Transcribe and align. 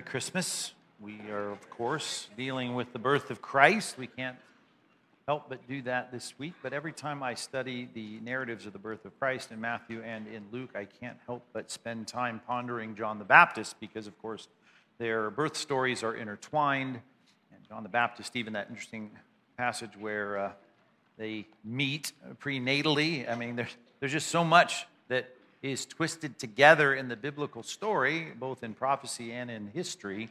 Merry 0.00 0.10
Christmas. 0.12 0.72
We 0.98 1.20
are, 1.30 1.50
of 1.50 1.68
course, 1.68 2.30
dealing 2.34 2.74
with 2.74 2.94
the 2.94 2.98
birth 2.98 3.30
of 3.30 3.42
Christ. 3.42 3.98
We 3.98 4.06
can't 4.06 4.38
help 5.26 5.50
but 5.50 5.68
do 5.68 5.82
that 5.82 6.10
this 6.10 6.32
week, 6.38 6.54
but 6.62 6.72
every 6.72 6.94
time 6.94 7.22
I 7.22 7.34
study 7.34 7.86
the 7.92 8.18
narratives 8.20 8.64
of 8.64 8.72
the 8.72 8.78
birth 8.78 9.04
of 9.04 9.18
Christ 9.20 9.52
in 9.52 9.60
Matthew 9.60 10.00
and 10.02 10.26
in 10.26 10.44
Luke, 10.52 10.70
I 10.74 10.86
can't 10.86 11.18
help 11.26 11.44
but 11.52 11.70
spend 11.70 12.08
time 12.08 12.40
pondering 12.46 12.94
John 12.94 13.18
the 13.18 13.26
Baptist 13.26 13.78
because, 13.78 14.06
of 14.06 14.18
course, 14.22 14.48
their 14.96 15.28
birth 15.28 15.54
stories 15.54 16.02
are 16.02 16.14
intertwined. 16.14 16.98
And 17.52 17.68
John 17.68 17.82
the 17.82 17.90
Baptist, 17.90 18.36
even 18.36 18.54
that 18.54 18.68
interesting 18.70 19.10
passage 19.58 19.98
where 19.98 20.38
uh, 20.38 20.52
they 21.18 21.44
meet 21.62 22.12
prenatally. 22.42 23.30
I 23.30 23.34
mean, 23.34 23.54
there's, 23.54 23.76
there's 23.98 24.12
just 24.12 24.28
so 24.28 24.44
much 24.44 24.86
that 25.08 25.28
is 25.62 25.84
twisted 25.84 26.38
together 26.38 26.94
in 26.94 27.08
the 27.08 27.16
biblical 27.16 27.62
story, 27.62 28.32
both 28.38 28.62
in 28.62 28.74
prophecy 28.74 29.32
and 29.32 29.50
in 29.50 29.68
history, 29.68 30.30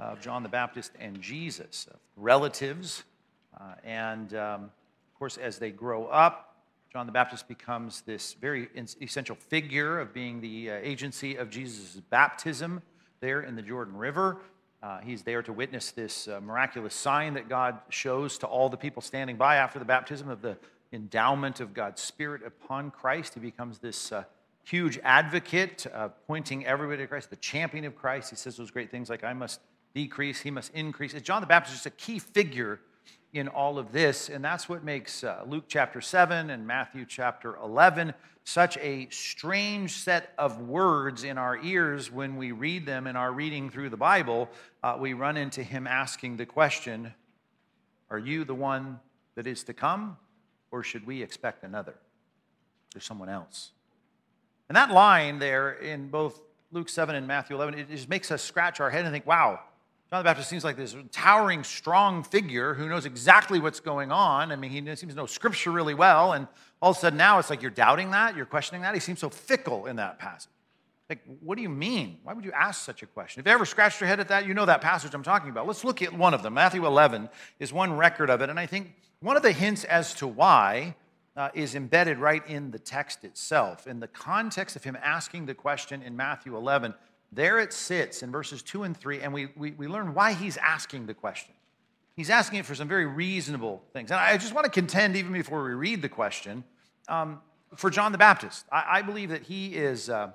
of 0.00 0.20
John 0.20 0.42
the 0.42 0.48
Baptist 0.48 0.92
and 0.98 1.20
Jesus, 1.20 1.86
relatives. 2.16 3.04
Uh, 3.58 3.74
and 3.84 4.34
um, 4.34 4.64
of 4.64 5.18
course, 5.18 5.36
as 5.36 5.58
they 5.58 5.70
grow 5.70 6.06
up, 6.06 6.56
John 6.92 7.06
the 7.06 7.12
Baptist 7.12 7.48
becomes 7.48 8.02
this 8.02 8.34
very 8.34 8.68
essential 9.00 9.36
figure 9.36 10.00
of 10.00 10.12
being 10.12 10.40
the 10.40 10.70
uh, 10.70 10.74
agency 10.82 11.36
of 11.36 11.50
Jesus' 11.50 12.00
baptism 12.10 12.82
there 13.20 13.42
in 13.42 13.56
the 13.56 13.62
Jordan 13.62 13.96
River. 13.96 14.38
Uh, 14.82 14.98
he's 15.00 15.22
there 15.22 15.42
to 15.42 15.52
witness 15.52 15.92
this 15.92 16.28
uh, 16.28 16.40
miraculous 16.40 16.94
sign 16.94 17.34
that 17.34 17.48
God 17.48 17.78
shows 17.88 18.38
to 18.38 18.46
all 18.46 18.68
the 18.68 18.76
people 18.76 19.02
standing 19.02 19.36
by 19.36 19.56
after 19.56 19.78
the 19.78 19.84
baptism 19.84 20.28
of 20.28 20.42
the 20.42 20.56
endowment 20.92 21.60
of 21.60 21.74
God's 21.74 22.02
Spirit 22.02 22.42
upon 22.44 22.90
Christ. 22.90 23.34
He 23.34 23.40
becomes 23.40 23.78
this 23.78 24.12
uh, 24.12 24.24
huge 24.64 24.98
advocate, 25.02 25.86
uh, 25.92 26.08
pointing 26.26 26.66
everybody 26.66 27.02
to 27.02 27.06
Christ, 27.06 27.30
the 27.30 27.36
champion 27.36 27.84
of 27.84 27.94
Christ. 27.94 28.30
He 28.30 28.36
says 28.36 28.56
those 28.56 28.70
great 28.70 28.90
things 28.90 29.10
like, 29.10 29.22
I 29.22 29.32
must 29.32 29.60
decrease, 29.94 30.40
he 30.40 30.50
must 30.50 30.72
increase. 30.74 31.14
Is 31.14 31.22
John 31.22 31.40
the 31.40 31.46
Baptist 31.46 31.74
just 31.74 31.86
a 31.86 31.90
key 31.90 32.18
figure 32.18 32.80
in 33.32 33.48
all 33.48 33.78
of 33.78 33.92
this? 33.92 34.28
And 34.28 34.44
that's 34.44 34.68
what 34.68 34.82
makes 34.82 35.22
uh, 35.22 35.44
Luke 35.46 35.64
chapter 35.68 36.00
7 36.00 36.50
and 36.50 36.66
Matthew 36.66 37.04
chapter 37.06 37.56
11 37.56 38.14
such 38.44 38.76
a 38.78 39.08
strange 39.10 39.92
set 39.92 40.34
of 40.36 40.60
words 40.60 41.24
in 41.24 41.38
our 41.38 41.56
ears 41.62 42.10
when 42.10 42.36
we 42.36 42.52
read 42.52 42.84
them 42.84 43.06
in 43.06 43.16
our 43.16 43.32
reading 43.32 43.70
through 43.70 43.88
the 43.88 43.96
Bible. 43.96 44.50
Uh, 44.82 44.96
we 45.00 45.14
run 45.14 45.38
into 45.38 45.62
him 45.62 45.86
asking 45.86 46.36
the 46.36 46.44
question 46.46 47.14
Are 48.10 48.18
you 48.18 48.44
the 48.44 48.54
one 48.54 49.00
that 49.34 49.46
is 49.46 49.64
to 49.64 49.72
come, 49.72 50.18
or 50.70 50.82
should 50.82 51.06
we 51.06 51.22
expect 51.22 51.64
another? 51.64 51.94
There's 52.92 53.04
someone 53.04 53.30
else. 53.30 53.72
And 54.74 54.90
that 54.90 54.92
line 54.92 55.38
there 55.38 55.74
in 55.74 56.08
both 56.08 56.40
Luke 56.72 56.88
7 56.88 57.14
and 57.14 57.28
Matthew 57.28 57.54
11, 57.54 57.78
it 57.78 57.90
just 57.90 58.08
makes 58.08 58.32
us 58.32 58.42
scratch 58.42 58.80
our 58.80 58.90
head 58.90 59.04
and 59.04 59.12
think, 59.12 59.24
wow, 59.24 59.60
John 60.10 60.18
the 60.18 60.24
Baptist 60.24 60.50
seems 60.50 60.64
like 60.64 60.76
this 60.76 60.96
towering, 61.12 61.62
strong 61.62 62.24
figure 62.24 62.74
who 62.74 62.88
knows 62.88 63.06
exactly 63.06 63.60
what's 63.60 63.78
going 63.78 64.10
on. 64.10 64.50
I 64.50 64.56
mean, 64.56 64.72
he 64.72 64.80
seems 64.96 65.12
to 65.12 65.14
know 65.14 65.26
scripture 65.26 65.70
really 65.70 65.94
well. 65.94 66.32
And 66.32 66.48
all 66.82 66.90
of 66.90 66.96
a 66.96 67.00
sudden 67.00 67.16
now 67.16 67.38
it's 67.38 67.50
like 67.50 67.62
you're 67.62 67.70
doubting 67.70 68.10
that, 68.10 68.36
you're 68.36 68.46
questioning 68.46 68.82
that. 68.82 68.94
He 68.94 69.00
seems 69.00 69.20
so 69.20 69.30
fickle 69.30 69.86
in 69.86 69.94
that 69.94 70.18
passage. 70.18 70.50
Like, 71.08 71.20
what 71.38 71.54
do 71.54 71.62
you 71.62 71.68
mean? 71.68 72.18
Why 72.24 72.32
would 72.32 72.44
you 72.44 72.50
ask 72.50 72.84
such 72.84 73.04
a 73.04 73.06
question? 73.06 73.38
If 73.38 73.46
you 73.46 73.52
ever 73.52 73.66
scratched 73.66 74.00
your 74.00 74.08
head 74.08 74.18
at 74.18 74.26
that, 74.26 74.44
you 74.44 74.54
know 74.54 74.66
that 74.66 74.80
passage 74.80 75.14
I'm 75.14 75.22
talking 75.22 75.50
about. 75.50 75.68
Let's 75.68 75.84
look 75.84 76.02
at 76.02 76.12
one 76.12 76.34
of 76.34 76.42
them. 76.42 76.54
Matthew 76.54 76.84
11 76.84 77.28
is 77.60 77.72
one 77.72 77.96
record 77.96 78.28
of 78.28 78.42
it. 78.42 78.50
And 78.50 78.58
I 78.58 78.66
think 78.66 78.92
one 79.20 79.36
of 79.36 79.44
the 79.44 79.52
hints 79.52 79.84
as 79.84 80.14
to 80.14 80.26
why 80.26 80.96
uh, 81.36 81.50
is 81.54 81.74
embedded 81.74 82.18
right 82.18 82.46
in 82.46 82.70
the 82.70 82.78
text 82.78 83.24
itself. 83.24 83.86
In 83.86 84.00
the 84.00 84.08
context 84.08 84.76
of 84.76 84.84
him 84.84 84.96
asking 85.02 85.46
the 85.46 85.54
question 85.54 86.02
in 86.02 86.16
Matthew 86.16 86.56
11, 86.56 86.94
there 87.32 87.58
it 87.58 87.72
sits 87.72 88.22
in 88.22 88.30
verses 88.30 88.62
2 88.62 88.84
and 88.84 88.96
3, 88.96 89.20
and 89.20 89.32
we, 89.32 89.48
we, 89.56 89.72
we 89.72 89.88
learn 89.88 90.14
why 90.14 90.32
he's 90.32 90.56
asking 90.56 91.06
the 91.06 91.14
question. 91.14 91.54
He's 92.14 92.30
asking 92.30 92.60
it 92.60 92.66
for 92.66 92.76
some 92.76 92.86
very 92.86 93.06
reasonable 93.06 93.82
things. 93.92 94.12
And 94.12 94.20
I 94.20 94.36
just 94.36 94.54
want 94.54 94.66
to 94.66 94.70
contend, 94.70 95.16
even 95.16 95.32
before 95.32 95.64
we 95.64 95.74
read 95.74 96.00
the 96.00 96.08
question, 96.08 96.62
um, 97.08 97.40
for 97.74 97.90
John 97.90 98.12
the 98.12 98.18
Baptist. 98.18 98.64
I, 98.70 98.84
I 98.98 99.02
believe 99.02 99.30
that 99.30 99.42
he 99.42 99.74
is, 99.74 100.08
uh, 100.08 100.30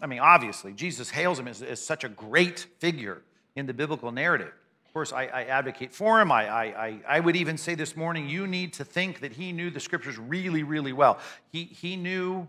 I 0.00 0.06
mean, 0.06 0.20
obviously, 0.20 0.72
Jesus 0.72 1.10
hails 1.10 1.40
him 1.40 1.48
as, 1.48 1.60
as 1.60 1.84
such 1.84 2.04
a 2.04 2.08
great 2.08 2.60
figure 2.78 3.22
in 3.56 3.66
the 3.66 3.74
biblical 3.74 4.12
narrative 4.12 4.52
course, 4.94 5.12
I, 5.12 5.24
I 5.26 5.44
advocate 5.44 5.92
for 5.92 6.20
him. 6.20 6.30
I, 6.30 6.48
I, 6.48 6.98
I 7.06 7.20
would 7.20 7.34
even 7.34 7.58
say 7.58 7.74
this 7.74 7.96
morning, 7.96 8.28
you 8.28 8.46
need 8.46 8.74
to 8.74 8.84
think 8.84 9.20
that 9.20 9.32
he 9.32 9.50
knew 9.50 9.68
the 9.68 9.80
scriptures 9.80 10.16
really, 10.16 10.62
really 10.62 10.92
well. 10.92 11.18
He, 11.50 11.64
he 11.64 11.96
knew 11.96 12.48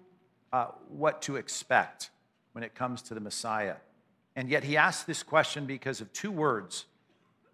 uh, 0.53 0.67
what 0.87 1.23
to 1.23 1.37
expect 1.37 2.11
when 2.51 2.63
it 2.63 2.75
comes 2.75 3.01
to 3.01 3.15
the 3.15 3.19
Messiah. 3.19 3.77
And 4.35 4.47
yet 4.47 4.63
he 4.63 4.77
asked 4.77 5.07
this 5.07 5.23
question 5.23 5.65
because 5.65 6.01
of 6.01 6.13
two 6.13 6.31
words 6.31 6.85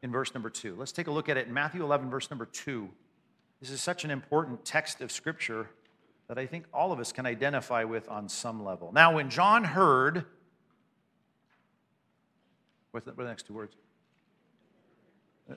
in 0.03 0.11
verse 0.11 0.33
number 0.33 0.49
two. 0.49 0.75
Let's 0.75 0.91
take 0.91 1.07
a 1.07 1.11
look 1.11 1.29
at 1.29 1.37
it 1.37 1.47
in 1.47 1.53
Matthew 1.53 1.83
11, 1.83 2.09
verse 2.09 2.29
number 2.29 2.45
two. 2.45 2.89
This 3.61 3.69
is 3.69 3.81
such 3.81 4.03
an 4.03 4.11
important 4.11 4.65
text 4.65 4.99
of 4.99 5.09
scripture 5.09 5.69
that 6.27 6.37
I 6.37 6.45
think 6.45 6.65
all 6.73 6.91
of 6.91 6.99
us 6.99 7.13
can 7.13 7.25
identify 7.25 7.85
with 7.85 8.09
on 8.09 8.27
some 8.27 8.63
level. 8.63 8.91
Now, 8.93 9.15
when 9.15 9.29
John 9.29 9.63
heard, 9.63 10.25
what 12.91 13.07
are 13.07 13.11
the 13.11 13.23
next 13.23 13.47
two 13.47 13.53
words? 13.53 13.75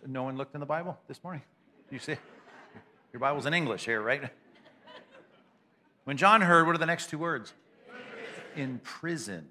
No 0.06 0.22
one 0.22 0.36
looked 0.36 0.54
in 0.54 0.60
the 0.60 0.66
Bible 0.66 0.98
this 1.08 1.22
morning? 1.22 1.42
You 1.90 1.98
see? 1.98 2.16
Your 3.12 3.20
Bible's 3.20 3.46
in 3.46 3.54
English 3.54 3.84
here, 3.84 4.00
right? 4.00 4.30
When 6.04 6.16
John 6.16 6.40
heard, 6.40 6.66
what 6.66 6.74
are 6.74 6.78
the 6.78 6.86
next 6.86 7.10
two 7.10 7.18
words? 7.18 7.52
In 8.56 8.78
prison. 8.80 9.48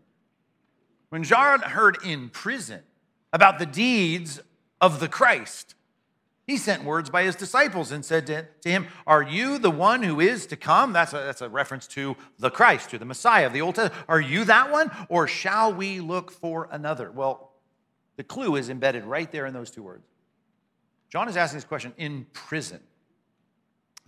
When 1.09 1.23
John 1.23 1.61
heard 1.61 1.97
in 2.03 2.29
prison 2.29 2.81
about 3.31 3.59
the 3.59 3.65
deeds 3.65 4.39
of 4.81 4.99
the 4.99 5.07
Christ, 5.07 5.75
he 6.45 6.57
sent 6.57 6.83
words 6.83 7.09
by 7.09 7.23
his 7.23 7.35
disciples 7.35 7.91
and 7.91 8.03
said 8.03 8.27
to, 8.27 8.45
to 8.61 8.69
him, 8.69 8.87
Are 9.07 9.23
you 9.23 9.57
the 9.57 9.71
one 9.71 10.03
who 10.03 10.19
is 10.19 10.45
to 10.47 10.57
come? 10.57 10.91
That's 10.91 11.13
a, 11.13 11.17
that's 11.17 11.41
a 11.41 11.49
reference 11.49 11.87
to 11.87 12.17
the 12.37 12.49
Christ, 12.49 12.89
to 12.89 12.97
the 12.97 13.05
Messiah 13.05 13.47
of 13.47 13.53
the 13.53 13.61
Old 13.61 13.75
Testament. 13.75 14.05
Are 14.09 14.19
you 14.19 14.43
that 14.45 14.71
one? 14.71 14.91
Or 15.07 15.27
shall 15.27 15.73
we 15.73 16.01
look 16.01 16.31
for 16.31 16.67
another? 16.71 17.11
Well, 17.11 17.53
the 18.17 18.23
clue 18.23 18.57
is 18.57 18.69
embedded 18.69 19.05
right 19.05 19.31
there 19.31 19.45
in 19.45 19.53
those 19.53 19.71
two 19.71 19.83
words. 19.83 20.05
John 21.13 21.29
is 21.29 21.37
asking 21.37 21.57
this 21.57 21.63
question 21.63 21.93
in 21.97 22.25
prison. 22.33 22.79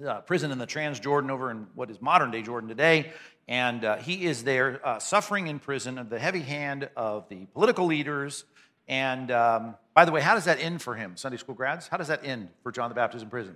Uh, 0.04 0.22
prison 0.22 0.50
in 0.50 0.58
the 0.58 0.66
Transjordan 0.66 1.30
over 1.30 1.52
in 1.52 1.68
what 1.76 1.92
is 1.92 2.02
modern 2.02 2.32
day 2.32 2.42
Jordan 2.42 2.68
today. 2.68 3.12
And 3.48 3.86
uh, 3.86 3.98
he 3.98 4.26
is 4.26 4.44
there 4.44 4.82
uh, 4.84 4.98
suffering 4.98 5.46
in 5.46 5.60
prison 5.60 6.00
of 6.00 6.10
the 6.10 6.18
heavy 6.18 6.40
hand 6.40 6.90
of 6.98 7.30
the 7.30 7.46
political 7.54 7.86
leaders. 7.86 8.46
And 8.88 9.30
um, 9.30 9.76
by 9.94 10.06
the 10.06 10.12
way, 10.12 10.20
how 10.20 10.34
does 10.34 10.46
that 10.46 10.60
end 10.60 10.82
for 10.82 10.96
him, 10.96 11.16
Sunday 11.16 11.38
school 11.38 11.54
grads? 11.54 11.88
How 11.88 11.98
does 11.98 12.08
that 12.08 12.26
end 12.26 12.50
for 12.64 12.72
John 12.72 12.90
the 12.90 12.96
Baptist 12.96 13.24
in 13.24 13.30
prison? 13.30 13.56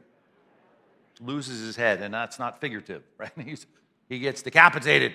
Loses 1.20 1.60
his 1.66 1.76
head, 1.76 2.04
and 2.04 2.14
that's 2.14 2.38
not 2.38 2.62
figurative, 2.62 3.02
right? 3.18 3.32
He's, 3.44 3.66
he 4.10 4.20
gets 4.20 4.44
decapitated. 4.44 5.14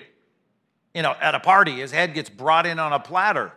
You 0.93 1.03
know, 1.03 1.15
at 1.21 1.35
a 1.35 1.39
party, 1.39 1.79
his 1.79 1.91
head 1.93 2.13
gets 2.13 2.29
brought 2.29 2.65
in 2.65 2.79
on 2.79 2.91
a 2.91 2.99
platter 2.99 3.53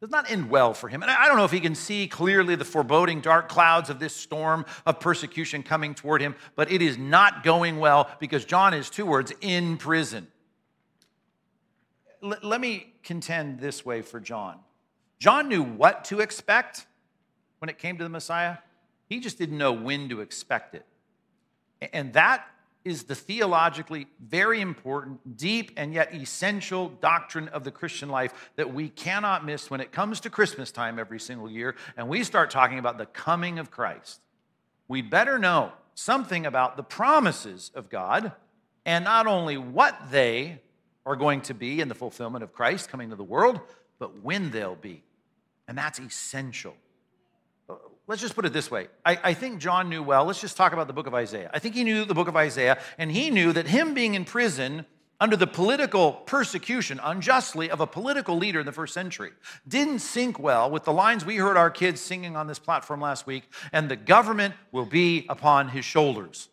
does 0.00 0.10
not 0.10 0.30
end 0.30 0.48
well 0.48 0.72
for 0.72 0.88
him. 0.88 1.02
And 1.02 1.10
I 1.10 1.28
don't 1.28 1.36
know 1.36 1.44
if 1.44 1.50
he 1.50 1.60
can 1.60 1.74
see 1.74 2.08
clearly 2.08 2.54
the 2.54 2.64
foreboding 2.64 3.20
dark 3.20 3.50
clouds 3.50 3.90
of 3.90 3.98
this 3.98 4.16
storm 4.16 4.64
of 4.86 4.98
persecution 4.98 5.62
coming 5.62 5.94
toward 5.94 6.22
him, 6.22 6.34
but 6.56 6.72
it 6.72 6.80
is 6.80 6.96
not 6.96 7.44
going 7.44 7.78
well 7.78 8.10
because 8.18 8.46
John 8.46 8.72
is 8.72 8.88
two 8.88 9.04
words 9.04 9.32
in 9.42 9.76
prison. 9.76 10.26
L- 12.22 12.38
let 12.42 12.62
me 12.62 12.94
contend 13.02 13.60
this 13.60 13.84
way 13.84 14.00
for 14.00 14.20
John. 14.20 14.58
John 15.18 15.48
knew 15.48 15.62
what 15.62 16.04
to 16.06 16.20
expect 16.20 16.86
when 17.58 17.68
it 17.68 17.76
came 17.76 17.98
to 17.98 18.04
the 18.04 18.10
Messiah, 18.10 18.56
he 19.06 19.20
just 19.20 19.36
didn't 19.36 19.58
know 19.58 19.72
when 19.72 20.08
to 20.08 20.22
expect 20.22 20.74
it. 20.74 20.86
And 21.92 22.14
that 22.14 22.46
is 22.84 23.04
the 23.04 23.14
theologically 23.14 24.06
very 24.20 24.60
important, 24.60 25.36
deep, 25.36 25.72
and 25.76 25.92
yet 25.92 26.14
essential 26.14 26.88
doctrine 26.88 27.48
of 27.48 27.64
the 27.64 27.70
Christian 27.70 28.08
life 28.08 28.50
that 28.56 28.72
we 28.72 28.88
cannot 28.88 29.44
miss 29.44 29.70
when 29.70 29.80
it 29.80 29.92
comes 29.92 30.20
to 30.20 30.30
Christmas 30.30 30.70
time 30.72 30.98
every 30.98 31.20
single 31.20 31.50
year 31.50 31.74
and 31.96 32.08
we 32.08 32.24
start 32.24 32.50
talking 32.50 32.78
about 32.78 32.96
the 32.96 33.06
coming 33.06 33.58
of 33.58 33.70
Christ. 33.70 34.20
We 34.88 35.02
better 35.02 35.38
know 35.38 35.72
something 35.94 36.46
about 36.46 36.76
the 36.76 36.82
promises 36.82 37.70
of 37.74 37.90
God 37.90 38.32
and 38.86 39.04
not 39.04 39.26
only 39.26 39.58
what 39.58 39.96
they 40.10 40.60
are 41.04 41.16
going 41.16 41.42
to 41.42 41.54
be 41.54 41.80
in 41.80 41.88
the 41.88 41.94
fulfillment 41.94 42.42
of 42.42 42.52
Christ 42.52 42.88
coming 42.88 43.10
to 43.10 43.16
the 43.16 43.24
world, 43.24 43.60
but 43.98 44.22
when 44.22 44.50
they'll 44.50 44.74
be. 44.74 45.02
And 45.68 45.76
that's 45.76 45.98
essential 45.98 46.74
let's 48.10 48.20
just 48.20 48.34
put 48.34 48.44
it 48.44 48.52
this 48.52 48.72
way. 48.72 48.88
I, 49.06 49.18
I, 49.22 49.34
think 49.34 49.60
John 49.60 49.88
knew 49.88 50.02
well. 50.02 50.24
Let's 50.24 50.40
just 50.40 50.56
talk 50.56 50.72
about 50.72 50.88
the 50.88 50.92
book 50.92 51.06
of 51.06 51.14
Isaiah. 51.14 51.48
I 51.54 51.60
think 51.60 51.76
he 51.76 51.84
knew 51.84 52.04
the 52.04 52.12
book 52.12 52.26
of 52.26 52.34
Isaiah, 52.34 52.80
and 52.98 53.08
he 53.12 53.30
knew 53.30 53.52
that 53.52 53.68
him 53.68 53.94
being 53.94 54.14
in 54.14 54.24
prison 54.24 54.84
under 55.20 55.36
the 55.36 55.46
political 55.46 56.14
persecution 56.14 56.98
unjustly 57.04 57.70
of 57.70 57.80
a 57.80 57.86
political 57.86 58.36
leader 58.36 58.58
in 58.58 58.66
the 58.66 58.72
first 58.72 58.94
century 58.94 59.30
didn't 59.68 60.00
sync 60.00 60.40
well 60.40 60.68
with 60.68 60.82
the 60.82 60.92
lines 60.92 61.24
we 61.24 61.36
heard 61.36 61.56
our 61.56 61.70
kids 61.70 62.00
singing 62.00 62.36
on 62.36 62.48
this 62.48 62.58
platform 62.58 63.00
last 63.00 63.26
week 63.26 63.44
and 63.70 63.88
the 63.88 63.96
government 63.96 64.54
will 64.72 64.86
be 64.86 65.26
upon 65.28 65.68
his 65.68 65.84
shoulders 65.84 66.48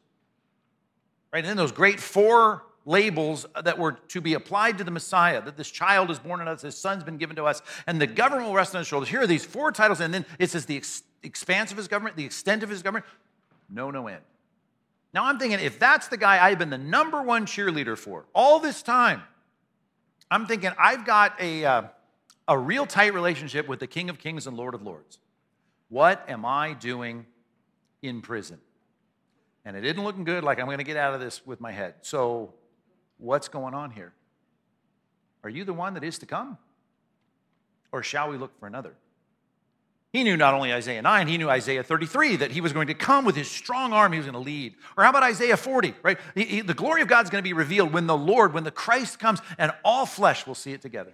right 1.32 1.40
and 1.40 1.48
then 1.48 1.56
those 1.56 1.72
great 1.72 1.98
four 1.98 2.64
labels 2.88 3.46
that 3.64 3.78
were 3.78 3.92
to 3.92 4.22
be 4.22 4.34
applied 4.34 4.78
to 4.78 4.84
the 4.84 4.90
Messiah, 4.90 5.42
that 5.42 5.58
this 5.58 5.70
child 5.70 6.10
is 6.10 6.18
born 6.18 6.40
in 6.40 6.48
us, 6.48 6.62
his 6.62 6.78
son's 6.78 7.04
been 7.04 7.18
given 7.18 7.36
to 7.36 7.44
us, 7.44 7.62
and 7.86 8.00
the 8.00 8.08
government 8.08 8.48
will 8.48 8.56
rest 8.56 8.74
on 8.74 8.80
his 8.80 8.88
shoulders. 8.88 9.10
Here 9.10 9.22
are 9.22 9.28
these 9.28 9.44
four 9.44 9.74
titles, 9.74 10.00
and 10.00 10.14
then 10.14 10.26
it 10.40 10.50
says 10.50 10.66
the 10.66 10.78
expanse 11.24 11.72
of 11.72 11.78
his 11.78 11.88
government, 11.88 12.16
the 12.16 12.26
extent 12.26 12.64
of 12.64 12.70
his 12.70 12.82
government. 12.82 13.06
No, 13.70 13.92
no 13.92 14.08
end. 14.08 14.22
Now 15.14 15.26
I'm 15.26 15.40
thinking, 15.40 15.60
if 15.60 15.80
that's 15.80 16.08
the 16.08 16.18
guy 16.18 16.46
I've 16.46 16.60
been 16.60 16.70
the 16.70 16.78
number 16.78 17.22
one 17.22 17.46
cheerleader 17.46 17.98
for 17.98 18.26
all 18.36 18.60
this 18.60 18.82
time, 18.82 19.24
I'm 20.30 20.46
thinking 20.46 20.72
I've 20.78 21.06
got 21.06 21.40
a, 21.40 21.66
uh, 21.66 21.84
a 22.48 22.58
real 22.58 22.86
tight 22.86 23.14
relationship 23.14 23.68
with 23.68 23.80
the 23.80 23.88
King 23.88 24.10
of 24.10 24.20
Kings 24.20 24.48
and 24.48 24.58
Lord 24.58 24.74
of 24.74 24.82
Lords. 24.82 25.20
What 25.90 26.24
am 26.30 26.46
I 26.46 26.74
doing 26.74 27.26
in 28.02 28.22
prison? 28.22 28.60
And 29.64 29.76
it 29.76 29.86
isn't 29.86 30.04
looking 30.04 30.24
good, 30.24 30.44
like 30.44 30.60
I'm 30.60 30.66
going 30.66 30.78
to 30.78 30.84
get 30.84 30.98
out 30.98 31.14
of 31.14 31.20
this 31.20 31.46
with 31.46 31.60
my 31.60 31.72
head. 31.72 31.96
So, 32.02 32.54
what's 33.18 33.48
going 33.48 33.74
on 33.74 33.92
here? 33.92 34.14
Are 35.44 35.50
you 35.50 35.64
the 35.64 35.74
one 35.74 35.94
that 35.96 36.04
is 36.04 36.20
to 36.20 36.26
come? 36.26 36.58
Or 37.92 38.04
shall 38.04 38.30
we 38.30 38.38
look 38.38 38.58
for 38.60 38.68
another? 38.68 38.94
He 40.14 40.24
knew 40.24 40.38
not 40.38 40.54
only 40.54 40.72
Isaiah 40.72 41.02
9, 41.02 41.28
he 41.28 41.38
knew 41.38 41.50
Isaiah 41.50 41.84
33 41.84 42.38
that 42.38 42.52
he 42.52 42.62
was 42.62 42.72
going 42.72 42.88
to 42.88 42.94
come 42.94 43.26
with 43.26 43.36
his 43.36 43.50
strong 43.52 43.92
arm, 43.92 44.14
he 44.14 44.20
was 44.20 44.26
going 44.26 44.34
to 44.34 44.40
lead. 44.40 44.76
Or 44.96 45.04
how 45.04 45.10
about 45.10 45.24
Isaiah 45.24 45.58
40, 45.58 45.94
right? 46.02 46.18
He, 46.34 46.44
he, 46.46 46.62
the 46.62 46.74
glory 46.74 47.02
of 47.02 47.08
God 47.08 47.26
is 47.26 47.30
going 47.30 47.44
to 47.44 47.48
be 47.48 47.54
revealed 47.54 47.92
when 47.92 48.08
the 48.08 48.18
Lord, 48.18 48.54
when 48.54 48.64
the 48.64 48.72
Christ 48.72 49.20
comes, 49.20 49.42
and 49.58 49.72
all 49.84 50.06
flesh 50.06 50.48
will 50.48 50.56
see 50.56 50.72
it 50.72 50.82
together. 50.82 51.14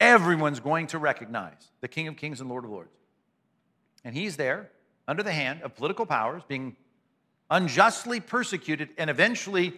Everyone's 0.00 0.58
going 0.58 0.88
to 0.88 0.98
recognize 0.98 1.70
the 1.80 1.86
King 1.86 2.08
of 2.08 2.16
Kings 2.16 2.40
and 2.40 2.50
Lord 2.50 2.64
of 2.64 2.70
Lords. 2.70 2.90
And 4.04 4.16
he's 4.16 4.36
there 4.36 4.70
under 5.06 5.22
the 5.22 5.32
hand 5.32 5.62
of 5.62 5.76
political 5.76 6.04
powers, 6.04 6.42
being 6.48 6.76
unjustly 7.50 8.18
persecuted 8.18 8.88
and 8.98 9.10
eventually 9.10 9.74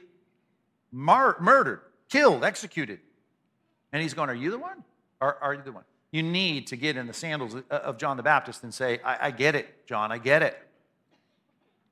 mar- 0.91 1.37
murdered, 1.41 1.81
killed, 2.09 2.43
executed. 2.43 3.01
And 3.93 4.01
he's 4.01 4.15
going, 4.15 4.31
Are 4.31 4.35
you 4.35 4.51
the 4.51 4.59
one? 4.59 4.83
Or 5.21 5.37
are 5.43 5.53
you 5.53 5.63
the 5.63 5.73
one? 5.73 5.85
You 6.15 6.23
need 6.23 6.69
to 6.69 6.77
get 6.77 6.97
in 6.97 7.09
the 7.09 7.13
sandals 7.13 7.57
of 7.69 7.99
John 7.99 8.17
the 8.17 8.23
Baptist 8.23 8.63
and 8.63 8.73
say, 8.73 9.01
I, 9.05 9.27
I 9.27 9.31
get 9.33 9.57
it, 9.57 9.85
John, 9.85 10.13
I 10.13 10.19
get 10.19 10.43
it. 10.43 10.57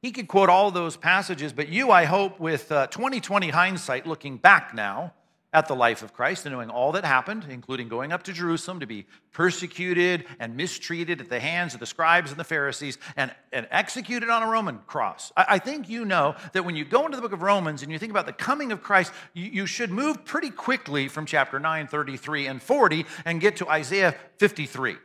He 0.01 0.13
could 0.13 0.29
quote 0.29 0.49
all 0.49 0.71
those 0.71 0.97
passages, 0.97 1.53
but 1.53 1.69
you, 1.69 1.91
I 1.91 2.05
hope, 2.05 2.39
with 2.39 2.69
2020 2.69 3.51
uh, 3.51 3.53
hindsight, 3.53 4.07
looking 4.07 4.37
back 4.37 4.75
now, 4.75 5.13
at 5.53 5.69
the 5.69 5.75
life 5.75 6.03
of 6.03 6.15
Christ 6.15 6.47
and 6.47 6.55
knowing 6.55 6.71
all 6.71 6.93
that 6.93 7.05
happened, 7.05 7.47
including 7.51 7.89
going 7.89 8.11
up 8.11 8.23
to 8.23 8.33
Jerusalem 8.33 8.81
to 8.81 8.87
be 8.87 9.05
persecuted 9.33 10.25
and 10.39 10.57
mistreated 10.57 11.21
at 11.21 11.29
the 11.29 11.41
hands 11.41 11.75
of 11.75 11.81
the 11.81 11.87
scribes 11.87 12.31
and 12.31 12.41
the 12.41 12.45
Pharisees 12.45 12.97
and, 13.17 13.35
and 13.53 13.69
executed 13.71 14.31
on 14.31 14.43
a 14.43 14.47
Roman 14.47 14.79
cross. 14.87 15.31
I, 15.37 15.47
I 15.49 15.59
think 15.59 15.91
you 15.91 16.07
know 16.07 16.37
that 16.53 16.65
when 16.65 16.75
you 16.75 16.87
go 16.87 17.05
into 17.05 17.17
the 17.17 17.23
book 17.23 17.33
of 17.33 17.43
Romans 17.43 17.83
and 17.83 17.93
you 17.93 17.99
think 17.99 18.11
about 18.11 18.25
the 18.25 18.33
coming 18.33 18.73
of 18.73 18.83
Christ, 18.83 19.13
you, 19.35 19.45
you 19.45 19.67
should 19.67 19.91
move 19.91 20.25
pretty 20.25 20.51
quickly 20.51 21.09
from 21.09 21.27
chapter 21.27 21.61
9, 21.61 21.87
33, 21.87 22.47
and 22.47 22.63
40 22.63 23.05
and 23.27 23.41
get 23.41 23.57
to 23.57 23.69
Isaiah 23.69 24.15
53 24.39 24.97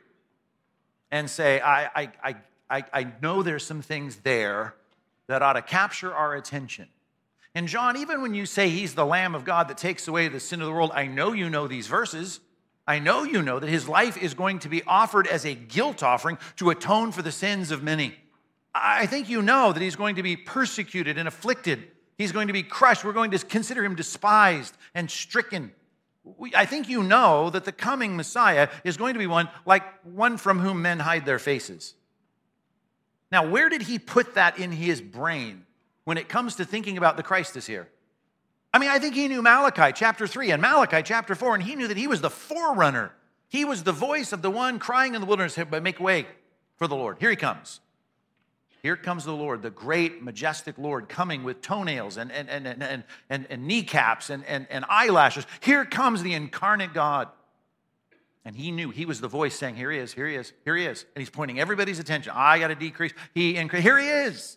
and 1.11 1.29
say, 1.29 1.59
I, 1.59 1.85
I, 1.85 2.11
I, 2.23 2.35
I, 2.69 2.83
I 2.93 3.07
know 3.21 3.43
there's 3.43 3.65
some 3.65 3.81
things 3.81 4.17
there 4.17 4.75
that 5.27 5.41
ought 5.41 5.53
to 5.53 5.61
capture 5.61 6.13
our 6.13 6.35
attention. 6.35 6.87
And 7.57 7.67
John, 7.67 7.97
even 7.97 8.21
when 8.21 8.35
you 8.35 8.45
say 8.45 8.69
he's 8.69 8.93
the 8.93 9.03
Lamb 9.03 9.33
of 9.33 9.43
God 9.43 9.67
that 9.69 9.79
takes 9.79 10.07
away 10.07 10.27
the 10.27 10.39
sin 10.39 10.61
of 10.61 10.67
the 10.67 10.71
world, 10.71 10.91
I 10.93 11.07
know 11.07 11.33
you 11.33 11.49
know 11.49 11.67
these 11.67 11.87
verses. 11.87 12.39
I 12.85 12.99
know 12.99 13.23
you 13.23 13.41
know 13.41 13.57
that 13.57 13.67
his 13.67 13.89
life 13.89 14.15
is 14.15 14.35
going 14.35 14.59
to 14.59 14.69
be 14.69 14.83
offered 14.83 15.25
as 15.25 15.43
a 15.43 15.55
guilt 15.55 16.03
offering 16.03 16.37
to 16.57 16.69
atone 16.69 17.11
for 17.11 17.23
the 17.23 17.31
sins 17.31 17.71
of 17.71 17.81
many. 17.81 18.13
I 18.75 19.07
think 19.07 19.27
you 19.27 19.41
know 19.41 19.73
that 19.73 19.81
he's 19.81 19.95
going 19.95 20.17
to 20.17 20.21
be 20.21 20.37
persecuted 20.37 21.17
and 21.17 21.27
afflicted. 21.27 21.87
He's 22.15 22.31
going 22.31 22.45
to 22.45 22.53
be 22.53 22.61
crushed. 22.61 23.03
We're 23.03 23.11
going 23.11 23.31
to 23.31 23.39
consider 23.39 23.83
him 23.83 23.95
despised 23.95 24.77
and 24.93 25.09
stricken. 25.09 25.71
I 26.53 26.65
think 26.65 26.87
you 26.87 27.01
know 27.01 27.49
that 27.49 27.65
the 27.65 27.71
coming 27.71 28.15
Messiah 28.15 28.69
is 28.83 28.97
going 28.97 29.15
to 29.15 29.19
be 29.19 29.25
one 29.25 29.49
like 29.65 29.81
one 30.03 30.37
from 30.37 30.59
whom 30.59 30.83
men 30.83 30.99
hide 30.99 31.25
their 31.25 31.39
faces. 31.39 31.95
Now, 33.31 33.49
where 33.49 33.67
did 33.67 33.81
he 33.81 33.97
put 33.97 34.35
that 34.35 34.59
in 34.59 34.71
his 34.71 35.01
brain? 35.01 35.63
When 36.07 36.17
it 36.17 36.29
comes 36.29 36.55
to 36.55 36.63
thinking 36.63 36.97
about 36.97 37.17
the 37.17 37.21
Christ 37.21 37.57
is 37.57 37.67
here. 37.67 37.89
I 38.73 38.79
mean, 38.79 38.89
I 38.89 38.97
think 38.97 39.13
he 39.13 39.27
knew 39.27 39.41
Malachi 39.41 39.91
chapter 39.93 40.25
3 40.25 40.51
and 40.51 40.61
Malachi 40.61 41.01
chapter 41.03 41.35
4, 41.35 41.55
and 41.55 41.61
he 41.61 41.75
knew 41.75 41.89
that 41.89 41.97
he 41.97 42.07
was 42.07 42.21
the 42.21 42.29
forerunner. 42.29 43.11
He 43.49 43.65
was 43.65 43.83
the 43.83 43.91
voice 43.91 44.31
of 44.31 44.41
the 44.41 44.49
one 44.49 44.79
crying 44.79 45.15
in 45.15 45.19
the 45.19 45.27
wilderness, 45.27 45.57
make 45.81 45.99
way 45.99 46.25
for 46.77 46.87
the 46.87 46.95
Lord. 46.95 47.17
Here 47.19 47.29
he 47.29 47.35
comes. 47.35 47.81
Here 48.81 48.95
comes 48.95 49.25
the 49.25 49.33
Lord, 49.33 49.61
the 49.61 49.69
great, 49.69 50.23
majestic 50.23 50.77
Lord, 50.77 51.09
coming 51.09 51.43
with 51.43 51.61
toenails 51.61 52.15
and, 52.15 52.31
and, 52.31 52.49
and, 52.49 52.65
and, 52.81 53.03
and, 53.29 53.45
and 53.49 53.67
kneecaps 53.67 54.29
and, 54.29 54.45
and, 54.45 54.65
and 54.69 54.85
eyelashes. 54.87 55.45
Here 55.59 55.83
comes 55.83 56.23
the 56.23 56.35
incarnate 56.35 56.93
God. 56.93 57.27
And 58.45 58.55
he 58.55 58.71
knew 58.71 58.91
he 58.91 59.05
was 59.05 59.19
the 59.19 59.27
voice 59.27 59.55
saying, 59.55 59.75
Here 59.75 59.91
he 59.91 59.97
is, 59.97 60.13
here 60.13 60.25
he 60.27 60.35
is, 60.35 60.53
here 60.63 60.77
he 60.77 60.85
is. 60.85 61.03
And 61.13 61.21
he's 61.21 61.29
pointing 61.29 61.59
everybody's 61.59 61.99
attention. 61.99 62.31
I 62.33 62.59
got 62.59 62.69
to 62.69 62.75
decrease. 62.75 63.11
He. 63.33 63.55
Here 63.55 63.99
he 63.99 64.07
is 64.07 64.55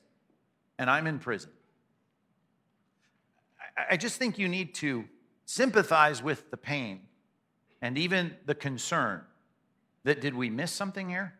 and 0.80 0.88
I'm 0.88 1.06
in 1.06 1.18
prison. 1.18 1.50
I 3.90 3.98
just 3.98 4.16
think 4.16 4.38
you 4.38 4.48
need 4.48 4.74
to 4.76 5.04
sympathize 5.44 6.22
with 6.22 6.50
the 6.50 6.56
pain 6.56 7.02
and 7.82 7.98
even 7.98 8.34
the 8.46 8.54
concern 8.54 9.20
that 10.04 10.22
did 10.22 10.34
we 10.34 10.48
miss 10.48 10.72
something 10.72 11.10
here? 11.10 11.34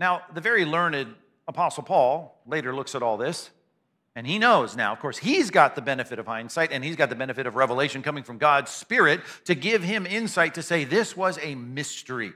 Now, 0.00 0.22
the 0.34 0.40
very 0.40 0.64
learned 0.64 1.14
Apostle 1.46 1.84
Paul 1.84 2.42
later 2.46 2.74
looks 2.74 2.96
at 2.96 3.02
all 3.02 3.16
this 3.16 3.50
and 4.16 4.26
he 4.26 4.40
knows 4.40 4.76
now, 4.76 4.92
of 4.92 4.98
course, 4.98 5.18
he's 5.18 5.50
got 5.50 5.76
the 5.76 5.82
benefit 5.82 6.18
of 6.18 6.26
hindsight 6.26 6.72
and 6.72 6.82
he's 6.82 6.96
got 6.96 7.10
the 7.10 7.14
benefit 7.14 7.46
of 7.46 7.54
revelation 7.54 8.02
coming 8.02 8.24
from 8.24 8.38
God's 8.38 8.72
Spirit 8.72 9.20
to 9.44 9.54
give 9.54 9.84
him 9.84 10.04
insight 10.04 10.54
to 10.54 10.62
say 10.62 10.82
this 10.82 11.16
was 11.16 11.38
a 11.40 11.54
mystery. 11.54 12.32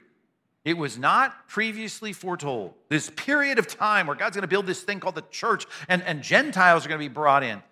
It 0.67 0.77
was 0.77 0.99
not 0.99 1.47
previously 1.47 2.13
foretold. 2.13 2.75
This 2.89 3.09
period 3.09 3.61
of 3.61 3.69
time 3.69 4.09
where 4.09 4.17
God's 4.17 4.35
going 4.35 4.43
to 4.43 4.49
build 4.49 4.67
this 4.67 4.83
thing 4.83 4.99
called 4.99 5.15
the 5.15 5.23
church 5.31 5.65
and, 5.89 6.03
and 6.03 6.23
Gentiles 6.23 6.85
are 6.85 6.89
going 6.89 6.99
to 6.99 7.09
be 7.09 7.13
brought 7.13 7.45
in. 7.45 7.63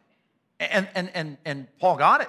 And, 0.60 0.86
and, 0.94 1.10
and, 1.12 1.36
and 1.44 1.66
Paul 1.80 1.96
got 1.96 2.20
it. 2.20 2.28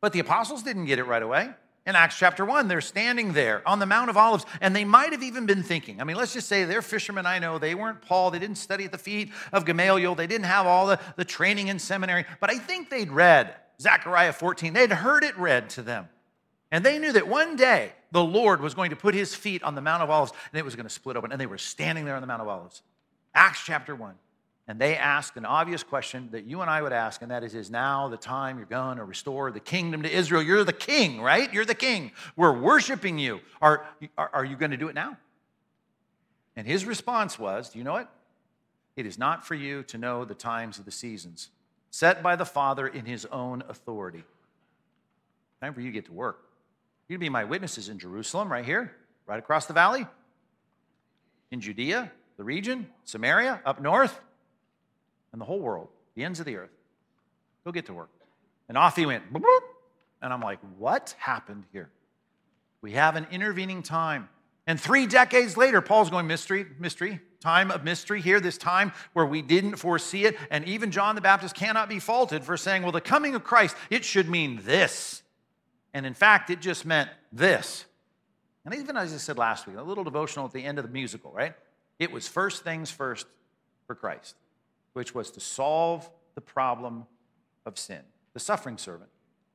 But 0.00 0.12
the 0.12 0.18
apostles 0.18 0.64
didn't 0.64 0.86
get 0.86 0.98
it 0.98 1.04
right 1.04 1.22
away. 1.22 1.48
In 1.86 1.94
Acts 1.94 2.18
chapter 2.18 2.44
1, 2.44 2.66
they're 2.66 2.80
standing 2.80 3.32
there 3.32 3.66
on 3.68 3.78
the 3.78 3.86
Mount 3.86 4.10
of 4.10 4.16
Olives, 4.16 4.44
and 4.60 4.74
they 4.74 4.84
might 4.84 5.12
have 5.12 5.22
even 5.22 5.46
been 5.46 5.62
thinking. 5.62 6.00
I 6.00 6.04
mean, 6.04 6.16
let's 6.16 6.32
just 6.32 6.48
say 6.48 6.64
they're 6.64 6.82
fishermen, 6.82 7.24
I 7.24 7.38
know. 7.38 7.58
They 7.58 7.76
weren't 7.76 8.02
Paul. 8.02 8.32
They 8.32 8.40
didn't 8.40 8.58
study 8.58 8.84
at 8.84 8.90
the 8.90 8.98
feet 8.98 9.30
of 9.52 9.64
Gamaliel. 9.64 10.16
They 10.16 10.26
didn't 10.26 10.46
have 10.46 10.66
all 10.66 10.88
the, 10.88 10.98
the 11.14 11.24
training 11.24 11.68
in 11.68 11.78
seminary. 11.78 12.24
But 12.40 12.50
I 12.50 12.58
think 12.58 12.90
they'd 12.90 13.12
read 13.12 13.54
Zechariah 13.80 14.32
14. 14.32 14.72
They'd 14.72 14.90
heard 14.90 15.22
it 15.22 15.38
read 15.38 15.70
to 15.70 15.82
them. 15.82 16.08
And 16.72 16.84
they 16.84 16.98
knew 16.98 17.12
that 17.12 17.28
one 17.28 17.54
day 17.54 17.92
the 18.12 18.22
Lord 18.22 18.60
was 18.60 18.74
going 18.74 18.90
to 18.90 18.96
put 18.96 19.14
his 19.14 19.34
feet 19.34 19.62
on 19.62 19.74
the 19.74 19.80
Mount 19.80 20.02
of 20.02 20.10
Olives 20.10 20.32
and 20.52 20.58
it 20.58 20.64
was 20.64 20.76
going 20.76 20.86
to 20.86 20.92
split 20.92 21.16
open. 21.16 21.32
And 21.32 21.40
they 21.40 21.46
were 21.46 21.58
standing 21.58 22.04
there 22.04 22.14
on 22.14 22.20
the 22.20 22.26
Mount 22.26 22.42
of 22.42 22.48
Olives. 22.48 22.82
Acts 23.34 23.62
chapter 23.64 23.94
1. 23.94 24.14
And 24.68 24.78
they 24.78 24.96
asked 24.96 25.36
an 25.36 25.44
obvious 25.44 25.82
question 25.82 26.28
that 26.30 26.44
you 26.44 26.60
and 26.60 26.70
I 26.70 26.80
would 26.80 26.92
ask, 26.92 27.22
and 27.22 27.30
that 27.32 27.42
is, 27.42 27.56
is 27.56 27.70
now 27.70 28.06
the 28.08 28.16
time 28.16 28.56
you're 28.56 28.66
going 28.66 28.98
to 28.98 29.04
restore 29.04 29.50
the 29.50 29.58
kingdom 29.58 30.02
to 30.04 30.10
Israel? 30.10 30.42
You're 30.42 30.62
the 30.62 30.72
king, 30.72 31.20
right? 31.20 31.52
You're 31.52 31.64
the 31.64 31.74
king. 31.74 32.12
We're 32.36 32.56
worshiping 32.56 33.18
you. 33.18 33.40
Are, 33.60 33.84
are, 34.16 34.30
are 34.32 34.44
you 34.44 34.54
going 34.54 34.70
to 34.70 34.76
do 34.76 34.86
it 34.86 34.94
now? 34.94 35.16
And 36.54 36.68
his 36.68 36.84
response 36.84 37.38
was, 37.38 37.70
Do 37.70 37.78
you 37.78 37.84
know 37.84 37.94
what? 37.94 38.12
It 38.96 39.06
is 39.06 39.18
not 39.18 39.46
for 39.46 39.54
you 39.54 39.82
to 39.84 39.98
know 39.98 40.24
the 40.24 40.34
times 40.34 40.78
of 40.78 40.84
the 40.84 40.90
seasons, 40.90 41.48
set 41.90 42.22
by 42.22 42.36
the 42.36 42.44
Father 42.44 42.86
in 42.86 43.06
his 43.06 43.26
own 43.26 43.64
authority. 43.68 44.24
Time 45.60 45.74
for 45.74 45.80
you 45.80 45.88
to 45.88 45.94
get 45.94 46.06
to 46.06 46.12
work. 46.12 46.49
To 47.10 47.18
be 47.18 47.28
my 47.28 47.42
witnesses 47.42 47.88
in 47.88 47.98
Jerusalem, 47.98 48.52
right 48.52 48.64
here, 48.64 48.92
right 49.26 49.38
across 49.38 49.66
the 49.66 49.72
valley, 49.72 50.06
in 51.50 51.60
Judea, 51.60 52.12
the 52.36 52.44
region, 52.44 52.86
Samaria, 53.02 53.60
up 53.66 53.80
north, 53.80 54.16
and 55.32 55.40
the 55.40 55.44
whole 55.44 55.58
world, 55.58 55.88
the 56.14 56.22
ends 56.22 56.38
of 56.38 56.46
the 56.46 56.54
earth. 56.54 56.70
Go 57.64 57.72
get 57.72 57.86
to 57.86 57.94
work. 57.94 58.10
And 58.68 58.78
off 58.78 58.94
he 58.94 59.06
went. 59.06 59.24
And 60.22 60.32
I'm 60.32 60.40
like, 60.40 60.60
what 60.78 61.16
happened 61.18 61.64
here? 61.72 61.90
We 62.80 62.92
have 62.92 63.16
an 63.16 63.26
intervening 63.32 63.82
time. 63.82 64.28
And 64.68 64.80
three 64.80 65.08
decades 65.08 65.56
later, 65.56 65.80
Paul's 65.80 66.10
going, 66.10 66.28
mystery, 66.28 66.64
mystery, 66.78 67.18
time 67.40 67.72
of 67.72 67.82
mystery 67.82 68.20
here, 68.20 68.38
this 68.38 68.56
time 68.56 68.92
where 69.14 69.26
we 69.26 69.42
didn't 69.42 69.76
foresee 69.76 70.26
it. 70.26 70.36
And 70.48 70.64
even 70.66 70.92
John 70.92 71.16
the 71.16 71.20
Baptist 71.20 71.56
cannot 71.56 71.88
be 71.88 71.98
faulted 71.98 72.44
for 72.44 72.56
saying, 72.56 72.82
well, 72.82 72.92
the 72.92 73.00
coming 73.00 73.34
of 73.34 73.42
Christ, 73.42 73.74
it 73.90 74.04
should 74.04 74.28
mean 74.28 74.60
this. 74.62 75.24
And 75.92 76.06
in 76.06 76.14
fact, 76.14 76.50
it 76.50 76.60
just 76.60 76.86
meant 76.86 77.10
this. 77.32 77.84
And 78.64 78.74
even 78.74 78.96
as 78.96 79.12
I 79.12 79.16
said 79.16 79.38
last 79.38 79.66
week, 79.66 79.76
a 79.76 79.82
little 79.82 80.04
devotional 80.04 80.46
at 80.46 80.52
the 80.52 80.64
end 80.64 80.78
of 80.78 80.84
the 80.84 80.90
musical, 80.90 81.32
right? 81.32 81.54
It 81.98 82.12
was 82.12 82.28
first 82.28 82.62
things 82.62 82.90
first 82.90 83.26
for 83.86 83.94
Christ, 83.94 84.36
which 84.92 85.14
was 85.14 85.30
to 85.32 85.40
solve 85.40 86.08
the 86.34 86.40
problem 86.40 87.06
of 87.66 87.78
sin, 87.78 88.00
the 88.32 88.40
suffering 88.40 88.78
servant. 88.78 89.10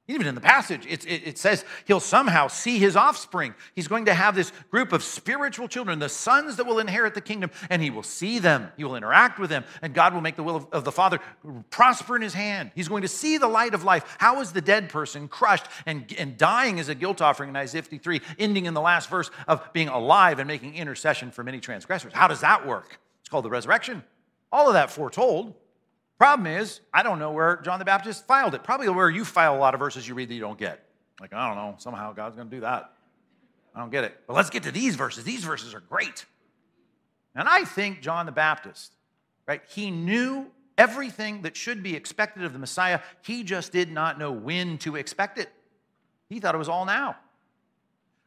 Even 0.08 0.28
in 0.28 0.36
the 0.36 0.42
passage, 0.42 0.86
it, 0.86 1.04
it, 1.08 1.28
it, 1.28 1.38
says 1.40 1.66
he'll 1.86 2.00
somehow 2.00 2.48
see 2.48 2.78
his 2.78 2.96
offspring. 2.96 3.56
He's 3.74 3.88
going 3.88 4.06
to 4.06 4.14
have 4.14 4.36
this 4.36 4.52
group 4.70 4.94
of 4.94 5.04
spiritual 5.04 5.68
children, 5.68 5.98
the 5.98 6.10
sons 6.10 6.58
that 6.58 6.68
will 6.68 6.78
inherit 6.78 7.16
the 7.16 7.22
kingdom, 7.22 7.50
and 7.72 7.82
he 7.82 7.90
will 7.90 8.04
see 8.04 8.38
them. 8.38 8.72
He 8.78 8.84
will 8.84 8.96
interact 8.96 9.40
with 9.40 9.50
them, 9.50 9.64
and 9.82 9.96
God 9.96 10.14
will 10.14 10.22
make 10.22 10.36
the 10.36 10.44
will 10.44 10.58
of, 10.58 10.68
of 10.72 10.84
the 10.84 10.92
Father 10.92 11.20
prosper 11.72 12.16
in 12.16 12.22
his 12.22 12.36
hand. 12.36 12.70
He's 12.76 12.88
going 12.88 13.02
to 13.02 13.08
see 13.08 13.40
the 13.40 13.48
light 13.48 13.74
of 13.74 13.84
life. 13.84 14.16
How 14.20 14.42
is 14.42 14.52
the 14.52 14.62
dead 14.62 14.90
person 14.90 15.28
crushed 15.28 15.66
and, 15.88 16.14
and 16.20 16.38
dying 16.38 16.80
as 16.80 16.88
a 16.88 16.94
guilt 16.94 17.20
offering 17.20 17.50
in 17.50 17.56
Isaiah 17.56 17.82
53, 17.82 18.22
ending 18.38 18.68
in 18.68 18.76
the 18.76 18.82
last 18.82 19.10
verse 19.10 19.32
of 19.48 19.74
being 19.74 19.88
alive 19.88 20.38
and 20.38 20.48
making 20.48 20.76
intercession 20.76 21.32
for 21.32 21.44
many 21.44 21.60
transgressors? 21.60 22.14
How 22.14 22.28
does 22.28 22.42
that 22.42 22.68
work? 22.68 23.00
It's 23.22 23.30
called 23.30 23.46
the 23.46 23.50
resurrection. 23.50 24.04
All 24.52 24.68
of 24.68 24.76
that 24.76 24.92
foretold. 24.92 25.56
Problem 26.18 26.48
is, 26.48 26.80
I 26.94 27.04
don't 27.04 27.20
know 27.20 27.32
where 27.32 27.58
John 27.58 27.80
the 27.80 27.86
Baptist 27.86 28.26
filed 28.26 28.56
it. 28.56 28.64
Probably 28.64 28.88
where 28.88 29.10
you 29.10 29.26
file 29.26 29.56
a 29.56 29.60
lot 29.60 29.74
of 29.74 29.80
verses 29.80 30.08
you 30.08 30.16
read 30.16 30.30
that 30.30 30.34
you 30.34 30.40
don't 30.40 30.58
get. 30.58 30.86
Like, 31.20 31.34
I 31.34 31.48
don't 31.48 31.58
know, 31.58 31.76
somehow 31.78 32.14
God's 32.14 32.36
going 32.36 32.50
to 32.50 32.56
do 32.56 32.62
that. 32.62 32.92
I 33.74 33.80
don't 33.80 33.92
get 33.92 34.06
it. 34.06 34.18
But 34.28 34.36
let's 34.36 34.50
get 34.50 34.64
to 34.64 34.72
these 34.72 34.96
verses. 34.96 35.26
These 35.26 35.44
verses 35.44 35.74
are 35.74 35.82
great. 35.82 36.26
And 37.36 37.50
I 37.50 37.66
think 37.66 38.02
John 38.02 38.26
the 38.26 38.32
Baptist, 38.32 38.94
right, 39.46 39.62
he 39.68 39.92
knew 39.92 40.48
everything 40.78 41.42
that 41.42 41.58
should 41.58 41.84
be 41.84 41.96
expected 41.96 42.44
of 42.44 42.54
the 42.54 42.60
Messiah. 42.60 43.02
He 43.22 43.44
just 43.44 43.74
did 43.74 43.92
not 43.92 44.18
know 44.18 44.32
when 44.32 44.78
to 44.80 44.96
expect 44.96 45.38
it. 45.38 45.50
He 46.30 46.40
thought 46.40 46.56
it 46.56 46.58
was 46.60 46.70
all 46.70 46.86
now. 46.86 47.18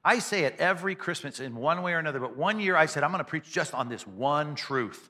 I 0.05 0.19
say 0.21 0.45
it 0.45 0.57
every 0.59 0.95
Christmas 0.95 1.41
in 1.41 1.57
one 1.57 1.83
way 1.83 1.93
or 1.93 1.99
another, 1.99 2.21
but 2.21 2.37
one 2.37 2.61
year 2.61 2.77
I 2.77 2.87
said, 2.87 3.03
I'm 3.03 3.11
going 3.11 3.25
to 3.25 3.29
preach 3.29 3.51
just 3.51 3.75
on 3.75 3.89
this 3.89 4.07
one 4.07 4.55
truth 4.55 5.09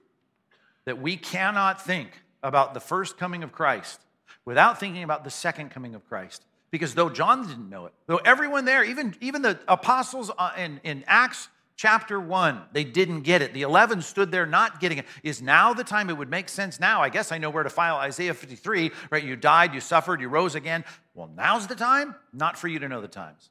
that 0.85 1.01
we 1.01 1.17
cannot 1.17 1.85
think 1.85 2.11
about 2.42 2.75
the 2.75 2.80
first 2.80 3.18
coming 3.18 3.42
of 3.42 3.52
Christ 3.52 4.00
without 4.45 4.80
thinking 4.80 5.02
about 5.02 5.25
the 5.25 5.30
second 5.30 5.71
coming 5.71 5.95
of 5.95 6.07
Christ. 6.09 6.45
Because 6.71 6.95
though 6.95 7.09
John 7.09 7.47
didn't 7.47 7.71
know 7.71 7.87
it, 7.87 7.92
though 8.07 8.18
everyone 8.18 8.64
there, 8.64 8.85
even, 8.85 9.14
even 9.21 9.42
the 9.42 9.59
apostles 9.68 10.30
uh, 10.37 10.52
in, 10.57 10.80
in 10.85 11.04
Acts 11.07 11.49
chapter 11.76 12.21
1, 12.21 12.61
they 12.73 12.85
didn't 12.85 13.23
get 13.23 13.40
it. 13.40 13.54
The 13.54 13.62
11 13.62 14.02
stood 14.02 14.30
there 14.30 14.45
not 14.45 14.80
getting 14.80 14.99
it. 14.99 15.07
Is 15.23 15.40
now 15.40 15.73
the 15.73 15.85
time? 15.85 16.11
It 16.11 16.18
would 16.18 16.28
make 16.28 16.49
sense 16.49 16.78
now. 16.78 17.00
I 17.00 17.09
guess 17.09 17.33
I 17.33 17.38
know 17.38 17.50
where 17.50 17.62
to 17.62 17.71
file 17.71 17.97
Isaiah 17.97 18.35
53, 18.35 18.90
right? 19.11 19.25
You 19.25 19.37
died, 19.37 19.73
you 19.73 19.80
suffered, 19.80 20.21
you 20.21 20.28
rose 20.28 20.54
again. 20.54 20.85
Well, 21.14 21.30
now's 21.35 21.66
the 21.66 21.76
time? 21.76 22.14
Not 22.33 22.59
for 22.59 22.68
you 22.68 22.78
to 22.80 22.88
know 22.88 23.00
the 23.00 23.09
times. 23.09 23.49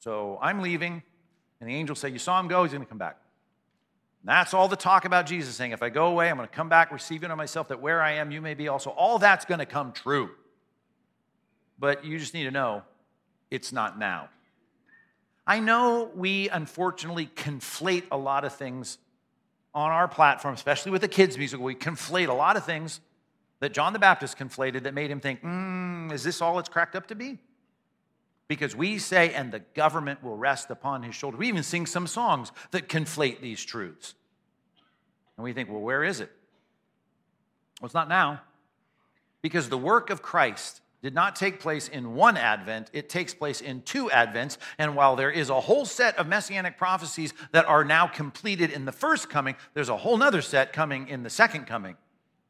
So 0.00 0.38
I'm 0.42 0.62
leaving, 0.62 1.02
and 1.60 1.70
the 1.70 1.74
angel 1.74 1.94
said, 1.94 2.12
You 2.12 2.18
saw 2.18 2.40
him 2.40 2.48
go, 2.48 2.64
he's 2.64 2.72
going 2.72 2.84
to 2.84 2.88
come 2.88 2.98
back. 2.98 3.18
That's 4.26 4.52
all 4.54 4.66
the 4.66 4.76
talk 4.76 5.04
about 5.04 5.24
Jesus 5.26 5.54
saying, 5.54 5.70
if 5.70 5.84
I 5.84 5.88
go 5.88 6.06
away, 6.06 6.28
I'm 6.28 6.36
going 6.36 6.48
to 6.48 6.54
come 6.54 6.68
back, 6.68 6.90
receive 6.90 7.22
it 7.22 7.30
on 7.30 7.38
myself, 7.38 7.68
that 7.68 7.80
where 7.80 8.02
I 8.02 8.14
am, 8.14 8.32
you 8.32 8.40
may 8.40 8.54
be 8.54 8.66
also. 8.66 8.90
All 8.90 9.20
that's 9.20 9.44
going 9.44 9.60
to 9.60 9.66
come 9.66 9.92
true. 9.92 10.30
But 11.78 12.04
you 12.04 12.18
just 12.18 12.34
need 12.34 12.44
to 12.44 12.50
know 12.50 12.82
it's 13.52 13.72
not 13.72 13.98
now. 13.98 14.28
I 15.46 15.60
know 15.60 16.10
we 16.12 16.48
unfortunately 16.48 17.30
conflate 17.36 18.02
a 18.10 18.16
lot 18.16 18.44
of 18.44 18.52
things 18.52 18.98
on 19.72 19.92
our 19.92 20.08
platform, 20.08 20.54
especially 20.54 20.90
with 20.90 21.02
the 21.02 21.08
kids' 21.08 21.38
music. 21.38 21.60
We 21.60 21.76
conflate 21.76 22.28
a 22.28 22.32
lot 22.32 22.56
of 22.56 22.64
things 22.64 23.00
that 23.60 23.72
John 23.72 23.92
the 23.92 24.00
Baptist 24.00 24.36
conflated 24.36 24.82
that 24.82 24.94
made 24.94 25.10
him 25.10 25.20
think, 25.20 25.40
mm, 25.42 26.10
is 26.12 26.24
this 26.24 26.42
all 26.42 26.58
it's 26.58 26.68
cracked 26.68 26.96
up 26.96 27.06
to 27.08 27.14
be? 27.14 27.38
Because 28.48 28.76
we 28.76 28.98
say, 28.98 29.34
and 29.34 29.52
the 29.52 29.58
government 29.74 30.22
will 30.22 30.36
rest 30.36 30.70
upon 30.70 31.02
his 31.02 31.14
shoulder. 31.14 31.36
We 31.36 31.48
even 31.48 31.62
sing 31.62 31.86
some 31.86 32.06
songs 32.06 32.52
that 32.70 32.88
conflate 32.88 33.40
these 33.40 33.64
truths. 33.64 34.14
And 35.36 35.44
we 35.44 35.52
think, 35.52 35.68
well, 35.68 35.80
where 35.80 36.04
is 36.04 36.20
it? 36.20 36.30
Well, 37.80 37.86
it's 37.86 37.94
not 37.94 38.08
now. 38.08 38.40
Because 39.42 39.68
the 39.68 39.78
work 39.78 40.10
of 40.10 40.22
Christ 40.22 40.80
did 41.02 41.14
not 41.14 41.36
take 41.36 41.60
place 41.60 41.88
in 41.88 42.14
one 42.14 42.36
advent, 42.36 42.90
it 42.92 43.08
takes 43.08 43.34
place 43.34 43.60
in 43.60 43.82
two 43.82 44.08
advents. 44.08 44.58
And 44.78 44.96
while 44.96 45.14
there 45.14 45.30
is 45.30 45.50
a 45.50 45.60
whole 45.60 45.84
set 45.84 46.16
of 46.18 46.26
messianic 46.26 46.78
prophecies 46.78 47.34
that 47.52 47.64
are 47.66 47.84
now 47.84 48.06
completed 48.06 48.70
in 48.70 48.86
the 48.86 48.92
first 48.92 49.28
coming, 49.28 49.56
there's 49.74 49.88
a 49.88 49.96
whole 49.96 50.22
other 50.22 50.42
set 50.42 50.72
coming 50.72 51.08
in 51.08 51.22
the 51.22 51.30
second 51.30 51.66
coming. 51.66 51.96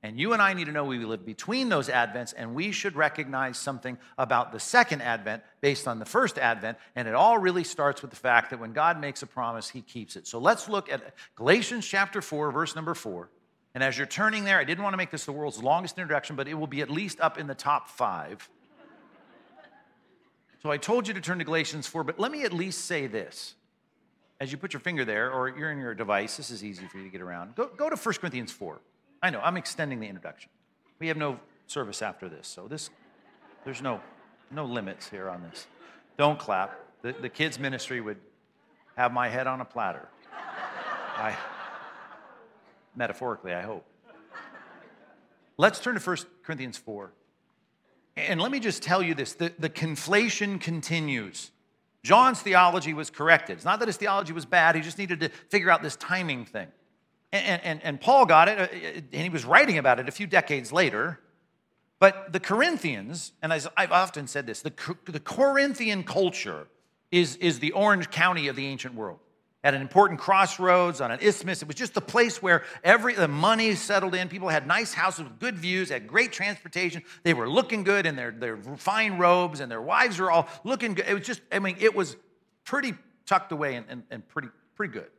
And 0.03 0.21
you 0.21 0.33
and 0.33 0.43
I 0.43 0.53
need 0.53 0.67
to 0.67 0.73
know 0.73 0.85
we 0.85 0.99
live 0.99 1.27
between 1.27 1.69
those 1.69 1.89
advents, 1.89 2.33
and 2.37 2.55
we 2.55 2.71
should 2.71 2.95
recognize 2.95 3.59
something 3.59 3.99
about 4.19 4.53
the 4.53 4.61
second 4.61 5.03
advent 5.03 5.43
based 5.61 5.89
on 5.89 5.99
the 5.99 6.05
first 6.05 6.39
advent. 6.39 6.79
And 6.95 7.09
it 7.09 7.15
all 7.15 7.39
really 7.39 7.65
starts 7.65 8.03
with 8.03 8.11
the 8.11 8.17
fact 8.17 8.51
that 8.51 8.61
when 8.61 8.73
God 8.73 9.01
makes 9.01 9.23
a 9.23 9.27
promise, 9.27 9.69
he 9.69 9.81
keeps 9.81 10.15
it. 10.15 10.27
So 10.27 10.39
let's 10.39 10.69
look 10.69 10.91
at 10.93 11.15
Galatians 11.35 11.87
chapter 11.87 12.23
4, 12.23 12.53
verse 12.53 12.77
number 12.77 12.95
4. 12.95 13.29
And 13.75 13.85
as 13.85 13.99
you're 13.99 14.07
turning 14.07 14.45
there, 14.45 14.59
I 14.59 14.65
didn't 14.65 14.85
want 14.85 14.95
to 14.95 14.97
make 14.97 15.11
this 15.11 15.27
the 15.27 15.33
world's 15.33 15.63
longest 15.63 15.99
introduction, 15.99 16.35
but 16.35 16.49
it 16.49 16.55
will 16.55 16.67
be 16.67 16.81
at 16.81 16.91
least 16.91 17.21
up 17.21 17.37
in 17.37 17.47
the 17.47 17.55
top 17.55 17.89
five. 17.89 18.49
So 20.63 20.71
I 20.71 20.79
told 20.79 21.07
you 21.07 21.15
to 21.15 21.21
turn 21.21 21.39
to 21.39 21.45
Galatians 21.45 21.87
4, 21.87 22.03
but 22.03 22.19
let 22.19 22.33
me 22.33 22.45
at 22.45 22.53
least 22.53 22.87
say 22.87 23.07
this. 23.07 23.55
As 24.41 24.51
you 24.51 24.59
put 24.59 24.73
your 24.73 24.81
finger 24.81 25.05
there, 25.05 25.31
or 25.31 25.49
you're 25.49 25.71
in 25.71 25.79
your 25.79 25.95
device, 25.95 26.37
this 26.39 26.51
is 26.51 26.65
easy 26.65 26.87
for 26.87 26.97
you 26.99 27.05
to 27.05 27.11
get 27.11 27.21
around. 27.21 27.55
Go, 27.55 27.69
go 27.69 27.91
to 27.91 27.97
1 27.97 28.15
Corinthians 28.15 28.51
4. 28.51 28.81
I 29.27 29.31
know, 29.31 29.41
I'm 29.43 29.57
extending 29.57 29.99
the 29.99 30.07
introduction. 30.07 30.51
We 31.01 31.09
have 31.09 31.17
no 31.17 31.41
service 31.67 32.01
after 32.01 32.29
this, 32.29 32.47
so 32.47 32.69
this, 32.69 32.91
there's 33.65 33.83
no, 33.83 34.01
no 34.53 34.65
limits 34.65 35.09
here 35.09 35.29
on 35.29 35.43
this. 35.43 35.67
Don't 36.17 36.39
clap. 36.39 36.79
The, 37.03 37.13
the 37.13 37.29
kids' 37.29 37.59
ministry 37.59 38.01
would 38.01 38.19
have 38.97 39.13
my 39.13 39.29
head 39.29 39.49
on 39.49 39.61
a 39.61 39.65
platter. 39.65 40.07
I, 41.17 41.35
metaphorically, 42.95 43.53
I 43.53 43.63
hope. 43.63 43.85
Let's 45.57 45.81
turn 45.81 45.99
to 45.99 46.01
1 46.01 46.17
Corinthians 46.45 46.79
4. 46.79 47.11
And 48.17 48.41
let 48.41 48.53
me 48.53 48.61
just 48.61 48.81
tell 48.81 49.03
you 49.03 49.17
this 49.17 49.33
the, 49.33 49.53
the 49.59 49.69
conflation 49.69 50.61
continues. 50.61 51.51
John's 52.05 52.41
theology 52.43 52.95
was 52.95 53.11
corrected. 53.11 53.57
It's 53.57 53.65
not 53.65 53.81
that 53.81 53.89
his 53.89 53.97
theology 53.97 54.33
was 54.33 54.47
bad, 54.47 54.77
he 54.77 54.83
just 54.83 54.99
needed 54.99 55.19
to 55.19 55.31
figure 55.49 55.69
out 55.69 55.83
this 55.83 55.97
timing 55.97 56.45
thing. 56.45 56.69
And, 57.45 57.63
and, 57.65 57.83
and 57.83 58.01
Paul 58.01 58.27
got 58.27 58.49
it, 58.49 58.59
uh, 58.59 59.01
and 59.13 59.23
he 59.23 59.29
was 59.29 59.45
writing 59.45 59.79
about 59.79 59.99
it 60.01 60.09
a 60.09 60.13
few 60.13 60.27
decades 60.27 60.73
later. 60.73 61.21
But 61.99 62.33
the 62.33 62.41
Corinthians, 62.41 63.33
and 63.43 63.53
as 63.53 63.67
I've 63.77 63.93
often 63.93 64.27
said 64.27 64.47
this, 64.47 64.61
the, 64.61 64.73
the 65.07 65.21
Corinthian 65.21 66.05
culture 66.05 66.67
is, 67.11 67.37
is 67.37 67.59
the 67.59 67.73
Orange 67.73 68.11
County 68.11 68.49
of 68.49 68.57
the 68.57 68.67
ancient 68.67 68.95
world. 68.95 69.19
At 69.65 69.75
an 69.75 69.81
important 69.81 70.21
crossroads 70.21 71.01
on 71.01 71.11
an 71.11 71.19
isthmus, 71.21 71.63
it 71.63 71.67
was 71.67 71.75
just 71.75 71.95
the 71.95 72.01
place 72.01 72.41
where 72.41 72.63
every 72.85 73.15
the 73.15 73.27
money 73.27 73.75
settled 73.75 74.15
in. 74.15 74.29
People 74.29 74.49
had 74.49 74.67
nice 74.67 74.95
houses 74.95 75.25
with 75.25 75.41
good 75.41 75.57
views, 75.57 75.89
had 75.89 76.07
great 76.07 76.31
transportation. 76.31 77.03
They 77.25 77.35
were 77.35 77.49
looking 77.49 77.83
good 77.83 78.07
in 78.07 78.15
their, 78.15 78.31
their 78.31 78.59
fine 78.77 79.19
robes, 79.19 79.59
and 79.61 79.71
their 79.71 79.83
wives 79.83 80.21
were 80.21 80.31
all 80.31 80.47
looking 80.63 80.95
good. 80.95 81.07
It 81.09 81.15
was 81.15 81.27
just, 81.27 81.41
I 81.51 81.59
mean, 81.59 81.77
it 81.81 81.97
was 81.97 82.17
pretty 82.65 82.95
tucked 83.25 83.51
away 83.51 83.75
and, 83.75 83.87
and, 83.89 84.03
and 84.11 84.29
pretty, 84.29 84.49
pretty 84.77 84.93
good. 84.93 85.11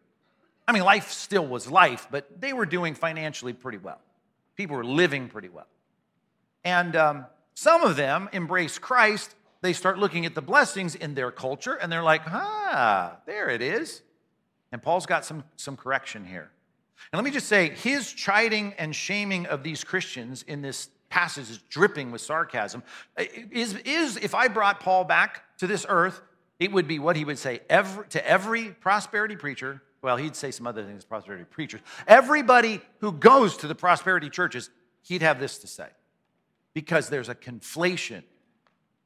I 0.67 0.73
mean, 0.73 0.83
life 0.83 1.11
still 1.11 1.45
was 1.45 1.69
life, 1.69 2.07
but 2.11 2.41
they 2.41 2.51
were 2.51 2.65
doing 2.65 2.93
financially 2.93 3.53
pretty 3.53 3.77
well. 3.77 4.01
People 4.55 4.75
were 4.75 4.83
living 4.83 5.29
pretty 5.29 5.49
well. 5.49 5.67
And 6.65 6.95
um, 6.95 7.25
some 7.53 7.83
of 7.83 7.95
them 7.95 8.27
embrace 8.33 8.77
Christ. 8.77 9.35
They 9.61 9.73
start 9.73 9.97
looking 9.97 10.25
at 10.25 10.35
the 10.35 10.41
blessings 10.41 10.95
in 10.95 11.15
their 11.15 11.31
culture 11.31 11.75
and 11.75 11.91
they're 11.91 12.03
like, 12.03 12.21
ah, 12.27 13.17
there 13.25 13.49
it 13.49 13.61
is. 13.61 14.01
And 14.71 14.81
Paul's 14.83 15.05
got 15.05 15.23
some, 15.23 15.43
some 15.55 15.77
correction 15.77 16.25
here. 16.25 16.51
And 17.11 17.17
let 17.17 17.23
me 17.23 17.31
just 17.31 17.47
say, 17.47 17.69
his 17.69 18.11
chiding 18.11 18.73
and 18.77 18.93
shaming 18.93 19.45
of 19.45 19.63
these 19.63 19.83
Christians 19.83 20.43
in 20.43 20.61
this 20.61 20.89
passage 21.09 21.49
is 21.49 21.59
dripping 21.69 22.11
with 22.11 22.21
sarcasm. 22.21 22.83
Is, 23.17 23.75
is 23.85 24.17
if 24.17 24.35
I 24.35 24.49
brought 24.49 24.81
Paul 24.81 25.05
back 25.05 25.43
to 25.59 25.67
this 25.67 25.85
earth, 25.87 26.21
it 26.59 26.71
would 26.71 26.87
be 26.87 26.99
what 26.99 27.15
he 27.15 27.23
would 27.23 27.37
say 27.37 27.61
every, 27.69 28.07
to 28.09 28.27
every 28.27 28.69
prosperity 28.69 29.35
preacher 29.35 29.81
well, 30.01 30.17
he'd 30.17 30.35
say 30.35 30.51
some 30.51 30.67
other 30.67 30.83
things, 30.83 31.03
prosperity 31.03 31.43
preachers. 31.43 31.81
Everybody 32.07 32.81
who 32.99 33.11
goes 33.11 33.57
to 33.57 33.67
the 33.67 33.75
prosperity 33.75 34.29
churches, 34.29 34.69
he'd 35.01 35.21
have 35.21 35.39
this 35.39 35.57
to 35.59 35.67
say. 35.67 35.87
Because 36.73 37.09
there's 37.09 37.29
a 37.29 37.35
conflation 37.35 38.23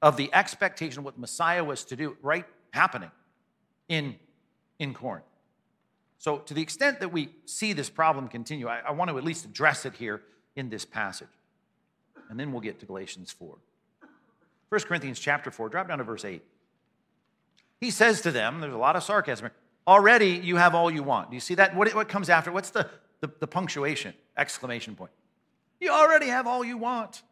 of 0.01 0.17
the 0.17 0.29
expectation 0.33 0.99
of 0.99 1.05
what 1.05 1.17
Messiah 1.17 1.63
was 1.63 1.85
to 1.85 1.95
do, 1.95 2.17
right, 2.21 2.45
happening 2.71 3.11
in, 3.87 4.15
in 4.79 4.93
Corinth. 4.93 5.25
So, 6.17 6.37
to 6.39 6.53
the 6.53 6.61
extent 6.61 6.99
that 6.99 7.11
we 7.11 7.29
see 7.45 7.73
this 7.73 7.89
problem 7.89 8.27
continue, 8.27 8.67
I, 8.67 8.79
I 8.79 8.91
want 8.91 9.09
to 9.09 9.17
at 9.17 9.23
least 9.23 9.45
address 9.45 9.85
it 9.85 9.95
here 9.95 10.21
in 10.55 10.69
this 10.69 10.85
passage. 10.85 11.27
And 12.29 12.39
then 12.39 12.51
we'll 12.51 12.61
get 12.61 12.79
to 12.81 12.85
Galatians 12.85 13.31
4. 13.31 13.57
1 14.69 14.81
Corinthians 14.81 15.19
chapter 15.19 15.51
4, 15.51 15.69
drop 15.69 15.87
down 15.87 15.97
to 15.97 16.03
verse 16.03 16.23
8. 16.23 16.43
He 17.79 17.91
says 17.91 18.21
to 18.21 18.31
them, 18.31 18.59
there's 18.59 18.73
a 18.73 18.77
lot 18.77 18.95
of 18.95 19.03
sarcasm 19.03 19.49
already 19.87 20.41
you 20.43 20.55
have 20.57 20.75
all 20.75 20.91
you 20.91 21.03
want. 21.03 21.29
Do 21.29 21.35
you 21.35 21.41
see 21.41 21.55
that? 21.55 21.75
What, 21.75 21.93
what 21.95 22.09
comes 22.09 22.29
after? 22.29 22.51
What's 22.51 22.71
the, 22.71 22.89
the, 23.19 23.31
the 23.39 23.47
punctuation? 23.47 24.13
Exclamation 24.37 24.95
point. 24.95 25.11
You 25.79 25.91
already 25.91 26.27
have 26.27 26.47
all 26.47 26.63
you 26.63 26.77
want. 26.77 27.23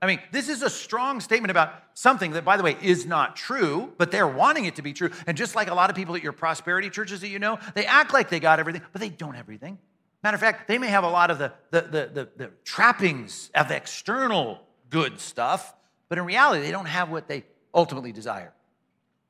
I 0.00 0.06
mean, 0.06 0.20
this 0.30 0.48
is 0.48 0.62
a 0.62 0.70
strong 0.70 1.20
statement 1.20 1.50
about 1.50 1.74
something 1.94 2.32
that, 2.32 2.44
by 2.44 2.56
the 2.56 2.62
way, 2.62 2.76
is 2.80 3.04
not 3.04 3.34
true, 3.34 3.92
but 3.98 4.12
they're 4.12 4.28
wanting 4.28 4.64
it 4.64 4.76
to 4.76 4.82
be 4.82 4.92
true. 4.92 5.10
And 5.26 5.36
just 5.36 5.56
like 5.56 5.68
a 5.68 5.74
lot 5.74 5.90
of 5.90 5.96
people 5.96 6.14
at 6.14 6.22
your 6.22 6.32
prosperity 6.32 6.88
churches 6.88 7.20
that 7.22 7.28
you 7.28 7.40
know, 7.40 7.58
they 7.74 7.84
act 7.84 8.12
like 8.12 8.30
they 8.30 8.38
got 8.38 8.60
everything, 8.60 8.82
but 8.92 9.00
they 9.00 9.08
don't 9.08 9.34
have 9.34 9.44
everything. 9.44 9.76
Matter 10.22 10.36
of 10.36 10.40
fact, 10.40 10.68
they 10.68 10.78
may 10.78 10.86
have 10.86 11.04
a 11.04 11.10
lot 11.10 11.30
of 11.30 11.38
the, 11.38 11.52
the, 11.70 11.80
the, 11.80 12.10
the, 12.12 12.28
the 12.36 12.50
trappings 12.64 13.50
of 13.54 13.70
external 13.70 14.60
good 14.88 15.20
stuff, 15.20 15.74
But 16.08 16.18
in 16.18 16.24
reality, 16.24 16.62
they 16.62 16.70
don't 16.70 16.86
have 16.86 17.10
what 17.10 17.28
they 17.28 17.44
ultimately 17.74 18.12
desire. 18.12 18.52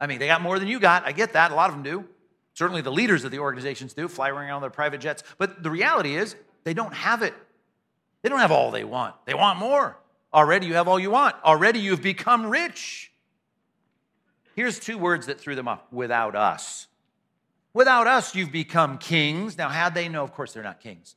I 0.00 0.06
mean, 0.06 0.18
they 0.18 0.26
got 0.26 0.42
more 0.42 0.58
than 0.58 0.68
you 0.68 0.78
got. 0.78 1.04
I 1.04 1.12
get 1.12 1.32
that. 1.32 1.50
A 1.50 1.54
lot 1.54 1.70
of 1.70 1.74
them 1.74 1.82
do. 1.82 2.04
Certainly 2.58 2.82
the 2.82 2.90
leaders 2.90 3.22
of 3.22 3.30
the 3.30 3.38
organizations 3.38 3.94
do, 3.94 4.08
fly 4.08 4.30
around 4.30 4.50
on 4.50 4.60
their 4.60 4.68
private 4.68 5.00
jets. 5.00 5.22
But 5.38 5.62
the 5.62 5.70
reality 5.70 6.16
is, 6.16 6.34
they 6.64 6.74
don't 6.74 6.92
have 6.92 7.22
it. 7.22 7.32
They 8.22 8.28
don't 8.28 8.40
have 8.40 8.50
all 8.50 8.72
they 8.72 8.82
want. 8.82 9.14
They 9.26 9.34
want 9.34 9.60
more. 9.60 9.96
Already 10.34 10.66
you 10.66 10.74
have 10.74 10.88
all 10.88 10.98
you 10.98 11.12
want. 11.12 11.36
Already 11.44 11.78
you've 11.78 12.02
become 12.02 12.46
rich. 12.46 13.12
Here's 14.56 14.80
two 14.80 14.98
words 14.98 15.26
that 15.26 15.38
threw 15.38 15.54
them 15.54 15.68
off 15.68 15.84
without 15.92 16.34
us. 16.34 16.88
Without 17.74 18.08
us, 18.08 18.34
you've 18.34 18.50
become 18.50 18.98
kings. 18.98 19.56
Now, 19.56 19.68
how'd 19.68 19.94
they 19.94 20.08
know? 20.08 20.24
Of 20.24 20.32
course, 20.32 20.52
they're 20.52 20.64
not 20.64 20.80
kings. 20.80 21.14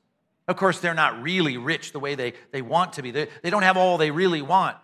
Of 0.47 0.57
course, 0.57 0.79
they're 0.79 0.93
not 0.93 1.23
really 1.23 1.57
rich 1.57 1.91
the 1.91 1.99
way 1.99 2.13
they, 2.13 2.33
they 2.51 2.61
want 2.61 2.93
to 2.93 3.01
be. 3.01 3.09
They, 3.09 3.29
they 3.41 3.49
don't 3.49 3.63
have 3.63 3.77
all 3.77 3.97
they 3.97 4.11
really 4.11 4.43
want. 4.43 4.77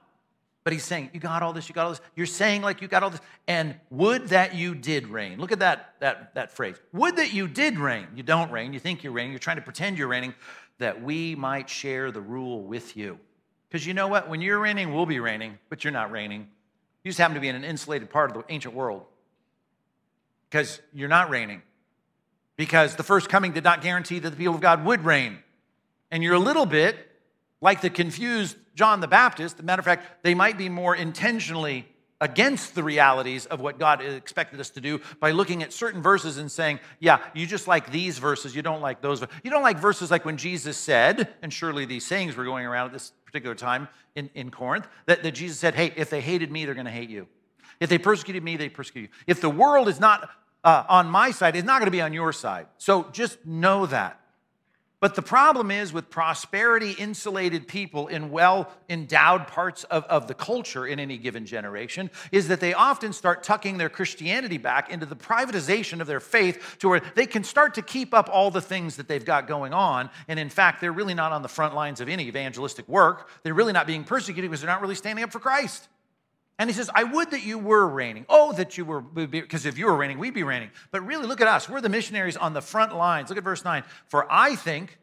But 0.67 0.73
he's 0.73 0.83
saying, 0.83 1.11
You 1.13 1.21
got 1.21 1.43
all 1.43 1.53
this, 1.53 1.69
you 1.69 1.73
got 1.73 1.85
all 1.85 1.91
this. 1.91 2.01
You're 2.13 2.25
saying 2.25 2.61
like 2.61 2.81
you 2.81 2.89
got 2.89 3.01
all 3.01 3.09
this. 3.09 3.21
And 3.47 3.75
would 3.89 4.27
that 4.27 4.53
you 4.53 4.75
did 4.75 5.07
reign. 5.07 5.39
Look 5.39 5.53
at 5.53 5.59
that, 5.59 5.93
that, 6.01 6.35
that 6.35 6.51
phrase. 6.51 6.75
Would 6.91 7.15
that 7.15 7.31
you 7.31 7.47
did 7.47 7.79
reign. 7.79 8.07
You 8.17 8.21
don't 8.21 8.51
reign. 8.51 8.73
You 8.73 8.79
think 8.81 9.01
you're 9.01 9.13
reigning. 9.13 9.31
You're 9.31 9.39
trying 9.39 9.55
to 9.55 9.61
pretend 9.61 9.97
you're 9.97 10.09
reigning, 10.09 10.33
that 10.79 11.01
we 11.01 11.35
might 11.35 11.69
share 11.69 12.11
the 12.11 12.19
rule 12.19 12.63
with 12.63 12.97
you. 12.97 13.17
Because 13.69 13.87
you 13.87 13.93
know 13.93 14.09
what? 14.09 14.27
When 14.27 14.41
you're 14.41 14.59
reigning, 14.59 14.93
we'll 14.93 15.05
be 15.05 15.21
reigning, 15.21 15.57
but 15.69 15.85
you're 15.85 15.93
not 15.93 16.11
reigning. 16.11 16.49
You 17.05 17.11
just 17.11 17.17
happen 17.17 17.35
to 17.35 17.39
be 17.39 17.47
in 17.47 17.55
an 17.55 17.63
insulated 17.63 18.09
part 18.09 18.31
of 18.31 18.35
the 18.35 18.53
ancient 18.53 18.73
world. 18.73 19.05
Because 20.49 20.81
you're 20.93 21.07
not 21.07 21.29
reigning. 21.29 21.61
Because 22.57 22.97
the 22.97 23.03
first 23.03 23.29
coming 23.29 23.53
did 23.53 23.63
not 23.63 23.81
guarantee 23.81 24.19
that 24.19 24.31
the 24.31 24.35
people 24.35 24.55
of 24.55 24.59
God 24.59 24.83
would 24.83 25.05
reign. 25.05 25.37
And 26.11 26.21
you're 26.21 26.35
a 26.35 26.39
little 26.39 26.65
bit 26.65 26.97
like 27.61 27.79
the 27.79 27.89
confused 27.89 28.57
John 28.77 29.01
the 29.01 29.07
Baptist. 29.07 29.61
Matter 29.63 29.79
of 29.79 29.85
fact, 29.85 30.23
they 30.23 30.35
might 30.35 30.57
be 30.57 30.69
more 30.69 30.95
intentionally 30.95 31.87
against 32.21 32.75
the 32.75 32.83
realities 32.83 33.45
of 33.47 33.59
what 33.59 33.79
God 33.79 34.01
expected 34.01 34.59
us 34.59 34.69
to 34.71 34.81
do 34.81 35.01
by 35.19 35.31
looking 35.31 35.63
at 35.63 35.73
certain 35.73 36.01
verses 36.01 36.37
and 36.37 36.51
saying, 36.51 36.79
Yeah, 36.99 37.19
you 37.33 37.47
just 37.47 37.67
like 37.67 37.91
these 37.91 38.19
verses, 38.19 38.55
you 38.55 38.61
don't 38.61 38.81
like 38.81 39.01
those. 39.01 39.21
You 39.43 39.49
don't 39.49 39.63
like 39.63 39.79
verses 39.79 40.11
like 40.11 40.25
when 40.25 40.37
Jesus 40.37 40.77
said, 40.77 41.33
and 41.41 41.51
surely 41.51 41.85
these 41.85 42.05
sayings 42.05 42.35
were 42.35 42.45
going 42.45 42.65
around 42.65 42.87
at 42.87 42.93
this 42.93 43.13
particular 43.25 43.55
time 43.55 43.87
in, 44.15 44.29
in 44.35 44.51
Corinth, 44.51 44.87
that, 45.07 45.23
that 45.23 45.31
Jesus 45.31 45.57
said, 45.57 45.73
Hey, 45.73 45.91
if 45.95 46.11
they 46.11 46.21
hated 46.21 46.51
me, 46.51 46.65
they're 46.65 46.75
going 46.75 46.85
to 46.85 46.91
hate 46.91 47.09
you. 47.09 47.27
If 47.79 47.89
they 47.89 47.97
persecuted 47.97 48.43
me, 48.43 48.57
they 48.57 48.69
persecute 48.69 49.01
you. 49.01 49.09
If 49.25 49.41
the 49.41 49.49
world 49.49 49.87
is 49.87 49.99
not 49.99 50.29
uh, 50.63 50.83
on 50.87 51.09
my 51.09 51.31
side, 51.31 51.55
it's 51.55 51.65
not 51.65 51.79
going 51.79 51.87
to 51.87 51.91
be 51.91 52.01
on 52.01 52.13
your 52.13 52.31
side. 52.31 52.67
So 52.77 53.07
just 53.11 53.43
know 53.45 53.87
that. 53.87 54.19
But 54.99 55.13
the 55.13 55.21
problem 55.21 55.69
is 55.69 55.93
with 55.93 56.09
prosperity 56.09 56.93
insulated 56.93 57.67
people 57.67 58.07
in 58.07 58.31
well 58.31 58.71
endowed 58.89 59.45
parts 59.45 59.83
of, 59.85 60.03
of 60.05 60.27
the 60.27 60.33
culture 60.33 60.87
in 60.87 60.99
any 60.99 61.19
given 61.19 61.45
generation, 61.45 62.09
is 62.31 62.47
that 62.47 62.59
they 62.59 62.73
often 62.73 63.13
start 63.13 63.43
tucking 63.43 63.77
their 63.77 63.89
Christianity 63.89 64.57
back 64.57 64.89
into 64.89 65.05
the 65.05 65.15
privatization 65.15 66.01
of 66.01 66.07
their 66.07 66.19
faith 66.19 66.77
to 66.79 66.89
where 66.89 67.01
they 67.13 67.27
can 67.27 67.43
start 67.43 67.75
to 67.75 67.83
keep 67.83 68.11
up 68.11 68.27
all 68.31 68.49
the 68.49 68.61
things 68.61 68.95
that 68.95 69.07
they've 69.07 69.23
got 69.23 69.47
going 69.47 69.71
on. 69.71 70.09
And 70.27 70.39
in 70.39 70.49
fact, 70.49 70.81
they're 70.81 70.91
really 70.91 71.13
not 71.13 71.31
on 71.31 71.43
the 71.43 71.47
front 71.47 71.75
lines 71.75 72.01
of 72.01 72.09
any 72.09 72.27
evangelistic 72.27 72.87
work. 72.87 73.29
They're 73.43 73.53
really 73.53 73.73
not 73.73 73.85
being 73.85 74.03
persecuted 74.03 74.49
because 74.49 74.61
they're 74.61 74.69
not 74.69 74.81
really 74.81 74.95
standing 74.95 75.23
up 75.23 75.31
for 75.31 75.39
Christ. 75.39 75.87
And 76.59 76.69
he 76.69 76.73
says, 76.73 76.89
I 76.93 77.03
would 77.03 77.31
that 77.31 77.43
you 77.43 77.59
were 77.59 77.87
reigning. 77.87 78.25
Oh, 78.29 78.51
that 78.53 78.77
you 78.77 78.85
were, 78.85 79.01
because 79.01 79.65
if 79.65 79.77
you 79.77 79.85
were 79.85 79.95
reigning, 79.95 80.17
we'd 80.17 80.33
be 80.33 80.43
reigning. 80.43 80.71
But 80.91 81.05
really, 81.05 81.27
look 81.27 81.39
at 81.39 81.47
us. 81.47 81.69
We're 81.69 81.81
the 81.81 81.89
missionaries 81.89 82.35
on 82.35 82.53
the 82.53 82.61
front 82.61 82.95
lines. 82.95 83.29
Look 83.29 83.37
at 83.37 83.43
verse 83.43 83.63
9. 83.63 83.83
For 84.07 84.25
I 84.31 84.55
think 84.55 84.97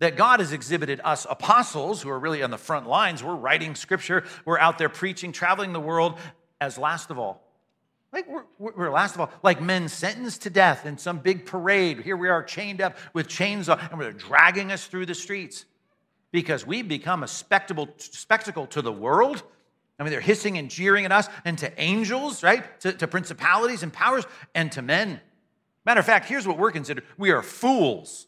that 0.00 0.16
God 0.16 0.40
has 0.40 0.52
exhibited 0.52 1.00
us 1.02 1.26
apostles, 1.30 2.02
who 2.02 2.10
are 2.10 2.18
really 2.18 2.42
on 2.42 2.50
the 2.50 2.58
front 2.58 2.86
lines. 2.86 3.24
We're 3.24 3.34
writing 3.34 3.74
scripture, 3.74 4.24
we're 4.44 4.58
out 4.58 4.76
there 4.76 4.90
preaching, 4.90 5.32
traveling 5.32 5.72
the 5.72 5.80
world, 5.80 6.18
as 6.60 6.76
last 6.76 7.10
of 7.10 7.18
all. 7.18 7.42
Like 8.12 8.28
we're, 8.28 8.44
we're, 8.58 8.90
last 8.90 9.14
of 9.14 9.22
all, 9.22 9.30
like 9.42 9.60
men 9.60 9.88
sentenced 9.88 10.42
to 10.42 10.50
death 10.50 10.84
in 10.84 10.98
some 10.98 11.18
big 11.18 11.46
parade. 11.46 12.00
Here 12.00 12.16
we 12.16 12.28
are 12.28 12.42
chained 12.42 12.80
up 12.80 12.96
with 13.12 13.26
chains 13.26 13.68
on, 13.68 13.80
and 13.90 14.00
they're 14.00 14.12
dragging 14.12 14.70
us 14.70 14.86
through 14.86 15.06
the 15.06 15.14
streets 15.14 15.64
because 16.30 16.66
we've 16.66 16.86
become 16.86 17.22
a 17.22 17.28
spectacle, 17.28 17.88
spectacle 17.96 18.66
to 18.68 18.82
the 18.82 18.92
world 18.92 19.42
I 19.98 20.02
mean, 20.02 20.10
they're 20.10 20.20
hissing 20.20 20.58
and 20.58 20.70
jeering 20.70 21.04
at 21.04 21.12
us 21.12 21.28
and 21.44 21.56
to 21.58 21.80
angels, 21.80 22.42
right? 22.42 22.80
To, 22.80 22.92
to, 22.92 23.06
principalities 23.06 23.82
and 23.82 23.92
powers 23.92 24.24
and 24.54 24.72
to 24.72 24.82
men. 24.82 25.20
Matter 25.86 26.00
of 26.00 26.06
fact, 26.06 26.28
here's 26.28 26.46
what 26.46 26.58
we're 26.58 26.72
considered 26.72 27.04
we 27.16 27.30
are 27.30 27.42
fools 27.42 28.26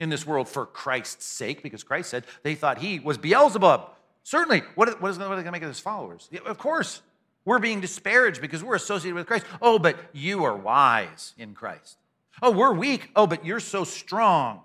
in 0.00 0.08
this 0.08 0.26
world 0.26 0.48
for 0.48 0.66
Christ's 0.66 1.26
sake, 1.26 1.62
because 1.62 1.84
Christ 1.84 2.10
said 2.10 2.24
they 2.42 2.54
thought 2.54 2.78
he 2.78 2.98
was 2.98 3.18
Beelzebub. 3.18 3.90
Certainly, 4.22 4.62
what, 4.74 5.00
what 5.00 5.10
is 5.10 5.18
what 5.18 5.26
are 5.26 5.36
they 5.36 5.42
going 5.42 5.44
to 5.46 5.52
make 5.52 5.62
of 5.62 5.68
his 5.68 5.80
followers? 5.80 6.28
Yeah, 6.32 6.40
of 6.46 6.58
course, 6.58 7.02
we're 7.44 7.58
being 7.58 7.80
disparaged 7.80 8.40
because 8.40 8.64
we're 8.64 8.76
associated 8.76 9.16
with 9.16 9.26
Christ. 9.26 9.44
Oh, 9.60 9.78
but 9.78 9.96
you 10.12 10.44
are 10.44 10.56
wise 10.56 11.34
in 11.36 11.54
Christ. 11.54 11.98
Oh, 12.40 12.50
we're 12.50 12.72
weak. 12.72 13.10
Oh, 13.14 13.26
but 13.26 13.44
you're 13.44 13.60
so 13.60 13.84
strong. 13.84 14.60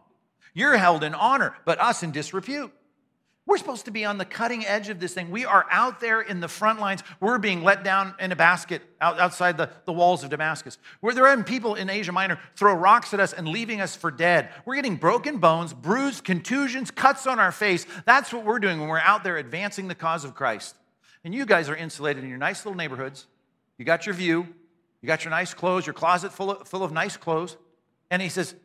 You're 0.54 0.78
held 0.78 1.04
in 1.04 1.14
honor, 1.14 1.56
but 1.66 1.80
us 1.80 2.04
in 2.04 2.12
disrepute. 2.12 2.72
We're 3.48 3.58
supposed 3.58 3.86
to 3.86 3.92
be 3.92 4.04
on 4.04 4.18
the 4.18 4.26
cutting 4.26 4.66
edge 4.66 4.90
of 4.90 5.00
this 5.00 5.14
thing. 5.14 5.32
We 5.32 5.46
are 5.46 5.66
out 5.72 6.02
there 6.02 6.20
in 6.20 6.42
the 6.42 6.50
front 6.50 6.82
lines. 6.82 7.02
We're 7.22 7.38
being 7.38 7.64
let 7.64 7.82
down 7.82 8.14
in 8.20 8.34
a 8.34 8.36
basket 8.36 8.82
out, 9.00 9.20
outside 9.20 9.56
the, 9.56 9.70
the 9.86 9.94
walls 9.94 10.26
of 10.26 10.30
Damascus. 10.30 10.78
Where 11.00 11.16
there 11.16 11.26
are 11.26 11.44
people 11.44 11.76
in 11.76 11.90
Asia 11.90 12.12
Minor 12.12 12.40
throw 12.58 12.74
rocks 12.74 13.14
at 13.14 13.22
us 13.22 13.32
and 13.32 13.48
leaving 13.48 13.80
us 13.80 13.96
for 13.96 14.12
dead. 14.12 14.50
We're 14.66 14.76
getting 14.76 14.98
broken 14.98 15.38
bones, 15.38 15.74
bruised, 15.74 16.26
contusions, 16.26 16.92
cuts 16.92 17.26
on 17.26 17.40
our 17.40 17.54
face. 17.54 17.86
That's 18.06 18.34
what 18.34 18.44
we're 18.44 18.60
doing 18.60 18.82
when 18.82 18.90
we're 18.90 19.00
out 19.00 19.24
there 19.24 19.38
advancing 19.38 19.88
the 19.88 19.96
cause 19.96 20.26
of 20.26 20.36
Christ. 20.36 20.76
And 21.24 21.34
you 21.34 21.46
guys 21.46 21.70
are 21.70 21.76
insulated 21.76 22.26
in 22.26 22.30
your 22.30 22.38
nice 22.38 22.66
little 22.66 22.78
neighborhoods. 22.78 23.28
You 23.78 23.86
got 23.86 24.06
your 24.06 24.16
view, 24.16 24.46
you 25.02 25.08
got 25.08 25.24
your 25.24 25.32
nice 25.32 25.54
clothes, 25.54 25.86
your 25.86 25.94
closet 25.94 26.34
full 26.34 26.52
of, 26.52 26.68
full 26.68 26.84
of 26.84 26.92
nice 26.92 27.16
clothes. 27.16 27.56
And 28.12 28.22
he 28.22 28.28
says, 28.28 28.56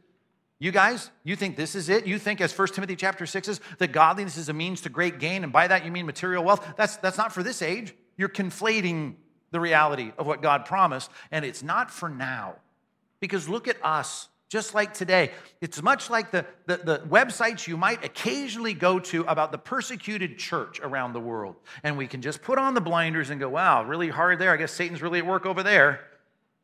you 0.62 0.70
guys, 0.70 1.10
you 1.24 1.34
think 1.34 1.56
this 1.56 1.74
is 1.74 1.88
it? 1.88 2.06
You 2.06 2.20
think, 2.20 2.40
as 2.40 2.56
1 2.56 2.68
Timothy 2.68 2.94
chapter 2.94 3.26
6 3.26 3.48
is, 3.48 3.60
that 3.78 3.90
godliness 3.90 4.36
is 4.36 4.48
a 4.48 4.52
means 4.52 4.82
to 4.82 4.90
great 4.90 5.18
gain, 5.18 5.42
and 5.42 5.52
by 5.52 5.66
that 5.66 5.84
you 5.84 5.90
mean 5.90 6.06
material 6.06 6.44
wealth? 6.44 6.64
That's, 6.76 6.98
that's 6.98 7.18
not 7.18 7.32
for 7.32 7.42
this 7.42 7.62
age. 7.62 7.92
You're 8.16 8.28
conflating 8.28 9.16
the 9.50 9.58
reality 9.58 10.12
of 10.16 10.28
what 10.28 10.40
God 10.40 10.64
promised, 10.64 11.10
and 11.32 11.44
it's 11.44 11.64
not 11.64 11.90
for 11.90 12.08
now. 12.08 12.54
Because 13.18 13.48
look 13.48 13.66
at 13.66 13.76
us, 13.84 14.28
just 14.48 14.72
like 14.72 14.94
today. 14.94 15.32
It's 15.60 15.82
much 15.82 16.08
like 16.08 16.30
the, 16.30 16.46
the, 16.66 16.76
the, 16.76 16.98
websites 17.08 17.66
you 17.66 17.76
might 17.76 18.04
occasionally 18.04 18.72
go 18.72 19.00
to 19.00 19.22
about 19.22 19.50
the 19.50 19.58
persecuted 19.58 20.38
church 20.38 20.78
around 20.78 21.12
the 21.12 21.20
world. 21.20 21.56
And 21.82 21.98
we 21.98 22.06
can 22.06 22.22
just 22.22 22.40
put 22.40 22.58
on 22.58 22.74
the 22.74 22.80
blinders 22.80 23.30
and 23.30 23.40
go, 23.40 23.48
wow, 23.48 23.82
really 23.82 24.10
hard 24.10 24.38
there. 24.38 24.52
I 24.52 24.58
guess 24.58 24.70
Satan's 24.70 25.02
really 25.02 25.18
at 25.18 25.26
work 25.26 25.44
over 25.44 25.64
there. 25.64 26.02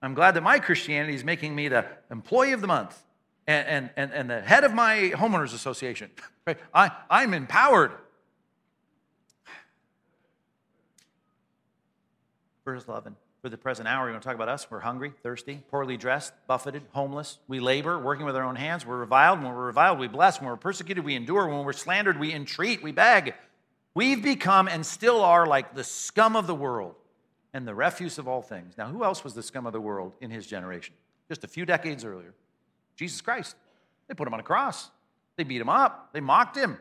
I'm 0.00 0.14
glad 0.14 0.34
that 0.34 0.44
my 0.44 0.61
Christianity 0.61 1.16
is 1.16 1.24
making 1.24 1.52
me 1.52 1.66
the 1.66 1.84
employee 2.12 2.52
of 2.52 2.61
the 2.61 2.68
month 2.68 2.96
and, 3.48 3.90
and, 3.96 4.12
and 4.12 4.30
the 4.30 4.42
head 4.42 4.62
of 4.62 4.74
my 4.74 5.12
homeowners 5.14 5.54
association. 5.54 6.11
Right? 6.46 6.56
I, 6.72 6.90
I'm 7.11 7.34
empowered. 7.34 7.92
Verse 12.64 12.87
11. 12.88 13.16
For 13.42 13.50
the 13.50 13.58
present 13.58 13.87
hour, 13.87 14.06
we're 14.06 14.12
going 14.12 14.20
to 14.22 14.26
talk 14.26 14.34
about 14.34 14.48
us. 14.48 14.66
We're 14.70 14.80
hungry, 14.80 15.12
thirsty, 15.22 15.62
poorly 15.70 15.98
dressed, 15.98 16.32
buffeted, 16.46 16.84
homeless. 16.92 17.37
We 17.48 17.61
labor, 17.61 17.98
working 17.98 18.24
with 18.24 18.34
our 18.34 18.44
own 18.44 18.56
hands. 18.56 18.87
We're 18.87 18.96
reviled. 18.96 19.42
When 19.42 19.52
we're 19.54 19.66
reviled, 19.66 19.98
we 19.98 20.08
bless. 20.08 20.40
When 20.40 20.48
we're 20.48 20.56
persecuted, 20.56 21.04
we 21.04 21.16
endure. 21.16 21.48
When 21.48 21.66
we're 21.66 21.74
slandered, 21.74 22.18
we 22.18 22.32
entreat, 22.32 22.82
we 22.82 22.92
beg. 22.92 23.34
We've 23.92 24.22
become 24.22 24.68
and 24.68 24.87
still 24.87 25.22
are 25.22 25.46
like 25.46 25.74
the 25.74 25.84
scum 25.84 26.34
of 26.34 26.46
the 26.46 26.54
world 26.54 26.94
and 27.52 27.68
the 27.68 27.74
refuse 27.74 28.16
of 28.16 28.26
all 28.26 28.40
things. 28.40 28.78
Now, 28.78 28.87
who 28.87 29.04
else 29.04 29.22
was 29.22 29.34
the 29.34 29.42
scum 29.42 29.66
of 29.66 29.74
the 29.74 29.82
world 29.82 30.14
in 30.22 30.30
his 30.30 30.46
generation? 30.46 30.94
Just 31.28 31.44
a 31.44 31.48
few 31.48 31.66
decades 31.66 32.06
earlier. 32.06 32.32
Jesus 32.98 33.20
Christ. 33.22 33.56
They 34.08 34.14
put 34.14 34.26
him 34.26 34.34
on 34.34 34.40
a 34.40 34.44
cross. 34.44 34.90
They 35.37 35.44
beat 35.44 35.61
him 35.61 35.68
up. 35.68 36.11
They 36.12 36.20
mocked 36.20 36.56
him. 36.56 36.76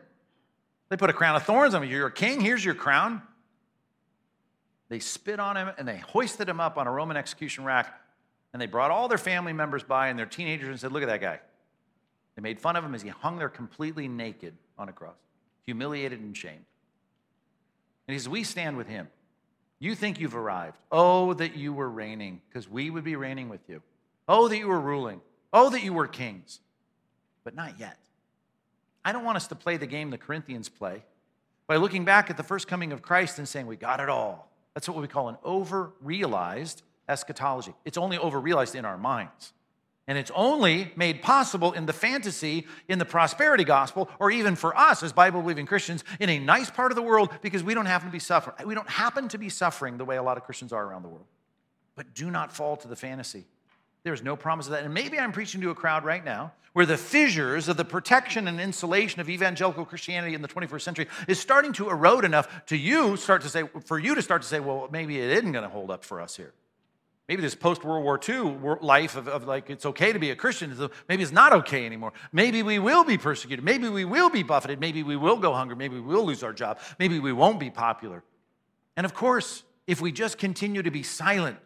They 0.88 0.96
put 0.96 1.10
a 1.10 1.12
crown 1.12 1.36
of 1.36 1.44
thorns 1.44 1.74
on 1.74 1.82
him. 1.82 1.90
You're 1.90 2.08
a 2.08 2.12
king. 2.12 2.40
Here's 2.40 2.64
your 2.64 2.74
crown. 2.74 3.22
They 4.88 4.98
spit 4.98 5.38
on 5.38 5.56
him 5.56 5.70
and 5.78 5.86
they 5.86 5.98
hoisted 5.98 6.48
him 6.48 6.60
up 6.60 6.76
on 6.76 6.86
a 6.86 6.90
Roman 6.90 7.16
execution 7.16 7.64
rack. 7.64 7.94
And 8.52 8.60
they 8.60 8.66
brought 8.66 8.90
all 8.90 9.08
their 9.08 9.18
family 9.18 9.52
members 9.52 9.82
by 9.82 10.08
and 10.08 10.18
their 10.18 10.26
teenagers 10.26 10.68
and 10.68 10.80
said, 10.80 10.90
Look 10.90 11.02
at 11.02 11.08
that 11.08 11.20
guy. 11.20 11.40
They 12.34 12.42
made 12.42 12.58
fun 12.58 12.76
of 12.76 12.84
him 12.84 12.94
as 12.94 13.02
he 13.02 13.10
hung 13.10 13.38
there 13.38 13.48
completely 13.48 14.08
naked 14.08 14.54
on 14.78 14.88
a 14.88 14.92
cross, 14.92 15.16
humiliated 15.66 16.20
and 16.20 16.36
shamed. 16.36 16.64
And 18.06 18.12
he 18.14 18.18
says, 18.18 18.28
We 18.28 18.42
stand 18.42 18.76
with 18.76 18.88
him. 18.88 19.08
You 19.78 19.94
think 19.94 20.18
you've 20.18 20.34
arrived. 20.34 20.78
Oh, 20.90 21.34
that 21.34 21.56
you 21.56 21.72
were 21.72 21.88
reigning, 21.88 22.40
because 22.48 22.68
we 22.68 22.90
would 22.90 23.04
be 23.04 23.16
reigning 23.16 23.48
with 23.48 23.60
you. 23.68 23.82
Oh, 24.26 24.48
that 24.48 24.56
you 24.56 24.66
were 24.66 24.80
ruling. 24.80 25.20
Oh, 25.52 25.70
that 25.70 25.82
you 25.82 25.92
were 25.92 26.06
kings, 26.06 26.60
but 27.44 27.54
not 27.54 27.78
yet. 27.78 27.96
I 29.04 29.12
don't 29.12 29.24
want 29.24 29.36
us 29.36 29.46
to 29.48 29.54
play 29.54 29.76
the 29.76 29.86
game 29.86 30.10
the 30.10 30.18
Corinthians 30.18 30.68
play 30.68 31.02
by 31.66 31.76
looking 31.76 32.04
back 32.04 32.30
at 32.30 32.36
the 32.36 32.42
first 32.42 32.68
coming 32.68 32.92
of 32.92 33.02
Christ 33.02 33.38
and 33.38 33.48
saying, 33.48 33.66
We 33.66 33.76
got 33.76 34.00
it 34.00 34.08
all. 34.08 34.50
That's 34.74 34.88
what 34.88 35.00
we 35.00 35.08
call 35.08 35.28
an 35.28 35.38
over 35.44 35.92
realized 36.00 36.82
eschatology. 37.08 37.74
It's 37.84 37.98
only 37.98 38.18
over 38.18 38.38
realized 38.38 38.74
in 38.74 38.84
our 38.84 38.98
minds. 38.98 39.52
And 40.06 40.16
it's 40.16 40.30
only 40.34 40.90
made 40.96 41.20
possible 41.20 41.72
in 41.72 41.84
the 41.84 41.92
fantasy, 41.92 42.66
in 42.88 42.98
the 42.98 43.04
prosperity 43.04 43.64
gospel, 43.64 44.08
or 44.18 44.30
even 44.30 44.56
for 44.56 44.74
us 44.76 45.02
as 45.02 45.12
Bible 45.12 45.42
believing 45.42 45.66
Christians 45.66 46.02
in 46.18 46.30
a 46.30 46.38
nice 46.38 46.70
part 46.70 46.90
of 46.90 46.96
the 46.96 47.02
world 47.02 47.30
because 47.42 47.62
we 47.62 47.74
don't 47.74 47.86
happen 47.86 48.08
to 48.08 48.12
be 48.12 48.18
suffering. 48.18 48.66
We 48.66 48.74
don't 48.74 48.88
happen 48.88 49.28
to 49.28 49.38
be 49.38 49.50
suffering 49.50 49.98
the 49.98 50.06
way 50.06 50.16
a 50.16 50.22
lot 50.22 50.38
of 50.38 50.44
Christians 50.44 50.72
are 50.72 50.82
around 50.82 51.02
the 51.02 51.08
world. 51.08 51.26
But 51.94 52.14
do 52.14 52.30
not 52.30 52.52
fall 52.52 52.76
to 52.78 52.88
the 52.88 52.96
fantasy. 52.96 53.44
There's 54.04 54.22
no 54.22 54.36
promise 54.36 54.66
of 54.66 54.72
that. 54.72 54.84
And 54.84 54.94
maybe 54.94 55.18
I'm 55.18 55.32
preaching 55.32 55.60
to 55.62 55.70
a 55.70 55.74
crowd 55.74 56.04
right 56.04 56.24
now 56.24 56.52
where 56.72 56.86
the 56.86 56.96
fissures 56.96 57.68
of 57.68 57.76
the 57.76 57.84
protection 57.84 58.46
and 58.46 58.60
insulation 58.60 59.20
of 59.20 59.28
evangelical 59.28 59.84
Christianity 59.84 60.34
in 60.34 60.42
the 60.42 60.48
21st 60.48 60.80
century 60.80 61.08
is 61.26 61.40
starting 61.40 61.72
to 61.72 61.90
erode 61.90 62.24
enough 62.24 62.66
to 62.66 62.76
you 62.76 63.16
start 63.16 63.42
to 63.42 63.48
say, 63.48 63.64
for 63.84 63.98
you 63.98 64.14
to 64.14 64.22
start 64.22 64.42
to 64.42 64.48
say, 64.48 64.60
well, 64.60 64.88
maybe 64.92 65.18
it 65.18 65.30
isn't 65.30 65.52
going 65.52 65.64
to 65.64 65.70
hold 65.70 65.90
up 65.90 66.04
for 66.04 66.20
us 66.20 66.36
here. 66.36 66.52
Maybe 67.28 67.42
this 67.42 67.54
post 67.54 67.84
World 67.84 68.04
War 68.04 68.18
II 68.26 68.78
life 68.80 69.14
of, 69.14 69.28
of, 69.28 69.44
like 69.44 69.68
it's 69.68 69.84
okay 69.84 70.14
to 70.14 70.18
be 70.18 70.30
a 70.30 70.36
Christian, 70.36 70.74
maybe 71.10 71.22
it's 71.22 71.32
not 71.32 71.52
okay 71.52 71.84
anymore. 71.84 72.14
Maybe 72.32 72.62
we 72.62 72.78
will 72.78 73.04
be 73.04 73.18
persecuted. 73.18 73.62
Maybe 73.62 73.88
we 73.88 74.06
will 74.06 74.30
be 74.30 74.42
buffeted. 74.42 74.80
Maybe 74.80 75.02
we 75.02 75.16
will 75.16 75.36
go 75.36 75.52
hungry. 75.52 75.76
Maybe 75.76 75.96
we 75.96 76.00
will 76.00 76.24
lose 76.24 76.42
our 76.42 76.54
job. 76.54 76.78
Maybe 76.98 77.18
we 77.18 77.32
won't 77.32 77.60
be 77.60 77.70
popular. 77.70 78.24
And 78.96 79.04
of 79.04 79.12
course, 79.12 79.62
if 79.86 80.00
we 80.00 80.10
just 80.10 80.38
continue 80.38 80.82
to 80.82 80.90
be 80.90 81.02
silent 81.02 81.58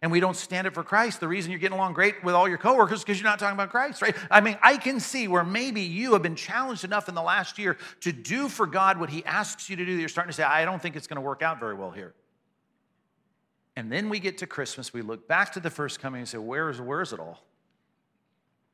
and 0.00 0.12
we 0.12 0.20
don't 0.20 0.36
stand 0.36 0.66
up 0.66 0.74
for 0.74 0.84
Christ, 0.84 1.18
the 1.18 1.26
reason 1.26 1.50
you're 1.50 1.58
getting 1.58 1.76
along 1.76 1.94
great 1.94 2.22
with 2.22 2.34
all 2.34 2.48
your 2.48 2.58
coworkers 2.58 2.98
is 2.98 3.04
because 3.04 3.18
you're 3.20 3.28
not 3.28 3.40
talking 3.40 3.54
about 3.54 3.70
Christ, 3.70 4.00
right? 4.00 4.14
I 4.30 4.40
mean, 4.40 4.56
I 4.62 4.76
can 4.76 5.00
see 5.00 5.26
where 5.26 5.42
maybe 5.42 5.80
you 5.80 6.12
have 6.12 6.22
been 6.22 6.36
challenged 6.36 6.84
enough 6.84 7.08
in 7.08 7.16
the 7.16 7.22
last 7.22 7.58
year 7.58 7.76
to 8.02 8.12
do 8.12 8.48
for 8.48 8.66
God 8.66 9.00
what 9.00 9.10
He 9.10 9.24
asks 9.24 9.68
you 9.68 9.74
to 9.74 9.84
do. 9.84 9.92
You're 9.92 10.08
starting 10.08 10.30
to 10.30 10.36
say, 10.36 10.44
I 10.44 10.64
don't 10.64 10.80
think 10.80 10.94
it's 10.94 11.08
going 11.08 11.16
to 11.16 11.20
work 11.20 11.42
out 11.42 11.58
very 11.58 11.74
well 11.74 11.90
here. 11.90 12.14
And 13.74 13.90
then 13.90 14.08
we 14.08 14.20
get 14.20 14.38
to 14.38 14.46
Christmas, 14.46 14.92
we 14.92 15.02
look 15.02 15.26
back 15.26 15.52
to 15.52 15.60
the 15.60 15.70
first 15.70 16.00
coming 16.00 16.20
and 16.20 16.28
say, 16.28 16.38
where 16.38 16.70
is, 16.70 16.80
where 16.80 17.00
is 17.00 17.12
it 17.12 17.20
all? 17.20 17.42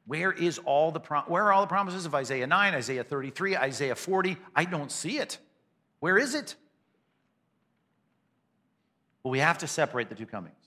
Where 0.07 0.33
is 0.33 0.59
all 0.59 0.93
the 0.93 1.01
where 1.27 1.45
are 1.45 1.53
all 1.53 1.63
the 1.63 1.67
promises 1.67 2.05
of 2.05 2.15
Isaiah 2.15 2.47
9, 2.47 2.75
Isaiah 2.75 3.05
33, 3.05 3.57
Isaiah 3.57 3.95
40? 3.95 4.37
I 4.55 4.67
don't 4.67 4.93
see 4.93 5.19
it. 5.19 5.39
Where 6.01 6.19
is 6.19 6.35
it? 6.35 6.55
Well, 9.23 9.33
we 9.33 9.39
have 9.39 9.59
to 9.59 9.67
separate 9.67 10.11
the 10.11 10.15
two 10.15 10.27
comings. 10.27 10.64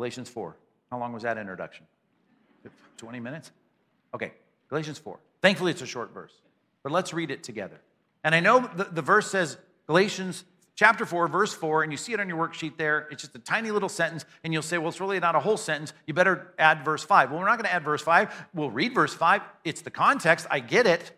Galatians 0.00 0.30
4. 0.30 0.56
How 0.90 0.98
long 0.98 1.12
was 1.12 1.24
that 1.24 1.36
introduction? 1.36 1.84
20 2.96 3.20
minutes? 3.20 3.50
Okay, 4.14 4.32
Galatians 4.70 4.98
4. 4.98 5.18
Thankfully, 5.42 5.72
it's 5.72 5.82
a 5.82 5.86
short 5.86 6.14
verse, 6.14 6.32
but 6.82 6.90
let's 6.90 7.12
read 7.12 7.30
it 7.30 7.42
together. 7.42 7.78
And 8.24 8.34
I 8.34 8.40
know 8.40 8.60
the, 8.74 8.84
the 8.84 9.02
verse 9.02 9.30
says 9.30 9.58
Galatians 9.86 10.44
chapter 10.74 11.04
4, 11.04 11.28
verse 11.28 11.52
4, 11.52 11.82
and 11.82 11.92
you 11.92 11.98
see 11.98 12.14
it 12.14 12.20
on 12.20 12.30
your 12.30 12.38
worksheet 12.38 12.78
there. 12.78 13.08
It's 13.10 13.20
just 13.20 13.34
a 13.34 13.38
tiny 13.40 13.72
little 13.72 13.90
sentence, 13.90 14.24
and 14.42 14.54
you'll 14.54 14.62
say, 14.62 14.78
well, 14.78 14.88
it's 14.88 15.02
really 15.02 15.20
not 15.20 15.34
a 15.34 15.40
whole 15.40 15.58
sentence. 15.58 15.92
You 16.06 16.14
better 16.14 16.54
add 16.58 16.82
verse 16.82 17.04
5. 17.04 17.30
Well, 17.30 17.38
we're 17.38 17.46
not 17.46 17.58
going 17.58 17.68
to 17.68 17.74
add 17.74 17.84
verse 17.84 18.00
5. 18.00 18.46
We'll 18.54 18.70
read 18.70 18.94
verse 18.94 19.12
5. 19.12 19.42
It's 19.64 19.82
the 19.82 19.90
context. 19.90 20.46
I 20.50 20.60
get 20.60 20.86
it. 20.86 21.12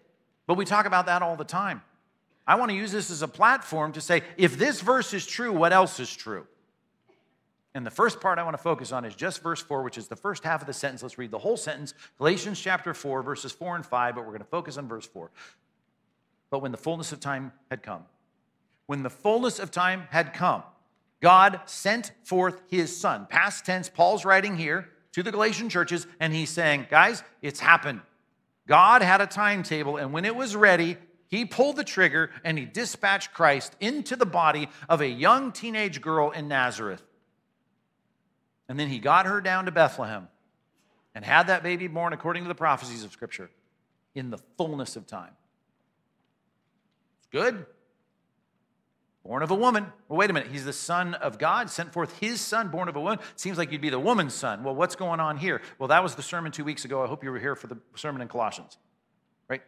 But 0.49 0.57
we 0.57 0.65
talk 0.65 0.87
about 0.87 1.07
that 1.07 1.23
all 1.23 1.37
the 1.37 1.45
time. 1.45 1.83
I 2.49 2.57
want 2.57 2.73
to 2.73 2.77
use 2.77 2.91
this 2.91 3.13
as 3.13 3.23
a 3.23 3.29
platform 3.29 3.93
to 3.93 4.01
say, 4.01 4.25
if 4.37 4.59
this 4.59 4.81
verse 4.81 5.15
is 5.15 5.25
true, 5.25 5.53
what 5.53 5.73
else 5.73 6.01
is 6.01 6.13
true? 6.13 6.49
And 7.75 7.87
the 7.87 7.91
first 7.91 8.21
part 8.21 8.39
I 8.39 8.43
want 8.43 8.57
to 8.57 8.63
focus 8.63 8.93
on 8.93 9.05
is 9.05 9.15
just 9.15 9.43
verse 9.43 9.63
4, 9.63 9.83
which 9.83 9.97
is 9.97 10.07
the 10.07 10.17
first 10.17 10.45
half 10.45 10.61
of 10.61 10.67
the 10.67 10.75
sentence. 10.75 11.03
Let's 11.03 11.17
read 11.17 11.31
the 11.31 11.39
whole 11.39 11.57
sentence 11.57 11.95
Galatians 12.19 12.61
chapter 12.61 12.93
4, 12.93 13.23
verses 13.23 13.53
4 13.53 13.77
and 13.77 13.87
5, 13.87 14.15
but 14.15 14.21
we're 14.23 14.29
going 14.29 14.41
to 14.41 14.45
focus 14.45 14.77
on 14.77 14.89
verse 14.89 15.07
4. 15.07 15.31
But 16.51 16.61
when 16.61 16.73
the 16.73 16.79
fullness 16.79 17.13
of 17.13 17.21
time 17.21 17.53
had 17.71 17.83
come, 17.83 18.05
when 18.87 19.03
the 19.03 19.11
fullness 19.11 19.59
of 19.59 19.71
time 19.71 20.07
had 20.11 20.35
come, 20.35 20.63
God 21.23 21.61
sent 21.65 22.13
forth 22.25 22.61
his 22.69 22.95
son. 22.95 23.27
Past 23.31 23.65
tense, 23.65 23.89
Paul's 23.89 24.25
writing 24.25 24.57
here 24.57 24.89
to 25.13 25.23
the 25.23 25.31
Galatian 25.31 25.71
churches, 25.71 26.07
and 26.21 26.35
he's 26.35 26.51
saying, 26.51 26.89
Guys, 26.91 27.23
it's 27.41 27.61
happened. 27.61 28.03
God 28.67 29.03
had 29.03 29.21
a 29.21 29.27
timetable, 29.27 29.97
and 29.97 30.13
when 30.13 30.25
it 30.25 30.37
was 30.37 30.55
ready, 30.55 30.99
he 31.29 31.47
pulled 31.47 31.77
the 31.77 31.85
trigger 31.85 32.31
and 32.45 32.59
he 32.59 32.67
dispatched 32.67 33.33
Christ 33.33 33.75
into 33.81 34.17
the 34.17 34.27
body 34.27 34.69
of 34.87 35.01
a 35.01 35.09
young 35.09 35.51
teenage 35.53 36.03
girl 36.03 36.31
in 36.31 36.47
Nazareth. 36.47 37.03
And 38.73 38.81
then 38.81 38.89
he 38.89 39.01
got 39.01 39.27
her 39.27 39.43
down 39.43 39.67
to 39.67 39.71
Bethlehem 39.71 40.29
and 41.15 41.27
had 41.27 41.49
that 41.49 41.63
baby 41.63 41.89
born 41.89 42.15
according 42.15 42.45
to 42.45 42.49
the 42.49 42.55
prophecies 42.55 43.05
of 43.05 43.13
Scripture 43.13 43.51
in 44.15 44.31
the 44.31 44.39
fullness 44.57 44.97
of 44.97 45.07
time. 45.07 45.33
Good. 47.31 47.67
Born 49.27 49.43
of 49.43 49.51
a 49.51 49.55
woman. 49.55 49.93
Well, 50.09 50.19
wait 50.19 50.31
a 50.31 50.33
minute. 50.33 50.51
He's 50.51 50.65
the 50.65 50.73
son 50.73 51.13
of 51.13 51.37
God, 51.37 51.69
sent 51.69 51.93
forth 51.93 52.19
his 52.19 52.41
son, 52.41 52.71
born 52.71 52.89
of 52.89 52.97
a 52.97 53.01
woman. 53.03 53.19
Seems 53.37 53.59
like 53.59 53.71
you'd 53.73 53.83
be 53.83 53.91
the 53.91 54.01
woman's 54.01 54.33
son. 54.33 54.65
Well, 54.65 54.75
what's 54.75 54.97
going 54.97 55.21
on 55.21 55.37
here? 55.37 55.61
Well, 55.79 55.89
that 55.89 56.03
was 56.03 56.15
the 56.15 56.23
sermon 56.23 56.51
two 56.51 56.65
weeks 56.65 56.87
ago. 56.87 57.05
I 57.05 57.09
hope 57.09 57.23
you 57.23 57.31
were 57.31 57.39
here 57.39 57.55
for 57.55 57.67
the 57.67 57.77
sermon 57.95 58.23
in 58.23 58.29
Colossians. 58.29 58.79
Right? 59.51 59.61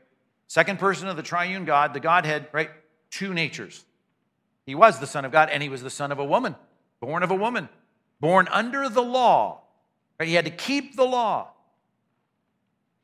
Second 0.47 0.79
person 0.79 1.09
of 1.09 1.19
the 1.19 1.23
triune 1.23 1.67
God, 1.67 1.93
the 1.93 2.01
Godhead, 2.01 2.47
right? 2.53 2.71
Two 3.11 3.35
natures. 3.35 3.85
He 4.65 4.75
was 4.75 4.99
the 4.99 5.07
son 5.07 5.27
of 5.27 5.31
God, 5.31 5.51
and 5.51 5.63
he 5.63 5.69
was 5.69 5.83
the 5.83 5.91
son 5.91 6.11
of 6.11 6.19
a 6.19 6.25
woman, 6.25 6.57
born 7.01 7.23
of 7.23 7.31
a 7.31 7.37
woman, 7.37 7.69
born 8.25 8.49
under 8.51 8.89
the 8.89 9.03
law. 9.03 9.61
Right? 10.19 10.31
He 10.31 10.35
had 10.35 10.47
to 10.47 10.51
keep 10.51 10.97
the 10.97 11.05
law. 11.05 11.51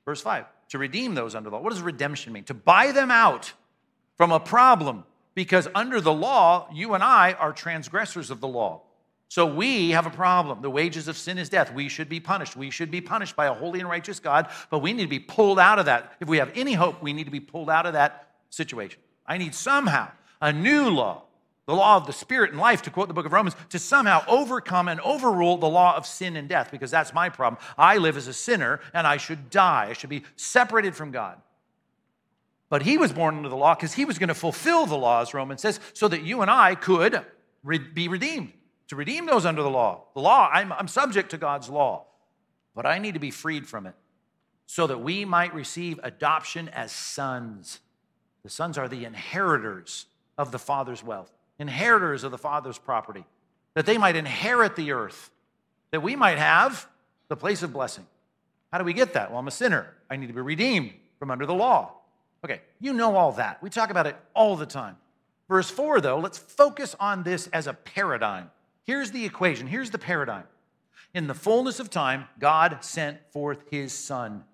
Verse 0.07 0.23
5 0.23 0.47
to 0.71 0.79
redeem 0.79 1.15
those 1.15 1.35
under 1.35 1.51
the 1.51 1.57
law. 1.57 1.63
What 1.63 1.75
does 1.75 1.83
redemption 1.83 2.33
mean? 2.33 2.45
To 2.45 2.55
buy 2.55 2.93
them 2.93 3.11
out 3.11 3.53
from 4.17 4.33
a 4.33 4.41
problem 4.41 5.05
because 5.35 5.69
under 5.75 6.01
the 6.01 6.13
law, 6.13 6.69
you 6.73 6.95
and 6.95 7.05
I 7.05 7.35
are 7.35 7.53
transgressors 7.53 8.31
of 8.31 8.41
the 8.41 8.49
law. 8.49 8.81
So 9.29 9.45
we 9.45 9.91
have 9.91 10.07
a 10.07 10.11
problem. 10.11 10.63
The 10.63 10.71
wages 10.71 11.07
of 11.07 11.19
sin 11.19 11.37
is 11.37 11.51
death. 11.51 11.71
We 11.71 11.91
should 11.91 12.09
be 12.09 12.21
punished. 12.21 12.57
We 12.57 12.71
should 12.71 12.91
be 12.91 13.03
punished 13.03 13.37
by 13.37 13.47
a 13.47 13.53
holy 13.53 13.81
and 13.81 13.91
righteous 13.91 14.21
God, 14.21 14.49
but 14.71 14.79
we 14.79 14.95
need 14.95 15.03
to 15.03 15.09
be 15.09 15.19
pulled 15.19 15.59
out 15.59 15.79
of 15.79 15.85
that. 15.85 16.15
If 16.21 16.29
we 16.29 16.39
have 16.39 16.51
any 16.55 16.73
hope, 16.73 17.03
we 17.03 17.13
need 17.13 17.25
to 17.25 17.31
be 17.31 17.41
pulled 17.41 17.69
out 17.69 17.85
of 17.85 17.93
that 17.93 18.29
situation. 18.49 19.01
I 19.27 19.37
need 19.37 19.55
somehow 19.55 20.13
a 20.41 20.51
new 20.51 20.89
law, 20.89 21.25
the 21.71 21.77
law 21.77 21.97
of 21.97 22.07
the 22.07 22.13
Spirit 22.13 22.51
and 22.51 22.59
life, 22.59 22.83
to 22.83 22.91
quote 22.91 23.07
the 23.07 23.15
book 23.15 23.27
of 23.27 23.33
Romans, 23.33 23.55
to 23.69 23.79
somehow 23.79 24.25
overcome 24.27 24.89
and 24.89 25.01
overrule 25.03 25.57
the 25.57 25.69
law 25.69 25.97
of 25.97 26.05
sin 26.05 26.35
and 26.35 26.49
death, 26.49 26.73
because 26.73 26.91
that's 26.91 27.15
my 27.15 27.29
problem. 27.29 27.63
I 27.79 27.99
live 27.99 28.17
as 28.17 28.27
a 28.27 28.33
sinner 28.33 28.81
and 28.93 29.07
I 29.07 29.19
should 29.19 29.51
die. 29.51 29.87
I 29.91 29.93
should 29.93 30.11
be 30.11 30.25
separated 30.35 30.97
from 30.97 31.13
God. 31.13 31.41
But 32.71 32.83
he 32.83 32.99
was 32.99 33.13
born 33.13 33.37
under 33.37 33.49
the 33.49 33.57
law 33.57 33.77
because 33.77 33.95
he 33.95 34.05
was 34.05 34.19
going 34.19 34.29
to 34.29 34.35
fulfill 34.35 34.85
the 34.85 34.97
law, 34.97 35.23
as 35.23 35.33
Romans 35.33 35.63
says, 35.63 35.79
so 35.93 36.09
that 36.09 36.23
you 36.23 36.43
and 36.43 36.51
I 36.51 36.75
could 36.75 37.25
re- 37.63 37.79
be 37.79 38.09
redeemed, 38.09 38.53
to 38.89 38.97
redeem 38.97 39.27
those 39.27 39.47
under 39.47 39.63
the 39.63 39.71
law. 39.71 40.07
The 40.15 40.21
law, 40.21 40.51
I'm, 40.53 40.73
I'm 40.73 40.89
subject 40.89 41.31
to 41.31 41.39
God's 41.39 41.69
law, 41.69 42.07
but 42.75 42.85
I 42.85 42.99
need 42.99 43.15
to 43.15 43.21
be 43.21 43.31
freed 43.31 43.69
from 43.69 43.87
it 43.87 43.95
so 44.67 44.89
that 44.89 44.99
we 44.99 45.25
might 45.25 45.55
receive 45.55 46.01
adoption 46.03 46.69
as 46.69 46.91
sons. 46.91 47.79
The 48.43 48.51
sons 48.51 48.77
are 48.77 48.89
the 48.89 49.05
inheritors 49.05 50.07
of 50.37 50.51
the 50.51 50.59
Father's 50.59 51.05
wealth, 51.05 51.33
inheritors 51.61 52.25
of 52.25 52.33
the 52.33 52.39
Father's 52.39 52.79
property, 52.79 53.25
that 53.75 53.87
they 53.87 53.99
might 53.99 54.17
inherit 54.17 54.75
the 54.75 54.91
earth, 54.91 55.31
that 55.93 56.03
we 56.03 56.17
might 56.17 56.39
have 56.39 56.89
the 57.29 57.37
place 57.37 57.63
of 57.63 57.73
blessing. 57.73 58.07
How 58.73 58.79
do 58.79 58.85
we 58.85 58.93
get 58.93 59.13
that? 59.13 59.31
Well, 59.31 59.39
I'm 59.39 59.47
a 59.47 59.53
sinner. 59.53 59.95
I 60.09 60.17
need 60.17 60.27
to 60.29 60.33
be 60.33 60.41
redeemed 60.41 60.93
from 61.19 61.31
under 61.31 61.47
the 61.47 61.55
law. 61.55 61.93
Okay, 62.45 62.63
you 62.81 62.93
know 62.93 63.15
all 63.15 63.33
that. 63.33 63.63
We 63.63 63.71
talk 63.71 63.91
about 63.91 64.07
it 64.07 64.17
all 64.35 64.57
the 64.57 64.67
time. 64.67 64.97
Verse 65.49 65.69
4, 65.69 66.01
though, 66.01 66.19
let's 66.19 66.39
focus 66.39 66.97
on 66.99 67.23
this 67.23 67.47
as 67.49 67.67
a 67.67 67.75
paradigm. 67.75 68.51
Here's 68.85 69.11
the 69.11 69.25
equation, 69.25 69.67
here's 69.67 69.91
the 69.91 69.99
paradigm. 69.99 70.45
In 71.13 71.27
the 71.27 71.35
fullness 71.35 71.81
of 71.81 71.91
time, 71.91 72.27
God 72.39 72.79
sent 72.81 73.19
forth 73.33 73.65
his 73.71 73.93
son. 73.93 74.45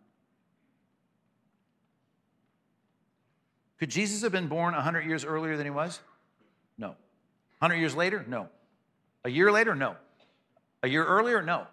Could 3.78 3.90
Jesus 3.90 4.22
have 4.22 4.32
been 4.32 4.48
born 4.48 4.74
100 4.74 5.04
years 5.04 5.24
earlier 5.24 5.56
than 5.56 5.66
he 5.66 5.70
was? 5.70 6.00
No. 6.78 6.88
100 7.58 7.76
years 7.76 7.94
later? 7.94 8.24
No. 8.28 8.48
A 9.24 9.30
year 9.30 9.50
later? 9.50 9.74
No. 9.74 9.96
A 10.82 10.88
year 10.88 11.04
earlier? 11.04 11.42
No. 11.42 11.66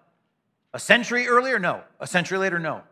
A 0.74 0.80
century 0.80 1.28
earlier? 1.28 1.60
No. 1.60 1.84
A 2.00 2.08
century 2.08 2.38
later? 2.38 2.60
No. 2.60 2.84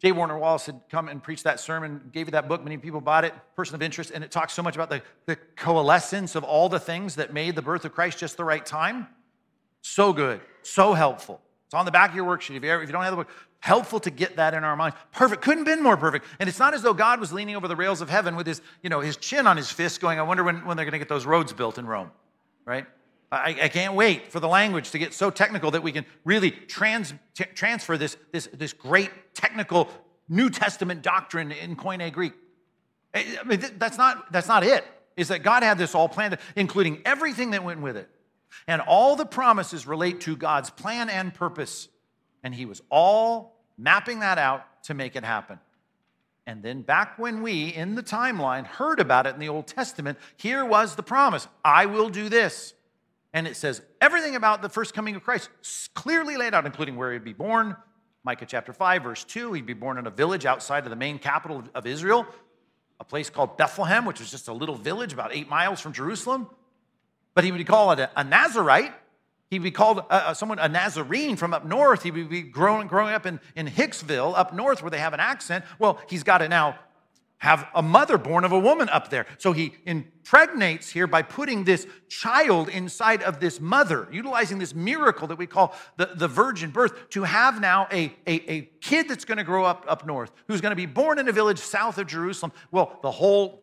J. 0.00 0.12
Warner 0.12 0.38
Wallace 0.38 0.66
had 0.66 0.80
come 0.90 1.08
and 1.08 1.20
preached 1.20 1.44
that 1.44 1.58
sermon, 1.58 2.10
gave 2.12 2.28
you 2.28 2.32
that 2.32 2.46
book. 2.46 2.62
Many 2.62 2.76
people 2.76 3.00
bought 3.00 3.24
it, 3.24 3.34
Person 3.56 3.74
of 3.74 3.82
Interest, 3.82 4.12
and 4.12 4.22
it 4.22 4.30
talks 4.30 4.52
so 4.52 4.62
much 4.62 4.76
about 4.76 4.90
the, 4.90 5.02
the 5.26 5.36
coalescence 5.56 6.36
of 6.36 6.44
all 6.44 6.68
the 6.68 6.78
things 6.78 7.16
that 7.16 7.32
made 7.32 7.56
the 7.56 7.62
birth 7.62 7.84
of 7.84 7.92
Christ 7.92 8.18
just 8.18 8.36
the 8.36 8.44
right 8.44 8.64
time. 8.64 9.08
So 9.80 10.12
good, 10.12 10.40
so 10.62 10.94
helpful. 10.94 11.40
It's 11.68 11.74
on 11.74 11.84
the 11.84 11.90
back 11.90 12.08
of 12.08 12.16
your 12.16 12.24
worksheet. 12.24 12.56
If 12.56 12.64
you, 12.64 12.70
ever, 12.70 12.82
if 12.82 12.88
you 12.88 12.94
don't 12.94 13.02
have 13.02 13.12
the 13.12 13.18
book, 13.18 13.28
helpful 13.60 14.00
to 14.00 14.10
get 14.10 14.36
that 14.36 14.54
in 14.54 14.64
our 14.64 14.74
minds. 14.74 14.96
Perfect. 15.12 15.42
Couldn't 15.42 15.64
been 15.64 15.82
more 15.82 15.98
perfect. 15.98 16.24
And 16.40 16.48
it's 16.48 16.58
not 16.58 16.72
as 16.72 16.80
though 16.80 16.94
God 16.94 17.20
was 17.20 17.30
leaning 17.30 17.56
over 17.56 17.68
the 17.68 17.76
rails 17.76 18.00
of 18.00 18.08
heaven 18.08 18.36
with 18.36 18.46
his, 18.46 18.62
you 18.82 18.88
know, 18.88 19.00
his 19.00 19.18
chin 19.18 19.46
on 19.46 19.58
his 19.58 19.70
fist 19.70 20.00
going, 20.00 20.18
I 20.18 20.22
wonder 20.22 20.42
when, 20.42 20.64
when 20.64 20.78
they're 20.78 20.86
going 20.86 20.92
to 20.92 20.98
get 20.98 21.10
those 21.10 21.26
roads 21.26 21.52
built 21.52 21.76
in 21.76 21.86
Rome, 21.86 22.10
right? 22.64 22.86
I, 23.30 23.54
I, 23.64 23.68
can't 23.68 23.92
wait 23.92 24.32
for 24.32 24.40
the 24.40 24.48
language 24.48 24.92
to 24.92 24.98
get 24.98 25.12
so 25.12 25.28
technical 25.28 25.70
that 25.72 25.82
we 25.82 25.92
can 25.92 26.06
really 26.24 26.50
trans, 26.50 27.12
t- 27.34 27.44
transfer 27.54 27.98
this, 27.98 28.16
this, 28.32 28.48
this 28.54 28.72
great 28.72 29.10
technical 29.34 29.90
New 30.30 30.48
Testament 30.48 31.02
doctrine 31.02 31.52
in 31.52 31.76
Koine 31.76 32.10
Greek. 32.10 32.32
I 33.12 33.42
mean, 33.44 33.62
that's, 33.76 33.98
not, 33.98 34.32
that's 34.32 34.48
not 34.48 34.64
it, 34.64 34.86
is 35.18 35.28
that 35.28 35.42
God 35.42 35.62
had 35.62 35.76
this 35.76 35.94
all 35.94 36.08
planned, 36.08 36.38
including 36.56 37.02
everything 37.04 37.50
that 37.50 37.62
went 37.62 37.82
with 37.82 37.98
it. 37.98 38.08
And 38.66 38.80
all 38.82 39.16
the 39.16 39.26
promises 39.26 39.86
relate 39.86 40.20
to 40.22 40.36
God's 40.36 40.70
plan 40.70 41.08
and 41.08 41.32
purpose. 41.32 41.88
And 42.42 42.54
he 42.54 42.66
was 42.66 42.82
all 42.90 43.56
mapping 43.76 44.20
that 44.20 44.38
out 44.38 44.64
to 44.84 44.94
make 44.94 45.16
it 45.16 45.24
happen. 45.24 45.58
And 46.46 46.62
then 46.62 46.80
back 46.80 47.18
when 47.18 47.42
we, 47.42 47.68
in 47.68 47.94
the 47.94 48.02
timeline, 48.02 48.64
heard 48.64 49.00
about 49.00 49.26
it 49.26 49.34
in 49.34 49.40
the 49.40 49.50
Old 49.50 49.66
Testament, 49.66 50.18
here 50.38 50.64
was 50.64 50.96
the 50.96 51.02
promise 51.02 51.46
I 51.62 51.86
will 51.86 52.08
do 52.08 52.30
this. 52.30 52.72
And 53.34 53.46
it 53.46 53.54
says 53.56 53.82
everything 54.00 54.34
about 54.34 54.62
the 54.62 54.70
first 54.70 54.94
coming 54.94 55.14
of 55.14 55.22
Christ 55.22 55.50
clearly 55.94 56.38
laid 56.38 56.54
out, 56.54 56.64
including 56.64 56.96
where 56.96 57.12
he'd 57.12 57.22
be 57.22 57.34
born. 57.34 57.76
Micah 58.24 58.46
chapter 58.46 58.72
5, 58.72 59.02
verse 59.02 59.24
2, 59.24 59.52
he'd 59.52 59.66
be 59.66 59.74
born 59.74 59.98
in 59.98 60.06
a 60.06 60.10
village 60.10 60.46
outside 60.46 60.84
of 60.84 60.90
the 60.90 60.96
main 60.96 61.18
capital 61.18 61.64
of 61.74 61.86
Israel, 61.86 62.26
a 62.98 63.04
place 63.04 63.30
called 63.30 63.56
Bethlehem, 63.58 64.06
which 64.06 64.18
was 64.18 64.30
just 64.30 64.48
a 64.48 64.52
little 64.52 64.74
village 64.74 65.12
about 65.12 65.34
eight 65.34 65.48
miles 65.48 65.80
from 65.80 65.92
Jerusalem. 65.92 66.48
But 67.38 67.44
he 67.44 67.52
would 67.52 67.58
be 67.58 67.64
called 67.64 68.00
a, 68.00 68.10
a 68.18 68.24
Nazarite, 68.24 68.92
He'd 69.48 69.62
be 69.62 69.70
called 69.70 70.02
uh, 70.10 70.34
someone, 70.34 70.58
a 70.58 70.68
Nazarene 70.68 71.36
from 71.36 71.54
up 71.54 71.64
north. 71.64 72.02
He 72.02 72.10
would 72.10 72.28
be 72.28 72.42
growing, 72.42 72.88
growing 72.88 73.14
up 73.14 73.26
in, 73.26 73.38
in 73.54 73.68
Hicksville, 73.68 74.36
up 74.36 74.52
north, 74.52 74.82
where 74.82 74.90
they 74.90 74.98
have 74.98 75.14
an 75.14 75.20
accent. 75.20 75.64
Well, 75.78 76.00
he's 76.08 76.24
got 76.24 76.38
to 76.38 76.48
now 76.48 76.80
have 77.36 77.64
a 77.76 77.80
mother 77.80 78.18
born 78.18 78.44
of 78.44 78.50
a 78.50 78.58
woman 78.58 78.88
up 78.88 79.10
there. 79.10 79.24
So 79.38 79.52
he 79.52 79.72
impregnates 79.86 80.88
here 80.88 81.06
by 81.06 81.22
putting 81.22 81.62
this 81.62 81.86
child 82.08 82.70
inside 82.70 83.22
of 83.22 83.38
this 83.38 83.60
mother, 83.60 84.08
utilizing 84.10 84.58
this 84.58 84.74
miracle 84.74 85.28
that 85.28 85.38
we 85.38 85.46
call 85.46 85.76
the, 85.96 86.06
the 86.16 86.26
virgin 86.26 86.72
birth 86.72 87.08
to 87.10 87.22
have 87.22 87.60
now 87.60 87.86
a, 87.92 88.12
a, 88.26 88.50
a 88.50 88.62
kid 88.80 89.08
that's 89.08 89.24
going 89.24 89.38
to 89.38 89.44
grow 89.44 89.64
up 89.64 89.84
up 89.86 90.04
north, 90.04 90.32
who's 90.48 90.60
going 90.60 90.72
to 90.72 90.76
be 90.76 90.86
born 90.86 91.20
in 91.20 91.28
a 91.28 91.32
village 91.32 91.60
south 91.60 91.98
of 91.98 92.08
Jerusalem. 92.08 92.50
Well, 92.72 92.98
the 93.00 93.12
whole 93.12 93.62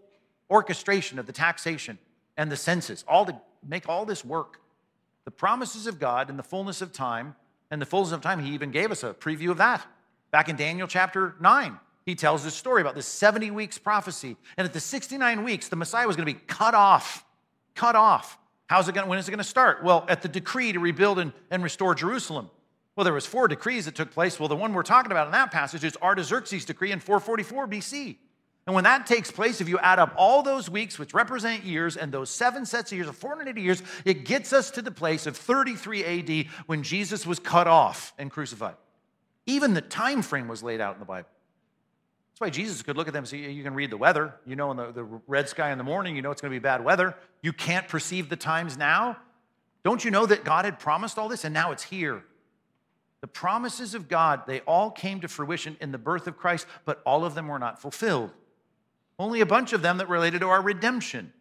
orchestration 0.49 1.19
of 1.19 1.25
the 1.25 1.33
taxation 1.33 1.99
and 2.37 2.51
the 2.51 2.57
census, 2.57 3.03
all 3.07 3.25
to 3.25 3.39
make 3.65 3.89
all 3.89 4.05
this 4.05 4.23
work 4.23 4.61
the 5.25 5.31
promises 5.31 5.87
of 5.87 5.99
God 5.99 6.29
in 6.29 6.37
the 6.37 6.43
fullness 6.43 6.81
of 6.81 6.93
time. 6.93 7.35
And 7.71 7.81
the 7.81 7.85
fullness 7.85 8.11
of 8.11 8.21
time, 8.21 8.39
he 8.39 8.53
even 8.53 8.71
gave 8.71 8.91
us 8.91 9.03
a 9.03 9.13
preview 9.13 9.49
of 9.49 9.57
that. 9.57 9.85
Back 10.31 10.49
in 10.49 10.55
Daniel 10.55 10.87
chapter 10.87 11.35
9, 11.41 11.79
he 12.05 12.13
tells 12.13 12.43
this 12.43 12.53
story 12.53 12.81
about 12.81 12.93
this 12.93 13.07
70 13.07 13.49
weeks 13.51 13.79
prophecy. 13.79 14.37
And 14.55 14.65
at 14.65 14.73
the 14.73 14.79
69 14.79 15.43
weeks, 15.43 15.67
the 15.67 15.75
Messiah 15.75 16.05
was 16.05 16.15
going 16.15 16.27
to 16.27 16.33
be 16.33 16.39
cut 16.45 16.75
off. 16.75 17.25
Cut 17.73 17.95
off. 17.95 18.37
How's 18.67 18.87
it 18.87 18.95
going, 18.95 19.07
when 19.07 19.17
is 19.17 19.27
it 19.27 19.31
going 19.31 19.39
to 19.39 19.43
start? 19.43 19.83
Well, 19.83 20.05
at 20.07 20.21
the 20.21 20.27
decree 20.27 20.71
to 20.71 20.79
rebuild 20.79 21.19
and, 21.19 21.33
and 21.49 21.63
restore 21.63 21.95
Jerusalem. 21.95 22.49
Well, 22.95 23.03
there 23.03 23.13
was 23.13 23.25
four 23.25 23.47
decrees 23.47 23.85
that 23.85 23.95
took 23.95 24.11
place. 24.11 24.39
Well, 24.39 24.47
the 24.47 24.55
one 24.55 24.73
we're 24.73 24.83
talking 24.83 25.11
about 25.11 25.25
in 25.25 25.33
that 25.33 25.51
passage 25.51 25.83
is 25.83 25.97
Artaxerxes' 26.01 26.65
decree 26.65 26.91
in 26.91 26.99
444 26.99 27.67
BC. 27.67 28.17
And 28.65 28.73
when 28.73 28.83
that 28.85 29.05
takes 29.05 29.29
place, 29.29 29.61
if 29.61 29.69
you 29.69 29.77
add 29.79 29.99
up 29.99 30.13
all 30.17 30.41
those 30.41 30.69
weeks, 30.69 30.97
which 30.97 31.13
represent 31.13 31.63
years, 31.63 31.97
and 31.97 32.11
those 32.11 32.31
seven 32.31 32.65
sets 32.65 32.91
of 32.91 32.97
years 32.97 33.07
of 33.07 33.15
480 33.15 33.61
years, 33.61 33.83
it 34.05 34.25
gets 34.25 34.53
us 34.53 34.71
to 34.71 34.81
the 34.81 34.91
place 34.91 35.27
of 35.27 35.37
33 35.37 36.03
AD 36.03 36.47
when 36.65 36.81
Jesus 36.81 37.27
was 37.27 37.37
cut 37.37 37.67
off 37.67 38.13
and 38.17 38.31
crucified. 38.31 38.75
Even 39.45 39.75
the 39.75 39.81
time 39.81 40.23
frame 40.23 40.47
was 40.47 40.63
laid 40.63 40.81
out 40.81 40.95
in 40.95 40.99
the 40.99 41.05
Bible. 41.05 41.29
That's 42.31 42.41
why 42.41 42.49
Jesus 42.49 42.81
could 42.81 42.97
look 42.97 43.07
at 43.07 43.13
them 43.13 43.21
and 43.21 43.27
say, 43.27 43.37
You 43.51 43.63
can 43.63 43.75
read 43.75 43.91
the 43.91 43.97
weather. 43.97 44.33
You 44.45 44.55
know, 44.55 44.71
in 44.71 44.77
the, 44.77 44.91
the 44.91 45.03
red 45.27 45.47
sky 45.47 45.71
in 45.71 45.77
the 45.77 45.83
morning, 45.83 46.15
you 46.15 46.23
know 46.23 46.31
it's 46.31 46.41
going 46.41 46.51
to 46.51 46.55
be 46.55 46.59
bad 46.59 46.83
weather. 46.83 47.15
You 47.43 47.53
can't 47.53 47.87
perceive 47.87 48.29
the 48.29 48.35
times 48.35 48.77
now. 48.77 49.17
Don't 49.83 50.03
you 50.03 50.09
know 50.09 50.25
that 50.25 50.43
God 50.43 50.65
had 50.65 50.79
promised 50.79 51.19
all 51.19 51.29
this 51.29 51.45
and 51.45 51.53
now 51.53 51.71
it's 51.71 51.83
here? 51.83 52.23
The 53.21 53.27
promises 53.27 53.93
of 53.93 54.09
God, 54.09 54.41
they 54.47 54.61
all 54.61 54.89
came 54.89 55.21
to 55.21 55.27
fruition 55.27 55.77
in 55.79 55.91
the 55.91 55.97
birth 55.99 56.27
of 56.27 56.37
Christ, 56.37 56.65
but 56.83 57.01
all 57.05 57.23
of 57.23 57.35
them 57.35 57.47
were 57.47 57.59
not 57.59 57.79
fulfilled. 57.79 58.31
Only 59.17 59.41
a 59.41 59.45
bunch 59.45 59.73
of 59.73 59.81
them 59.81 59.97
that 59.97 60.09
related 60.09 60.41
to 60.41 60.49
our 60.49 60.61
redemption. 60.61 61.31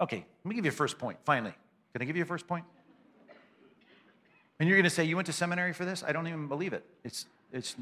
Okay, 0.00 0.24
let 0.44 0.48
me 0.48 0.54
give 0.54 0.64
you 0.64 0.70
a 0.70 0.74
first 0.74 0.98
point, 0.98 1.18
finally. 1.24 1.54
Can 1.92 2.02
I 2.02 2.04
give 2.04 2.16
you 2.16 2.22
a 2.22 2.26
first 2.26 2.46
point? 2.46 2.64
And 4.58 4.68
you're 4.68 4.76
going 4.76 4.84
to 4.84 4.90
say, 4.90 5.04
You 5.04 5.16
went 5.16 5.26
to 5.26 5.32
seminary 5.32 5.72
for 5.72 5.84
this? 5.84 6.04
I 6.06 6.12
don't 6.12 6.26
even 6.26 6.48
believe 6.48 6.72
it. 6.72 6.84
It's, 7.04 7.26
it's, 7.52 7.76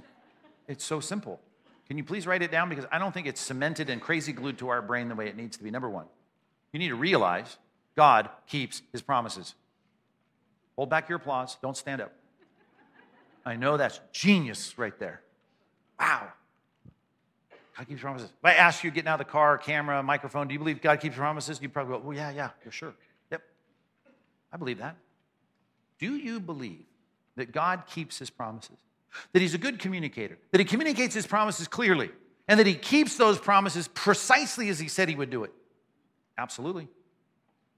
it's 0.68 0.84
so 0.84 1.00
simple. 1.00 1.40
Can 1.88 1.98
you 1.98 2.04
please 2.04 2.26
write 2.26 2.42
it 2.42 2.50
down? 2.50 2.68
Because 2.68 2.86
I 2.90 2.98
don't 2.98 3.12
think 3.12 3.26
it's 3.26 3.40
cemented 3.40 3.90
and 3.90 4.00
crazy 4.00 4.32
glued 4.32 4.58
to 4.58 4.68
our 4.68 4.80
brain 4.80 5.08
the 5.08 5.14
way 5.14 5.28
it 5.28 5.36
needs 5.36 5.56
to 5.56 5.64
be. 5.64 5.70
Number 5.70 5.90
one, 5.90 6.06
you 6.72 6.78
need 6.78 6.88
to 6.88 6.94
realize 6.94 7.58
God 7.96 8.30
keeps 8.46 8.82
his 8.92 9.02
promises. 9.02 9.54
Hold 10.76 10.90
back 10.90 11.08
your 11.08 11.16
applause. 11.16 11.56
Don't 11.60 11.76
stand 11.76 12.00
up. 12.00 12.12
I 13.44 13.56
know 13.56 13.76
that's 13.76 14.00
genius 14.12 14.78
right 14.78 14.98
there. 14.98 15.20
Wow. 16.00 16.32
God 17.76 17.88
keeps 17.88 18.00
promises. 18.00 18.30
If 18.30 18.44
I 18.44 18.54
ask 18.54 18.84
you 18.84 18.90
getting 18.90 19.08
out 19.08 19.20
of 19.20 19.26
the 19.26 19.32
car, 19.32 19.58
camera, 19.58 20.02
microphone, 20.02 20.46
do 20.46 20.52
you 20.52 20.58
believe 20.58 20.80
God 20.80 21.00
keeps 21.00 21.16
promises? 21.16 21.60
You 21.60 21.68
probably 21.68 21.98
go, 21.98 22.04
well, 22.04 22.16
yeah, 22.16 22.30
yeah, 22.30 22.50
for 22.62 22.70
sure. 22.70 22.94
Yep. 23.30 23.42
I 24.52 24.56
believe 24.56 24.78
that. 24.78 24.96
Do 25.98 26.16
you 26.16 26.40
believe 26.40 26.84
that 27.36 27.52
God 27.52 27.84
keeps 27.86 28.18
his 28.18 28.30
promises? 28.30 28.76
That 29.32 29.42
he's 29.42 29.54
a 29.54 29.58
good 29.58 29.78
communicator, 29.78 30.38
that 30.50 30.60
he 30.60 30.64
communicates 30.64 31.14
his 31.14 31.26
promises 31.26 31.68
clearly, 31.68 32.10
and 32.48 32.58
that 32.58 32.66
he 32.66 32.74
keeps 32.74 33.16
those 33.16 33.38
promises 33.38 33.88
precisely 33.88 34.68
as 34.68 34.78
he 34.78 34.88
said 34.88 35.08
he 35.08 35.14
would 35.14 35.30
do 35.30 35.44
it? 35.44 35.52
Absolutely. 36.36 36.88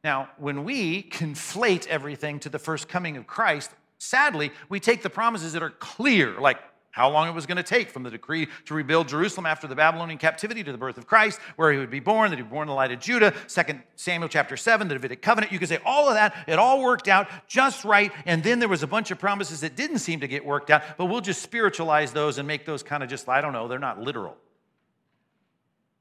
Now, 0.02 0.30
when 0.38 0.64
we 0.64 1.02
conflate 1.02 1.86
everything 1.88 2.38
to 2.40 2.48
the 2.48 2.58
first 2.58 2.88
coming 2.88 3.16
of 3.16 3.26
Christ, 3.26 3.70
sadly, 3.98 4.50
we 4.68 4.80
take 4.80 5.02
the 5.02 5.10
promises 5.10 5.52
that 5.52 5.62
are 5.62 5.70
clear, 5.70 6.40
like 6.40 6.58
how 6.96 7.10
long 7.10 7.28
it 7.28 7.34
was 7.34 7.44
going 7.44 7.58
to 7.58 7.62
take 7.62 7.90
from 7.90 8.04
the 8.04 8.10
decree 8.10 8.48
to 8.64 8.72
rebuild 8.72 9.06
Jerusalem 9.06 9.44
after 9.44 9.66
the 9.66 9.74
Babylonian 9.74 10.16
captivity 10.18 10.64
to 10.64 10.72
the 10.72 10.78
birth 10.78 10.96
of 10.96 11.06
Christ, 11.06 11.38
where 11.56 11.70
he 11.70 11.76
would 11.76 11.90
be 11.90 12.00
born, 12.00 12.30
that 12.30 12.38
he'd 12.38 12.44
be 12.44 12.48
born 12.48 12.62
in 12.62 12.68
the 12.68 12.74
light 12.74 12.90
of 12.90 13.00
Judah, 13.00 13.34
2 13.48 13.62
Samuel 13.96 14.30
chapter 14.30 14.56
7, 14.56 14.88
the 14.88 14.94
Davidic 14.94 15.20
covenant. 15.20 15.52
You 15.52 15.58
could 15.58 15.68
say 15.68 15.78
all 15.84 16.08
of 16.08 16.14
that, 16.14 16.34
it 16.48 16.58
all 16.58 16.80
worked 16.80 17.06
out 17.06 17.28
just 17.46 17.84
right. 17.84 18.10
And 18.24 18.42
then 18.42 18.60
there 18.60 18.68
was 18.70 18.82
a 18.82 18.86
bunch 18.86 19.10
of 19.10 19.18
promises 19.18 19.60
that 19.60 19.76
didn't 19.76 19.98
seem 19.98 20.20
to 20.20 20.26
get 20.26 20.46
worked 20.46 20.70
out, 20.70 20.84
but 20.96 21.04
we'll 21.04 21.20
just 21.20 21.42
spiritualize 21.42 22.14
those 22.14 22.38
and 22.38 22.48
make 22.48 22.64
those 22.64 22.82
kind 22.82 23.02
of 23.02 23.10
just, 23.10 23.28
I 23.28 23.42
don't 23.42 23.52
know, 23.52 23.68
they're 23.68 23.78
not 23.78 24.00
literal. 24.00 24.34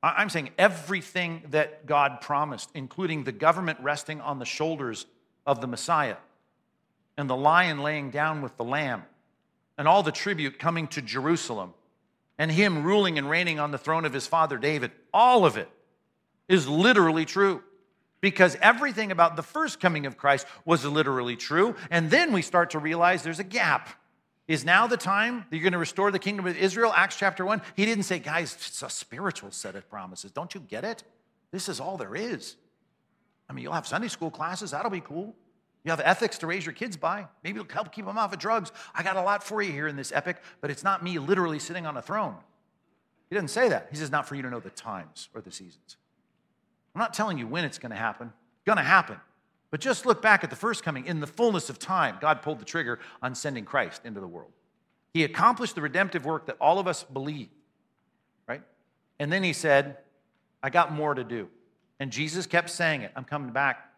I'm 0.02 0.30
saying 0.30 0.52
everything 0.58 1.44
that 1.50 1.86
God 1.86 2.22
promised, 2.22 2.70
including 2.74 3.26
the 3.26 3.34
government 3.34 3.80
resting 3.82 4.22
on 4.22 4.40
the 4.40 4.46
shoulders 4.46 5.08
of 5.46 5.60
the 5.60 5.68
Messiah 5.68 6.16
and 7.18 7.30
the 7.30 7.36
lion 7.36 7.80
laying 7.80 8.12
down 8.12 8.42
with 8.42 8.56
the 8.56 8.64
lamb 8.64 9.04
and 9.78 9.88
all 9.88 10.04
the 10.04 10.12
tribute 10.12 10.60
coming 10.60 10.88
to 10.90 11.02
Jerusalem 11.02 11.74
and 12.38 12.52
him 12.52 12.84
ruling 12.84 13.18
and 13.18 13.30
reigning 13.30 13.60
on 13.60 13.72
the 13.72 13.78
throne 13.78 14.06
of 14.06 14.14
his 14.14 14.28
father 14.28 14.58
David, 14.58 14.92
all 15.14 15.46
of 15.46 15.58
it 15.58 15.70
is 16.48 16.68
literally 16.68 17.26
true. 17.26 17.62
Because 18.22 18.58
everything 18.62 19.12
about 19.12 19.36
the 19.36 19.44
first 19.44 19.80
coming 19.80 20.06
of 20.06 20.18
Christ 20.18 20.48
was 20.64 20.84
literally 20.84 21.36
true. 21.36 21.76
And 21.92 22.10
then 22.10 22.32
we 22.32 22.42
start 22.42 22.72
to 22.72 22.80
realize 22.80 23.22
there's 23.22 23.40
a 23.40 23.44
gap. 23.44 23.90
Is 24.48 24.66
now 24.66 24.88
the 24.88 24.98
time 24.98 25.46
that 25.50 25.56
you're 25.56 25.64
going 25.64 25.74
to 25.74 25.80
restore 25.80 26.12
the 26.12 26.20
kingdom 26.20 26.48
of 26.48 26.58
Israel? 26.58 26.92
Acts 26.96 27.18
chapter 27.18 27.46
1. 27.46 27.62
He 27.76 27.86
didn't 27.86 28.04
say, 28.04 28.20
guys, 28.20 28.54
it's 28.56 28.82
a 28.82 28.90
spiritual 28.90 29.52
set 29.52 29.76
of 29.76 29.88
promises. 29.90 30.32
Don't 30.32 30.54
you 30.56 30.62
get 30.62 30.84
it? 30.84 31.04
This 31.52 31.70
is 31.70 31.80
all 31.80 31.98
there 31.98 32.16
is. 32.16 32.56
I 33.50 33.54
mean, 33.54 33.64
you'll 33.64 33.74
have 33.74 33.88
Sunday 33.88 34.08
school 34.08 34.32
classes, 34.32 34.72
that'll 34.72 34.92
be 34.92 35.02
cool. 35.02 35.36
You 35.86 35.92
have 35.92 36.02
ethics 36.04 36.40
to 36.40 36.48
raise 36.48 36.66
your 36.66 36.74
kids 36.74 36.98
by. 36.98 37.28
Maybe 37.44 37.60
it'll 37.60 37.72
help 37.72 37.92
keep 37.92 38.06
them 38.06 38.18
off 38.18 38.34
of 38.34 38.40
drugs. 38.40 38.72
I 38.96 39.04
got 39.04 39.18
a 39.18 39.22
lot 39.22 39.44
for 39.44 39.62
you 39.62 39.72
here 39.72 39.88
in 39.88 39.96
this 39.96 40.12
epic, 40.12 40.38
but 40.60 40.72
it's 40.72 40.84
not 40.84 41.04
me 41.04 41.20
literally 41.20 41.60
sitting 41.60 41.86
on 41.86 41.96
a 41.96 42.02
throne. 42.02 42.36
He 43.30 43.36
doesn't 43.36 43.50
say 43.50 43.70
that. 43.70 43.88
He 43.92 43.98
says, 43.98 44.12
not 44.12 44.28
for 44.28 44.34
you 44.34 44.42
to 44.42 44.50
know 44.50 44.60
the 44.60 44.72
times 44.72 45.30
or 45.36 45.42
the 45.42 45.52
seasons. 45.52 45.98
I'm 46.96 47.00
not 47.00 47.14
telling 47.14 47.38
you 47.38 47.48
when 47.48 47.66
it's 47.66 47.78
going 47.78 47.92
to 47.92 47.98
happen. 47.98 48.34
Going 48.66 48.78
to 48.78 48.84
happen. 48.84 49.18
But 49.70 49.80
just 49.80 50.06
look 50.08 50.22
back 50.22 50.44
at 50.44 50.50
the 50.50 50.56
first 50.56 50.84
coming. 50.84 51.06
In 51.06 51.20
the 51.20 51.28
fullness 51.28 51.70
of 51.70 51.78
time, 51.78 52.18
God 52.20 52.42
pulled 52.42 52.60
the 52.60 52.66
trigger 52.66 53.00
on 53.22 53.36
sending 53.36 53.64
Christ 53.64 54.02
into 54.06 54.20
the 54.20 54.28
world. 54.28 54.52
He 55.14 55.24
accomplished 55.24 55.76
the 55.76 55.82
redemptive 55.82 56.26
work 56.26 56.48
that 56.48 56.58
all 56.60 56.80
of 56.80 56.88
us 56.88 57.04
believe, 57.04 57.50
right? 58.48 58.62
And 59.20 59.32
then 59.32 59.44
he 59.44 59.54
said, 59.54 59.98
I 60.64 60.70
got 60.72 60.92
more 60.92 61.14
to 61.14 61.24
do. 61.24 61.48
And 62.00 62.12
Jesus 62.12 62.48
kept 62.48 62.70
saying 62.70 63.02
it 63.02 63.12
I'm 63.16 63.24
coming 63.24 63.52
back. 63.52 63.92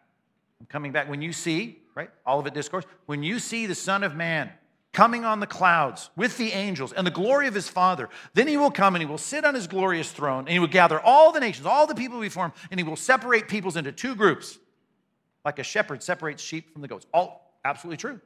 I'm 0.60 0.66
coming 0.66 0.92
back. 0.92 1.08
When 1.08 1.22
you 1.22 1.32
see, 1.32 1.80
right, 1.94 2.10
Olivet 2.26 2.54
Discourse, 2.54 2.84
when 3.06 3.22
you 3.22 3.38
see 3.38 3.66
the 3.66 3.74
Son 3.74 4.02
of 4.02 4.14
Man 4.16 4.50
coming 4.92 5.24
on 5.24 5.38
the 5.38 5.46
clouds 5.46 6.10
with 6.16 6.36
the 6.38 6.52
angels 6.52 6.92
and 6.92 7.06
the 7.06 7.10
glory 7.10 7.46
of 7.46 7.54
his 7.54 7.68
Father, 7.68 8.08
then 8.34 8.48
he 8.48 8.56
will 8.56 8.70
come 8.70 8.94
and 8.94 9.02
he 9.02 9.06
will 9.06 9.18
sit 9.18 9.44
on 9.44 9.54
his 9.54 9.66
glorious 9.66 10.10
throne 10.10 10.40
and 10.40 10.48
he 10.48 10.58
will 10.58 10.66
gather 10.66 10.98
all 11.00 11.30
the 11.30 11.40
nations, 11.40 11.66
all 11.66 11.86
the 11.86 11.94
people 11.94 12.20
before 12.20 12.46
him, 12.46 12.52
and 12.70 12.80
he 12.80 12.84
will 12.84 12.96
separate 12.96 13.48
peoples 13.48 13.76
into 13.76 13.92
two 13.92 14.14
groups, 14.14 14.58
like 15.44 15.58
a 15.58 15.62
shepherd 15.62 16.02
separates 16.02 16.42
sheep 16.42 16.72
from 16.72 16.82
the 16.82 16.88
goats. 16.88 17.06
All 17.12 17.54
absolutely 17.64 17.98
true. 17.98 18.20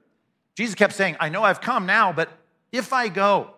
Jesus 0.54 0.74
kept 0.74 0.92
saying, 0.92 1.16
I 1.20 1.28
know 1.28 1.42
I've 1.42 1.60
come 1.60 1.86
now, 1.86 2.12
but 2.12 2.30
if 2.70 2.92
I 2.92 3.08
go, 3.08 3.54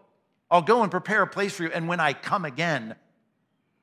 I'll 0.50 0.62
go 0.62 0.82
and 0.82 0.90
prepare 0.90 1.22
a 1.22 1.26
place 1.26 1.54
for 1.54 1.64
you. 1.64 1.70
And 1.72 1.88
when 1.88 2.00
I 2.00 2.12
come 2.12 2.44
again, 2.44 2.94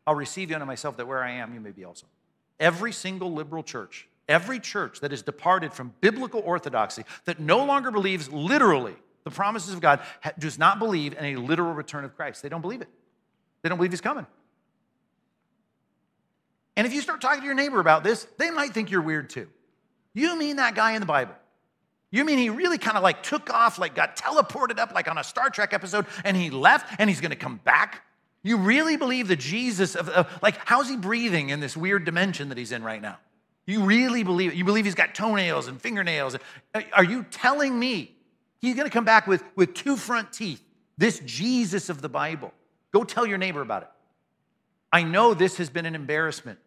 I'll 0.08 0.16
receive 0.16 0.50
you 0.50 0.56
unto 0.56 0.66
myself, 0.66 0.98
that 0.98 1.08
where 1.08 1.24
I 1.24 1.32
am, 1.32 1.54
you 1.54 1.60
may 1.60 1.72
be 1.72 1.86
also. 1.86 2.08
Every 2.60 2.92
single 2.92 3.34
liberal 3.34 3.64
church 3.64 4.08
Every 4.32 4.62
church 4.62 5.02
that 5.02 5.12
has 5.12 5.22
departed 5.22 5.74
from 5.74 5.94
biblical 6.00 6.42
orthodoxy, 6.46 7.04
that 7.26 7.40
no 7.40 7.66
longer 7.66 7.92
believes 7.92 8.32
literally 8.32 8.96
the 9.26 9.32
promises 9.32 9.74
of 9.74 9.82
God, 9.82 10.00
does 10.40 10.58
not 10.58 10.80
believe 10.80 11.14
in 11.14 11.26
a 11.26 11.36
literal 11.36 11.74
return 11.74 12.06
of 12.06 12.16
Christ. 12.16 12.42
They 12.42 12.50
don't 12.50 12.62
believe 12.62 12.82
it. 12.82 12.88
They 13.62 13.70
don't 13.70 13.78
believe 13.78 13.92
he's 13.92 14.02
coming. 14.02 14.26
And 16.78 16.88
if 16.88 16.94
you 16.94 17.02
start 17.02 17.20
talking 17.20 17.42
to 17.42 17.46
your 17.46 17.54
neighbor 17.54 17.80
about 17.82 18.04
this, 18.04 18.26
they 18.38 18.50
might 18.50 18.74
think 18.74 18.90
you're 18.90 19.02
weird 19.02 19.30
too. 19.30 19.50
You 20.14 20.38
mean 20.38 20.56
that 20.56 20.76
guy 20.76 20.94
in 20.94 21.02
the 21.02 21.06
Bible? 21.06 21.36
You 22.10 22.26
mean 22.26 22.38
he 22.38 22.50
really 22.50 22.78
kind 22.78 22.98
of 22.98 23.04
like 23.04 23.22
took 23.22 23.54
off, 23.54 23.78
like 23.78 23.96
got 23.96 24.16
teleported 24.16 24.80
up 24.80 24.94
like 24.94 25.10
on 25.10 25.18
a 25.18 25.24
Star 25.24 25.50
Trek 25.50 25.74
episode 25.74 26.06
and 26.24 26.36
he 26.36 26.50
left 26.50 26.96
and 26.98 27.10
he's 27.10 27.22
going 27.22 27.32
to 27.32 27.38
come 27.38 27.58
back? 27.58 28.04
You 28.44 28.58
really 28.58 28.98
believe 28.98 29.28
the 29.28 29.36
Jesus 29.36 29.96
of, 29.96 30.10
of, 30.10 30.28
like, 30.42 30.58
how's 30.66 30.90
he 30.90 30.98
breathing 30.98 31.50
in 31.50 31.60
this 31.60 31.78
weird 31.78 32.06
dimension 32.06 32.50
that 32.50 32.58
he's 32.58 32.72
in 32.72 32.84
right 32.84 33.02
now? 33.02 33.18
You 33.72 33.84
really 33.84 34.24
believe 34.24 34.52
it? 34.52 34.58
You 34.58 34.66
believe 34.66 34.84
he's 34.84 34.96
got 34.96 35.16
toenails 35.16 35.68
and 35.68 35.82
fingernails? 35.82 36.36
Are 36.92 37.06
you 37.06 37.26
telling 37.32 37.80
me 37.80 38.14
he's 38.60 38.76
going 38.76 38.86
to 38.86 38.92
come 38.92 39.06
back 39.06 39.28
with, 39.28 39.44
with 39.56 39.74
two 39.74 39.96
front 39.96 40.34
teeth? 40.34 40.62
This 40.98 41.22
Jesus 41.26 41.88
of 41.88 42.02
the 42.02 42.10
Bible. 42.10 42.54
Go 42.92 43.06
tell 43.06 43.26
your 43.26 43.38
neighbor 43.38 43.62
about 43.62 43.84
it. 43.84 43.90
I 44.92 45.04
know 45.04 45.34
this 45.34 45.56
has 45.56 45.70
been 45.70 45.86
an 45.86 45.96
embarrassment 45.96 46.60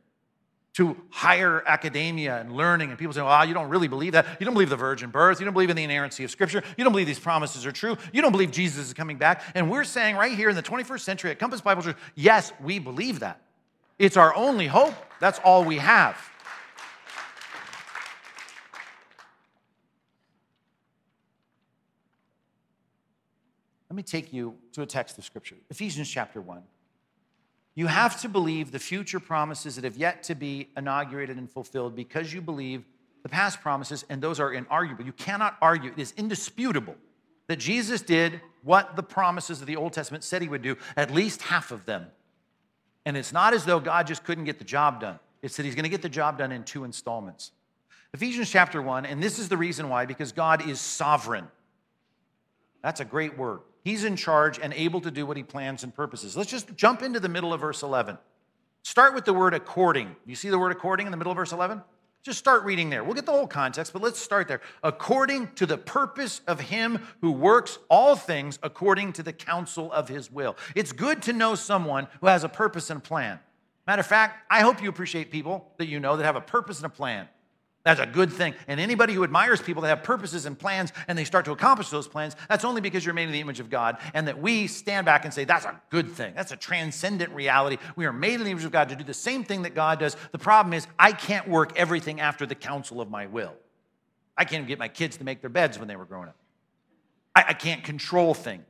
to 0.75 0.97
higher 1.11 1.63
academia 1.67 2.41
and 2.41 2.57
learning, 2.57 2.89
and 2.89 2.99
people 2.99 3.13
say, 3.13 3.21
well, 3.21 3.45
you 3.45 3.53
don't 3.53 3.69
really 3.69 3.87
believe 3.87 4.15
that. 4.15 4.27
You 4.41 4.47
don't 4.47 4.55
believe 4.55 4.71
the 4.71 4.77
virgin 4.77 5.11
birth. 5.11 5.41
You 5.41 5.45
don't 5.45 5.53
believe 5.53 5.69
in 5.69 5.77
the 5.77 5.85
inerrancy 5.85 6.25
of 6.25 6.31
Scripture. 6.31 6.63
You 6.79 6.85
don't 6.85 6.93
believe 6.95 7.07
these 7.07 7.19
promises 7.19 7.67
are 7.67 7.71
true. 7.71 7.99
You 8.15 8.23
don't 8.23 8.33
believe 8.33 8.51
Jesus 8.51 8.87
is 8.87 8.95
coming 8.95 9.19
back. 9.19 9.43
And 9.55 9.71
we're 9.71 9.85
saying 9.85 10.17
right 10.17 10.33
here 10.33 10.49
in 10.49 10.57
the 10.57 10.63
21st 10.63 11.01
century 11.01 11.31
at 11.31 11.39
Compass 11.39 11.61
Bible 11.61 11.83
Church, 11.83 11.99
yes, 12.15 12.51
we 12.63 12.79
believe 12.79 13.21
that. 13.21 13.43
It's 13.99 14.17
our 14.17 14.35
only 14.35 14.67
hope. 14.67 14.95
That's 15.21 15.39
all 15.41 15.65
we 15.65 15.77
have. 15.77 16.17
Let 23.95 23.97
me 23.99 24.03
take 24.03 24.33
you 24.33 24.57
to 24.73 24.83
a 24.83 24.87
text 24.87 25.19
of 25.19 25.25
Scripture 25.25 25.55
Ephesians 25.71 26.11
chapter 26.11 26.41
1. 26.41 26.61
You 27.77 27.87
have 27.87 28.21
to 28.23 28.29
believe 28.29 28.73
the 28.73 28.81
future 28.81 29.21
promises 29.21 29.77
that 29.77 29.85
have 29.85 29.97
yet 29.97 30.25
to 30.25 30.35
be 30.35 30.69
inaugurated 30.77 31.37
and 31.37 31.49
fulfilled 31.49 31.95
because 31.95 32.33
you 32.33 32.41
believe 32.41 32.85
the 33.23 33.29
past 33.29 33.61
promises, 33.61 34.05
and 34.09 34.21
those 34.21 34.41
are 34.41 34.51
inarguable. 34.51 35.07
You 35.07 35.13
cannot 35.13 35.57
argue. 35.63 35.93
It 35.93 36.01
is 36.01 36.13
indisputable 36.17 36.97
that 37.47 37.61
Jesus 37.61 38.03
did 38.03 38.41
what 38.65 38.97
the 38.97 39.03
promises 39.05 39.61
of 39.61 39.69
the 39.69 39.77
Old 39.77 39.93
Testament 39.93 40.25
said 40.25 40.43
he 40.43 40.49
would 40.49 40.63
do, 40.63 40.77
at 40.97 41.15
least 41.15 41.43
half 41.43 41.71
of 41.71 41.85
them. 41.85 42.07
And 43.07 43.17
it's 43.17 43.33
not 43.33 43.55
as 43.55 43.65
though 43.65 43.79
God 43.79 44.09
just 44.09 44.25
couldn't 44.25 44.43
get 44.43 44.59
the 44.59 44.65
job 44.65 45.01
done, 45.03 45.21
it's 45.41 45.57
that 45.57 45.65
he's 45.65 45.77
going 45.77 45.85
to 45.85 45.89
get 45.89 46.03
the 46.03 46.09
job 46.09 46.37
done 46.37 46.51
in 46.51 46.65
two 46.65 46.83
installments. 46.83 47.53
Ephesians 48.13 48.51
chapter 48.51 48.83
1, 48.83 49.07
and 49.07 49.23
this 49.23 49.39
is 49.39 49.49
the 49.49 49.57
reason 49.57 49.89
why, 49.89 50.05
because 50.05 50.33
God 50.33 50.69
is 50.69 50.81
sovereign. 50.81 51.47
That's 52.83 52.99
a 52.99 53.05
great 53.05 53.39
word. 53.39 53.61
He's 53.85 54.05
in 54.05 54.17
charge 54.17 54.59
and 54.59 54.73
able 54.73 55.03
to 55.03 55.11
do 55.11 55.27
what 55.27 55.37
he 55.37 55.43
plans 55.43 55.85
and 55.85 55.95
purposes. 55.95 56.37
Let's 56.37 56.51
just 56.51 56.75
jump 56.75 57.03
into 57.03 57.21
the 57.21 57.29
middle 57.29 57.53
of 57.53 57.61
verse 57.61 57.83
11. 57.83 58.17
Start 58.83 59.15
with 59.15 59.27
the 59.27 59.35
word 59.35 59.55
according. 59.55 60.17
You 60.25 60.35
see 60.35 60.49
the 60.49 60.59
word 60.59 60.73
according 60.73 61.07
in 61.07 61.11
the 61.11 61.17
middle 61.19 61.33
of 61.33 61.37
verse 61.37 61.53
11? 61.53 61.83
Just 62.23 62.39
start 62.39 62.65
reading 62.65 62.89
there. 62.89 63.05
We'll 63.05 63.13
get 63.13 63.27
the 63.27 63.33
whole 63.33 63.47
context, 63.47 63.93
but 63.93 64.01
let's 64.01 64.19
start 64.19 64.49
there. 64.49 64.63
According 64.83 65.53
to 65.57 65.67
the 65.67 65.77
purpose 65.77 66.41
of 66.47 66.59
him 66.59 67.07
who 67.21 67.31
works 67.31 67.79
all 67.91 68.17
things 68.17 68.59
according 68.63 69.13
to 69.15 69.23
the 69.23 69.33
counsel 69.35 69.93
of 69.93 70.09
his 70.09 70.33
will. 70.33 70.57
It's 70.75 70.93
good 70.93 71.21
to 71.23 71.35
know 71.35 71.55
someone 71.55 72.09
who 72.23 72.29
has 72.29 72.43
a 72.43 72.49
purpose 72.49 72.89
and 72.89 72.99
a 72.99 73.03
plan. 73.03 73.39
Matter 73.87 74.01
of 74.01 74.07
fact, 74.07 74.47
I 74.51 74.63
hope 74.63 74.83
you 74.83 74.89
appreciate 74.89 75.31
people 75.31 75.71
that 75.77 75.87
you 75.87 76.01
know 76.01 76.17
that 76.17 76.25
have 76.25 76.37
a 76.37 76.41
purpose 76.41 76.79
and 76.79 76.87
a 76.87 76.91
plan. 76.91 77.29
That's 77.85 78.01
a 78.01 78.07
good 78.07 78.33
thing. 78.33 78.55
And 78.67 78.81
anybody 78.81 79.13
who 79.13 79.25
admires 79.25 79.61
people 79.61 79.83
that 79.83 79.89
have 79.89 80.03
purposes 80.03 80.47
and 80.47 80.59
plans 80.59 80.91
and 81.07 81.19
they 81.19 81.25
start 81.25 81.45
to 81.45 81.53
accomplish 81.53 81.91
those 81.91 82.09
plans, 82.09 82.35
that's 82.49 82.65
only 82.65 82.81
because 82.81 83.05
you're 83.05 83.15
made 83.15 83.27
in 83.27 83.33
the 83.33 83.41
image 83.41 83.61
of 83.61 83.69
God 83.69 83.99
and 84.15 84.27
that 84.27 84.41
we 84.41 84.67
stand 84.67 85.05
back 85.05 85.27
and 85.27 85.35
say, 85.35 85.45
that's 85.45 85.67
a 85.67 85.79
good 85.91 86.11
thing. 86.11 86.33
That's 86.35 86.51
a 86.51 86.57
transcendent 86.57 87.31
reality. 87.33 87.77
We 87.95 88.07
are 88.07 88.13
made 88.13 88.35
in 88.35 88.45
the 88.45 88.51
image 88.51 88.65
of 88.65 88.73
God 88.73 88.89
to 88.89 88.97
do 88.97 89.05
the 89.05 89.13
same 89.13 89.45
thing 89.45 89.63
that 89.63 89.75
God 89.75 89.99
does. 89.99 90.17
The 90.33 90.39
problem 90.39 90.73
is, 90.73 90.87
I 90.99 91.13
can't 91.13 91.47
work 91.47 91.77
everything 91.77 92.21
after 92.21 92.47
the 92.47 92.55
counsel 92.55 93.03
of 93.03 93.11
my 93.11 93.27
will. 93.27 93.53
I 94.35 94.45
can't 94.45 94.61
even 94.61 94.69
get 94.69 94.79
my 94.79 94.89
kids 94.89 95.19
to 95.19 95.25
make 95.25 95.43
their 95.43 95.51
beds 95.51 95.79
when 95.79 95.87
they 95.87 95.97
were 95.97 96.07
growing 96.07 96.29
up. 96.29 96.37
I, 97.37 97.45
I 97.49 97.53
can't 97.53 97.85
control 97.85 98.33
things. 98.33 98.65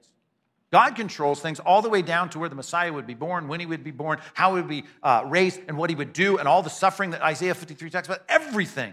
God 0.72 0.96
controls 0.96 1.40
things 1.40 1.60
all 1.60 1.82
the 1.82 1.88
way 1.88 2.02
down 2.02 2.30
to 2.30 2.40
where 2.40 2.48
the 2.48 2.56
Messiah 2.56 2.92
would 2.92 3.06
be 3.06 3.14
born, 3.14 3.46
when 3.46 3.60
he 3.60 3.66
would 3.66 3.84
be 3.84 3.92
born, 3.92 4.18
how 4.34 4.56
he 4.56 4.60
would 4.60 4.68
be 4.68 4.82
uh, 5.04 5.22
raised, 5.24 5.60
and 5.68 5.78
what 5.78 5.88
he 5.88 5.94
would 5.94 6.12
do, 6.12 6.38
and 6.38 6.48
all 6.48 6.62
the 6.62 6.70
suffering 6.70 7.10
that 7.10 7.22
Isaiah 7.22 7.54
53 7.54 7.90
talks 7.90 8.08
about. 8.08 8.22
Everything. 8.28 8.92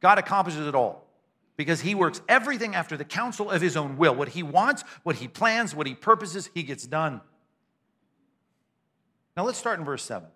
God 0.00 0.18
accomplishes 0.18 0.66
it 0.66 0.74
all 0.74 1.06
because 1.56 1.80
he 1.80 1.94
works 1.94 2.20
everything 2.28 2.74
after 2.74 2.96
the 2.96 3.04
counsel 3.04 3.50
of 3.50 3.62
his 3.62 3.76
own 3.76 3.96
will. 3.96 4.14
What 4.14 4.28
he 4.28 4.42
wants, 4.42 4.82
what 5.02 5.16
he 5.16 5.28
plans, 5.28 5.74
what 5.74 5.86
he 5.86 5.94
purposes, 5.94 6.50
he 6.54 6.62
gets 6.62 6.86
done. 6.86 7.20
Now 9.36 9.44
let's 9.44 9.58
start 9.58 9.78
in 9.78 9.84
verse 9.84 10.02
7. 10.02 10.28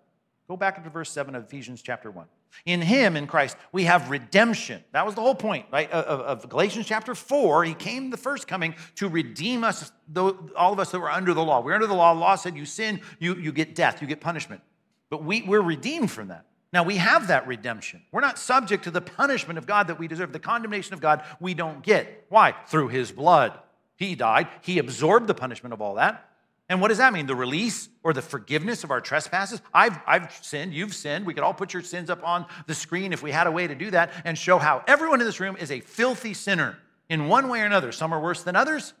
Go 0.47 0.57
back 0.57 0.77
into 0.77 0.89
verse 0.89 1.09
7 1.09 1.33
of 1.35 1.43
Ephesians 1.45 1.81
chapter 1.81 2.11
1. 2.11 2.25
In 2.65 2.81
him, 2.81 3.15
in 3.15 3.25
Christ, 3.25 3.55
we 3.71 3.85
have 3.85 4.09
redemption. 4.09 4.83
That 4.91 5.05
was 5.05 5.15
the 5.15 5.21
whole 5.21 5.35
point, 5.35 5.65
right? 5.71 5.89
Of, 5.89 6.19
of 6.19 6.49
Galatians 6.49 6.85
chapter 6.85 7.15
4. 7.15 7.63
He 7.63 7.73
came 7.73 8.09
the 8.09 8.17
first 8.17 8.47
coming 8.47 8.75
to 8.95 9.07
redeem 9.07 9.63
us, 9.63 9.91
all 10.13 10.73
of 10.73 10.79
us 10.79 10.91
that 10.91 10.99
were 10.99 11.09
under 11.09 11.33
the 11.33 11.43
law. 11.43 11.61
We're 11.61 11.75
under 11.75 11.87
the 11.87 11.93
law. 11.93 12.13
The 12.13 12.19
law 12.19 12.35
said 12.35 12.57
you 12.57 12.65
sin, 12.65 12.99
you, 13.19 13.35
you 13.35 13.53
get 13.53 13.75
death, 13.75 14.01
you 14.01 14.07
get 14.07 14.19
punishment. 14.19 14.61
But 15.09 15.23
we, 15.23 15.41
we're 15.43 15.61
redeemed 15.61 16.11
from 16.11 16.27
that. 16.27 16.45
Now 16.73 16.83
we 16.83 16.97
have 16.97 17.27
that 17.27 17.47
redemption. 17.47 18.01
We're 18.11 18.21
not 18.21 18.39
subject 18.39 18.85
to 18.85 18.91
the 18.91 19.01
punishment 19.01 19.57
of 19.57 19.65
God 19.65 19.87
that 19.87 19.99
we 19.99 20.07
deserve, 20.07 20.31
the 20.31 20.39
condemnation 20.39 20.93
of 20.93 21.01
God 21.01 21.23
we 21.39 21.53
don't 21.53 21.83
get. 21.83 22.25
Why? 22.29 22.55
Through 22.67 22.89
his 22.89 23.11
blood. 23.11 23.57
He 23.97 24.15
died, 24.15 24.47
he 24.61 24.79
absorbed 24.79 25.27
the 25.27 25.33
punishment 25.33 25.73
of 25.73 25.81
all 25.81 25.95
that. 25.95 26.27
And 26.69 26.79
what 26.79 26.87
does 26.87 26.99
that 26.99 27.11
mean? 27.11 27.25
The 27.25 27.35
release 27.35 27.89
or 28.01 28.13
the 28.13 28.21
forgiveness 28.21 28.85
of 28.85 28.91
our 28.91 29.01
trespasses? 29.01 29.61
I've, 29.73 29.99
I've 30.07 30.33
sinned, 30.41 30.73
you've 30.73 30.95
sinned. 30.95 31.25
We 31.25 31.33
could 31.33 31.43
all 31.43 31.53
put 31.53 31.73
your 31.73 31.83
sins 31.83 32.09
up 32.09 32.25
on 32.25 32.45
the 32.65 32.73
screen 32.73 33.11
if 33.11 33.21
we 33.21 33.29
had 33.29 33.45
a 33.45 33.51
way 33.51 33.67
to 33.67 33.75
do 33.75 33.91
that 33.91 34.13
and 34.23 34.37
show 34.37 34.57
how 34.57 34.81
everyone 34.87 35.19
in 35.19 35.27
this 35.27 35.41
room 35.41 35.57
is 35.57 35.69
a 35.69 35.81
filthy 35.81 36.33
sinner 36.33 36.77
in 37.09 37.27
one 37.27 37.49
way 37.49 37.61
or 37.61 37.65
another. 37.65 37.91
Some 37.91 38.13
are 38.13 38.21
worse 38.21 38.43
than 38.43 38.55
others, 38.55 38.93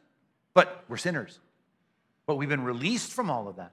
but 0.53 0.83
we're 0.89 0.97
sinners. 0.97 1.39
But 2.25 2.35
we've 2.35 2.49
been 2.49 2.65
released 2.65 3.13
from 3.13 3.31
all 3.31 3.47
of 3.47 3.55
that 3.55 3.71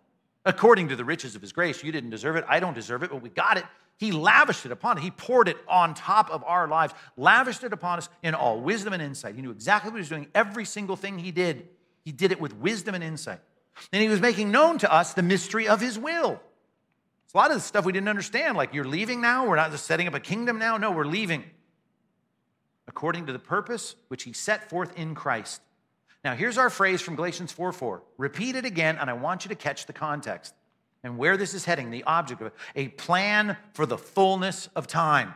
according 0.48 0.88
to 0.88 0.96
the 0.96 1.04
riches 1.04 1.36
of 1.36 1.42
his 1.42 1.52
grace. 1.52 1.84
You 1.84 1.92
didn't 1.92 2.10
deserve 2.10 2.36
it. 2.36 2.44
I 2.48 2.58
don't 2.58 2.74
deserve 2.74 3.02
it, 3.02 3.10
but 3.10 3.22
we 3.22 3.28
got 3.28 3.58
it. 3.58 3.64
He 3.98 4.12
lavished 4.12 4.64
it 4.64 4.72
upon 4.72 4.96
it. 4.96 5.02
He 5.02 5.10
poured 5.10 5.46
it 5.46 5.58
on 5.68 5.92
top 5.92 6.30
of 6.30 6.42
our 6.44 6.66
lives, 6.66 6.94
lavished 7.16 7.64
it 7.64 7.72
upon 7.72 7.98
us 7.98 8.08
in 8.22 8.34
all 8.34 8.58
wisdom 8.58 8.94
and 8.94 9.02
insight. 9.02 9.34
He 9.34 9.42
knew 9.42 9.50
exactly 9.50 9.90
what 9.90 9.98
he 9.98 10.00
was 10.00 10.08
doing. 10.08 10.26
Every 10.34 10.64
single 10.64 10.96
thing 10.96 11.18
he 11.18 11.32
did, 11.32 11.68
he 12.04 12.12
did 12.12 12.32
it 12.32 12.40
with 12.40 12.56
wisdom 12.56 12.94
and 12.94 13.04
insight. 13.04 13.40
And 13.92 14.02
he 14.02 14.08
was 14.08 14.20
making 14.20 14.50
known 14.50 14.78
to 14.78 14.92
us 14.92 15.12
the 15.12 15.22
mystery 15.22 15.68
of 15.68 15.80
his 15.80 15.98
will. 15.98 16.40
It's 17.24 17.34
a 17.34 17.36
lot 17.36 17.50
of 17.50 17.58
the 17.58 17.62
stuff 17.62 17.84
we 17.84 17.92
didn't 17.92 18.08
understand. 18.08 18.56
Like, 18.56 18.72
you're 18.72 18.84
leaving 18.84 19.20
now? 19.20 19.46
We're 19.46 19.56
not 19.56 19.70
just 19.70 19.84
setting 19.84 20.08
up 20.08 20.14
a 20.14 20.20
kingdom 20.20 20.58
now? 20.58 20.78
No, 20.78 20.92
we're 20.92 21.04
leaving. 21.04 21.44
According 22.86 23.26
to 23.26 23.34
the 23.34 23.38
purpose 23.38 23.96
which 24.08 24.22
he 24.22 24.32
set 24.32 24.70
forth 24.70 24.96
in 24.96 25.14
Christ 25.14 25.60
now, 26.28 26.34
here's 26.34 26.58
our 26.58 26.68
phrase 26.68 27.00
from 27.00 27.16
Galatians 27.16 27.52
4 27.52 27.72
4. 27.72 28.02
Repeat 28.18 28.54
it 28.54 28.66
again, 28.66 28.98
and 29.00 29.08
I 29.08 29.14
want 29.14 29.46
you 29.46 29.48
to 29.48 29.54
catch 29.54 29.86
the 29.86 29.94
context 29.94 30.52
and 31.02 31.16
where 31.16 31.38
this 31.38 31.54
is 31.54 31.64
heading, 31.64 31.90
the 31.90 32.04
object 32.04 32.42
of 32.42 32.48
it. 32.48 32.52
A 32.76 32.88
plan 32.88 33.56
for 33.72 33.86
the 33.86 33.96
fullness 33.96 34.68
of 34.76 34.86
time. 34.86 35.32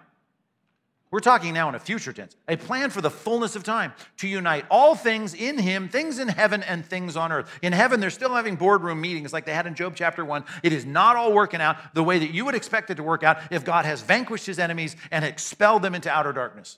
We're 1.10 1.20
talking 1.20 1.54
now 1.54 1.70
in 1.70 1.74
a 1.74 1.78
future 1.78 2.12
tense. 2.12 2.36
A 2.46 2.58
plan 2.58 2.90
for 2.90 3.00
the 3.00 3.08
fullness 3.08 3.56
of 3.56 3.64
time 3.64 3.94
to 4.18 4.28
unite 4.28 4.66
all 4.70 4.94
things 4.94 5.32
in 5.32 5.56
Him, 5.56 5.88
things 5.88 6.18
in 6.18 6.28
heaven 6.28 6.62
and 6.62 6.84
things 6.84 7.16
on 7.16 7.32
earth. 7.32 7.50
In 7.62 7.72
heaven, 7.72 7.98
they're 7.98 8.10
still 8.10 8.34
having 8.34 8.56
boardroom 8.56 9.00
meetings 9.00 9.32
like 9.32 9.46
they 9.46 9.54
had 9.54 9.66
in 9.66 9.74
Job 9.74 9.94
chapter 9.96 10.26
1. 10.26 10.44
It 10.62 10.74
is 10.74 10.84
not 10.84 11.16
all 11.16 11.32
working 11.32 11.62
out 11.62 11.94
the 11.94 12.04
way 12.04 12.18
that 12.18 12.34
you 12.34 12.44
would 12.44 12.54
expect 12.54 12.90
it 12.90 12.96
to 12.96 13.02
work 13.02 13.22
out 13.22 13.38
if 13.50 13.64
God 13.64 13.86
has 13.86 14.02
vanquished 14.02 14.44
His 14.44 14.58
enemies 14.58 14.94
and 15.10 15.24
expelled 15.24 15.80
them 15.80 15.94
into 15.94 16.10
outer 16.10 16.34
darkness 16.34 16.76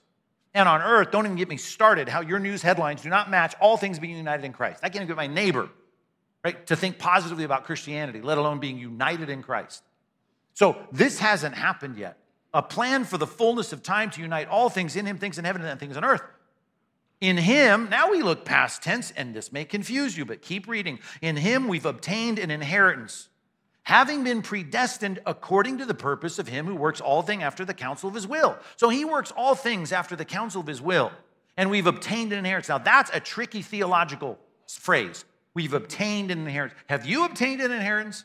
and 0.54 0.68
on 0.68 0.80
earth, 0.80 1.10
don't 1.10 1.26
even 1.26 1.36
get 1.36 1.48
me 1.48 1.56
started 1.56 2.08
how 2.08 2.20
your 2.20 2.38
news 2.38 2.62
headlines 2.62 3.02
do 3.02 3.08
not 3.08 3.28
match 3.28 3.54
all 3.60 3.76
things 3.76 3.98
being 3.98 4.16
united 4.16 4.44
in 4.44 4.52
Christ. 4.52 4.80
I 4.82 4.88
can't 4.88 4.96
even 4.96 5.08
get 5.08 5.16
my 5.16 5.26
neighbor, 5.26 5.68
right, 6.44 6.64
to 6.68 6.76
think 6.76 6.98
positively 6.98 7.44
about 7.44 7.64
Christianity, 7.64 8.22
let 8.22 8.38
alone 8.38 8.60
being 8.60 8.78
united 8.78 9.28
in 9.28 9.42
Christ. 9.42 9.82
So 10.54 10.76
this 10.92 11.18
hasn't 11.18 11.56
happened 11.56 11.96
yet. 11.96 12.18
A 12.52 12.62
plan 12.62 13.04
for 13.04 13.18
the 13.18 13.26
fullness 13.26 13.72
of 13.72 13.82
time 13.82 14.10
to 14.10 14.20
unite 14.20 14.48
all 14.48 14.70
things 14.70 14.94
in 14.94 15.06
Him, 15.06 15.18
things 15.18 15.38
in 15.38 15.44
heaven 15.44 15.62
and 15.62 15.80
things 15.80 15.96
on 15.96 16.04
earth. 16.04 16.22
In 17.20 17.36
Him, 17.36 17.88
now 17.90 18.12
we 18.12 18.22
look 18.22 18.44
past 18.44 18.80
tense, 18.80 19.10
and 19.10 19.34
this 19.34 19.50
may 19.50 19.64
confuse 19.64 20.16
you, 20.16 20.24
but 20.24 20.40
keep 20.40 20.68
reading. 20.68 21.00
In 21.20 21.36
Him, 21.36 21.66
we've 21.66 21.86
obtained 21.86 22.38
an 22.38 22.52
inheritance 22.52 23.28
having 23.84 24.24
been 24.24 24.42
predestined 24.42 25.20
according 25.26 25.78
to 25.78 25.86
the 25.86 25.94
purpose 25.94 26.38
of 26.38 26.48
him 26.48 26.66
who 26.66 26.74
works 26.74 27.00
all 27.00 27.22
things 27.22 27.42
after 27.42 27.64
the 27.64 27.74
counsel 27.74 28.08
of 28.08 28.14
his 28.14 28.26
will. 28.26 28.58
So 28.76 28.88
he 28.88 29.04
works 29.04 29.32
all 29.36 29.54
things 29.54 29.92
after 29.92 30.16
the 30.16 30.24
counsel 30.24 30.60
of 30.60 30.66
his 30.66 30.82
will, 30.82 31.12
and 31.56 31.70
we've 31.70 31.86
obtained 31.86 32.32
an 32.32 32.40
inheritance. 32.40 32.68
Now, 32.68 32.78
that's 32.78 33.10
a 33.14 33.20
tricky 33.20 33.62
theological 33.62 34.38
phrase. 34.68 35.24
We've 35.54 35.74
obtained 35.74 36.30
an 36.30 36.40
inheritance. 36.40 36.80
Have 36.88 37.06
you 37.06 37.24
obtained 37.24 37.60
an 37.60 37.70
inheritance? 37.70 38.24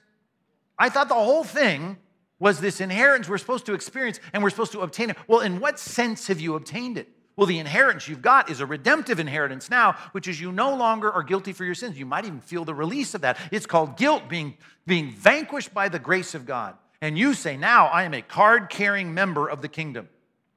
I 0.78 0.90
thought 0.90 1.10
the 1.10 1.14
whole 1.14 1.44
thing 1.44 1.98
was 2.40 2.60
this 2.60 2.80
inheritance 2.80 3.28
we're 3.28 3.38
supposed 3.38 3.66
to 3.66 3.74
experience 3.74 4.20
and 4.34 4.42
we're 4.42 4.50
supposed 4.50 4.72
to 4.72 4.82
obtain 4.82 5.10
it. 5.10 5.18
Well, 5.28 5.42
in 5.42 5.60
what 5.60 5.78
sense 5.78 6.28
have 6.28 6.40
you 6.40 6.56
obtained 6.56 6.98
it? 6.98 7.10
Well, 7.36 7.48
the 7.48 7.60
inheritance 7.60 8.08
you've 8.08 8.22
got 8.22 8.50
is 8.50 8.60
a 8.60 8.66
redemptive 8.66 9.18
inheritance 9.18 9.70
now, 9.70 9.94
which 10.12 10.28
is 10.28 10.42
you 10.42 10.52
no 10.52 10.76
longer 10.76 11.10
are 11.10 11.24
guilty 11.24 11.54
for 11.54 11.64
your 11.64 11.76
sins. 11.76 11.98
You 11.98 12.06
might 12.06 12.26
even 12.26 12.42
feel 12.42 12.66
the 12.66 12.74
release 12.74 13.14
of 13.14 13.22
that. 13.22 13.38
It's 13.50 13.66
called 13.66 13.96
guilt, 13.96 14.28
being, 14.28 14.58
being 14.90 15.12
vanquished 15.12 15.74
by 15.74 15.88
the 15.88 16.00
grace 16.00 16.36
of 16.36 16.46
God. 16.46 16.76
And 17.02 17.18
you 17.18 17.34
say, 17.34 17.56
Now 17.56 17.88
I 17.88 18.04
am 18.04 18.14
a 18.14 18.22
card 18.22 18.70
carrying 18.70 19.14
member 19.14 19.48
of 19.48 19.62
the 19.62 19.70
kingdom. 19.70 20.10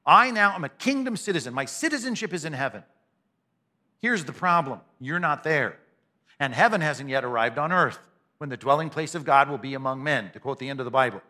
I 0.04 0.32
now 0.32 0.54
am 0.56 0.64
a 0.64 0.68
kingdom 0.68 1.16
citizen. 1.16 1.54
My 1.54 1.66
citizenship 1.66 2.32
is 2.32 2.44
in 2.44 2.52
heaven. 2.52 2.82
Here's 4.00 4.24
the 4.24 4.32
problem 4.32 4.80
you're 5.00 5.20
not 5.20 5.44
there. 5.44 5.78
And 6.40 6.52
heaven 6.52 6.80
hasn't 6.80 7.08
yet 7.08 7.22
arrived 7.24 7.58
on 7.58 7.70
earth 7.70 8.00
when 8.38 8.50
the 8.50 8.56
dwelling 8.56 8.90
place 8.90 9.14
of 9.14 9.24
God 9.24 9.48
will 9.48 9.58
be 9.58 9.74
among 9.74 10.02
men, 10.02 10.32
to 10.32 10.40
quote 10.40 10.58
the 10.58 10.68
end 10.68 10.80
of 10.80 10.84
the 10.84 10.90
Bible. 10.90 11.22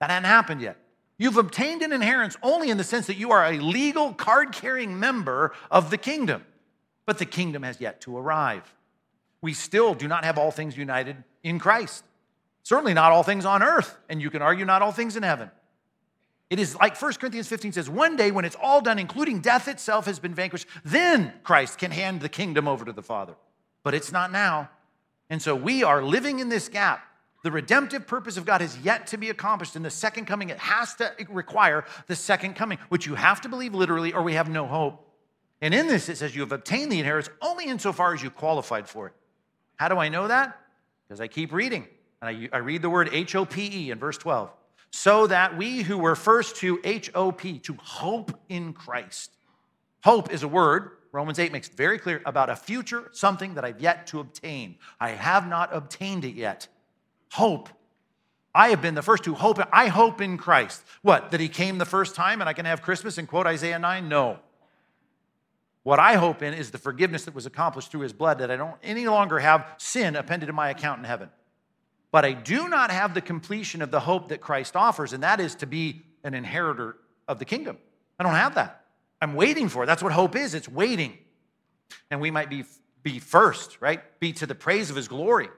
That 0.00 0.10
hasn't 0.10 0.26
happened 0.26 0.60
yet. 0.60 0.76
You've 1.16 1.38
obtained 1.38 1.80
an 1.80 1.92
inheritance 1.92 2.36
only 2.42 2.68
in 2.68 2.76
the 2.76 2.84
sense 2.84 3.06
that 3.06 3.16
you 3.16 3.30
are 3.30 3.44
a 3.44 3.58
legal 3.58 4.12
card 4.12 4.52
carrying 4.52 4.98
member 4.98 5.54
of 5.70 5.90
the 5.90 5.96
kingdom, 5.96 6.44
but 7.06 7.18
the 7.18 7.26
kingdom 7.26 7.62
has 7.62 7.80
yet 7.80 8.02
to 8.02 8.18
arrive. 8.18 8.74
We 9.40 9.54
still 9.54 9.94
do 9.94 10.08
not 10.08 10.24
have 10.24 10.36
all 10.36 10.50
things 10.50 10.76
united 10.76 11.16
in 11.42 11.58
Christ. 11.58 12.04
Certainly 12.62 12.94
not 12.94 13.12
all 13.12 13.22
things 13.22 13.44
on 13.44 13.62
earth, 13.62 13.96
and 14.08 14.20
you 14.20 14.30
can 14.30 14.42
argue 14.42 14.64
not 14.64 14.82
all 14.82 14.92
things 14.92 15.16
in 15.16 15.22
heaven. 15.22 15.50
It 16.50 16.58
is 16.58 16.76
like 16.76 17.00
1 17.00 17.12
Corinthians 17.14 17.48
15 17.48 17.72
says, 17.72 17.88
one 17.88 18.16
day 18.16 18.30
when 18.30 18.44
it's 18.44 18.56
all 18.60 18.80
done, 18.80 18.98
including 18.98 19.40
death 19.40 19.68
itself 19.68 20.06
has 20.06 20.18
been 20.18 20.34
vanquished, 20.34 20.66
then 20.84 21.32
Christ 21.42 21.78
can 21.78 21.90
hand 21.90 22.20
the 22.20 22.28
kingdom 22.28 22.66
over 22.66 22.84
to 22.84 22.92
the 22.92 23.02
Father. 23.02 23.34
But 23.82 23.94
it's 23.94 24.12
not 24.12 24.32
now. 24.32 24.68
And 25.30 25.40
so 25.40 25.54
we 25.54 25.84
are 25.84 26.02
living 26.02 26.40
in 26.40 26.48
this 26.48 26.68
gap 26.68 27.04
the 27.42 27.50
redemptive 27.50 28.06
purpose 28.06 28.36
of 28.36 28.44
God 28.44 28.60
is 28.60 28.76
yet 28.78 29.06
to 29.08 29.16
be 29.16 29.30
accomplished 29.30 29.74
in 29.74 29.82
the 29.82 29.90
second 29.90 30.26
coming. 30.26 30.50
It 30.50 30.58
has 30.58 30.94
to 30.96 31.12
require 31.28 31.84
the 32.06 32.16
second 32.16 32.54
coming, 32.54 32.78
which 32.90 33.06
you 33.06 33.14
have 33.14 33.40
to 33.42 33.48
believe 33.48 33.74
literally, 33.74 34.12
or 34.12 34.22
we 34.22 34.34
have 34.34 34.50
no 34.50 34.66
hope. 34.66 35.06
And 35.62 35.74
in 35.74 35.86
this, 35.86 36.08
it 36.08 36.18
says 36.18 36.34
you 36.34 36.42
have 36.42 36.52
obtained 36.52 36.92
the 36.92 36.98
inheritance 36.98 37.34
only 37.40 37.66
insofar 37.66 38.14
as 38.14 38.22
you 38.22 38.30
qualified 38.30 38.88
for 38.88 39.06
it. 39.06 39.14
How 39.76 39.88
do 39.88 39.96
I 39.96 40.08
know 40.10 40.28
that? 40.28 40.58
Because 41.06 41.20
I 41.20 41.28
keep 41.28 41.52
reading. 41.52 41.86
And 42.22 42.48
I, 42.52 42.56
I 42.56 42.58
read 42.58 42.82
the 42.82 42.90
word 42.90 43.10
H 43.12 43.34
O 43.34 43.44
P 43.44 43.86
E 43.86 43.90
in 43.90 43.98
verse 43.98 44.18
12. 44.18 44.50
So 44.90 45.26
that 45.28 45.56
we 45.56 45.82
who 45.82 45.98
were 45.98 46.16
first 46.16 46.56
to 46.56 46.80
H 46.84 47.10
O 47.14 47.32
P, 47.32 47.58
to 47.60 47.76
hope 47.80 48.38
in 48.48 48.72
Christ. 48.72 49.30
Hope 50.02 50.32
is 50.32 50.42
a 50.42 50.48
word, 50.48 50.90
Romans 51.12 51.38
8 51.38 51.52
makes 51.52 51.68
very 51.68 51.98
clear 51.98 52.22
about 52.24 52.50
a 52.50 52.56
future, 52.56 53.08
something 53.12 53.54
that 53.54 53.64
I've 53.64 53.80
yet 53.80 54.06
to 54.08 54.20
obtain. 54.20 54.76
I 55.00 55.10
have 55.10 55.48
not 55.48 55.74
obtained 55.74 56.24
it 56.24 56.34
yet. 56.34 56.68
Hope. 57.32 57.68
I 58.54 58.68
have 58.68 58.82
been 58.82 58.94
the 58.94 59.02
first 59.02 59.24
to 59.24 59.34
hope. 59.34 59.58
I 59.72 59.88
hope 59.88 60.20
in 60.20 60.36
Christ. 60.36 60.84
What? 61.02 61.30
That 61.30 61.40
he 61.40 61.48
came 61.48 61.78
the 61.78 61.84
first 61.84 62.14
time 62.14 62.40
and 62.40 62.48
I 62.48 62.52
can 62.52 62.64
have 62.64 62.82
Christmas 62.82 63.18
and 63.18 63.26
quote 63.26 63.46
Isaiah 63.46 63.78
9? 63.78 64.08
No. 64.08 64.38
What 65.82 65.98
I 65.98 66.14
hope 66.14 66.42
in 66.42 66.54
is 66.54 66.70
the 66.70 66.78
forgiveness 66.78 67.24
that 67.24 67.34
was 67.34 67.46
accomplished 67.46 67.90
through 67.90 68.00
his 68.00 68.12
blood, 68.12 68.38
that 68.38 68.50
I 68.50 68.56
don't 68.56 68.76
any 68.82 69.08
longer 69.08 69.38
have 69.38 69.74
sin 69.78 70.14
appended 70.14 70.46
to 70.46 70.52
my 70.52 70.70
account 70.70 70.98
in 70.98 71.04
heaven. 71.04 71.30
But 72.12 72.24
I 72.24 72.32
do 72.32 72.68
not 72.68 72.90
have 72.90 73.14
the 73.14 73.20
completion 73.20 73.82
of 73.82 73.90
the 73.90 74.00
hope 74.00 74.28
that 74.28 74.40
Christ 74.40 74.76
offers, 74.76 75.12
and 75.12 75.22
that 75.22 75.40
is 75.40 75.54
to 75.56 75.66
be 75.66 76.02
an 76.24 76.34
inheritor 76.34 76.96
of 77.28 77.38
the 77.38 77.44
kingdom. 77.44 77.78
I 78.18 78.24
don't 78.24 78.34
have 78.34 78.56
that. 78.56 78.84
I'm 79.22 79.34
waiting 79.34 79.68
for 79.68 79.82
it. 79.82 79.86
That's 79.86 80.02
what 80.02 80.12
hope 80.12 80.34
is 80.34 80.54
it's 80.54 80.68
waiting. 80.68 81.16
And 82.10 82.20
we 82.20 82.30
might 82.30 82.50
be, 82.50 82.64
be 83.02 83.18
first, 83.18 83.80
right? 83.80 84.00
Be 84.18 84.32
to 84.34 84.46
the 84.46 84.54
praise 84.54 84.90
of 84.90 84.96
his 84.96 85.08
glory. 85.08 85.48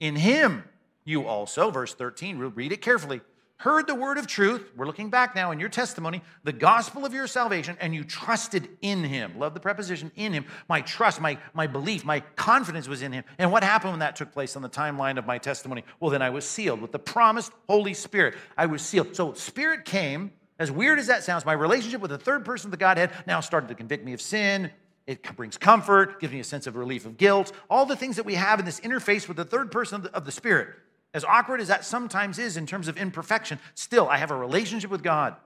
In 0.00 0.16
him, 0.16 0.64
you 1.04 1.26
also, 1.26 1.70
verse 1.70 1.94
13, 1.94 2.38
we'll 2.38 2.50
read 2.50 2.72
it 2.72 2.82
carefully, 2.82 3.20
heard 3.58 3.86
the 3.86 3.94
word 3.94 4.18
of 4.18 4.26
truth. 4.26 4.70
We're 4.76 4.86
looking 4.86 5.10
back 5.10 5.34
now 5.34 5.50
in 5.50 5.58
your 5.60 5.68
testimony, 5.68 6.22
the 6.44 6.52
gospel 6.52 7.04
of 7.04 7.12
your 7.12 7.26
salvation, 7.26 7.76
and 7.80 7.94
you 7.94 8.04
trusted 8.04 8.68
in 8.80 9.02
him. 9.04 9.38
Love 9.38 9.54
the 9.54 9.60
preposition 9.60 10.12
in 10.16 10.32
him. 10.32 10.44
My 10.68 10.80
trust, 10.80 11.20
my, 11.20 11.38
my 11.54 11.66
belief, 11.66 12.04
my 12.04 12.20
confidence 12.36 12.88
was 12.88 13.02
in 13.02 13.12
him. 13.12 13.24
And 13.36 13.50
what 13.50 13.64
happened 13.64 13.92
when 13.92 14.00
that 14.00 14.16
took 14.16 14.32
place 14.32 14.54
on 14.54 14.62
the 14.62 14.68
timeline 14.68 15.18
of 15.18 15.26
my 15.26 15.38
testimony? 15.38 15.84
Well, 15.98 16.10
then 16.10 16.22
I 16.22 16.30
was 16.30 16.48
sealed 16.48 16.80
with 16.80 16.92
the 16.92 17.00
promised 17.00 17.52
Holy 17.68 17.94
Spirit. 17.94 18.34
I 18.56 18.66
was 18.66 18.80
sealed. 18.80 19.16
So, 19.16 19.34
Spirit 19.34 19.84
came. 19.84 20.32
As 20.60 20.72
weird 20.72 20.98
as 20.98 21.06
that 21.06 21.22
sounds, 21.22 21.46
my 21.46 21.52
relationship 21.52 22.00
with 22.00 22.10
the 22.10 22.18
third 22.18 22.44
person 22.44 22.66
of 22.66 22.70
the 22.72 22.78
Godhead 22.78 23.12
now 23.28 23.38
started 23.38 23.68
to 23.68 23.76
convict 23.76 24.04
me 24.04 24.12
of 24.12 24.20
sin, 24.20 24.72
it 25.06 25.22
brings 25.36 25.56
comfort, 25.56 26.20
gives 26.20 26.32
me 26.32 26.40
a 26.40 26.44
sense 26.44 26.66
of 26.66 26.76
relief 26.76 27.06
of 27.06 27.16
guilt, 27.16 27.52
all 27.70 27.86
the 27.86 27.96
things 27.96 28.16
that 28.16 28.26
we 28.26 28.34
have 28.34 28.58
in 28.58 28.66
this 28.66 28.80
interface 28.80 29.26
with 29.26 29.36
the 29.36 29.44
third 29.44 29.70
person 29.70 29.96
of 29.96 30.02
the, 30.02 30.14
of 30.14 30.24
the, 30.24 30.32
Spirit. 30.32 30.68
As 31.14 31.24
awkward 31.24 31.60
as 31.60 31.68
that 31.68 31.84
sometimes 31.84 32.38
is 32.38 32.56
in 32.56 32.66
terms 32.66 32.88
of 32.88 32.96
imperfection, 32.96 33.58
still, 33.74 34.08
I 34.08 34.18
have 34.18 34.30
a 34.30 34.36
relationship 34.36 34.90
with 34.90 35.02
God 35.02 35.36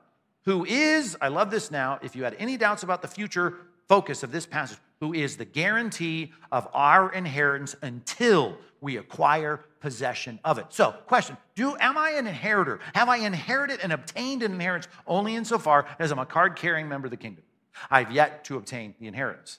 who 0.45 0.65
is, 0.65 1.17
I 1.21 1.29
love 1.29 1.51
this 1.51 1.71
now, 1.71 1.99
if 2.03 2.17
you 2.17 2.25
had 2.25 2.35
any 2.39 2.57
doubts 2.57 2.83
about 2.83 3.01
the 3.03 3.09
future 3.09 3.55
focus 3.89 4.23
of 4.23 4.33
this 4.33 4.47
passage, 4.47 4.79
who 5.01 5.13
is 5.13 5.37
the 5.37 5.45
guarantee 5.45 6.33
of 6.51 6.69
our 6.73 7.13
inheritance 7.13 7.77
until 7.83 8.57
we 8.81 8.97
acquire 8.97 9.65
possession 9.81 10.41
of 10.45 10.59
it. 10.59 10.67
So, 10.71 10.93
question 11.07 11.37
Do 11.55 11.77
am 11.79 11.97
I 11.97 12.11
an 12.11 12.27
inheritor? 12.27 12.81
Have 12.95 13.09
I 13.09 13.19
inherited 13.19 13.81
and 13.83 13.93
obtained 13.93 14.43
an 14.43 14.53
inheritance 14.53 14.93
only 15.07 15.37
insofar 15.37 15.87
as 15.99 16.11
I'm 16.11 16.19
a 16.19 16.27
card 16.27 16.57
carrying 16.57 16.89
member 16.89 17.07
of 17.07 17.11
the 17.11 17.17
kingdom? 17.17 17.45
I've 17.91 18.11
yet 18.11 18.45
to 18.45 18.57
obtain 18.57 18.95
the 19.01 19.07
inheritance. 19.07 19.59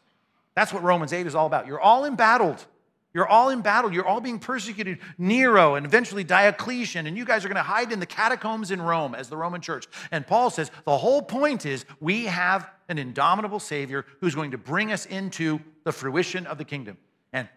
That's 0.56 0.72
what 0.72 0.84
Romans 0.84 1.14
8 1.14 1.26
is 1.26 1.36
all 1.36 1.48
about. 1.48 1.66
You're 1.68 1.80
all 1.80 2.06
embattled. 2.06 2.66
You're 3.14 3.28
all 3.28 3.50
in 3.50 3.62
battle. 3.62 3.94
You're 3.94 4.08
all 4.08 4.22
being 4.22 4.40
persecuted. 4.40 4.98
Nero 5.18 5.76
and 5.76 5.86
eventually 5.86 6.24
Diocletian, 6.24 7.06
and 7.06 7.16
you 7.16 7.26
guys 7.26 7.46
are 7.46 7.48
going 7.48 7.58
to 7.58 7.64
hide 7.64 7.92
in 7.92 8.00
the 8.00 8.06
catacombs 8.06 8.72
in 8.72 8.82
Rome 8.82 9.14
as 9.14 9.30
the 9.30 9.38
Roman 9.38 9.62
church. 9.62 9.86
And 10.12 10.26
Paul 10.26 10.50
says 10.50 10.72
the 10.86 10.98
whole 10.98 11.22
point 11.22 11.66
is 11.66 11.86
we 12.00 12.26
have 12.26 12.70
an 12.90 12.98
indomitable 12.98 13.60
Savior 13.60 14.06
who's 14.20 14.34
going 14.34 14.52
to 14.52 14.58
bring 14.58 14.92
us 14.92 15.06
into 15.06 15.60
the 15.84 15.92
fruition 15.92 16.48
of 16.48 16.58
the 16.58 16.66
kingdom. 16.66 16.98
And 17.32 17.48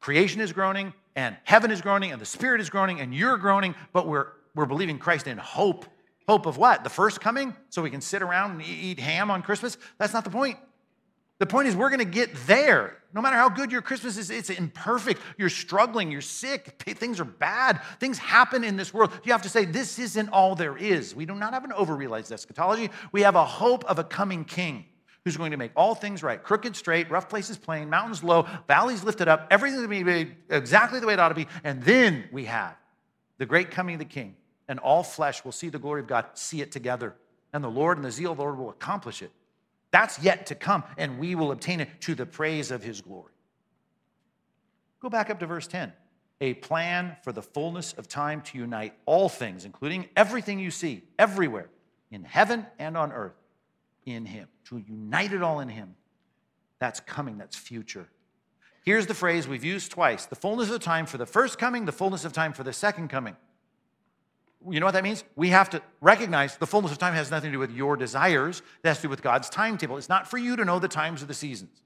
creation 0.00 0.40
is 0.40 0.52
groaning, 0.52 0.92
and 1.14 1.36
heaven 1.44 1.70
is 1.70 1.80
groaning, 1.80 2.10
and 2.10 2.20
the 2.20 2.26
Spirit 2.26 2.60
is 2.60 2.68
groaning, 2.68 3.00
and 3.00 3.14
you're 3.14 3.36
groaning, 3.36 3.76
but 3.92 4.08
we're, 4.08 4.28
we're 4.54 4.66
believing 4.66 4.98
Christ 4.98 5.28
in 5.28 5.38
hope. 5.38 5.86
Hope 6.28 6.46
of 6.46 6.56
what? 6.56 6.82
The 6.82 6.90
first 6.90 7.20
coming? 7.20 7.54
So 7.68 7.82
we 7.82 7.90
can 7.90 8.00
sit 8.00 8.22
around 8.22 8.52
and 8.52 8.62
eat 8.62 8.98
ham 8.98 9.30
on 9.30 9.42
Christmas? 9.42 9.78
That's 9.98 10.12
not 10.12 10.24
the 10.24 10.30
point. 10.30 10.58
The 11.44 11.50
point 11.50 11.68
is, 11.68 11.76
we're 11.76 11.90
going 11.90 11.98
to 11.98 12.06
get 12.06 12.34
there. 12.46 12.96
No 13.12 13.20
matter 13.20 13.36
how 13.36 13.50
good 13.50 13.70
your 13.70 13.82
Christmas 13.82 14.16
is, 14.16 14.30
it's 14.30 14.48
imperfect. 14.48 15.20
You're 15.36 15.50
struggling, 15.50 16.10
you're 16.10 16.22
sick, 16.22 16.82
things 16.82 17.20
are 17.20 17.26
bad, 17.26 17.82
things 18.00 18.16
happen 18.16 18.64
in 18.64 18.78
this 18.78 18.94
world. 18.94 19.12
You 19.24 19.32
have 19.32 19.42
to 19.42 19.50
say, 19.50 19.66
This 19.66 19.98
isn't 19.98 20.30
all 20.30 20.54
there 20.54 20.74
is. 20.74 21.14
We 21.14 21.26
do 21.26 21.34
not 21.34 21.52
have 21.52 21.64
an 21.64 21.72
overrealized 21.72 22.32
eschatology. 22.32 22.88
We 23.12 23.20
have 23.20 23.34
a 23.34 23.44
hope 23.44 23.84
of 23.84 23.98
a 23.98 24.04
coming 24.04 24.46
king 24.46 24.86
who's 25.22 25.36
going 25.36 25.50
to 25.50 25.58
make 25.58 25.72
all 25.76 25.94
things 25.94 26.22
right 26.22 26.42
crooked 26.42 26.76
straight, 26.76 27.10
rough 27.10 27.28
places 27.28 27.58
plain, 27.58 27.90
mountains 27.90 28.24
low, 28.24 28.46
valleys 28.66 29.04
lifted 29.04 29.28
up, 29.28 29.46
everything 29.50 29.82
to 29.82 29.88
be 29.88 30.32
exactly 30.48 30.98
the 30.98 31.06
way 31.06 31.12
it 31.12 31.20
ought 31.20 31.28
to 31.28 31.34
be. 31.34 31.46
And 31.62 31.82
then 31.82 32.24
we 32.32 32.46
have 32.46 32.74
the 33.36 33.44
great 33.44 33.70
coming 33.70 33.96
of 33.96 33.98
the 33.98 34.06
king, 34.06 34.34
and 34.66 34.78
all 34.78 35.02
flesh 35.02 35.44
will 35.44 35.52
see 35.52 35.68
the 35.68 35.78
glory 35.78 36.00
of 36.00 36.06
God, 36.06 36.24
see 36.32 36.62
it 36.62 36.72
together. 36.72 37.14
And 37.52 37.62
the 37.62 37.68
Lord 37.68 37.98
and 37.98 38.04
the 38.06 38.10
zeal 38.10 38.30
of 38.30 38.38
the 38.38 38.44
Lord 38.44 38.56
will 38.56 38.70
accomplish 38.70 39.20
it. 39.20 39.30
That's 39.94 40.18
yet 40.18 40.46
to 40.46 40.56
come, 40.56 40.82
and 40.98 41.20
we 41.20 41.36
will 41.36 41.52
obtain 41.52 41.78
it 41.78 41.88
to 42.00 42.16
the 42.16 42.26
praise 42.26 42.72
of 42.72 42.82
his 42.82 43.00
glory. 43.00 43.30
Go 44.98 45.08
back 45.08 45.30
up 45.30 45.38
to 45.38 45.46
verse 45.46 45.68
10. 45.68 45.92
A 46.40 46.54
plan 46.54 47.16
for 47.22 47.30
the 47.30 47.42
fullness 47.42 47.92
of 47.92 48.08
time 48.08 48.40
to 48.40 48.58
unite 48.58 48.94
all 49.06 49.28
things, 49.28 49.64
including 49.64 50.08
everything 50.16 50.58
you 50.58 50.72
see 50.72 51.04
everywhere, 51.16 51.70
in 52.10 52.24
heaven 52.24 52.66
and 52.80 52.96
on 52.96 53.12
earth, 53.12 53.40
in 54.04 54.26
him. 54.26 54.48
To 54.64 54.78
unite 54.78 55.32
it 55.32 55.42
all 55.42 55.60
in 55.60 55.68
him. 55.68 55.94
That's 56.80 56.98
coming, 56.98 57.38
that's 57.38 57.54
future. 57.54 58.08
Here's 58.84 59.06
the 59.06 59.14
phrase 59.14 59.46
we've 59.46 59.64
used 59.64 59.92
twice 59.92 60.26
the 60.26 60.34
fullness 60.34 60.70
of 60.70 60.80
time 60.80 61.06
for 61.06 61.18
the 61.18 61.26
first 61.26 61.56
coming, 61.56 61.84
the 61.84 61.92
fullness 61.92 62.24
of 62.24 62.32
time 62.32 62.52
for 62.52 62.64
the 62.64 62.72
second 62.72 63.10
coming. 63.10 63.36
You 64.68 64.80
know 64.80 64.86
what 64.86 64.92
that 64.92 65.04
means? 65.04 65.24
We 65.36 65.50
have 65.50 65.70
to 65.70 65.82
recognize 66.00 66.56
the 66.56 66.66
fullness 66.66 66.92
of 66.92 66.98
time 66.98 67.14
has 67.14 67.30
nothing 67.30 67.50
to 67.50 67.56
do 67.56 67.58
with 67.58 67.70
your 67.70 67.96
desires. 67.96 68.62
It 68.82 68.88
has 68.88 68.98
to 68.98 69.02
do 69.02 69.08
with 69.08 69.22
God's 69.22 69.50
timetable. 69.50 69.96
It's 69.96 70.08
not 70.08 70.28
for 70.28 70.38
you 70.38 70.56
to 70.56 70.64
know 70.64 70.78
the 70.78 70.88
times 70.88 71.22
of 71.22 71.28
the 71.28 71.34
seasons. 71.34 71.82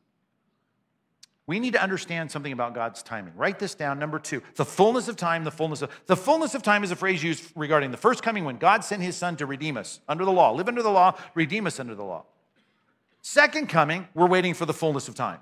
We 1.46 1.60
need 1.60 1.72
to 1.72 1.82
understand 1.82 2.30
something 2.30 2.52
about 2.52 2.74
God's 2.74 3.02
timing. 3.02 3.32
Write 3.34 3.58
this 3.58 3.74
down. 3.74 3.98
Number 3.98 4.18
two, 4.18 4.42
the 4.56 4.66
fullness 4.66 5.08
of 5.08 5.16
time, 5.16 5.44
the 5.44 5.50
fullness 5.50 5.80
of 5.80 5.90
the 6.04 6.16
fullness 6.16 6.54
of 6.54 6.62
time 6.62 6.84
is 6.84 6.90
a 6.90 6.96
phrase 6.96 7.22
used 7.22 7.50
regarding 7.56 7.90
the 7.90 7.96
first 7.96 8.22
coming 8.22 8.44
when 8.44 8.58
God 8.58 8.84
sent 8.84 9.02
his 9.02 9.16
son 9.16 9.34
to 9.36 9.46
redeem 9.46 9.78
us 9.78 10.00
under 10.08 10.26
the 10.26 10.30
law, 10.30 10.52
live 10.52 10.68
under 10.68 10.82
the 10.82 10.90
law, 10.90 11.18
redeem 11.34 11.66
us 11.66 11.80
under 11.80 11.94
the 11.94 12.04
law. 12.04 12.26
Second 13.22 13.68
coming, 13.68 14.06
we're 14.14 14.26
waiting 14.26 14.52
for 14.52 14.66
the 14.66 14.74
fullness 14.74 15.08
of 15.08 15.14
time. 15.14 15.38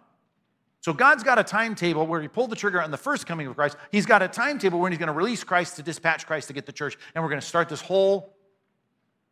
So 0.87 0.93
God's 0.93 1.25
got 1.25 1.37
a 1.37 1.43
timetable 1.43 2.07
where 2.07 2.23
he 2.23 2.29
pulled 2.29 2.51
the 2.51 2.55
trigger 2.55 2.81
on 2.81 2.93
the 2.93 2.97
first 2.97 3.27
coming 3.27 3.49
of 3.49 3.57
Christ. 3.57 3.77
He's 3.91 4.07
got 4.07 4.23
a 4.23 4.29
timetable 4.29 4.79
when 4.79 4.93
he's 4.93 5.01
going 5.01 5.09
to 5.09 5.13
release 5.13 5.43
Christ 5.43 5.75
to 5.75 5.83
dispatch 5.83 6.29
Christ 6.29 6.47
to 6.47 6.55
get 6.55 6.65
the 6.65 6.71
church. 6.71 6.97
And 7.13 7.25
we're 7.25 7.29
going 7.29 7.41
to 7.41 7.47
start 7.47 7.69
this 7.69 7.81
whole 7.81 8.33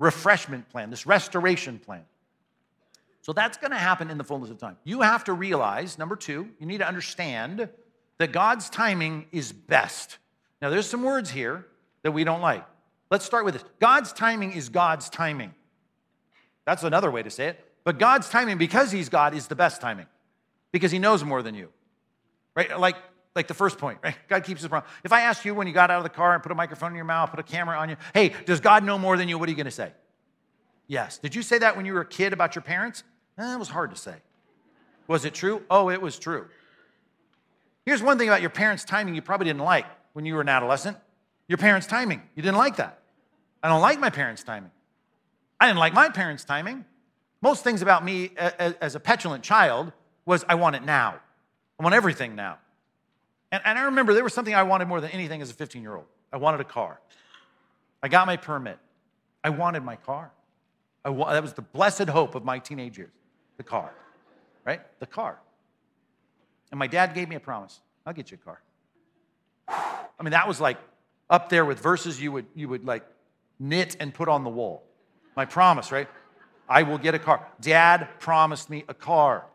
refreshment 0.00 0.68
plan, 0.68 0.90
this 0.90 1.06
restoration 1.06 1.78
plan. 1.78 2.02
So 3.22 3.32
that's 3.32 3.56
going 3.56 3.70
to 3.70 3.76
happen 3.76 4.10
in 4.10 4.18
the 4.18 4.24
fullness 4.24 4.50
of 4.50 4.58
time. 4.58 4.76
You 4.82 5.02
have 5.02 5.22
to 5.24 5.32
realize, 5.32 5.96
number 5.96 6.16
two, 6.16 6.48
you 6.58 6.66
need 6.66 6.78
to 6.78 6.88
understand 6.88 7.68
that 8.18 8.32
God's 8.32 8.68
timing 8.68 9.26
is 9.30 9.52
best. 9.52 10.18
Now, 10.60 10.70
there's 10.70 10.90
some 10.90 11.04
words 11.04 11.30
here 11.30 11.66
that 12.02 12.10
we 12.10 12.24
don't 12.24 12.40
like. 12.40 12.66
Let's 13.12 13.24
start 13.24 13.44
with 13.44 13.54
this 13.54 13.64
God's 13.78 14.12
timing 14.12 14.54
is 14.54 14.70
God's 14.70 15.08
timing. 15.08 15.54
That's 16.64 16.82
another 16.82 17.12
way 17.12 17.22
to 17.22 17.30
say 17.30 17.46
it. 17.46 17.64
But 17.84 18.00
God's 18.00 18.28
timing, 18.28 18.58
because 18.58 18.90
He's 18.90 19.08
God, 19.08 19.34
is 19.36 19.46
the 19.46 19.54
best 19.54 19.80
timing 19.80 20.06
because 20.74 20.90
he 20.90 20.98
knows 20.98 21.22
more 21.24 21.42
than 21.42 21.54
you. 21.54 21.70
Right? 22.54 22.78
Like, 22.78 22.96
like 23.34 23.48
the 23.48 23.54
first 23.54 23.78
point, 23.78 23.98
right? 24.02 24.16
God 24.28 24.44
keeps 24.44 24.60
his 24.60 24.68
promise. 24.68 24.88
If 25.04 25.12
I 25.12 25.22
ask 25.22 25.44
you 25.44 25.54
when 25.54 25.66
you 25.66 25.72
got 25.72 25.90
out 25.90 25.98
of 25.98 26.02
the 26.02 26.10
car 26.10 26.34
and 26.34 26.42
put 26.42 26.52
a 26.52 26.54
microphone 26.54 26.90
in 26.90 26.96
your 26.96 27.04
mouth, 27.04 27.30
put 27.30 27.40
a 27.40 27.44
camera 27.44 27.78
on 27.78 27.88
you, 27.88 27.96
hey, 28.12 28.32
does 28.44 28.60
God 28.60 28.84
know 28.84 28.98
more 28.98 29.16
than 29.16 29.28
you? 29.28 29.38
What 29.38 29.48
are 29.48 29.52
you 29.52 29.56
going 29.56 29.64
to 29.64 29.70
say? 29.70 29.92
Yes. 30.86 31.18
Did 31.18 31.34
you 31.34 31.42
say 31.42 31.58
that 31.58 31.76
when 31.76 31.86
you 31.86 31.94
were 31.94 32.02
a 32.02 32.06
kid 32.06 32.32
about 32.32 32.54
your 32.54 32.62
parents? 32.62 33.04
Eh, 33.38 33.56
was 33.56 33.68
hard 33.68 33.90
to 33.90 33.96
say. 33.96 34.16
Was 35.06 35.24
it 35.24 35.32
true? 35.32 35.62
Oh, 35.70 35.88
it 35.88 36.02
was 36.02 36.18
true. 36.18 36.46
Here's 37.86 38.02
one 38.02 38.18
thing 38.18 38.28
about 38.28 38.40
your 38.40 38.50
parents' 38.50 38.84
timing 38.84 39.14
you 39.14 39.22
probably 39.22 39.46
didn't 39.46 39.62
like 39.62 39.86
when 40.12 40.26
you 40.26 40.34
were 40.34 40.42
an 40.42 40.48
adolescent 40.48 40.98
your 41.48 41.58
parents' 41.58 41.86
timing. 41.86 42.22
You 42.34 42.42
didn't 42.42 42.56
like 42.56 42.76
that. 42.76 43.00
I 43.62 43.68
don't 43.68 43.80
like 43.80 44.00
my 44.00 44.10
parents' 44.10 44.42
timing. 44.42 44.70
I 45.60 45.66
didn't 45.66 45.78
like 45.78 45.94
my 45.94 46.08
parents' 46.08 46.44
timing. 46.44 46.84
Most 47.42 47.64
things 47.64 47.82
about 47.82 48.04
me 48.04 48.30
as 48.36 48.94
a 48.94 49.00
petulant 49.00 49.44
child 49.44 49.92
was 50.26 50.44
I 50.48 50.54
want 50.54 50.76
it 50.76 50.84
now. 50.84 51.16
I 51.78 51.82
want 51.82 51.94
everything 51.94 52.34
now. 52.34 52.58
And, 53.52 53.62
and 53.64 53.78
I 53.78 53.84
remember 53.84 54.14
there 54.14 54.24
was 54.24 54.34
something 54.34 54.54
I 54.54 54.62
wanted 54.62 54.88
more 54.88 55.00
than 55.00 55.10
anything 55.10 55.42
as 55.42 55.50
a 55.50 55.54
15 55.54 55.82
year 55.82 55.94
old. 55.94 56.06
I 56.32 56.36
wanted 56.36 56.60
a 56.60 56.64
car. 56.64 57.00
I 58.02 58.08
got 58.08 58.26
my 58.26 58.36
permit. 58.36 58.78
I 59.42 59.50
wanted 59.50 59.84
my 59.84 59.96
car. 59.96 60.30
I 61.04 61.10
wa- 61.10 61.32
that 61.32 61.42
was 61.42 61.52
the 61.52 61.62
blessed 61.62 62.08
hope 62.08 62.34
of 62.34 62.44
my 62.44 62.58
teenage 62.58 62.98
years 62.98 63.12
the 63.56 63.62
car, 63.62 63.92
right? 64.64 64.80
The 64.98 65.06
car. 65.06 65.38
And 66.72 66.78
my 66.78 66.88
dad 66.88 67.14
gave 67.14 67.28
me 67.28 67.36
a 67.36 67.40
promise 67.40 67.80
I'll 68.04 68.12
get 68.12 68.30
you 68.30 68.38
a 68.40 68.44
car. 68.44 68.60
I 69.68 70.22
mean, 70.22 70.32
that 70.32 70.48
was 70.48 70.60
like 70.60 70.78
up 71.30 71.48
there 71.48 71.64
with 71.64 71.80
verses 71.80 72.20
you 72.20 72.32
would, 72.32 72.46
you 72.54 72.68
would 72.68 72.84
like 72.84 73.04
knit 73.58 73.96
and 74.00 74.12
put 74.12 74.28
on 74.28 74.44
the 74.44 74.50
wall. 74.50 74.82
My 75.36 75.44
promise, 75.44 75.92
right? 75.92 76.08
I 76.68 76.82
will 76.82 76.98
get 76.98 77.14
a 77.14 77.18
car. 77.18 77.46
Dad 77.60 78.08
promised 78.18 78.70
me 78.70 78.84
a 78.88 78.94
car. 78.94 79.46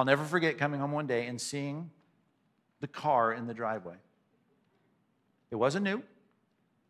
I'll 0.00 0.06
never 0.06 0.24
forget 0.24 0.56
coming 0.56 0.80
home 0.80 0.92
one 0.92 1.06
day 1.06 1.26
and 1.26 1.38
seeing 1.38 1.90
the 2.80 2.86
car 2.86 3.34
in 3.34 3.46
the 3.46 3.52
driveway. 3.52 3.96
It 5.50 5.56
wasn't 5.56 5.84
new. 5.84 6.02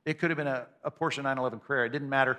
It 0.05 0.21
could 0.21 0.31
have 0.31 0.37
been 0.37 0.47
a, 0.47 0.69
a 0.85 0.93
Porsche 0.93 1.17
911 1.17 1.59
Carrera. 1.59 1.87
It 1.87 1.89
didn't 1.89 2.09
matter. 2.09 2.39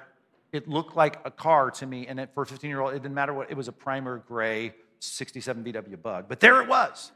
It 0.54 0.70
looked 0.70 0.96
like 0.96 1.20
a 1.26 1.30
car 1.30 1.72
to 1.72 1.86
me, 1.86 2.08
and 2.08 2.22
it, 2.22 2.30
for 2.34 2.44
a 2.44 2.46
15 2.46 2.70
year 2.70 2.80
old, 2.80 2.94
it 2.94 3.02
didn't 3.02 3.16
matter 3.16 3.34
what. 3.34 3.52
It 3.52 3.58
was 3.58 3.68
a 3.68 3.74
primer 3.74 4.20
gray 4.20 4.74
67 5.00 5.62
VW 5.62 6.02
Bug, 6.02 6.28
but 6.30 6.40
there 6.40 6.62
it 6.62 6.70
was. 6.70 7.12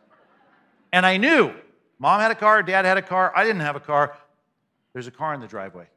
And 0.91 1.05
I 1.05 1.15
knew 1.15 1.53
mom 1.97 2.19
had 2.19 2.31
a 2.31 2.35
car, 2.35 2.61
dad 2.61 2.83
had 2.83 2.97
a 2.97 3.01
car, 3.01 3.31
I 3.33 3.45
didn't 3.45 3.61
have 3.61 3.77
a 3.77 3.79
car. 3.79 4.17
There's 4.91 5.07
a 5.07 5.11
car 5.11 5.33
in 5.33 5.39
the 5.39 5.47
driveway. 5.47 5.87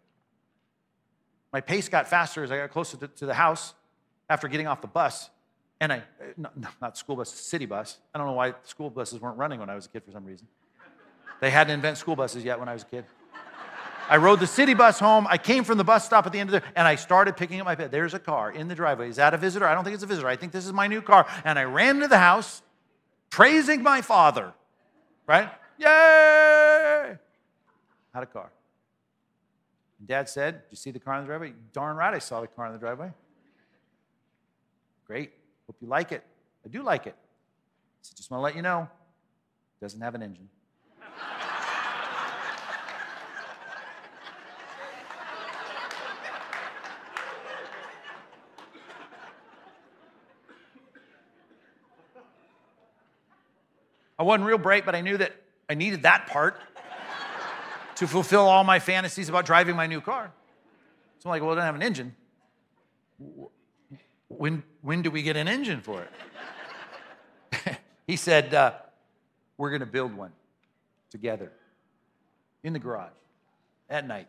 My 1.52 1.60
pace 1.60 1.88
got 1.88 2.06
faster 2.06 2.44
as 2.44 2.52
I 2.52 2.58
got 2.58 2.70
closer 2.70 2.96
to, 2.98 3.08
to 3.08 3.26
the 3.26 3.34
house 3.34 3.74
after 4.30 4.46
getting 4.46 4.68
off 4.68 4.80
the 4.80 4.86
bus. 4.86 5.28
And 5.80 5.92
I, 5.92 5.96
eh, 5.98 6.32
not, 6.36 6.52
not 6.80 6.98
school 6.98 7.16
bus, 7.16 7.32
city 7.32 7.66
bus. 7.66 7.98
I 8.14 8.18
don't 8.18 8.26
know 8.26 8.32
why 8.32 8.54
school 8.64 8.90
buses 8.90 9.20
weren't 9.20 9.38
running 9.38 9.60
when 9.60 9.70
I 9.70 9.74
was 9.74 9.86
a 9.86 9.88
kid 9.88 10.02
for 10.04 10.10
some 10.10 10.24
reason. 10.24 10.46
They 11.40 11.50
hadn't 11.50 11.72
invented 11.72 11.98
school 11.98 12.16
buses 12.16 12.44
yet 12.44 12.58
when 12.58 12.68
I 12.68 12.72
was 12.72 12.82
a 12.82 12.86
kid. 12.86 13.04
I 14.10 14.16
rode 14.16 14.40
the 14.40 14.46
city 14.46 14.74
bus 14.74 14.98
home. 14.98 15.26
I 15.28 15.36
came 15.36 15.64
from 15.64 15.76
the 15.76 15.84
bus 15.84 16.04
stop 16.04 16.26
at 16.26 16.32
the 16.32 16.40
end 16.40 16.52
of 16.52 16.62
the, 16.62 16.68
and 16.74 16.88
I 16.88 16.94
started 16.94 17.36
picking 17.36 17.60
up 17.60 17.66
my 17.66 17.74
bed. 17.74 17.90
There's 17.90 18.14
a 18.14 18.18
car 18.18 18.50
in 18.50 18.66
the 18.66 18.74
driveway. 18.74 19.10
Is 19.10 19.16
that 19.16 19.34
a 19.34 19.36
visitor? 19.36 19.66
I 19.66 19.74
don't 19.74 19.84
think 19.84 19.94
it's 19.94 20.02
a 20.02 20.06
visitor. 20.06 20.26
I 20.26 20.36
think 20.36 20.50
this 20.50 20.66
is 20.66 20.72
my 20.72 20.86
new 20.86 21.02
car. 21.02 21.26
And 21.44 21.58
I 21.58 21.64
ran 21.64 22.00
to 22.00 22.08
the 22.08 22.18
house, 22.18 22.62
praising 23.28 23.82
my 23.82 24.00
father, 24.00 24.54
right? 25.26 25.50
Yay! 25.78 27.18
Had 28.14 28.22
a 28.22 28.26
car. 28.26 28.50
Dad 30.04 30.28
said, 30.28 30.62
Did 30.62 30.70
you 30.70 30.76
see 30.76 30.90
the 30.90 30.98
car 30.98 31.16
in 31.16 31.22
the 31.22 31.26
driveway? 31.26 31.52
Darn 31.72 31.96
right, 31.96 32.14
I 32.14 32.18
saw 32.18 32.40
the 32.40 32.46
car 32.46 32.66
in 32.66 32.72
the 32.72 32.78
driveway. 32.78 33.12
Great. 35.06 35.32
Hope 35.68 35.76
you 35.80 35.86
like 35.86 36.12
it. 36.12 36.24
I 36.64 36.68
do 36.68 36.82
like 36.82 37.06
it. 37.06 37.14
So 38.02 38.14
just 38.16 38.30
want 38.30 38.40
to 38.40 38.42
let 38.42 38.56
you 38.56 38.62
know, 38.62 38.88
it 39.80 39.84
doesn't 39.84 40.00
have 40.00 40.14
an 40.14 40.22
engine. 40.22 40.48
I 54.18 54.24
wasn't 54.24 54.46
real 54.46 54.58
bright, 54.58 54.84
but 54.84 54.96
I 54.96 55.00
knew 55.00 55.16
that 55.18 55.32
I 55.70 55.74
needed 55.74 56.02
that 56.02 56.26
part 56.26 56.60
to 57.96 58.08
fulfill 58.08 58.46
all 58.46 58.64
my 58.64 58.78
fantasies 58.78 59.28
about 59.28 59.44
driving 59.44 59.76
my 59.76 59.86
new 59.86 60.00
car. 60.00 60.32
So 61.18 61.28
I'm 61.28 61.30
like, 61.30 61.42
well, 61.42 61.52
it 61.52 61.56
doesn't 61.56 61.66
have 61.66 61.74
an 61.74 61.82
engine. 61.82 62.16
When, 64.28 64.62
when 64.82 65.02
do 65.02 65.10
we 65.10 65.22
get 65.22 65.36
an 65.36 65.48
engine 65.48 65.80
for 65.80 66.02
it? 66.02 66.10
he 68.06 68.14
said, 68.16 68.54
uh, 68.54 68.72
we're 69.56 69.70
going 69.70 69.80
to 69.80 69.86
build 69.86 70.14
one 70.14 70.30
together 71.10 71.50
in 72.62 72.72
the 72.72 72.78
garage 72.78 73.10
at 73.88 74.06
night. 74.06 74.28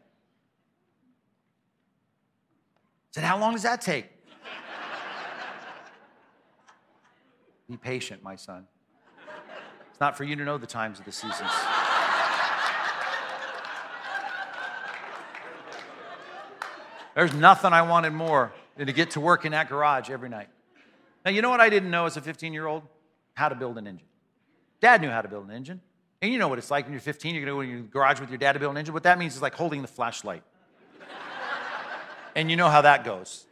I 3.11 3.11
said, 3.11 3.23
how 3.23 3.39
long 3.39 3.53
does 3.53 3.61
that 3.63 3.81
take? 3.81 4.05
Be 7.69 7.77
patient, 7.77 8.23
my 8.23 8.35
son. 8.35 8.65
It's 9.89 9.99
not 9.99 10.17
for 10.17 10.23
you 10.23 10.35
to 10.37 10.45
know 10.45 10.57
the 10.57 10.65
times 10.65 10.97
of 10.99 11.05
the 11.05 11.11
seasons. 11.11 11.51
There's 17.15 17.33
nothing 17.33 17.73
I 17.73 17.81
wanted 17.81 18.13
more 18.13 18.53
to 18.87 18.93
get 18.93 19.11
to 19.11 19.19
work 19.19 19.45
in 19.45 19.51
that 19.51 19.69
garage 19.69 20.09
every 20.09 20.29
night. 20.29 20.47
Now, 21.25 21.31
you 21.31 21.41
know 21.41 21.49
what 21.49 21.59
I 21.59 21.69
didn't 21.69 21.91
know 21.91 22.05
as 22.05 22.17
a 22.17 22.21
15 22.21 22.53
year 22.53 22.65
old? 22.65 22.83
How 23.33 23.49
to 23.49 23.55
build 23.55 23.77
an 23.77 23.87
engine. 23.87 24.07
Dad 24.81 25.01
knew 25.01 25.09
how 25.09 25.21
to 25.21 25.27
build 25.27 25.45
an 25.45 25.51
engine. 25.51 25.81
And 26.21 26.31
you 26.31 26.39
know 26.39 26.47
what 26.47 26.57
it's 26.57 26.71
like 26.71 26.85
when 26.85 26.93
you're 26.93 27.01
15, 27.01 27.35
you're 27.35 27.45
going 27.45 27.53
to 27.53 27.55
go 27.55 27.61
in 27.61 27.69
your 27.69 27.87
garage 27.87 28.19
with 28.19 28.29
your 28.29 28.37
dad 28.37 28.53
to 28.53 28.59
build 28.59 28.71
an 28.71 28.77
engine. 28.77 28.93
What 28.93 29.03
that 29.03 29.17
means 29.17 29.35
is 29.35 29.41
like 29.41 29.53
holding 29.53 29.81
the 29.81 29.87
flashlight. 29.87 30.43
and 32.35 32.49
you 32.49 32.57
know 32.57 32.69
how 32.69 32.81
that 32.81 33.05
goes. 33.05 33.45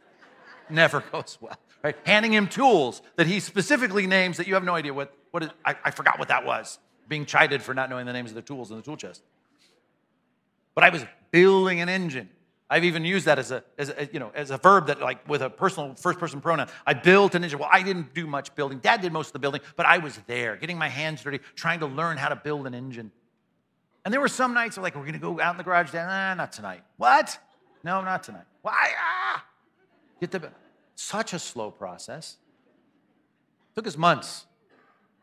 Never 0.68 1.00
goes 1.12 1.38
well, 1.40 1.56
right? 1.82 1.96
Handing 2.04 2.32
him 2.32 2.46
tools 2.46 3.00
that 3.16 3.26
he 3.26 3.40
specifically 3.40 4.06
names 4.06 4.36
that 4.36 4.46
you 4.46 4.54
have 4.54 4.64
no 4.64 4.74
idea 4.74 4.92
what 4.92 5.14
what 5.30 5.42
is, 5.42 5.50
I, 5.64 5.76
I 5.84 5.90
forgot 5.90 6.18
what 6.18 6.28
that 6.28 6.44
was. 6.44 6.78
Being 7.06 7.26
chided 7.26 7.62
for 7.62 7.74
not 7.74 7.90
knowing 7.90 8.06
the 8.06 8.12
names 8.12 8.30
of 8.30 8.34
the 8.34 8.42
tools 8.42 8.70
in 8.70 8.76
the 8.76 8.82
tool 8.82 8.96
chest. 8.96 9.22
But 10.74 10.84
I 10.84 10.90
was 10.90 11.04
building 11.30 11.80
an 11.80 11.88
engine. 11.88 12.28
I've 12.70 12.84
even 12.84 13.04
used 13.04 13.24
that 13.26 13.38
as 13.38 13.50
a, 13.50 13.64
as 13.78 13.88
a, 13.88 14.08
you 14.12 14.18
know, 14.18 14.30
as 14.34 14.50
a 14.50 14.58
verb 14.58 14.88
that 14.88 15.00
like 15.00 15.26
with 15.26 15.40
a 15.40 15.48
personal 15.48 15.94
first 15.94 16.18
person 16.18 16.40
pronoun. 16.40 16.68
I 16.86 16.92
built 16.92 17.34
an 17.34 17.42
engine. 17.42 17.58
Well, 17.58 17.70
I 17.72 17.82
didn't 17.82 18.12
do 18.12 18.26
much 18.26 18.54
building. 18.54 18.78
Dad 18.78 19.00
did 19.00 19.12
most 19.12 19.28
of 19.28 19.32
the 19.32 19.38
building, 19.38 19.62
but 19.76 19.86
I 19.86 19.98
was 19.98 20.18
there, 20.26 20.56
getting 20.56 20.76
my 20.76 20.88
hands 20.88 21.22
dirty, 21.22 21.40
trying 21.54 21.80
to 21.80 21.86
learn 21.86 22.18
how 22.18 22.28
to 22.28 22.36
build 22.36 22.66
an 22.66 22.74
engine. 22.74 23.10
And 24.04 24.12
there 24.12 24.20
were 24.20 24.28
some 24.28 24.52
nights 24.52 24.76
where 24.76 24.82
like, 24.82 24.96
we're 24.96 25.06
gonna 25.06 25.18
go 25.18 25.40
out 25.40 25.52
in 25.52 25.58
the 25.58 25.64
garage. 25.64 25.92
Dad, 25.92 26.06
nah, 26.06 26.34
not 26.34 26.52
tonight. 26.52 26.82
What? 26.98 27.38
No, 27.84 28.02
not 28.02 28.22
tonight. 28.22 28.44
Why? 28.60 28.90
Ah! 28.98 29.44
Get 30.20 30.30
the 30.30 30.50
such 30.94 31.32
a 31.32 31.38
slow 31.38 31.70
process. 31.70 32.36
It 33.70 33.74
took 33.76 33.86
us 33.86 33.96
months 33.96 34.46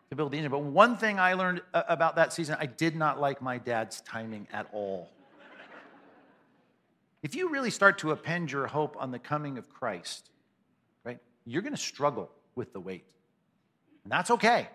to 0.10 0.16
build 0.16 0.32
the 0.32 0.38
engine. 0.38 0.52
But 0.52 0.64
one 0.64 0.98
thing 0.98 1.20
I 1.20 1.34
learned 1.34 1.62
about 1.74 2.16
that 2.16 2.34
season, 2.34 2.58
I 2.60 2.66
did 2.66 2.96
not 2.96 3.20
like 3.20 3.41
my 3.41 3.58
dad's 3.58 4.02
timing 4.02 4.48
at 4.52 4.68
all. 4.72 5.10
If 7.26 7.34
you 7.34 7.49
really 7.49 7.71
start 7.71 7.97
to 7.99 8.11
append 8.11 8.51
your 8.51 8.67
hope 8.67 8.95
on 8.99 9.09
the 9.09 9.17
coming 9.17 9.57
of 9.57 9.67
Christ, 9.67 10.30
right, 11.03 11.17
you're 11.43 11.63
going 11.63 11.73
to 11.73 11.82
struggle 11.82 12.30
with 12.53 12.71
the 12.71 12.80
wait. 12.80 13.07
And 14.03 14.11
that's 14.11 14.30
okay. 14.30 14.69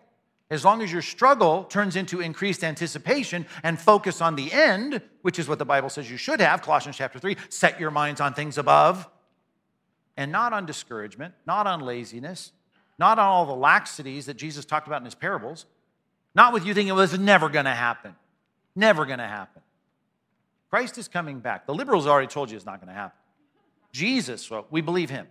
As 0.50 0.64
long 0.64 0.82
as 0.82 0.90
your 0.90 1.00
struggle 1.00 1.62
turns 1.62 1.94
into 1.94 2.20
increased 2.20 2.64
anticipation 2.64 3.46
and 3.62 3.78
focus 3.78 4.20
on 4.20 4.34
the 4.34 4.50
end, 4.52 5.00
which 5.22 5.38
is 5.38 5.46
what 5.46 5.60
the 5.60 5.64
Bible 5.64 5.88
says 5.88 6.10
you 6.10 6.16
should 6.16 6.40
have, 6.40 6.60
Colossians 6.60 6.96
chapter 6.96 7.20
3, 7.20 7.36
set 7.50 7.78
your 7.78 7.92
minds 7.92 8.20
on 8.20 8.34
things 8.34 8.58
above 8.58 9.08
and 10.16 10.32
not 10.32 10.52
on 10.52 10.66
discouragement, 10.66 11.34
not 11.46 11.68
on 11.68 11.78
laziness, 11.78 12.50
not 12.98 13.20
on 13.20 13.26
all 13.26 13.46
the 13.46 13.52
laxities 13.52 14.24
that 14.24 14.36
Jesus 14.36 14.64
talked 14.64 14.88
about 14.88 15.00
in 15.00 15.04
his 15.04 15.14
parables, 15.14 15.66
not 16.34 16.52
with 16.52 16.66
you 16.66 16.74
thinking, 16.74 16.94
well, 16.94 17.02
this 17.02 17.12
is 17.12 17.20
never 17.20 17.48
going 17.48 17.66
to 17.66 17.70
happen. 17.70 18.16
Never 18.74 19.06
going 19.06 19.20
to 19.20 19.28
happen. 19.28 19.62
Christ 20.70 20.98
is 20.98 21.08
coming 21.08 21.40
back. 21.40 21.66
The 21.66 21.74
liberals 21.74 22.06
already 22.06 22.28
told 22.28 22.50
you 22.50 22.56
it's 22.56 22.64
not 22.64 22.80
going 22.80 22.88
to 22.88 22.94
happen. 22.94 23.18
Jesus, 23.92 24.48
well, 24.50 24.66
we 24.70 24.80
believe 24.80 25.10
him. 25.10 25.26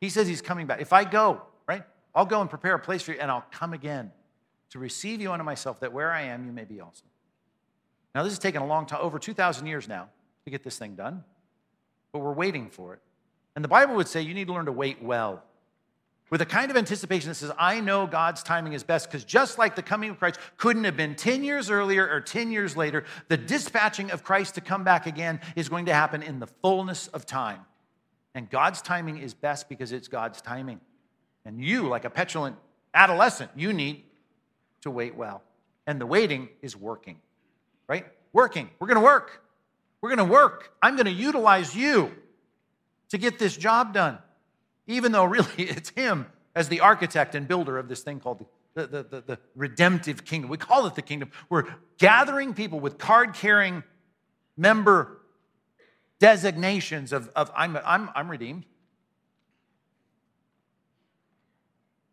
He 0.00 0.08
says 0.08 0.26
he's 0.26 0.40
coming 0.40 0.66
back. 0.66 0.80
If 0.80 0.92
I 0.92 1.04
go, 1.04 1.42
right, 1.68 1.84
I'll 2.14 2.24
go 2.24 2.40
and 2.40 2.48
prepare 2.48 2.74
a 2.74 2.78
place 2.78 3.02
for 3.02 3.12
you, 3.12 3.18
and 3.20 3.30
I'll 3.30 3.44
come 3.50 3.74
again 3.74 4.10
to 4.70 4.78
receive 4.78 5.20
you 5.20 5.32
unto 5.32 5.44
myself, 5.44 5.80
that 5.80 5.92
where 5.92 6.10
I 6.10 6.22
am, 6.22 6.46
you 6.46 6.52
may 6.52 6.64
be 6.64 6.80
also. 6.80 7.04
Now, 8.14 8.22
this 8.22 8.32
has 8.32 8.38
taken 8.38 8.62
a 8.62 8.66
long 8.66 8.86
time, 8.86 9.00
over 9.02 9.18
2,000 9.18 9.66
years 9.66 9.86
now, 9.86 10.08
to 10.44 10.50
get 10.50 10.62
this 10.64 10.78
thing 10.78 10.94
done, 10.94 11.22
but 12.12 12.20
we're 12.20 12.32
waiting 12.32 12.70
for 12.70 12.94
it. 12.94 13.00
And 13.54 13.64
the 13.64 13.68
Bible 13.68 13.94
would 13.96 14.08
say 14.08 14.22
you 14.22 14.32
need 14.32 14.46
to 14.46 14.54
learn 14.54 14.66
to 14.66 14.72
wait 14.72 15.02
well 15.02 15.42
with 16.30 16.40
a 16.40 16.46
kind 16.46 16.70
of 16.70 16.76
anticipation 16.76 17.28
that 17.28 17.34
says, 17.34 17.50
I 17.58 17.80
know 17.80 18.06
God's 18.06 18.44
timing 18.44 18.72
is 18.72 18.84
best, 18.84 19.10
because 19.10 19.24
just 19.24 19.58
like 19.58 19.74
the 19.74 19.82
coming 19.82 20.10
of 20.10 20.18
Christ 20.18 20.38
couldn't 20.56 20.84
have 20.84 20.96
been 20.96 21.16
10 21.16 21.42
years 21.42 21.70
earlier 21.70 22.08
or 22.08 22.20
10 22.20 22.52
years 22.52 22.76
later, 22.76 23.04
the 23.28 23.36
dispatching 23.36 24.12
of 24.12 24.22
Christ 24.22 24.54
to 24.54 24.60
come 24.60 24.84
back 24.84 25.06
again 25.06 25.40
is 25.56 25.68
going 25.68 25.86
to 25.86 25.94
happen 25.94 26.22
in 26.22 26.38
the 26.38 26.46
fullness 26.46 27.08
of 27.08 27.26
time. 27.26 27.60
And 28.34 28.48
God's 28.48 28.80
timing 28.80 29.18
is 29.18 29.34
best 29.34 29.68
because 29.68 29.90
it's 29.90 30.06
God's 30.06 30.40
timing. 30.40 30.80
And 31.44 31.62
you, 31.64 31.88
like 31.88 32.04
a 32.04 32.10
petulant 32.10 32.56
adolescent, 32.94 33.50
you 33.56 33.72
need 33.72 34.04
to 34.82 34.90
wait 34.90 35.16
well. 35.16 35.42
And 35.86 36.00
the 36.00 36.06
waiting 36.06 36.48
is 36.62 36.76
working, 36.76 37.18
right? 37.88 38.06
Working. 38.32 38.70
We're 38.78 38.86
going 38.86 39.00
to 39.00 39.04
work. 39.04 39.42
We're 40.00 40.14
going 40.14 40.28
to 40.28 40.32
work. 40.32 40.72
I'm 40.80 40.94
going 40.94 41.06
to 41.06 41.12
utilize 41.12 41.74
you 41.74 42.12
to 43.08 43.18
get 43.18 43.40
this 43.40 43.56
job 43.56 43.92
done 43.92 44.18
even 44.90 45.12
though 45.12 45.24
really 45.24 45.48
it's 45.58 45.90
Him 45.90 46.26
as 46.54 46.68
the 46.68 46.80
architect 46.80 47.34
and 47.34 47.46
builder 47.46 47.78
of 47.78 47.88
this 47.88 48.02
thing 48.02 48.20
called 48.20 48.44
the, 48.74 48.86
the, 48.86 49.02
the, 49.02 49.20
the 49.20 49.38
redemptive 49.54 50.24
kingdom. 50.24 50.50
We 50.50 50.56
call 50.56 50.86
it 50.86 50.94
the 50.94 51.02
kingdom. 51.02 51.30
We're 51.48 51.66
gathering 51.98 52.54
people 52.54 52.80
with 52.80 52.98
card 52.98 53.34
carrying 53.34 53.82
member 54.56 55.20
designations 56.18 57.12
of, 57.12 57.30
of 57.34 57.50
I'm, 57.56 57.76
I'm, 57.84 58.10
I'm 58.14 58.30
redeemed. 58.30 58.64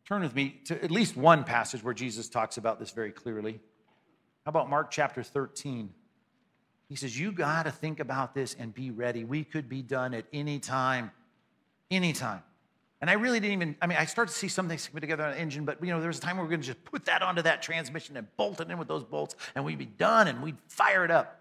Turn 0.08 0.22
with 0.22 0.34
me 0.34 0.62
to 0.66 0.82
at 0.82 0.90
least 0.90 1.18
one 1.18 1.44
passage 1.44 1.84
where 1.84 1.94
Jesus 1.94 2.30
talks 2.30 2.58
about 2.58 2.80
this 2.80 2.92
very 2.92 3.12
clearly. 3.12 3.60
How 4.46 4.50
about 4.50 4.70
Mark 4.70 4.90
chapter 4.90 5.22
13? 5.22 5.90
He 6.88 6.96
says, 6.96 7.20
You 7.20 7.34
got 7.34 7.64
to 7.64 7.72
think 7.72 8.00
about 8.00 8.34
this 8.34 8.56
and 8.58 8.74
be 8.74 8.90
ready. 8.92 9.26
We 9.26 9.44
could 9.44 9.68
be 9.68 9.82
done 9.82 10.14
at 10.14 10.26
any 10.32 10.60
time. 10.60 11.12
Anytime. 11.92 12.42
And 13.00 13.10
I 13.10 13.14
really 13.14 13.40
didn't 13.40 13.54
even, 13.54 13.76
I 13.82 13.88
mean, 13.88 13.98
I 14.00 14.06
started 14.06 14.32
to 14.32 14.38
see 14.38 14.48
some 14.48 14.68
things 14.68 14.88
come 14.88 15.00
together 15.00 15.24
on 15.24 15.34
an 15.34 15.38
engine, 15.38 15.66
but 15.66 15.84
you 15.84 15.92
know, 15.92 16.00
there 16.00 16.08
was 16.08 16.18
a 16.18 16.22
time 16.22 16.38
where 16.38 16.46
we 16.46 16.52
were 16.52 16.58
to 16.58 16.64
just 16.64 16.84
put 16.84 17.06
that 17.06 17.22
onto 17.22 17.44
that 17.44 17.62
transmission 17.62 18.18
and 18.18 18.28
bolt 18.38 18.60
it 18.60 18.72
in 18.72 18.78
with 18.80 18.88
those 18.88 19.04
bolts, 19.04 19.36
and 19.54 19.64
we'd 19.64 19.78
be 19.78 19.86
done 19.86 20.28
and 20.28 20.42
we'd 20.42 20.58
fire 20.68 21.06
it 21.06 21.12
up. 21.12 21.40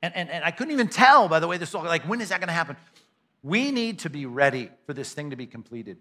And, 0.00 0.14
and, 0.14 0.30
and 0.30 0.44
I 0.44 0.50
couldn't 0.52 0.72
even 0.72 0.88
tell, 0.88 1.28
by 1.28 1.40
the 1.40 1.48
way, 1.48 1.58
this 1.58 1.74
all, 1.74 1.82
like, 1.82 2.08
when 2.08 2.20
is 2.20 2.28
that 2.28 2.40
going 2.40 2.48
to 2.48 2.54
happen? 2.54 2.76
We 3.42 3.72
need 3.72 4.00
to 4.00 4.10
be 4.10 4.26
ready 4.26 4.70
for 4.86 4.94
this 4.94 5.12
thing 5.12 5.30
to 5.30 5.36
be 5.36 5.46
completed. 5.46 5.98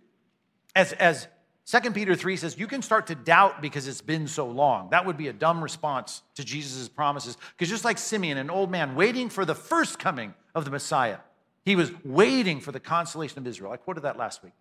As, 0.76 0.94
as 0.94 1.28
2 1.66 1.92
Peter 1.92 2.16
3 2.16 2.38
says, 2.38 2.58
you 2.58 2.68
can 2.68 2.82
start 2.82 3.08
to 3.08 3.16
doubt 3.16 3.62
because 3.62 3.88
it's 3.88 4.02
been 4.02 4.28
so 4.28 4.48
long. 4.48 4.90
That 4.92 5.06
would 5.06 5.18
be 5.18 5.28
a 5.28 5.34
dumb 5.34 5.64
response 5.64 6.22
to 6.36 6.44
Jesus' 6.44 6.90
promises. 6.90 7.38
Because 7.58 7.70
just 7.70 7.86
like 7.86 7.98
Simeon, 7.98 8.38
an 8.38 8.50
old 8.50 8.70
man 8.70 8.96
waiting 8.96 9.30
for 9.30 9.46
the 9.46 9.56
first 9.56 9.98
coming 9.98 10.34
of 10.54 10.66
the 10.66 10.72
Messiah, 10.72 11.18
he 11.64 11.76
was 11.76 11.92
waiting 12.04 12.60
for 12.60 12.72
the 12.72 12.80
consolation 12.80 13.40
of 13.40 13.48
Israel. 13.48 13.72
I 13.72 13.78
quoted 13.78 14.02
that 14.02 14.18
last 14.18 14.44
week. 14.44 14.54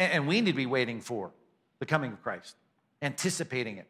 And, 0.00 0.26
we 0.26 0.40
need 0.40 0.50
to 0.50 0.56
be 0.56 0.64
waiting 0.64 1.00
for 1.00 1.30
the 1.78 1.86
coming 1.86 2.12
of 2.12 2.22
Christ, 2.22 2.56
anticipating 3.02 3.76
it. 3.76 3.86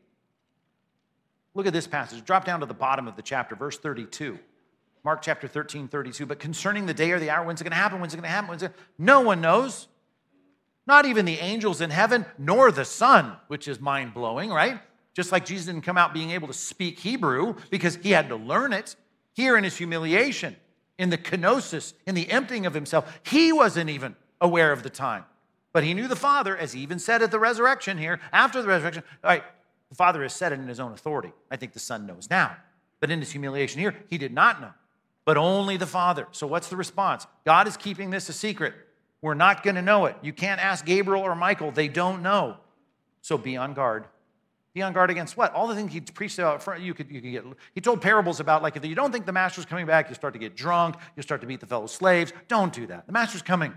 Look 1.54 1.66
at 1.66 1.72
this 1.72 1.86
passage. 1.86 2.24
Drop 2.24 2.44
down 2.44 2.60
to 2.60 2.66
the 2.66 2.74
bottom 2.74 3.06
of 3.06 3.14
the 3.14 3.22
chapter, 3.22 3.54
verse 3.54 3.78
32. 3.78 4.38
Mark 5.04 5.22
chapter 5.22 5.46
13, 5.46 5.86
32. 5.86 6.26
But 6.26 6.40
concerning 6.40 6.86
the 6.86 6.94
day 6.94 7.12
or 7.12 7.20
the 7.20 7.30
hour, 7.30 7.46
when's 7.46 7.60
it 7.60 7.64
going 7.64 7.70
to 7.70 7.76
happen? 7.76 8.00
When's 8.00 8.12
it 8.12 8.16
going 8.16 8.24
to 8.24 8.28
happen? 8.28 8.50
When's 8.50 8.64
it... 8.64 8.72
No 8.98 9.20
one 9.20 9.40
knows. 9.40 9.86
Not 10.84 11.06
even 11.06 11.24
the 11.24 11.38
angels 11.38 11.80
in 11.80 11.90
heaven, 11.90 12.26
nor 12.38 12.72
the 12.72 12.84
Son, 12.84 13.36
which 13.46 13.68
is 13.68 13.80
mind 13.80 14.12
blowing, 14.12 14.50
right? 14.50 14.80
Just 15.14 15.30
like 15.30 15.46
Jesus 15.46 15.66
didn't 15.66 15.82
come 15.82 15.96
out 15.96 16.12
being 16.12 16.32
able 16.32 16.48
to 16.48 16.54
speak 16.54 16.98
Hebrew 16.98 17.54
because 17.70 17.96
he 17.96 18.10
had 18.10 18.28
to 18.30 18.36
learn 18.36 18.72
it. 18.72 18.96
Here 19.32 19.56
in 19.56 19.62
his 19.62 19.76
humiliation, 19.76 20.56
in 20.98 21.10
the 21.10 21.18
kenosis, 21.18 21.94
in 22.04 22.16
the 22.16 22.28
emptying 22.30 22.66
of 22.66 22.74
himself, 22.74 23.20
he 23.22 23.52
wasn't 23.52 23.90
even 23.90 24.16
aware 24.40 24.72
of 24.72 24.82
the 24.82 24.90
time. 24.90 25.24
But 25.72 25.84
he 25.84 25.94
knew 25.94 26.08
the 26.08 26.16
Father, 26.16 26.56
as 26.56 26.72
he 26.72 26.80
even 26.80 26.98
said 26.98 27.22
at 27.22 27.30
the 27.30 27.38
resurrection 27.38 27.98
here, 27.98 28.20
after 28.32 28.60
the 28.60 28.68
resurrection. 28.68 29.04
All 29.22 29.30
right, 29.30 29.44
the 29.88 29.94
Father 29.94 30.22
has 30.22 30.32
said 30.32 30.52
it 30.52 30.58
in 30.58 30.66
his 30.66 30.80
own 30.80 30.92
authority. 30.92 31.32
I 31.50 31.56
think 31.56 31.72
the 31.72 31.78
Son 31.78 32.06
knows 32.06 32.28
now. 32.28 32.56
But 32.98 33.10
in 33.10 33.20
his 33.20 33.30
humiliation 33.30 33.80
here, 33.80 33.94
he 34.08 34.18
did 34.18 34.32
not 34.32 34.60
know 34.60 34.72
but 35.24 35.36
only 35.36 35.76
the 35.76 35.86
Father. 35.86 36.26
So, 36.32 36.46
what's 36.46 36.68
the 36.68 36.76
response? 36.76 37.26
God 37.44 37.68
is 37.68 37.76
keeping 37.76 38.10
this 38.10 38.28
a 38.28 38.32
secret. 38.32 38.74
We're 39.22 39.34
not 39.34 39.62
going 39.62 39.76
to 39.76 39.82
know 39.82 40.06
it. 40.06 40.16
You 40.22 40.32
can't 40.32 40.60
ask 40.60 40.84
Gabriel 40.84 41.22
or 41.22 41.36
Michael, 41.36 41.70
they 41.70 41.88
don't 41.88 42.22
know. 42.22 42.56
So, 43.20 43.38
be 43.38 43.56
on 43.56 43.74
guard. 43.74 44.06
Be 44.72 44.82
on 44.82 44.92
guard 44.92 45.10
against 45.10 45.36
what? 45.36 45.52
All 45.52 45.66
the 45.66 45.74
things 45.74 45.92
he 45.92 46.00
preached 46.00 46.38
about, 46.38 46.80
you 46.80 46.94
could, 46.94 47.10
you 47.10 47.20
could 47.20 47.30
get. 47.30 47.44
He 47.74 47.80
told 47.80 48.00
parables 48.00 48.40
about, 48.40 48.62
like, 48.62 48.76
if 48.76 48.84
you 48.84 48.94
don't 48.94 49.12
think 49.12 49.26
the 49.26 49.32
master's 49.32 49.66
coming 49.66 49.86
back, 49.86 50.08
you 50.08 50.14
start 50.14 50.32
to 50.32 50.38
get 50.40 50.56
drunk, 50.56 50.96
you 51.16 51.22
start 51.22 51.40
to 51.42 51.46
beat 51.46 51.60
the 51.60 51.66
fellow 51.66 51.86
slaves. 51.86 52.32
Don't 52.48 52.72
do 52.72 52.86
that. 52.86 53.06
The 53.06 53.12
master's 53.12 53.42
coming. 53.42 53.72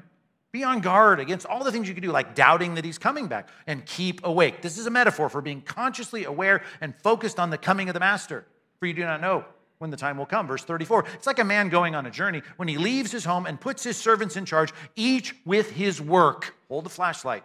Be 0.54 0.64
on 0.64 0.82
guard 0.82 1.20
against 1.20 1.48
all 1.48 1.64
the 1.64 1.72
things 1.72 1.88
you 1.88 1.96
can 1.96 2.04
do, 2.04 2.12
like 2.12 2.36
doubting 2.36 2.76
that 2.76 2.86
he's 2.86 3.00
coming 3.00 3.28
back, 3.28 3.50
and 3.66 3.84
keep 3.88 4.24
awake. 4.24 4.62
This 4.62 4.78
is 4.78 4.86
a 4.86 4.92
metaphor 4.92 5.28
for 5.28 5.42
being 5.42 5.62
consciously 5.62 6.26
aware 6.26 6.62
and 6.80 6.96
focused 6.96 7.40
on 7.40 7.50
the 7.50 7.58
coming 7.58 7.90
of 7.90 7.96
the 7.96 8.00
master, 8.00 8.46
for 8.80 8.86
you 8.86 8.94
do 8.94 9.04
not 9.04 9.20
know 9.20 9.44
when 9.80 9.90
the 9.90 9.98
time 9.98 10.16
will 10.16 10.28
come. 10.28 10.46
Verse 10.46 10.64
34 10.64 11.06
it's 11.16 11.26
like 11.26 11.40
a 11.40 11.44
man 11.44 11.70
going 11.70 11.96
on 11.96 12.06
a 12.06 12.12
journey 12.12 12.44
when 12.58 12.68
he 12.68 12.78
leaves 12.78 13.12
his 13.12 13.26
home 13.26 13.48
and 13.48 13.60
puts 13.60 13.84
his 13.84 13.98
servants 13.98 14.38
in 14.38 14.46
charge, 14.46 14.72
each 14.96 15.36
with 15.44 15.72
his 15.72 16.00
work. 16.00 16.54
Hold 16.70 16.86
the 16.86 16.90
flashlight, 16.92 17.44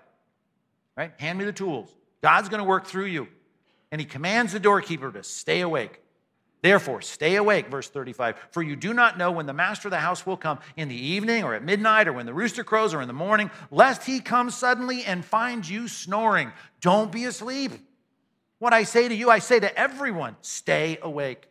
right? 0.94 1.12
Hand 1.18 1.38
me 1.38 1.46
the 1.46 1.52
tools. 1.52 1.88
God's 2.20 2.50
going 2.50 2.62
to 2.62 2.68
work 2.68 2.86
through 2.86 3.06
you. 3.06 3.26
And 3.90 4.02
he 4.02 4.06
commands 4.06 4.52
the 4.52 4.60
doorkeeper 4.60 5.10
to 5.10 5.22
stay 5.22 5.62
awake. 5.62 6.02
Therefore, 6.60 7.02
stay 7.02 7.36
awake, 7.36 7.68
verse 7.68 7.88
35, 7.88 8.36
for 8.50 8.62
you 8.62 8.74
do 8.74 8.92
not 8.92 9.16
know 9.16 9.30
when 9.30 9.46
the 9.46 9.52
master 9.52 9.88
of 9.88 9.92
the 9.92 10.00
house 10.00 10.26
will 10.26 10.36
come 10.36 10.58
in 10.76 10.88
the 10.88 10.96
evening 10.96 11.44
or 11.44 11.54
at 11.54 11.62
midnight 11.62 12.08
or 12.08 12.12
when 12.12 12.26
the 12.26 12.34
rooster 12.34 12.64
crows 12.64 12.92
or 12.92 13.00
in 13.00 13.06
the 13.06 13.14
morning, 13.14 13.50
lest 13.70 14.04
he 14.04 14.18
come 14.18 14.50
suddenly 14.50 15.04
and 15.04 15.24
find 15.24 15.68
you 15.68 15.86
snoring. 15.86 16.52
Don't 16.80 17.12
be 17.12 17.26
asleep. 17.26 17.72
What 18.58 18.72
I 18.74 18.82
say 18.82 19.06
to 19.08 19.14
you, 19.14 19.30
I 19.30 19.38
say 19.38 19.60
to 19.60 19.78
everyone 19.78 20.36
stay 20.40 20.98
awake. 21.00 21.46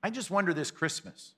I 0.00 0.10
just 0.10 0.30
wonder 0.30 0.54
this 0.54 0.70
Christmas, 0.70 1.33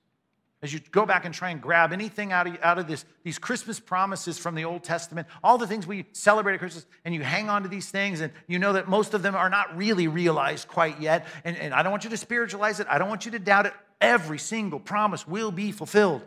as 0.63 0.73
you 0.73 0.79
go 0.91 1.05
back 1.05 1.25
and 1.25 1.35
try 1.35 1.51
and 1.51 1.61
grab 1.61 1.93
anything 1.93 2.31
out 2.31 2.47
of, 2.47 2.57
out 2.63 2.79
of 2.79 2.87
this, 2.87 3.05
these 3.23 3.37
Christmas 3.37 3.79
promises 3.79 4.39
from 4.39 4.55
the 4.55 4.65
Old 4.65 4.83
Testament, 4.83 5.27
all 5.43 5.59
the 5.59 5.67
things 5.67 5.85
we 5.85 6.05
celebrate 6.13 6.55
at 6.55 6.59
Christmas, 6.59 6.85
and 7.05 7.13
you 7.13 7.21
hang 7.21 7.47
on 7.47 7.61
to 7.61 7.69
these 7.69 7.89
things, 7.91 8.21
and 8.21 8.33
you 8.47 8.57
know 8.57 8.73
that 8.73 8.87
most 8.87 9.13
of 9.13 9.21
them 9.21 9.35
are 9.35 9.51
not 9.51 9.77
really 9.77 10.07
realized 10.07 10.67
quite 10.67 10.99
yet. 10.99 11.27
And, 11.43 11.55
and 11.57 11.73
I 11.75 11.83
don't 11.83 11.91
want 11.91 12.05
you 12.05 12.09
to 12.09 12.17
spiritualize 12.17 12.79
it, 12.79 12.87
I 12.89 12.97
don't 12.97 13.09
want 13.09 13.25
you 13.25 13.31
to 13.31 13.39
doubt 13.39 13.67
it. 13.67 13.73
Every 14.01 14.39
single 14.39 14.79
promise 14.79 15.27
will 15.27 15.51
be 15.51 15.71
fulfilled. 15.71 16.23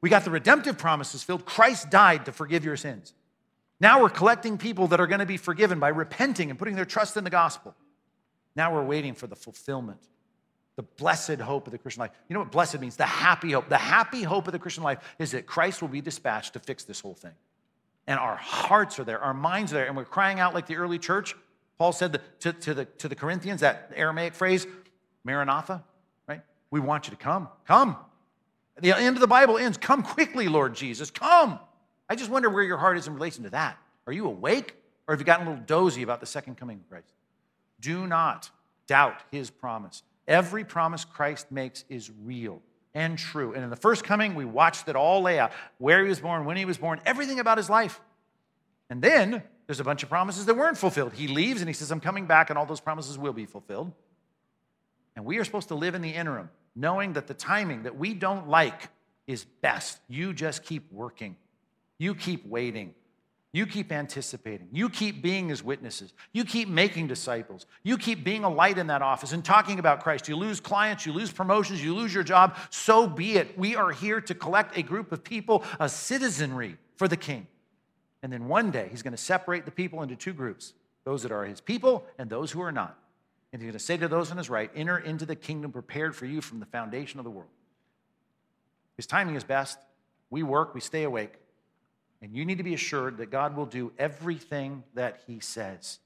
We 0.00 0.10
got 0.10 0.24
the 0.24 0.30
redemptive 0.30 0.78
promises 0.78 1.22
filled. 1.22 1.44
Christ 1.44 1.90
died 1.90 2.26
to 2.26 2.32
forgive 2.32 2.64
your 2.64 2.76
sins. 2.76 3.14
Now 3.80 4.02
we're 4.02 4.10
collecting 4.10 4.58
people 4.58 4.88
that 4.88 5.00
are 5.00 5.06
going 5.06 5.20
to 5.20 5.26
be 5.26 5.36
forgiven 5.36 5.78
by 5.78 5.88
repenting 5.88 6.50
and 6.50 6.58
putting 6.58 6.76
their 6.76 6.84
trust 6.84 7.16
in 7.16 7.24
the 7.24 7.30
gospel. 7.30 7.74
Now 8.54 8.74
we're 8.74 8.84
waiting 8.84 9.14
for 9.14 9.26
the 9.26 9.36
fulfillment 9.36 10.00
the 10.78 10.84
blessed 10.84 11.40
hope 11.40 11.66
of 11.66 11.72
the 11.72 11.78
Christian 11.78 12.02
life. 12.02 12.12
You 12.28 12.34
know 12.34 12.40
what 12.40 12.52
blessed 12.52 12.78
means? 12.78 12.94
The 12.94 13.02
happy 13.02 13.50
hope. 13.50 13.68
The 13.68 13.76
happy 13.76 14.22
hope 14.22 14.46
of 14.46 14.52
the 14.52 14.60
Christian 14.60 14.84
life 14.84 15.00
is 15.18 15.32
that 15.32 15.44
Christ 15.44 15.82
will 15.82 15.88
be 15.88 16.00
dispatched 16.00 16.52
to 16.52 16.60
fix 16.60 16.84
this 16.84 17.00
whole 17.00 17.14
thing. 17.14 17.32
And 18.06 18.16
our 18.16 18.36
hearts 18.36 19.00
are 19.00 19.04
there, 19.04 19.18
our 19.18 19.34
minds 19.34 19.72
are 19.72 19.74
there, 19.74 19.86
and 19.86 19.96
we're 19.96 20.04
crying 20.04 20.38
out 20.38 20.54
like 20.54 20.68
the 20.68 20.76
early 20.76 21.00
church. 21.00 21.34
Paul 21.78 21.90
said 21.90 22.20
to, 22.38 22.52
to, 22.52 22.74
the, 22.74 22.84
to 22.84 23.08
the 23.08 23.16
Corinthians, 23.16 23.60
that 23.62 23.90
Aramaic 23.96 24.34
phrase, 24.34 24.68
Maranatha, 25.24 25.82
right? 26.28 26.42
We 26.70 26.78
want 26.78 27.08
you 27.08 27.10
to 27.10 27.16
come. 27.16 27.48
Come. 27.66 27.96
The 28.80 28.92
end 28.92 29.16
of 29.16 29.20
the 29.20 29.26
Bible 29.26 29.58
ends, 29.58 29.78
come 29.78 30.04
quickly, 30.04 30.46
Lord 30.46 30.76
Jesus, 30.76 31.10
come. 31.10 31.58
I 32.08 32.14
just 32.14 32.30
wonder 32.30 32.48
where 32.48 32.62
your 32.62 32.78
heart 32.78 32.96
is 32.96 33.08
in 33.08 33.14
relation 33.14 33.42
to 33.42 33.50
that. 33.50 33.76
Are 34.06 34.12
you 34.12 34.26
awake, 34.26 34.76
or 35.08 35.14
have 35.14 35.20
you 35.20 35.26
gotten 35.26 35.44
a 35.48 35.50
little 35.50 35.64
dozy 35.66 36.02
about 36.02 36.20
the 36.20 36.26
second 36.26 36.54
coming 36.54 36.76
of 36.78 36.88
Christ? 36.88 37.12
Do 37.80 38.06
not 38.06 38.48
doubt 38.86 39.22
his 39.32 39.50
promise. 39.50 40.04
Every 40.28 40.64
promise 40.64 41.04
Christ 41.04 41.50
makes 41.50 41.84
is 41.88 42.10
real 42.22 42.62
and 42.94 43.18
true. 43.18 43.54
And 43.54 43.64
in 43.64 43.70
the 43.70 43.76
first 43.76 44.04
coming, 44.04 44.34
we 44.34 44.44
watched 44.44 44.88
it 44.88 44.94
all 44.94 45.22
lay 45.22 45.38
out 45.38 45.52
where 45.78 46.02
he 46.02 46.08
was 46.08 46.20
born, 46.20 46.44
when 46.44 46.56
he 46.56 46.66
was 46.66 46.78
born, 46.78 47.00
everything 47.06 47.40
about 47.40 47.56
his 47.56 47.70
life. 47.70 48.00
And 48.90 49.00
then 49.02 49.42
there's 49.66 49.80
a 49.80 49.84
bunch 49.84 50.02
of 50.02 50.08
promises 50.08 50.46
that 50.46 50.54
weren't 50.54 50.78
fulfilled. 50.78 51.14
He 51.14 51.28
leaves 51.28 51.60
and 51.60 51.68
he 51.68 51.72
says, 51.72 51.90
I'm 51.90 52.00
coming 52.00 52.26
back, 52.26 52.50
and 52.50 52.58
all 52.58 52.66
those 52.66 52.80
promises 52.80 53.18
will 53.18 53.32
be 53.32 53.46
fulfilled. 53.46 53.92
And 55.16 55.24
we 55.24 55.38
are 55.38 55.44
supposed 55.44 55.68
to 55.68 55.74
live 55.74 55.94
in 55.94 56.02
the 56.02 56.10
interim, 56.10 56.50
knowing 56.76 57.14
that 57.14 57.26
the 57.26 57.34
timing 57.34 57.82
that 57.82 57.96
we 57.96 58.14
don't 58.14 58.48
like 58.48 58.88
is 59.26 59.44
best. 59.44 59.98
You 60.08 60.32
just 60.32 60.62
keep 60.62 60.92
working, 60.92 61.36
you 61.98 62.14
keep 62.14 62.46
waiting. 62.46 62.94
You 63.52 63.66
keep 63.66 63.92
anticipating. 63.92 64.68
You 64.72 64.90
keep 64.90 65.22
being 65.22 65.48
his 65.48 65.64
witnesses. 65.64 66.12
You 66.32 66.44
keep 66.44 66.68
making 66.68 67.06
disciples. 67.06 67.64
You 67.82 67.96
keep 67.96 68.22
being 68.22 68.44
a 68.44 68.48
light 68.48 68.76
in 68.76 68.88
that 68.88 69.00
office 69.00 69.32
and 69.32 69.42
talking 69.42 69.78
about 69.78 70.02
Christ. 70.02 70.28
You 70.28 70.36
lose 70.36 70.60
clients, 70.60 71.06
you 71.06 71.14
lose 71.14 71.32
promotions, 71.32 71.82
you 71.82 71.94
lose 71.94 72.12
your 72.12 72.24
job. 72.24 72.56
So 72.68 73.06
be 73.06 73.36
it. 73.36 73.58
We 73.58 73.74
are 73.74 73.90
here 73.90 74.20
to 74.20 74.34
collect 74.34 74.76
a 74.76 74.82
group 74.82 75.12
of 75.12 75.24
people, 75.24 75.64
a 75.80 75.88
citizenry 75.88 76.76
for 76.96 77.08
the 77.08 77.16
king. 77.16 77.46
And 78.22 78.30
then 78.30 78.48
one 78.48 78.70
day, 78.70 78.88
he's 78.90 79.02
going 79.02 79.12
to 79.12 79.16
separate 79.16 79.64
the 79.64 79.70
people 79.70 80.02
into 80.02 80.16
two 80.16 80.32
groups 80.32 80.74
those 81.04 81.22
that 81.22 81.32
are 81.32 81.46
his 81.46 81.62
people 81.62 82.04
and 82.18 82.28
those 82.28 82.50
who 82.50 82.60
are 82.60 82.72
not. 82.72 82.98
And 83.52 83.62
he's 83.62 83.68
going 83.68 83.78
to 83.78 83.84
say 83.84 83.96
to 83.96 84.08
those 84.08 84.30
on 84.30 84.36
his 84.36 84.50
right, 84.50 84.70
Enter 84.74 84.98
into 84.98 85.24
the 85.24 85.36
kingdom 85.36 85.72
prepared 85.72 86.14
for 86.14 86.26
you 86.26 86.42
from 86.42 86.60
the 86.60 86.66
foundation 86.66 87.18
of 87.18 87.24
the 87.24 87.30
world. 87.30 87.48
His 88.96 89.06
timing 89.06 89.36
is 89.36 89.44
best. 89.44 89.78
We 90.28 90.42
work, 90.42 90.74
we 90.74 90.80
stay 90.80 91.04
awake. 91.04 91.32
And 92.20 92.34
you 92.34 92.44
need 92.44 92.58
to 92.58 92.64
be 92.64 92.74
assured 92.74 93.18
that 93.18 93.30
God 93.30 93.56
will 93.56 93.66
do 93.66 93.92
everything 93.98 94.82
that 94.94 95.20
He 95.26 95.40
says. 95.40 95.98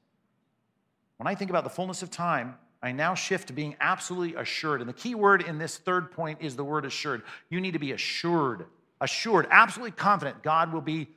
When 1.17 1.27
I 1.27 1.35
think 1.35 1.51
about 1.51 1.65
the 1.65 1.71
fullness 1.71 2.03
of 2.03 2.11
time, 2.11 2.57
I 2.83 2.93
now 2.93 3.15
shift 3.15 3.47
to 3.47 3.53
being 3.53 3.77
absolutely 3.81 4.35
assured. 4.35 4.81
And 4.81 4.89
the 4.89 4.95
key 4.95 5.15
word 5.15 5.43
in 5.43 5.59
this 5.59 5.79
third 5.79 6.11
point 6.11 6.39
is 6.41 6.57
the 6.57 6.65
word 6.65 6.85
assured. 6.85 7.23
You 7.49 7.61
need 7.61 7.73
to 7.73 7.79
be 7.79 7.93
assured, 7.93 8.67
assured, 9.01 9.47
absolutely 9.51 9.93
confident 9.93 10.43
God 10.43 10.73
will 10.73 10.81
be 10.81 11.09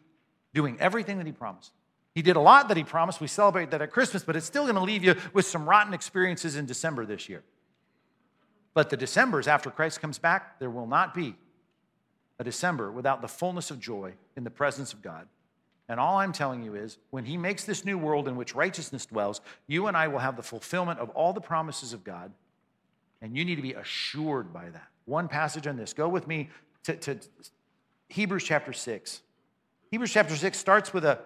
doing 0.54 0.78
everything 0.80 1.18
that 1.18 1.26
He 1.26 1.34
promised. 1.34 1.72
He 2.14 2.22
did 2.22 2.38
a 2.38 2.42
lot 2.42 2.70
that 2.70 2.78
He 2.78 2.84
promised. 2.84 3.20
We 3.20 3.28
celebrate 3.28 3.72
that 3.72 3.82
at 3.82 3.92
Christmas, 3.92 4.24
but 4.24 4.36
it's 4.36 4.46
still 4.46 4.64
going 4.64 4.76
to 4.76 4.82
leave 4.82 5.04
you 5.04 5.16
with 5.34 5.46
some 5.46 5.68
rotten 5.68 5.94
experiences 5.94 6.56
in 6.56 6.66
December 6.66 7.06
this 7.06 7.28
year. 7.28 7.44
But 8.74 8.90
the 8.90 8.98
Decembers 8.98 9.48
after 9.48 9.72
Christ 9.72 10.02
comes 10.02 10.20
back, 10.20 10.60
there 10.60 10.70
will 10.70 10.88
not 10.88 11.14
be 11.14 11.36
a 12.40 12.44
December 12.44 12.92
without 12.92 13.22
the 13.22 13.28
fullness 13.28 13.72
of 13.72 13.80
joy 13.80 14.14
in 14.36 14.44
the 14.44 14.50
presence 14.50 14.94
of 14.94 15.02
God. 15.02 15.28
And 15.88 16.00
all 16.00 16.18
I'm 16.18 16.32
telling 16.32 16.64
you 16.64 16.76
is 16.76 16.98
when 17.12 17.26
he 17.26 17.38
makes 17.38 17.64
this 17.64 17.86
new 17.86 17.98
world 17.98 18.28
in 18.28 18.36
which 18.36 18.56
righteousness 18.56 19.06
dwells, 19.06 19.42
you 19.68 19.88
and 19.88 19.96
I 19.96 20.08
will 20.08 20.20
have 20.20 20.36
the 20.36 20.44
fulfillment 20.44 21.00
of 21.00 21.10
all 21.12 21.32
the 21.32 21.42
promises 21.42 21.94
of 21.94 22.04
God. 22.04 22.32
And 23.22 23.38
you 23.38 23.46
need 23.46 23.56
to 23.56 23.62
be 23.62 23.74
assured 23.74 24.52
by 24.52 24.70
that. 24.70 24.88
One 25.06 25.28
passage 25.28 25.68
on 25.68 25.78
this. 25.78 25.94
Go 25.94 26.10
with 26.10 26.28
me 26.28 26.50
to, 26.84 26.96
to 26.96 27.20
Hebrews 28.10 28.44
chapter 28.44 28.74
6. 28.74 29.22
Hebrews 29.92 30.12
chapter 30.12 30.36
6 30.36 30.58
starts 30.58 30.94
with 30.94 31.06
a, 31.06 31.20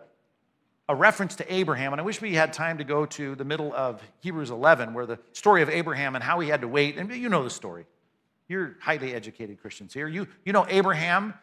a 0.89 0.95
reference 0.95 1.35
to 1.37 1.53
Abraham. 1.53 1.93
And 1.93 2.01
I 2.01 2.03
wish 2.03 2.21
we 2.21 2.35
had 2.35 2.51
time 2.51 2.77
to 2.79 2.83
go 2.83 3.05
to 3.05 3.35
the 3.35 3.45
middle 3.45 3.73
of 3.73 4.01
Hebrews 4.19 4.49
11, 4.49 4.93
where 4.93 5.05
the 5.05 5.19
story 5.31 5.61
of 5.61 5.69
Abraham 5.69 6.15
and 6.15 6.23
how 6.23 6.41
he 6.41 6.49
had 6.49 6.61
to 6.61 6.67
wait. 6.67 6.97
And 6.97 7.09
you 7.13 7.29
know 7.29 7.43
the 7.43 7.49
story. 7.49 7.85
You're 8.49 8.75
highly 8.81 9.13
educated 9.13 9.61
Christians 9.61 9.93
here. 9.93 10.07
You, 10.07 10.27
you 10.43 10.51
know 10.51 10.65
Abraham 10.67 11.35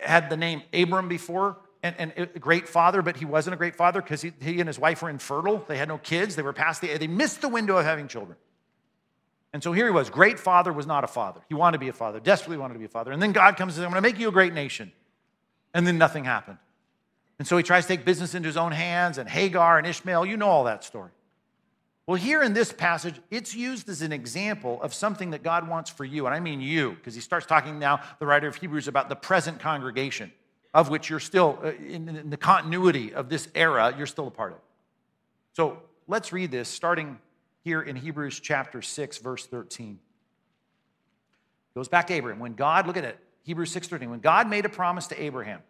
had 0.00 0.30
the 0.30 0.36
name 0.36 0.62
Abram 0.72 1.08
before 1.08 1.56
and, 1.82 1.96
and, 1.98 2.12
a 2.16 2.38
great 2.38 2.68
father, 2.68 3.02
but 3.02 3.16
he 3.16 3.24
wasn't 3.24 3.54
a 3.54 3.56
great 3.56 3.74
father 3.74 4.00
because 4.02 4.20
he, 4.20 4.32
he, 4.40 4.60
and 4.60 4.68
his 4.68 4.78
wife 4.78 5.02
were 5.02 5.10
infertile. 5.10 5.64
They 5.66 5.78
had 5.78 5.88
no 5.88 5.98
kids. 5.98 6.36
They 6.36 6.42
were 6.42 6.52
past 6.52 6.80
the, 6.80 6.96
they 6.98 7.06
missed 7.06 7.40
the 7.40 7.48
window 7.48 7.76
of 7.78 7.84
having 7.84 8.08
children. 8.08 8.36
And 9.52 9.62
so 9.62 9.72
here 9.72 9.86
he 9.86 9.90
was. 9.90 10.10
Great 10.10 10.38
father 10.38 10.72
was 10.72 10.86
not 10.86 11.04
a 11.04 11.06
father. 11.06 11.40
He 11.48 11.54
wanted 11.54 11.78
to 11.78 11.80
be 11.80 11.88
a 11.88 11.92
father, 11.92 12.20
desperately 12.20 12.58
wanted 12.58 12.74
to 12.74 12.80
be 12.80 12.84
a 12.84 12.90
father. 12.90 13.12
And 13.12 13.22
then 13.22 13.32
God 13.32 13.56
comes 13.56 13.72
and 13.72 13.76
says, 13.76 13.84
I'm 13.84 13.90
going 13.90 14.02
to 14.02 14.08
make 14.08 14.20
you 14.20 14.28
a 14.28 14.32
great 14.32 14.52
nation. 14.52 14.92
And 15.72 15.86
then 15.86 15.96
nothing 15.96 16.24
happened. 16.24 16.58
And 17.38 17.48
so 17.48 17.56
he 17.56 17.62
tries 17.62 17.84
to 17.86 17.96
take 17.96 18.04
business 18.04 18.34
into 18.34 18.48
his 18.48 18.56
own 18.56 18.72
hands, 18.72 19.16
and 19.16 19.28
Hagar 19.28 19.78
and 19.78 19.86
Ishmael, 19.86 20.26
you 20.26 20.36
know 20.36 20.48
all 20.48 20.64
that 20.64 20.82
story. 20.82 21.12
Well, 22.08 22.16
here 22.16 22.42
in 22.42 22.54
this 22.54 22.72
passage, 22.72 23.20
it's 23.30 23.54
used 23.54 23.86
as 23.90 24.00
an 24.00 24.12
example 24.12 24.80
of 24.80 24.94
something 24.94 25.32
that 25.32 25.42
God 25.42 25.68
wants 25.68 25.90
for 25.90 26.06
you. 26.06 26.24
And 26.24 26.34
I 26.34 26.40
mean 26.40 26.58
you, 26.58 26.92
because 26.92 27.14
he 27.14 27.20
starts 27.20 27.44
talking 27.44 27.78
now, 27.78 28.00
the 28.18 28.24
writer 28.24 28.48
of 28.48 28.56
Hebrews, 28.56 28.88
about 28.88 29.10
the 29.10 29.14
present 29.14 29.60
congregation 29.60 30.32
of 30.72 30.88
which 30.88 31.10
you're 31.10 31.20
still, 31.20 31.58
uh, 31.62 31.72
in 31.72 32.30
the 32.30 32.36
continuity 32.38 33.12
of 33.12 33.28
this 33.28 33.48
era, 33.54 33.94
you're 33.94 34.06
still 34.06 34.26
a 34.26 34.30
part 34.30 34.52
of. 34.52 34.58
So 35.52 35.82
let's 36.06 36.32
read 36.32 36.50
this 36.50 36.70
starting 36.70 37.18
here 37.62 37.82
in 37.82 37.94
Hebrews 37.94 38.40
chapter 38.40 38.80
6, 38.80 39.18
verse 39.18 39.44
13. 39.44 39.98
Goes 41.74 41.88
back 41.88 42.06
to 42.06 42.14
Abraham. 42.14 42.40
When 42.40 42.54
God, 42.54 42.86
look 42.86 42.96
at 42.96 43.04
it, 43.04 43.18
Hebrews 43.42 43.70
6 43.70 43.86
13, 43.86 44.08
when 44.08 44.20
God 44.20 44.48
made 44.48 44.64
a 44.64 44.70
promise 44.70 45.08
to 45.08 45.22
Abraham, 45.22 45.60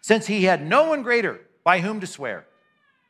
since 0.00 0.26
he 0.26 0.42
had 0.42 0.66
no 0.66 0.88
one 0.88 1.04
greater 1.04 1.38
by 1.62 1.78
whom 1.78 2.00
to 2.00 2.06
swear, 2.08 2.46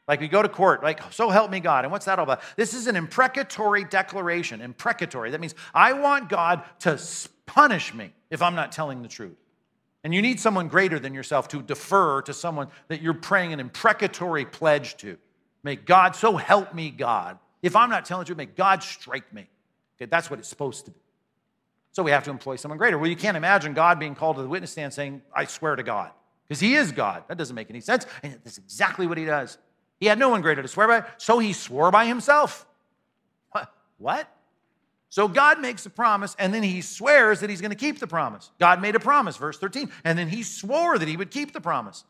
like 0.09 0.21
we 0.21 0.29
go 0.29 0.43
to 0.43 0.49
court, 0.49 0.83
like, 0.83 1.01
so 1.13 1.29
help 1.29 1.51
me 1.51 1.61
God. 1.61 1.85
And 1.85 1.93
what's 1.93 2.07
that 2.07 2.19
all 2.19 2.25
about? 2.25 2.41
This 2.57 2.73
is 2.73 2.87
an 2.87 2.97
imprecatory 2.97 3.85
declaration. 3.85 4.63
Imprecatory. 4.63 5.31
That 5.31 5.41
means 5.41 5.55
I 5.75 5.93
want 5.93 6.31
God 6.31 6.65
to 6.81 6.99
punish 7.45 7.93
me 7.93 8.13
if 8.31 8.41
I'm 8.41 8.55
not 8.55 8.73
telling 8.73 9.03
the 9.03 9.09
truth. 9.09 9.37
And 10.03 10.15
you 10.15 10.23
need 10.23 10.41
someone 10.41 10.69
greater 10.69 10.99
than 10.99 11.13
yourself 11.13 11.49
to 11.49 11.61
defer 11.61 12.23
to 12.23 12.33
someone 12.33 12.69
that 12.89 13.03
you're 13.03 13.15
praying 13.15 13.53
an 13.53 13.61
imprecatory 13.61 14.47
pledge 14.47 14.97
to. 14.99 15.19
May 15.63 15.77
God, 15.77 16.17
so 16.17 16.37
help 16.37 16.73
me, 16.73 16.91
God. 16.91 17.39
If 17.63 17.77
I'm 17.77 17.91
not 17.91 18.05
telling 18.07 18.23
the 18.23 18.27
truth, 18.27 18.39
may 18.39 18.47
God 18.47 18.83
strike 18.83 19.33
me. 19.35 19.47
Okay, 19.97 20.09
that's 20.09 20.31
what 20.31 20.39
it's 20.39 20.49
supposed 20.49 20.87
to 20.87 20.93
be. 20.93 21.01
So 21.93 22.03
we 22.03 22.13
have 22.13 22.25
to 22.25 22.31
employ 22.31 22.57
someone 22.57 22.79
greater. 22.79 22.97
Well, 22.97 23.11
you 23.11 23.17
can't 23.17 23.37
imagine 23.37 23.75
God 23.75 23.99
being 23.99 24.15
called 24.15 24.37
to 24.37 24.43
the 24.43 24.49
witness 24.49 24.71
stand 24.71 24.95
saying, 24.95 25.21
I 25.35 25.45
swear 25.47 25.75
to 25.75 25.83
God. 25.83 26.13
Because 26.47 26.61
he 26.61 26.77
is 26.77 26.93
God. 26.93 27.25
That 27.29 27.37
doesn't 27.37 27.57
make 27.57 27.69
any 27.69 27.81
sense. 27.81 28.07
And 28.23 28.39
that's 28.45 28.57
exactly 28.57 29.07
what 29.07 29.19
he 29.19 29.25
does. 29.25 29.59
He 30.01 30.07
had 30.07 30.19
no 30.19 30.29
one 30.29 30.43
greater 30.43 30.63
to 30.63 30.69
swear 30.69 30.89
by, 30.89 31.05
so 31.17 31.39
he 31.39 31.53
swore 31.53 31.91
by 31.91 32.07
himself. 32.07 32.67
What? 33.99 34.33
So 35.11 35.27
God 35.27 35.61
makes 35.61 35.85
a 35.87 35.91
promise, 35.91 36.37
and 36.39 36.53
then 36.53 36.63
he 36.63 36.81
swears 36.83 37.41
that 37.41 37.51
he's 37.51 37.61
going 37.61 37.71
to 37.71 37.77
keep 37.77 37.99
the 37.99 38.07
promise. 38.07 38.51
God 38.59 38.81
made 38.81 38.95
a 38.95 39.01
promise, 39.01 39.37
verse 39.37 39.59
13, 39.59 39.91
and 40.05 40.19
then 40.19 40.29
he 40.29 40.43
swore 40.43 40.99
that 40.99 41.09
he 41.09 41.17
would 41.17 41.31
keep 41.31 41.53
the 41.53 41.61
promise, 41.61 42.05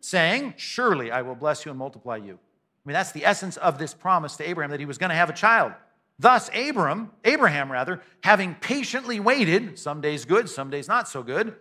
saying, 0.00 0.54
Surely 0.56 1.10
I 1.10 1.22
will 1.22 1.34
bless 1.34 1.64
you 1.64 1.70
and 1.70 1.78
multiply 1.78 2.16
you. 2.16 2.34
I 2.34 2.88
mean, 2.88 2.92
that's 2.94 3.12
the 3.12 3.24
essence 3.24 3.56
of 3.56 3.78
this 3.78 3.94
promise 3.94 4.36
to 4.36 4.48
Abraham 4.48 4.70
that 4.70 4.80
he 4.80 4.86
was 4.86 4.98
going 4.98 5.10
to 5.10 5.16
have 5.16 5.30
a 5.30 5.34
child. 5.34 5.72
Thus, 6.18 6.48
Abram, 6.54 7.10
Abraham 7.24 7.72
rather, 7.72 8.00
having 8.22 8.54
patiently 8.54 9.18
waited, 9.18 9.78
some 9.78 10.00
days 10.00 10.24
good, 10.24 10.48
some 10.48 10.70
days 10.70 10.88
not 10.88 11.08
so 11.08 11.22
good, 11.22 11.56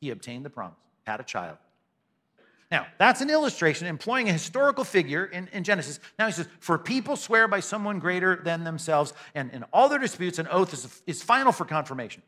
he 0.00 0.10
obtained 0.10 0.44
the 0.44 0.50
promise, 0.50 0.78
had 1.06 1.20
a 1.20 1.24
child. 1.24 1.56
Now, 2.70 2.86
that's 2.98 3.20
an 3.20 3.30
illustration 3.30 3.86
employing 3.86 4.28
a 4.28 4.32
historical 4.32 4.82
figure 4.82 5.26
in, 5.26 5.48
in, 5.52 5.62
Genesis. 5.62 6.00
Now 6.18 6.26
he 6.26 6.32
says, 6.32 6.48
For 6.58 6.78
people 6.78 7.14
swear 7.16 7.46
by 7.46 7.60
someone 7.60 8.00
greater 8.00 8.36
than 8.36 8.64
themselves, 8.64 9.12
and 9.36 9.52
in 9.52 9.64
all 9.72 9.88
their 9.88 10.00
disputes, 10.00 10.40
an 10.40 10.48
oath 10.50 10.72
is, 10.72 11.02
is 11.06 11.22
final 11.22 11.52
for 11.52 11.64
confirmation. 11.64 12.22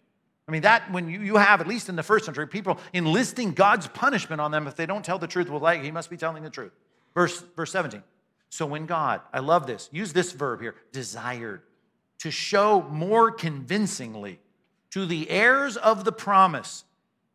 I 0.47 0.53
mean, 0.53 0.63
that 0.63 0.91
when 0.93 1.09
you, 1.09 1.21
you 1.21 1.37
have, 1.37 1.61
at 1.61 1.67
least 1.67 1.89
in 1.89 1.97
the 1.97 2.03
first 2.03 2.25
century, 2.25 2.47
people 2.47 2.79
enlisting 2.93 3.53
God's 3.53 3.89
punishment 3.89 4.41
on 4.41 4.51
them 4.51 4.67
if 4.67 4.77
they 4.77 4.87
don't 4.87 5.05
tell 5.05 5.19
the 5.19 5.27
truth, 5.27 5.51
well, 5.51 5.61
like, 5.61 5.83
he 5.83 5.91
must 5.91 6.09
be 6.09 6.17
telling 6.17 6.43
the 6.43 6.51
truth. 6.51 6.73
Verse, 7.15 7.43
verse 7.57 7.73
17. 7.73 8.03
So 8.49 8.65
when 8.65 8.87
God, 8.87 9.21
I 9.33 9.41
love 9.41 9.67
this, 9.67 9.89
use 9.93 10.13
this 10.13 10.33
verb 10.33 10.61
here, 10.61 10.75
desired 10.93 11.63
to 12.21 12.31
show 12.31 12.83
more 12.83 13.31
convincingly 13.31 14.39
to 14.91 15.05
the 15.05 15.29
heirs 15.29 15.77
of 15.77 16.05
the 16.05 16.13
promise 16.13 16.85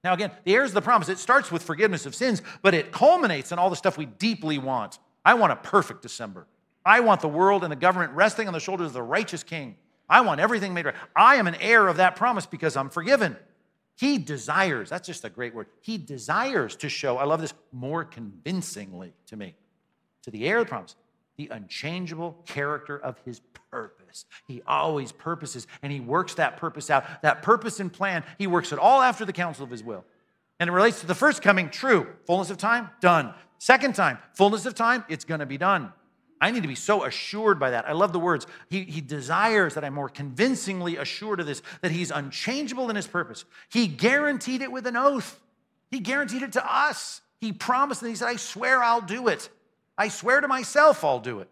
now, 0.03 0.13
again, 0.13 0.31
the 0.43 0.53
heirs 0.53 0.71
of 0.71 0.75
the 0.75 0.81
promise, 0.81 1.07
it 1.07 1.17
starts 1.17 1.51
with 1.51 1.63
forgiveness 1.63 2.05
of 2.05 2.13
sins, 2.13 2.41
but 2.61 2.73
it 2.73 2.91
culminates 2.91 3.51
in 3.51 3.59
all 3.59 3.69
the 3.69 3.75
stuff 3.75 3.97
we 3.97 4.05
deeply 4.05 4.57
want. 4.57 4.99
I 5.23 5.35
want 5.35 5.53
a 5.53 5.55
perfect 5.55 6.01
December. 6.01 6.45
I 6.85 6.99
want 6.99 7.21
the 7.21 7.29
world 7.29 7.63
and 7.63 7.71
the 7.71 7.77
government 7.77 8.11
resting 8.11 8.47
on 8.47 8.53
the 8.53 8.59
shoulders 8.59 8.87
of 8.87 8.93
the 8.93 9.01
righteous 9.01 9.43
king. 9.43 9.77
I 10.09 10.19
want 10.21 10.41
everything 10.41 10.73
made 10.73 10.85
right. 10.85 10.95
I 11.15 11.35
am 11.35 11.47
an 11.47 11.55
heir 11.55 11.87
of 11.87 11.97
that 11.97 12.17
promise 12.17 12.45
because 12.45 12.75
I'm 12.75 12.89
forgiven. 12.89 13.37
He 13.95 14.17
desires, 14.17 14.89
that's 14.89 15.07
just 15.07 15.23
a 15.23 15.29
great 15.29 15.55
word. 15.55 15.67
He 15.79 15.97
desires 15.97 16.75
to 16.77 16.89
show, 16.89 17.17
I 17.17 17.23
love 17.23 17.39
this, 17.39 17.53
more 17.71 18.03
convincingly 18.03 19.13
to 19.27 19.37
me, 19.37 19.55
to 20.23 20.31
the 20.31 20.45
heir 20.45 20.57
of 20.57 20.65
the 20.65 20.69
promise, 20.69 20.95
the 21.37 21.47
unchangeable 21.49 22.37
character 22.45 22.97
of 22.97 23.17
his 23.23 23.39
purpose. 23.71 24.02
He 24.47 24.61
always 24.65 25.11
purposes 25.11 25.67
and 25.81 25.91
he 25.91 25.99
works 25.99 26.35
that 26.35 26.57
purpose 26.57 26.89
out. 26.89 27.05
That 27.21 27.41
purpose 27.41 27.79
and 27.79 27.91
plan, 27.91 28.23
he 28.37 28.47
works 28.47 28.71
it 28.71 28.79
all 28.79 29.01
after 29.01 29.25
the 29.25 29.33
counsel 29.33 29.63
of 29.63 29.71
his 29.71 29.83
will. 29.83 30.05
And 30.59 30.69
it 30.69 30.73
relates 30.73 31.01
to 31.01 31.07
the 31.07 31.15
first 31.15 31.41
coming, 31.41 31.69
true. 31.69 32.07
Fullness 32.25 32.49
of 32.49 32.57
time, 32.57 32.89
done. 33.01 33.33
Second 33.57 33.95
time, 33.95 34.17
fullness 34.33 34.65
of 34.65 34.75
time, 34.75 35.03
it's 35.09 35.25
going 35.25 35.39
to 35.39 35.45
be 35.45 35.57
done. 35.57 35.91
I 36.43 36.51
need 36.51 36.63
to 36.63 36.67
be 36.67 36.75
so 36.75 37.05
assured 37.05 37.57
by 37.57 37.69
that. 37.69 37.87
I 37.87 37.93
love 37.93 38.11
the 38.11 38.19
words. 38.19 38.45
He, 38.69 38.83
he 38.83 38.99
desires 38.99 39.75
that 39.75 39.85
I'm 39.85 39.93
more 39.93 40.09
convincingly 40.09 40.97
assured 40.97 41.39
of 41.39 41.45
this, 41.45 41.61
that 41.81 41.91
he's 41.91 42.11
unchangeable 42.11 42.89
in 42.89 42.97
his 42.97 43.07
purpose. 43.07 43.45
He 43.69 43.87
guaranteed 43.87 44.61
it 44.61 44.69
with 44.69 44.85
an 44.85 44.97
oath. 44.97 45.39
He 45.89 46.01
guaranteed 46.01 46.41
it 46.41 46.51
to 46.53 46.65
us. 46.65 47.21
He 47.39 47.53
promised 47.53 48.01
and 48.01 48.09
he 48.09 48.15
said, 48.15 48.27
I 48.27 48.35
swear 48.35 48.83
I'll 48.83 48.99
do 48.99 49.29
it. 49.29 49.47
I 49.97 50.09
swear 50.09 50.41
to 50.41 50.47
myself 50.49 51.05
I'll 51.05 51.21
do 51.21 51.39
it. 51.39 51.49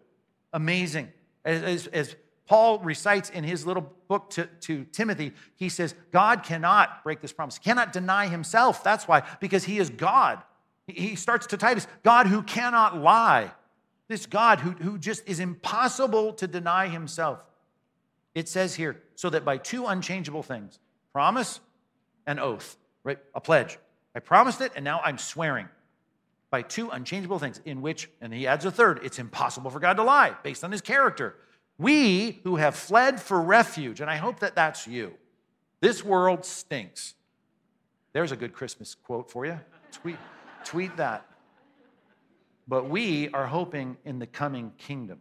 Amazing. 0.52 1.08
As, 1.44 1.62
as, 1.62 1.86
as, 1.86 2.16
Paul 2.46 2.80
recites 2.80 3.30
in 3.30 3.44
his 3.44 3.66
little 3.66 3.92
book 4.08 4.30
to, 4.30 4.46
to 4.62 4.84
Timothy, 4.92 5.32
he 5.56 5.68
says, 5.68 5.94
God 6.10 6.42
cannot 6.42 7.04
break 7.04 7.20
this 7.20 7.32
promise, 7.32 7.56
he 7.56 7.62
cannot 7.62 7.92
deny 7.92 8.26
himself. 8.28 8.82
That's 8.84 9.06
why, 9.06 9.22
because 9.40 9.64
he 9.64 9.78
is 9.78 9.90
God. 9.90 10.42
He 10.86 11.14
starts 11.14 11.46
to 11.48 11.56
Titus, 11.56 11.86
God 12.02 12.26
who 12.26 12.42
cannot 12.42 12.98
lie. 12.98 13.52
This 14.08 14.26
God 14.26 14.60
who, 14.60 14.72
who 14.72 14.98
just 14.98 15.26
is 15.26 15.40
impossible 15.40 16.32
to 16.34 16.46
deny 16.46 16.88
himself. 16.88 17.38
It 18.34 18.48
says 18.48 18.74
here, 18.74 19.00
so 19.14 19.30
that 19.30 19.44
by 19.44 19.58
two 19.58 19.86
unchangeable 19.86 20.42
things, 20.42 20.78
promise 21.12 21.60
and 22.26 22.40
oath, 22.40 22.76
right? 23.04 23.18
A 23.34 23.40
pledge. 23.40 23.78
I 24.14 24.20
promised 24.20 24.60
it, 24.60 24.72
and 24.74 24.84
now 24.84 25.00
I'm 25.02 25.18
swearing 25.18 25.68
by 26.50 26.60
two 26.60 26.90
unchangeable 26.90 27.38
things, 27.38 27.60
in 27.64 27.80
which, 27.80 28.10
and 28.20 28.32
he 28.32 28.46
adds 28.46 28.66
a 28.66 28.70
third, 28.70 29.00
it's 29.02 29.18
impossible 29.18 29.70
for 29.70 29.80
God 29.80 29.94
to 29.94 30.02
lie 30.02 30.36
based 30.42 30.62
on 30.62 30.70
his 30.70 30.82
character. 30.82 31.34
We 31.78 32.40
who 32.44 32.56
have 32.56 32.76
fled 32.76 33.20
for 33.20 33.40
refuge, 33.40 34.00
and 34.00 34.10
I 34.10 34.16
hope 34.16 34.40
that 34.40 34.54
that's 34.54 34.86
you. 34.86 35.14
This 35.80 36.04
world 36.04 36.44
stinks. 36.44 37.14
There's 38.12 38.32
a 38.32 38.36
good 38.36 38.52
Christmas 38.52 38.94
quote 38.94 39.30
for 39.30 39.46
you. 39.46 39.58
Tweet, 39.90 40.16
tweet 40.64 40.96
that. 40.96 41.26
But 42.68 42.88
we 42.88 43.28
are 43.30 43.46
hoping 43.46 43.96
in 44.04 44.18
the 44.18 44.26
coming 44.26 44.72
kingdom. 44.78 45.20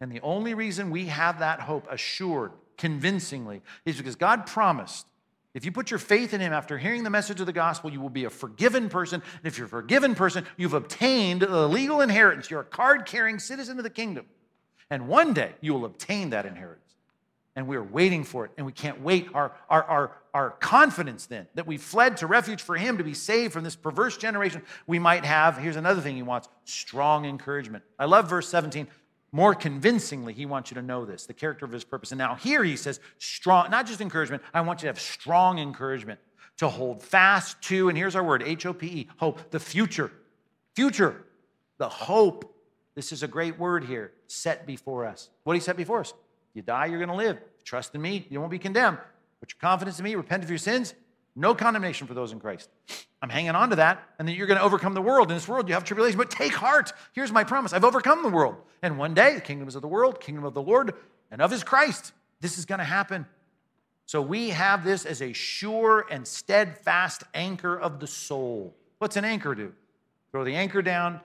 And 0.00 0.10
the 0.10 0.20
only 0.20 0.54
reason 0.54 0.90
we 0.90 1.06
have 1.06 1.40
that 1.40 1.60
hope 1.60 1.86
assured 1.90 2.52
convincingly 2.78 3.62
is 3.84 3.96
because 3.98 4.16
God 4.16 4.46
promised 4.46 5.06
if 5.54 5.66
you 5.66 5.72
put 5.72 5.90
your 5.90 5.98
faith 5.98 6.32
in 6.32 6.40
him 6.40 6.52
after 6.52 6.78
hearing 6.78 7.02
the 7.02 7.10
message 7.10 7.38
of 7.40 7.46
the 7.46 7.52
gospel, 7.52 7.92
you 7.92 8.00
will 8.00 8.08
be 8.08 8.24
a 8.24 8.30
forgiven 8.30 8.88
person. 8.88 9.20
And 9.20 9.46
if 9.46 9.58
you're 9.58 9.66
a 9.66 9.70
forgiven 9.70 10.14
person, 10.14 10.46
you've 10.56 10.72
obtained 10.72 11.42
the 11.42 11.68
legal 11.68 12.00
inheritance. 12.00 12.50
You're 12.50 12.60
a 12.60 12.64
card 12.64 13.04
carrying 13.04 13.38
citizen 13.38 13.76
of 13.76 13.84
the 13.84 13.90
kingdom. 13.90 14.24
And 14.92 15.08
one 15.08 15.32
day 15.32 15.52
you 15.62 15.72
will 15.72 15.86
obtain 15.86 16.30
that 16.30 16.44
inheritance. 16.44 16.78
And 17.56 17.66
we're 17.66 17.82
waiting 17.82 18.24
for 18.24 18.44
it. 18.44 18.50
And 18.58 18.66
we 18.66 18.72
can't 18.72 19.00
wait. 19.00 19.26
Our, 19.32 19.52
our, 19.70 19.84
our, 19.84 20.12
our 20.34 20.50
confidence 20.50 21.24
then 21.24 21.46
that 21.54 21.66
we 21.66 21.78
fled 21.78 22.18
to 22.18 22.26
refuge 22.26 22.60
for 22.60 22.76
him 22.76 22.98
to 22.98 23.04
be 23.04 23.14
saved 23.14 23.54
from 23.54 23.64
this 23.64 23.74
perverse 23.74 24.18
generation 24.18 24.60
we 24.86 24.98
might 24.98 25.24
have. 25.24 25.56
Here's 25.56 25.76
another 25.76 26.02
thing 26.02 26.14
he 26.14 26.22
wants 26.22 26.50
strong 26.66 27.24
encouragement. 27.24 27.84
I 27.98 28.04
love 28.04 28.28
verse 28.28 28.50
17 28.50 28.86
more 29.34 29.54
convincingly, 29.54 30.34
he 30.34 30.44
wants 30.44 30.70
you 30.70 30.74
to 30.74 30.82
know 30.82 31.06
this, 31.06 31.24
the 31.24 31.32
character 31.32 31.64
of 31.64 31.72
his 31.72 31.84
purpose. 31.84 32.12
And 32.12 32.18
now 32.18 32.34
here 32.34 32.62
he 32.62 32.76
says, 32.76 33.00
strong, 33.16 33.70
not 33.70 33.86
just 33.86 34.02
encouragement, 34.02 34.42
I 34.52 34.60
want 34.60 34.80
you 34.80 34.82
to 34.82 34.88
have 34.88 35.00
strong 35.00 35.58
encouragement 35.58 36.20
to 36.58 36.68
hold 36.68 37.02
fast 37.02 37.62
to, 37.62 37.88
and 37.88 37.96
here's 37.96 38.14
our 38.14 38.22
word, 38.22 38.42
H 38.42 38.66
O 38.66 38.74
P 38.74 38.86
E, 38.86 39.08
hope, 39.16 39.50
the 39.50 39.58
future. 39.58 40.12
Future, 40.74 41.24
the 41.78 41.88
hope. 41.88 42.51
This 42.94 43.12
is 43.12 43.22
a 43.22 43.28
great 43.28 43.58
word 43.58 43.84
here, 43.84 44.12
set 44.26 44.66
before 44.66 45.06
us. 45.06 45.30
What 45.44 45.54
he 45.54 45.60
set 45.60 45.76
before 45.76 46.00
us? 46.00 46.12
You 46.54 46.62
die, 46.62 46.86
you're 46.86 46.98
going 46.98 47.08
to 47.08 47.14
live. 47.14 47.38
Trust 47.64 47.94
in 47.94 48.02
me, 48.02 48.26
you 48.28 48.38
won't 48.38 48.50
be 48.50 48.58
condemned. 48.58 48.98
Put 49.40 49.52
your 49.52 49.60
confidence 49.60 49.98
in 49.98 50.04
me, 50.04 50.14
repent 50.14 50.44
of 50.44 50.50
your 50.50 50.58
sins. 50.58 50.94
No 51.34 51.54
condemnation 51.54 52.06
for 52.06 52.14
those 52.14 52.32
in 52.32 52.40
Christ. 52.40 52.68
I'm 53.22 53.30
hanging 53.30 53.52
on 53.52 53.70
to 53.70 53.76
that, 53.76 54.02
and 54.18 54.28
then 54.28 54.34
you're 54.34 54.46
going 54.46 54.58
to 54.58 54.64
overcome 54.64 54.94
the 54.94 55.00
world. 55.00 55.30
In 55.30 55.36
this 55.36 55.48
world, 55.48 55.68
you 55.68 55.74
have 55.74 55.84
tribulation, 55.84 56.18
but 56.18 56.30
take 56.30 56.52
heart. 56.52 56.92
Here's 57.12 57.32
my 57.32 57.44
promise 57.44 57.72
I've 57.72 57.84
overcome 57.84 58.22
the 58.22 58.28
world. 58.28 58.56
And 58.82 58.98
one 58.98 59.14
day, 59.14 59.34
the 59.34 59.40
kingdoms 59.40 59.74
of 59.74 59.82
the 59.82 59.88
world, 59.88 60.20
kingdom 60.20 60.44
of 60.44 60.54
the 60.54 60.62
Lord, 60.62 60.92
and 61.30 61.40
of 61.40 61.50
his 61.50 61.64
Christ, 61.64 62.12
this 62.40 62.58
is 62.58 62.66
going 62.66 62.80
to 62.80 62.84
happen. 62.84 63.26
So 64.06 64.20
we 64.20 64.50
have 64.50 64.84
this 64.84 65.06
as 65.06 65.22
a 65.22 65.32
sure 65.32 66.04
and 66.10 66.26
steadfast 66.26 67.22
anchor 67.32 67.78
of 67.78 68.00
the 68.00 68.06
soul. 68.06 68.74
What's 68.98 69.16
an 69.16 69.24
anchor 69.24 69.54
do? 69.54 69.72
Throw 70.32 70.44
the 70.44 70.54
anchor 70.54 70.82
down, 70.82 71.20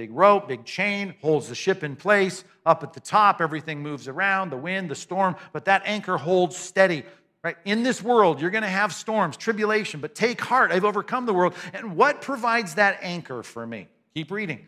big 0.00 0.12
rope, 0.12 0.48
big 0.48 0.64
chain, 0.64 1.14
holds 1.20 1.50
the 1.50 1.54
ship 1.54 1.84
in 1.84 1.94
place. 1.94 2.42
Up 2.64 2.82
at 2.82 2.94
the 2.94 3.00
top, 3.00 3.42
everything 3.42 3.82
moves 3.82 4.08
around, 4.08 4.48
the 4.48 4.56
wind, 4.56 4.90
the 4.90 4.94
storm, 4.94 5.36
but 5.52 5.66
that 5.66 5.82
anchor 5.84 6.16
holds 6.16 6.56
steady. 6.56 7.04
Right? 7.44 7.58
In 7.66 7.82
this 7.82 8.02
world, 8.02 8.40
you're 8.40 8.50
going 8.50 8.62
to 8.62 8.68
have 8.68 8.94
storms, 8.94 9.36
tribulation, 9.36 10.00
but 10.00 10.14
take 10.14 10.40
heart, 10.40 10.72
I've 10.72 10.86
overcome 10.86 11.26
the 11.26 11.34
world. 11.34 11.52
And 11.74 11.96
what 11.96 12.22
provides 12.22 12.76
that 12.76 13.00
anchor 13.02 13.42
for 13.42 13.66
me? 13.66 13.88
Keep 14.14 14.30
reading. 14.30 14.66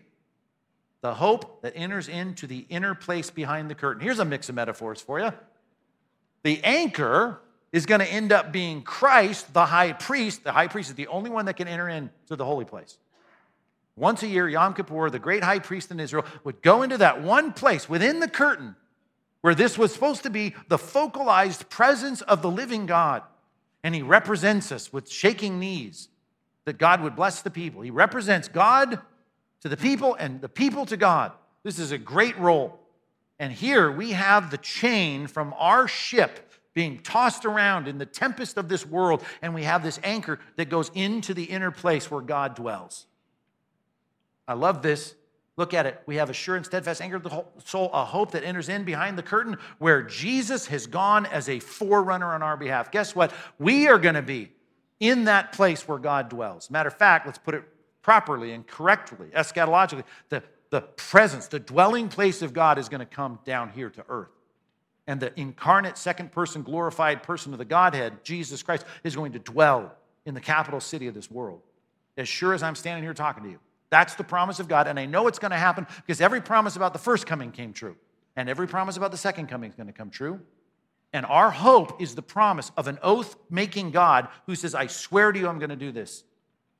The 1.00 1.14
hope 1.14 1.62
that 1.62 1.72
enters 1.74 2.08
into 2.08 2.46
the 2.46 2.66
inner 2.68 2.94
place 2.94 3.30
behind 3.30 3.70
the 3.70 3.74
curtain. 3.74 4.02
Here's 4.02 4.18
a 4.18 4.26
mix 4.26 4.50
of 4.50 4.54
metaphors 4.54 5.00
for 5.00 5.18
you. 5.18 5.32
The 6.42 6.62
anchor 6.62 7.40
is 7.72 7.86
going 7.86 8.00
to 8.00 8.06
end 8.06 8.32
up 8.32 8.52
being 8.52 8.82
Christ, 8.82 9.54
the 9.54 9.64
high 9.64 9.94
priest. 9.94 10.44
The 10.44 10.52
high 10.52 10.68
priest 10.68 10.90
is 10.90 10.94
the 10.94 11.06
only 11.06 11.30
one 11.30 11.46
that 11.46 11.56
can 11.56 11.68
enter 11.68 11.88
into 11.88 12.36
the 12.36 12.44
holy 12.44 12.66
place. 12.66 12.98
Once 13.97 14.22
a 14.22 14.26
year, 14.26 14.49
Yom 14.49 14.74
Kippur, 14.74 15.11
the 15.11 15.18
great 15.18 15.45
high 15.45 15.59
priest 15.59 15.90
in 15.90 16.01
Israel, 16.01 16.24
would 16.45 16.62
go 16.62 16.82
into 16.82 16.99
that 16.99 17.22
one 17.22 17.53
place 17.53 17.88
within 17.88 18.20
the 18.20 18.28
curtain 18.28 18.74
where 19.43 19.55
this 19.55 19.76
was 19.76 19.93
supposed 19.93 20.22
to 20.22 20.30
be 20.30 20.55
the 20.68 20.78
focalized 20.78 21.68
presence 21.68 22.22
of 22.22 22.43
the 22.43 22.51
living 22.51 22.86
God. 22.86 23.22
And 23.84 23.95
he 23.95 24.03
represents 24.03 24.72
us 24.72 24.93
with 24.93 25.11
shaking 25.11 25.59
knees 25.59 26.09
that 26.64 26.78
God 26.78 27.03
would 27.03 27.16
bless 27.16 27.43
the 27.43 27.51
people. 27.51 27.82
He 27.82 27.90
represents 27.90 28.49
God 28.49 29.01
to 29.61 29.68
the 29.68 29.76
people 29.76 30.14
and 30.14 30.40
the 30.40 30.49
people 30.49 30.86
to 30.86 30.97
God. 30.97 31.32
This 31.64 31.78
is 31.78 31.93
a 31.93 31.99
great 31.99 32.38
role. 32.38 32.78
And 33.38 33.53
here 33.53 33.90
we 33.90 34.12
have 34.12 34.51
the 34.51 34.59
chain 34.59 35.26
from 35.26 35.53
our 35.59 35.88
ship 35.88 36.53
being 36.74 37.01
tossed 37.01 37.45
around 37.45 37.88
in 37.88 37.99
the 37.99 38.07
tempest 38.07 38.57
of 38.57 38.68
this 38.68 38.86
world, 38.86 39.22
and 39.43 39.53
we 39.55 39.64
have 39.64 39.82
this 39.82 40.01
anchor 40.05 40.38
that 40.57 40.70
goes 40.70 40.90
into 40.95 41.34
the 41.34 41.45
inner 41.45 41.70
place 41.70 42.11
where 42.11 42.22
God 42.22 42.55
dwells. 42.55 43.07
I 44.47 44.55
love 44.55 44.82
this. 44.82 45.14
Look 45.57 45.74
at 45.74 45.84
it. 45.86 46.03
We 46.07 46.16
have 46.16 46.30
a 46.30 46.32
sure 46.32 46.57
and 46.57 46.64
steadfast 46.64 47.03
anchor 47.03 47.16
of 47.16 47.22
the 47.22 47.45
soul, 47.64 47.90
a 47.93 48.05
hope 48.05 48.30
that 48.30 48.43
enters 48.43 48.68
in 48.68 48.84
behind 48.84 49.18
the 49.18 49.22
curtain 49.22 49.59
where 49.78 50.03
Jesus 50.03 50.66
has 50.66 50.86
gone 50.86 51.26
as 51.26 51.49
a 51.49 51.61
forerunner 51.61 52.32
on 52.32 52.43
our 52.43 52.57
behalf. 52.57 52.90
Guess 52.90 53.14
what? 53.14 53.32
We 53.59 53.86
are 53.88 53.99
going 53.99 54.14
to 54.14 54.22
be 54.22 54.51
in 54.99 55.24
that 55.24 55.53
place 55.53 55.86
where 55.86 55.99
God 55.99 56.30
dwells. 56.30 56.70
Matter 56.70 56.88
of 56.88 56.97
fact, 56.97 57.26
let's 57.26 57.38
put 57.38 57.55
it 57.55 57.64
properly 58.01 58.53
and 58.53 58.66
correctly, 58.66 59.28
eschatologically. 59.34 60.05
The, 60.30 60.43
the 60.70 60.80
presence, 60.80 61.49
the 61.49 61.61
dwelling 61.61 62.09
place 62.09 62.40
of 62.40 62.55
God 62.55 62.78
is 62.78 62.88
going 62.88 63.01
to 63.01 63.07
come 63.07 63.38
down 63.45 63.68
here 63.70 63.90
to 63.90 64.05
earth. 64.09 64.30
And 65.07 65.20
the 65.20 65.38
incarnate, 65.38 65.99
second 65.99 66.32
person, 66.32 66.62
glorified 66.62 67.22
person 67.22 67.53
of 67.53 67.59
the 67.59 67.64
Godhead, 67.64 68.24
Jesus 68.24 68.62
Christ, 68.62 68.86
is 69.05 69.16
going 69.16 69.32
to 69.32 69.38
dwell 69.38 69.93
in 70.24 70.34
the 70.34 70.40
capital 70.40 70.80
city 70.80 71.09
of 71.09 71.14
this 71.14 71.30
world. 71.30 71.61
As 72.16 72.28
sure 72.28 72.55
as 72.55 72.62
I'm 72.62 72.74
standing 72.74 73.03
here 73.03 73.12
talking 73.12 73.43
to 73.43 73.51
you. 73.51 73.59
That's 73.93 74.14
the 74.14 74.24
promise 74.24 74.59
of 74.59 74.68
God. 74.68 74.86
And 74.86 74.99
I 74.99 75.05
know 75.05 75.26
it's 75.26 75.38
going 75.38 75.51
to 75.51 75.59
happen 75.59 75.86
because 75.97 76.22
every 76.22 76.40
promise 76.40 76.76
about 76.76 76.95
the 76.95 76.99
first 76.99 77.26
coming 77.26 77.53
came 77.53 77.74
true. 77.74 77.95
And 78.36 78.49
every 78.49 78.66
promise 78.66 78.97
about 78.97 79.11
the 79.11 79.18
second 79.18 79.49
coming 79.49 79.68
is 79.68 79.76
going 79.76 79.86
to 79.86 79.93
come 79.93 80.09
true. 80.09 80.40
And 81.12 81.26
our 81.26 81.51
hope 81.51 82.01
is 82.01 82.14
the 82.14 82.22
promise 82.22 82.72
of 82.78 82.88
an 82.88 82.99
oath 83.03 83.36
making 83.51 83.90
God 83.90 84.28
who 84.47 84.55
says, 84.55 84.74
I 84.74 84.86
swear 84.86 85.30
to 85.30 85.38
you, 85.38 85.47
I'm 85.47 85.59
going 85.59 85.68
to 85.68 85.76
do 85.76 85.93
this. 85.93 86.24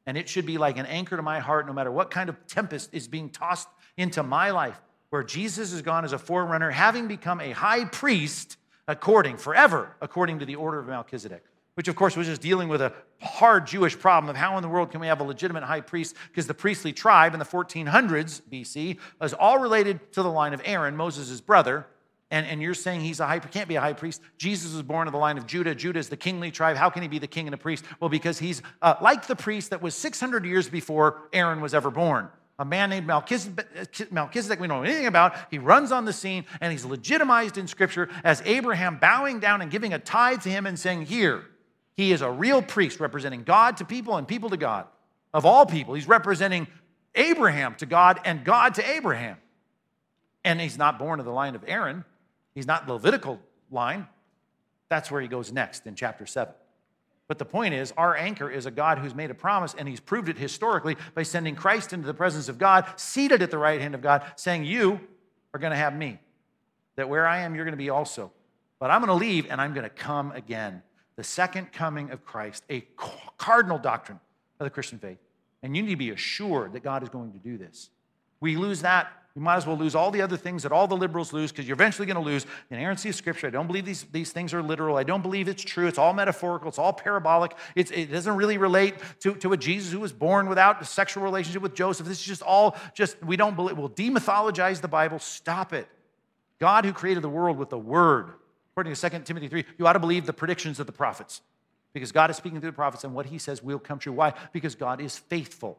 And 0.07 0.17
it 0.17 0.27
should 0.27 0.47
be 0.47 0.57
like 0.57 0.79
an 0.79 0.87
anchor 0.87 1.19
to 1.19 1.23
my 1.23 1.39
heart, 1.39 1.67
no 1.67 1.75
matter 1.75 1.93
what 1.93 2.11
kind 2.11 2.31
of 2.31 2.47
tempest 2.47 2.89
is 2.95 3.09
being 3.09 3.29
tossed 3.29 3.69
into 3.99 4.23
my 4.23 4.51
life, 4.51 4.81
where 5.11 5.23
Jesus 5.23 5.73
has 5.73 5.83
gone 5.83 6.07
as 6.07 6.15
a 6.15 6.19
forerunner, 6.19 6.71
having 6.71 7.09
become 7.09 7.43
a 7.43 7.51
high 7.51 7.85
priest 7.85 8.57
according, 8.89 9.37
forever, 9.37 9.95
according 10.01 10.39
to 10.39 10.47
the 10.47 10.55
order 10.55 10.79
of 10.79 10.87
Melchizedek 10.87 11.45
which 11.75 11.89
of 11.89 11.97
course 11.97 12.17
was 12.17 12.27
just 12.27 12.43
dealing 12.43 12.69
with 12.69 12.83
a 12.83 12.93
hard 13.21 13.67
Jewish 13.67 13.99
problem 13.99 14.29
of 14.29 14.37
how 14.37 14.57
in 14.57 14.63
the 14.63 14.69
world 14.69 14.91
can 14.91 15.01
we 15.01 15.07
have 15.07 15.21
a 15.21 15.25
legitimate 15.25 15.63
high 15.63 15.81
priest? 15.81 16.17
Because 16.29 16.47
the 16.47 16.55
priestly 16.55 16.93
tribe 16.93 17.33
in 17.33 17.39
the 17.39 17.45
1400s 17.45 18.43
BC 18.51 18.99
was 19.21 19.33
all 19.33 19.59
related 19.59 20.13
to 20.13 20.23
the 20.23 20.31
line 20.31 20.55
of 20.55 20.61
Aaron, 20.65 20.97
Moses' 20.97 21.41
brother. 21.41 21.87
And, 22.31 22.47
and 22.47 22.63
you're 22.63 22.75
saying 22.75 23.03
he's 23.03 23.21
a 23.21 23.27
high 23.27 23.39
can't 23.41 23.69
be 23.69 23.77
a 23.77 23.81
high 23.81 23.93
priest. 23.93 24.23
Jesus 24.39 24.73
was 24.73 24.83
born 24.83 25.07
of 25.07 25.13
the 25.13 25.19
line 25.19 25.37
of 25.37 25.47
Judah. 25.47 25.75
Judah 25.75 25.99
is 25.99 26.09
the 26.09 26.17
kingly 26.17 26.51
tribe. 26.51 26.77
How 26.77 26.89
can 26.89 27.03
he 27.03 27.09
be 27.09 27.19
the 27.19 27.27
king 27.27 27.47
and 27.47 27.55
a 27.55 27.59
priest? 27.59 27.85
Well, 28.01 28.09
because 28.09 28.39
he's 28.39 28.63
uh, 28.81 28.95
like 29.03 29.27
the 29.27 29.37
priest 29.37 29.71
that 29.71 29.83
was 29.83 29.95
600 29.95 30.47
years 30.47 30.69
before 30.69 31.29
Aaron 31.33 31.61
was 31.61 31.75
ever 31.75 31.91
born 31.91 32.31
a 32.59 32.65
man 32.65 32.91
named 32.91 33.07
Melchizedek, 33.07 34.13
Melchizedek, 34.13 34.61
we 34.61 34.69
don't 34.69 34.79
know 34.79 34.85
anything 34.85 35.07
about. 35.07 35.35
He 35.51 35.59
runs 35.59 35.91
on 35.91 36.05
the 36.05 36.13
scene 36.13 36.45
and 36.61 36.71
he's 36.71 36.85
legitimized 36.85 37.59
in 37.59 37.67
Scripture 37.67 38.09
as 38.23 38.41
Abraham 38.45 38.99
bowing 38.99 39.41
down 39.41 39.63
and 39.63 39.71
giving 39.71 39.93
a 39.93 39.99
tithe 39.99 40.43
to 40.43 40.49
him 40.49 40.67
and 40.67 40.79
saying, 40.79 41.07
Here, 41.07 41.45
he 41.97 42.13
is 42.13 42.23
a 42.23 42.31
real 42.31 42.63
priest 42.63 43.01
representing 43.01 43.43
God 43.43 43.79
to 43.79 43.85
people 43.85 44.17
and 44.17 44.27
people 44.27 44.51
to 44.51 44.57
God. 44.57 44.87
Of 45.35 45.47
all 45.47 45.67
people, 45.67 45.95
he's 45.95 46.09
representing 46.09 46.67
Abraham 47.15 47.75
to 47.77 47.87
God 47.87 48.21
and 48.25 48.45
God 48.45 48.75
to 48.75 48.91
Abraham. 48.91 49.37
And 50.45 50.61
he's 50.61 50.79
not 50.79 50.99
born 50.99 51.21
of 51.21 51.27
the 51.27 51.33
line 51.33 51.55
of 51.55 51.65
Aaron, 51.67 52.05
he's 52.55 52.67
not 52.67 52.89
Levitical 52.89 53.41
line. 53.71 54.07
That's 54.89 55.11
where 55.11 55.23
he 55.23 55.29
goes 55.29 55.53
next 55.53 55.87
in 55.87 55.95
chapter 55.95 56.27
7. 56.27 56.53
But 57.29 57.39
the 57.39 57.47
point 57.47 57.73
is, 57.73 57.95
our 57.97 58.15
anchor 58.15 58.51
is 58.51 58.67
a 58.67 58.71
God 58.71 58.99
who's 58.99 59.15
made 59.15 59.31
a 59.31 59.35
promise, 59.35 59.75
and 59.79 59.89
he's 59.89 60.01
proved 60.01 60.29
it 60.29 60.37
historically 60.37 60.99
by 61.15 61.23
sending 61.23 61.55
Christ 61.55 61.95
into 61.95 62.07
the 62.07 62.13
presence 62.13 62.51
of 62.51 62.59
God, 62.59 62.85
seated 62.97 63.41
at 63.41 63.51
the 63.51 63.57
right 63.57 63.81
hand 63.81 63.95
of 63.95 64.03
God, 64.03 64.23
saying, 64.37 64.65
You 64.65 65.01
are 65.55 65.61
going 65.61 65.71
to 65.71 65.77
have 65.77 65.97
me. 65.97 66.19
That 66.97 67.09
where 67.09 67.27
I 67.27 67.39
am, 67.39 67.55
you're 67.55 67.65
going 67.65 67.73
to 67.73 67.79
be 67.79 67.89
also. 67.89 68.33
But 68.79 68.91
I'm 68.91 69.01
going 69.01 69.19
to 69.19 69.25
leave, 69.25 69.51
and 69.51 69.63
I'm 69.63 69.73
going 69.73 69.85
to 69.85 69.89
come 69.89 70.33
again 70.33 70.83
the 71.17 71.25
second 71.25 71.73
coming 71.73 72.11
of 72.11 72.25
Christ, 72.25 72.65
a 72.71 72.85
cardinal 73.39 73.79
doctrine 73.79 74.21
of 74.59 74.65
the 74.65 74.71
Christian 74.71 74.99
faith. 74.99 75.19
And 75.63 75.77
you 75.77 75.83
need 75.83 75.91
to 75.91 75.97
be 75.97 76.11
assured 76.11 76.73
that 76.73 76.83
God 76.83 77.03
is 77.03 77.09
going 77.09 77.33
to 77.33 77.39
do 77.39 77.57
this. 77.57 77.91
We 78.41 78.57
lose 78.57 78.83
that, 78.83 79.13
you 79.35 79.41
might 79.41 79.57
as 79.57 79.67
well 79.67 79.79
lose 79.79 79.95
all 79.95 80.11
the 80.11 80.21
other 80.21 80.37
things 80.37 80.63
that 80.65 80.73
all 80.73 80.87
the 80.87 80.97
liberals 80.97 81.33
lose 81.33 81.51
because 81.51 81.67
you're 81.67 81.75
eventually 81.75 82.05
going 82.05 82.23
to 82.23 82.23
lose 82.23 82.45
the 82.69 82.77
inerrancy 82.77 83.09
of 83.09 83.15
Scripture. 83.15 83.47
I 83.47 83.51
don't 83.51 83.67
believe 83.67 83.87
these, 83.87 84.05
these 84.13 84.31
things 84.31 84.53
are 84.53 84.63
literal. 84.63 84.97
I 84.97 85.05
don't 85.05 85.23
believe 85.23 85.49
it's 85.49 85.63
true. 85.63 85.87
It's 85.87 85.97
all 85.97 86.13
metaphorical. 86.13 86.69
It's 86.69 86.79
all 86.79 86.93
parabolic. 86.93 87.53
It's, 87.75 87.91
it 87.93 88.07
doesn't 88.11 88.37
really 88.37 88.59
relate 88.59 88.97
to, 89.21 89.35
to 89.37 89.55
a 89.55 89.57
Jesus 89.57 89.91
who 89.91 90.01
was 90.01 90.13
born 90.13 90.51
without 90.51 90.83
a 90.83 90.85
sexual 90.85 91.23
relationship 91.23 91.63
with 91.63 91.75
Joseph. 91.75 92.07
This 92.07 92.19
is 92.21 92.27
just 92.27 92.43
all 92.43 92.77
just, 92.95 93.23
we 93.23 93.37
don't 93.37 93.57
believe. 93.57 93.79
We'll 93.79 93.89
demythologize 93.89 94.83
the 94.83 94.89
Bible. 94.89 95.19
Stop 95.19 95.73
it. 95.73 95.89
God 96.59 96.85
who 96.85 96.93
created 96.93 97.23
the 97.23 97.31
world 97.31 97.57
with 97.57 97.71
the 97.71 97.79
Word 97.79 98.33
According 98.73 98.95
to 98.95 99.11
2 99.11 99.19
Timothy 99.21 99.49
3, 99.49 99.65
you 99.79 99.87
ought 99.87 99.93
to 99.93 99.99
believe 99.99 100.25
the 100.25 100.33
predictions 100.33 100.81
of 100.81 100.87
the 100.87 100.93
prophets 100.93 101.43
because 101.93 102.11
God 102.11 102.31
is 102.31 102.37
speaking 102.37 102.61
through 102.61 102.71
the 102.71 102.77
prophets 102.77 103.05
and 103.05 103.15
what 103.15 103.27
he 103.27 103.39
says 103.39 103.63
will 103.63 103.79
come 103.79 103.99
true. 103.99 104.13
Why? 104.13 104.33
Because 104.53 104.75
God 104.75 105.01
is 105.01 105.19
faithful. 105.19 105.79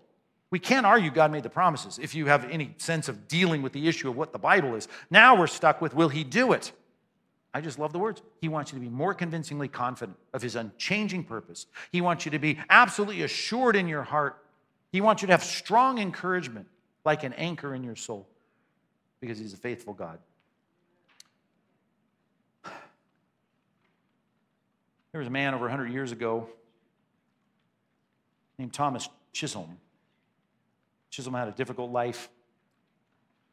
We 0.51 0.59
can't 0.59 0.85
argue 0.85 1.09
God 1.09 1.31
made 1.31 1.41
the 1.41 1.49
promises 1.49 1.97
if 1.97 2.13
you 2.13 2.27
have 2.27 2.49
any 2.51 2.75
sense 2.77 3.09
of 3.09 3.27
dealing 3.27 3.63
with 3.63 3.73
the 3.73 3.87
issue 3.87 4.09
of 4.09 4.15
what 4.15 4.31
the 4.31 4.37
Bible 4.37 4.75
is. 4.75 4.87
Now 5.09 5.35
we're 5.35 5.47
stuck 5.47 5.81
with 5.81 5.95
will 5.95 6.09
he 6.09 6.23
do 6.23 6.53
it? 6.53 6.71
I 7.55 7.61
just 7.61 7.79
love 7.79 7.93
the 7.93 7.99
words. 7.99 8.21
He 8.41 8.49
wants 8.49 8.71
you 8.71 8.79
to 8.79 8.83
be 8.83 8.89
more 8.89 9.13
convincingly 9.13 9.67
confident 9.67 10.17
of 10.33 10.41
his 10.41 10.55
unchanging 10.55 11.23
purpose. 11.23 11.67
He 11.91 12.01
wants 12.01 12.25
you 12.25 12.31
to 12.31 12.39
be 12.39 12.59
absolutely 12.69 13.23
assured 13.23 13.75
in 13.75 13.87
your 13.87 14.03
heart. 14.03 14.43
He 14.91 15.01
wants 15.01 15.21
you 15.21 15.27
to 15.27 15.33
have 15.33 15.43
strong 15.43 15.99
encouragement 15.99 16.67
like 17.05 17.23
an 17.23 17.33
anchor 17.33 17.73
in 17.73 17.83
your 17.83 17.95
soul 17.95 18.27
because 19.19 19.39
he's 19.39 19.53
a 19.53 19.57
faithful 19.57 19.93
God. 19.93 20.19
There 25.13 25.19
was 25.19 25.27
a 25.27 25.31
man 25.31 25.53
over 25.53 25.65
100 25.65 25.91
years 25.93 26.11
ago 26.11 26.49
named 28.57 28.73
Thomas 28.73 29.07
Chisholm. 29.31 29.77
Chisholm 31.11 31.35
had 31.35 31.47
a 31.47 31.51
difficult 31.51 31.91
life. 31.91 32.29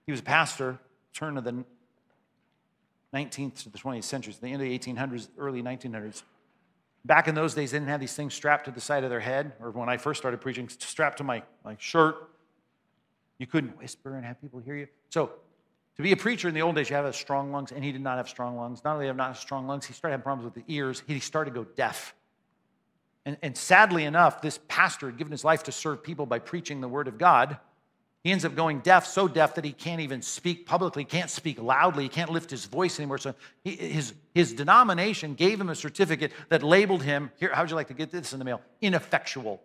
He 0.06 0.10
was 0.10 0.20
a 0.20 0.24
pastor, 0.24 0.78
turn 1.12 1.36
of 1.36 1.44
the 1.44 1.64
19th 3.14 3.62
to 3.64 3.68
the 3.68 3.76
20th 3.76 4.04
centuries, 4.04 4.38
the 4.38 4.46
end 4.46 4.54
of 4.54 4.60
the 4.62 4.78
1800s, 4.78 5.28
early 5.36 5.62
1900s. 5.62 6.22
Back 7.04 7.28
in 7.28 7.34
those 7.34 7.54
days, 7.54 7.72
they 7.72 7.78
didn't 7.78 7.90
have 7.90 8.00
these 8.00 8.14
things 8.14 8.32
strapped 8.32 8.64
to 8.64 8.70
the 8.70 8.80
side 8.80 9.04
of 9.04 9.10
their 9.10 9.20
head, 9.20 9.52
or 9.60 9.70
when 9.70 9.90
I 9.90 9.98
first 9.98 10.18
started 10.18 10.40
preaching, 10.40 10.68
strapped 10.68 11.18
to 11.18 11.24
my, 11.24 11.42
my 11.62 11.76
shirt. 11.78 12.16
You 13.38 13.46
couldn't 13.46 13.76
whisper 13.78 14.16
and 14.16 14.24
have 14.24 14.40
people 14.40 14.60
hear 14.60 14.76
you. 14.76 14.86
So 15.10 15.32
to 16.00 16.08
be 16.08 16.12
a 16.12 16.16
preacher 16.16 16.48
in 16.48 16.54
the 16.54 16.62
old 16.62 16.76
days, 16.76 16.90
you 16.90 16.96
have 16.96 17.04
to 17.04 17.08
have 17.08 17.16
strong 17.16 17.52
lungs, 17.52 17.72
and 17.72 17.84
he 17.84 17.92
did 17.92 18.00
not 18.00 18.16
have 18.16 18.28
strong 18.28 18.56
lungs. 18.56 18.82
Not 18.84 18.94
only 18.94 19.04
did 19.04 19.08
have 19.08 19.16
not 19.16 19.28
have 19.28 19.38
strong 19.38 19.66
lungs, 19.66 19.86
he 19.86 19.92
started 19.92 20.12
having 20.12 20.24
problems 20.24 20.44
with 20.44 20.66
the 20.66 20.72
ears. 20.72 21.02
He 21.06 21.20
started 21.20 21.54
to 21.54 21.60
go 21.60 21.70
deaf. 21.76 22.14
And, 23.26 23.36
and 23.42 23.56
sadly 23.56 24.04
enough, 24.04 24.40
this 24.40 24.58
pastor 24.68 25.06
had 25.06 25.18
given 25.18 25.30
his 25.30 25.44
life 25.44 25.64
to 25.64 25.72
serve 25.72 26.02
people 26.02 26.26
by 26.26 26.38
preaching 26.38 26.80
the 26.80 26.88
word 26.88 27.06
of 27.06 27.18
God. 27.18 27.58
He 28.24 28.32
ends 28.32 28.44
up 28.44 28.54
going 28.54 28.80
deaf, 28.80 29.06
so 29.06 29.28
deaf 29.28 29.54
that 29.54 29.64
he 29.64 29.72
can't 29.72 30.00
even 30.00 30.22
speak 30.22 30.66
publicly, 30.66 31.04
can't 31.04 31.30
speak 31.30 31.60
loudly, 31.60 32.04
he 32.04 32.08
can't 32.08 32.30
lift 32.30 32.50
his 32.50 32.66
voice 32.66 32.98
anymore. 32.98 33.18
So 33.18 33.34
he, 33.64 33.76
his, 33.76 34.14
his 34.34 34.52
denomination 34.52 35.34
gave 35.34 35.60
him 35.60 35.70
a 35.70 35.74
certificate 35.74 36.32
that 36.48 36.62
labeled 36.62 37.02
him, 37.02 37.30
here, 37.36 37.50
how 37.52 37.62
would 37.62 37.70
you 37.70 37.76
like 37.76 37.88
to 37.88 37.94
get 37.94 38.10
this 38.10 38.32
in 38.32 38.38
the 38.38 38.44
mail? 38.44 38.60
Ineffectual, 38.80 39.60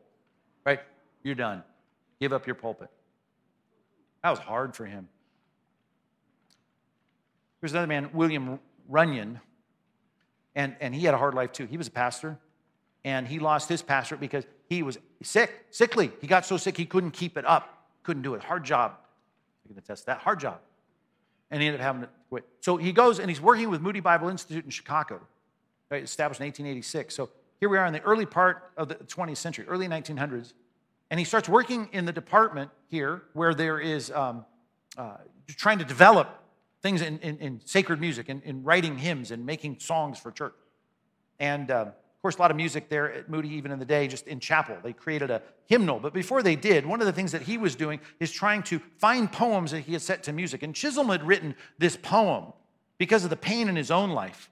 right? 0.65 0.79
You're 1.23 1.35
done. 1.35 1.63
Give 2.19 2.33
up 2.33 2.45
your 2.45 2.55
pulpit. 2.55 2.89
That 4.23 4.29
was 4.29 4.39
hard 4.39 4.75
for 4.75 4.85
him. 4.85 5.07
There's 7.65 7.73
another 7.73 7.87
man, 7.87 8.09
William 8.13 8.59
Runyan, 8.91 9.39
and, 10.55 10.75
and 10.79 10.95
he 10.95 11.05
had 11.05 11.13
a 11.13 11.17
hard 11.17 11.33
life 11.33 11.51
too. 11.51 11.65
He 11.65 11.77
was 11.77 11.87
a 11.87 11.91
pastor, 11.91 12.37
and 13.03 13.27
he 13.27 13.39
lost 13.39 13.69
his 13.69 13.81
pastorate 13.81 14.21
because 14.21 14.45
he 14.69 14.83
was 14.83 14.97
sick, 15.23 15.65
sickly. 15.71 16.11
He 16.21 16.27
got 16.27 16.45
so 16.45 16.57
sick 16.57 16.77
he 16.77 16.85
couldn't 16.85 17.11
keep 17.11 17.37
it 17.37 17.45
up 17.45 17.75
couldn't 18.05 18.21
do 18.21 18.35
it. 18.35 18.43
Hard 18.43 18.63
job. 18.63 18.93
I 19.65 19.67
can 19.67 19.77
attest 19.77 20.05
that. 20.05 20.19
Hard 20.19 20.39
job. 20.39 20.59
And 21.51 21.61
he 21.61 21.67
ended 21.67 21.81
up 21.81 21.85
having 21.85 22.01
to 22.03 22.09
quit. 22.29 22.45
So 22.61 22.77
he 22.77 22.91
goes 22.91 23.19
and 23.19 23.29
he's 23.29 23.41
working 23.41 23.69
with 23.69 23.81
Moody 23.81 23.99
Bible 23.99 24.29
Institute 24.29 24.63
in 24.63 24.69
Chicago, 24.69 25.19
right, 25.89 26.03
established 26.03 26.39
in 26.39 26.45
1886. 26.45 27.13
So 27.13 27.29
here 27.59 27.67
we 27.67 27.77
are 27.77 27.85
in 27.85 27.93
the 27.93 28.01
early 28.01 28.25
part 28.25 28.71
of 28.77 28.87
the 28.87 28.95
20th 28.95 29.37
century, 29.37 29.65
early 29.67 29.87
1900s. 29.87 30.53
And 31.09 31.19
he 31.19 31.25
starts 31.25 31.49
working 31.49 31.89
in 31.91 32.05
the 32.05 32.13
department 32.13 32.71
here 32.87 33.23
where 33.33 33.53
there 33.53 33.79
is 33.79 34.11
um, 34.11 34.45
uh, 34.97 35.17
trying 35.47 35.79
to 35.79 35.85
develop 35.85 36.41
things 36.81 37.01
in, 37.01 37.19
in, 37.19 37.37
in 37.37 37.61
sacred 37.65 37.99
music 37.99 38.29
and 38.29 38.41
in, 38.43 38.57
in, 38.57 38.63
writing 38.63 38.97
hymns 38.97 39.31
and 39.31 39.45
making 39.45 39.79
songs 39.79 40.19
for 40.19 40.31
church. 40.31 40.53
And 41.39 41.71
uh, 41.71 41.85
course, 42.25 42.37
a 42.37 42.41
lot 42.41 42.49
of 42.49 42.57
music 42.57 42.89
there 42.89 43.13
at 43.13 43.29
Moody, 43.29 43.49
even 43.49 43.71
in 43.71 43.77
the 43.77 43.85
day, 43.85 44.07
just 44.07 44.25
in 44.25 44.39
chapel. 44.39 44.75
They 44.81 44.93
created 44.93 45.29
a 45.29 45.43
hymnal. 45.67 45.99
But 45.99 46.11
before 46.11 46.41
they 46.41 46.55
did, 46.55 46.83
one 46.83 46.99
of 46.99 47.05
the 47.05 47.13
things 47.13 47.31
that 47.33 47.43
he 47.43 47.59
was 47.59 47.75
doing 47.75 47.99
is 48.19 48.31
trying 48.31 48.63
to 48.63 48.79
find 48.97 49.31
poems 49.31 49.69
that 49.69 49.81
he 49.81 49.93
had 49.93 50.01
set 50.01 50.23
to 50.23 50.33
music. 50.33 50.63
And 50.63 50.73
Chisholm 50.73 51.09
had 51.09 51.21
written 51.21 51.55
this 51.77 51.95
poem 51.95 52.45
because 52.97 53.25
of 53.25 53.29
the 53.29 53.35
pain 53.35 53.69
in 53.69 53.75
his 53.75 53.91
own 53.91 54.09
life 54.09 54.49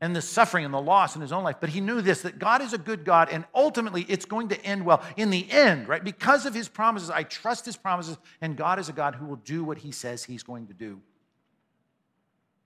and 0.00 0.16
the 0.16 0.22
suffering 0.22 0.64
and 0.64 0.72
the 0.72 0.80
loss 0.80 1.14
in 1.14 1.20
his 1.20 1.32
own 1.32 1.44
life. 1.44 1.56
But 1.60 1.68
he 1.68 1.82
knew 1.82 2.00
this 2.00 2.22
that 2.22 2.38
God 2.38 2.62
is 2.62 2.72
a 2.72 2.78
good 2.78 3.04
God, 3.04 3.28
and 3.30 3.44
ultimately 3.54 4.06
it's 4.08 4.24
going 4.24 4.48
to 4.48 4.64
end 4.64 4.82
well. 4.82 5.02
In 5.18 5.28
the 5.28 5.46
end, 5.50 5.88
right? 5.88 6.02
Because 6.02 6.46
of 6.46 6.54
his 6.54 6.70
promises, 6.70 7.10
I 7.10 7.24
trust 7.24 7.66
his 7.66 7.76
promises, 7.76 8.16
and 8.40 8.56
God 8.56 8.78
is 8.78 8.88
a 8.88 8.92
God 8.94 9.16
who 9.16 9.26
will 9.26 9.36
do 9.36 9.64
what 9.64 9.76
he 9.76 9.92
says 9.92 10.24
he's 10.24 10.42
going 10.42 10.66
to 10.68 10.72
do. 10.72 10.98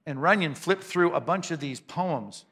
And 0.07 0.18
Runyan 0.18 0.57
flipped 0.57 0.84
through 0.84 1.12
a 1.12 1.20
bunch 1.20 1.50
of 1.50 1.61
these 1.61 1.80
poems 1.80 2.44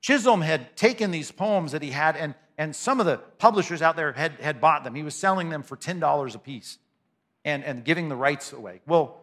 Chisholm 0.00 0.40
had 0.42 0.76
taken 0.76 1.10
these 1.10 1.30
poems 1.30 1.72
that 1.72 1.82
he 1.82 1.90
had, 1.90 2.16
and, 2.16 2.34
and 2.56 2.74
some 2.74 3.00
of 3.00 3.06
the 3.06 3.18
publishers 3.38 3.82
out 3.82 3.96
there 3.96 4.12
had, 4.12 4.32
had 4.40 4.60
bought 4.60 4.84
them. 4.84 4.94
He 4.94 5.02
was 5.02 5.14
selling 5.14 5.50
them 5.50 5.62
for 5.62 5.76
$10 5.76 6.34
a 6.34 6.38
piece 6.38 6.78
and, 7.44 7.64
and 7.64 7.84
giving 7.84 8.08
the 8.08 8.16
rights 8.16 8.52
away. 8.52 8.80
Well, 8.86 9.20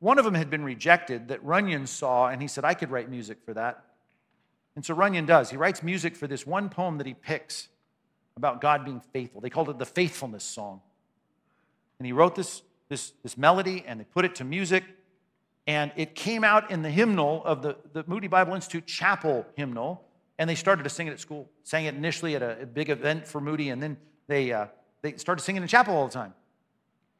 one 0.00 0.18
of 0.18 0.24
them 0.24 0.34
had 0.34 0.50
been 0.50 0.64
rejected 0.64 1.28
that 1.28 1.44
Runyan 1.44 1.88
saw, 1.88 2.28
and 2.28 2.40
he 2.42 2.48
said, 2.48 2.64
I 2.64 2.74
could 2.74 2.90
write 2.90 3.10
music 3.10 3.38
for 3.44 3.54
that. 3.54 3.84
And 4.76 4.84
so 4.84 4.94
Runyan 4.94 5.26
does. 5.26 5.50
He 5.50 5.56
writes 5.56 5.82
music 5.82 6.14
for 6.14 6.26
this 6.26 6.46
one 6.46 6.68
poem 6.68 6.98
that 6.98 7.06
he 7.06 7.14
picks 7.14 7.68
about 8.36 8.60
God 8.60 8.84
being 8.84 9.00
faithful. 9.12 9.40
They 9.40 9.50
called 9.50 9.70
it 9.70 9.78
the 9.78 9.86
Faithfulness 9.86 10.44
Song. 10.44 10.80
And 11.98 12.06
he 12.06 12.12
wrote 12.12 12.36
this, 12.36 12.62
this, 12.88 13.12
this 13.24 13.36
melody 13.36 13.82
and 13.84 13.98
they 13.98 14.04
put 14.04 14.24
it 14.24 14.36
to 14.36 14.44
music. 14.44 14.84
And 15.68 15.92
it 15.96 16.14
came 16.14 16.44
out 16.44 16.70
in 16.70 16.80
the 16.80 16.88
hymnal 16.88 17.44
of 17.44 17.60
the, 17.60 17.76
the 17.92 18.02
Moody 18.06 18.26
Bible 18.26 18.54
Institute 18.54 18.86
chapel 18.86 19.46
hymnal. 19.54 20.02
And 20.38 20.48
they 20.48 20.54
started 20.54 20.82
to 20.84 20.88
sing 20.88 21.08
it 21.08 21.10
at 21.10 21.20
school. 21.20 21.50
Sang 21.62 21.84
it 21.84 21.94
initially 21.94 22.34
at 22.34 22.42
a, 22.42 22.62
a 22.62 22.66
big 22.66 22.88
event 22.88 23.26
for 23.26 23.38
Moody, 23.38 23.68
and 23.68 23.82
then 23.82 23.98
they, 24.28 24.50
uh, 24.50 24.66
they 25.02 25.16
started 25.16 25.42
singing 25.42 25.60
in 25.60 25.68
chapel 25.68 25.94
all 25.94 26.06
the 26.06 26.12
time. 26.12 26.32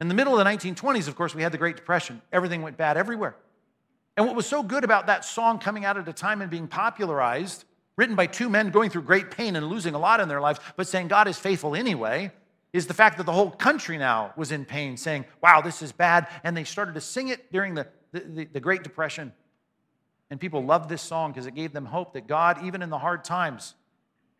In 0.01 0.07
the 0.07 0.15
middle 0.15 0.33
of 0.33 0.43
the 0.43 0.49
1920s, 0.49 1.07
of 1.07 1.15
course, 1.15 1.35
we 1.35 1.43
had 1.43 1.51
the 1.51 1.57
Great 1.59 1.75
Depression. 1.75 2.21
Everything 2.31 2.63
went 2.63 2.75
bad 2.75 2.97
everywhere. 2.97 3.35
And 4.17 4.25
what 4.25 4.35
was 4.35 4.47
so 4.47 4.63
good 4.63 4.83
about 4.83 5.05
that 5.07 5.25
song 5.25 5.59
coming 5.59 5.85
out 5.85 5.97
at 5.97 6.07
a 6.07 6.13
time 6.13 6.41
and 6.41 6.49
being 6.49 6.67
popularized, 6.67 7.65
written 7.97 8.15
by 8.15 8.25
two 8.25 8.49
men 8.49 8.71
going 8.71 8.89
through 8.89 9.03
great 9.03 9.29
pain 9.29 9.57
and 9.57 9.67
losing 9.67 9.93
a 9.93 9.99
lot 9.99 10.21
in 10.21 10.27
their 10.27 10.41
lives, 10.41 10.59
but 10.75 10.87
saying 10.87 11.09
God 11.09 11.27
is 11.27 11.37
faithful 11.37 11.75
anyway, 11.75 12.31
is 12.73 12.87
the 12.87 12.93
fact 12.93 13.17
that 13.17 13.25
the 13.25 13.31
whole 13.31 13.51
country 13.51 13.97
now 13.97 14.33
was 14.35 14.51
in 14.51 14.65
pain, 14.65 14.97
saying, 14.97 15.25
wow, 15.41 15.61
this 15.61 15.81
is 15.81 15.91
bad. 15.91 16.27
And 16.43 16.57
they 16.57 16.63
started 16.63 16.95
to 16.95 17.01
sing 17.01 17.27
it 17.27 17.51
during 17.51 17.75
the 17.75 17.87
the, 18.11 18.19
the, 18.19 18.45
the 18.45 18.59
Great 18.59 18.83
Depression. 18.83 19.33
And 20.29 20.39
people 20.39 20.63
loved 20.63 20.89
this 20.89 21.01
song 21.01 21.31
because 21.31 21.47
it 21.47 21.55
gave 21.55 21.73
them 21.73 21.85
hope 21.85 22.13
that 22.13 22.27
God, 22.27 22.63
even 22.63 22.81
in 22.81 22.89
the 22.89 22.99
hard 22.99 23.23
times, 23.23 23.73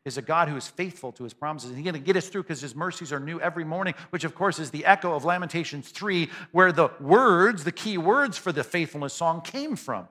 is 0.06 0.18
a 0.18 0.22
God 0.22 0.48
who 0.48 0.56
is 0.56 0.68
faithful 0.68 1.12
to 1.14 1.24
his 1.24 1.34
promises. 1.34 1.70
And 1.70 1.78
he's 1.78 1.84
going 1.84 2.02
to 2.02 2.06
get 2.06 2.16
us 2.16 2.30
through 2.30 2.44
because 2.44 2.62
his 2.62 2.76
mercies 2.76 3.12
are 3.12 3.20
new 3.20 3.40
every 3.40 3.66
morning, 3.66 3.96
which, 4.12 4.24
of 4.24 4.36
course, 4.36 4.60
is 4.60 4.72
the 4.72 4.86
echo 4.86 5.14
of 5.14 5.26
Lamentations 5.26 5.90
3, 5.90 6.30
where 6.52 6.72
the 6.72 6.90
words, 7.00 7.64
the 7.64 7.72
key 7.72 7.98
words 7.98 8.38
for 8.38 8.52
the 8.52 8.64
faithfulness 8.64 9.14
song 9.14 9.42
came 9.42 9.76
from. 9.76 10.08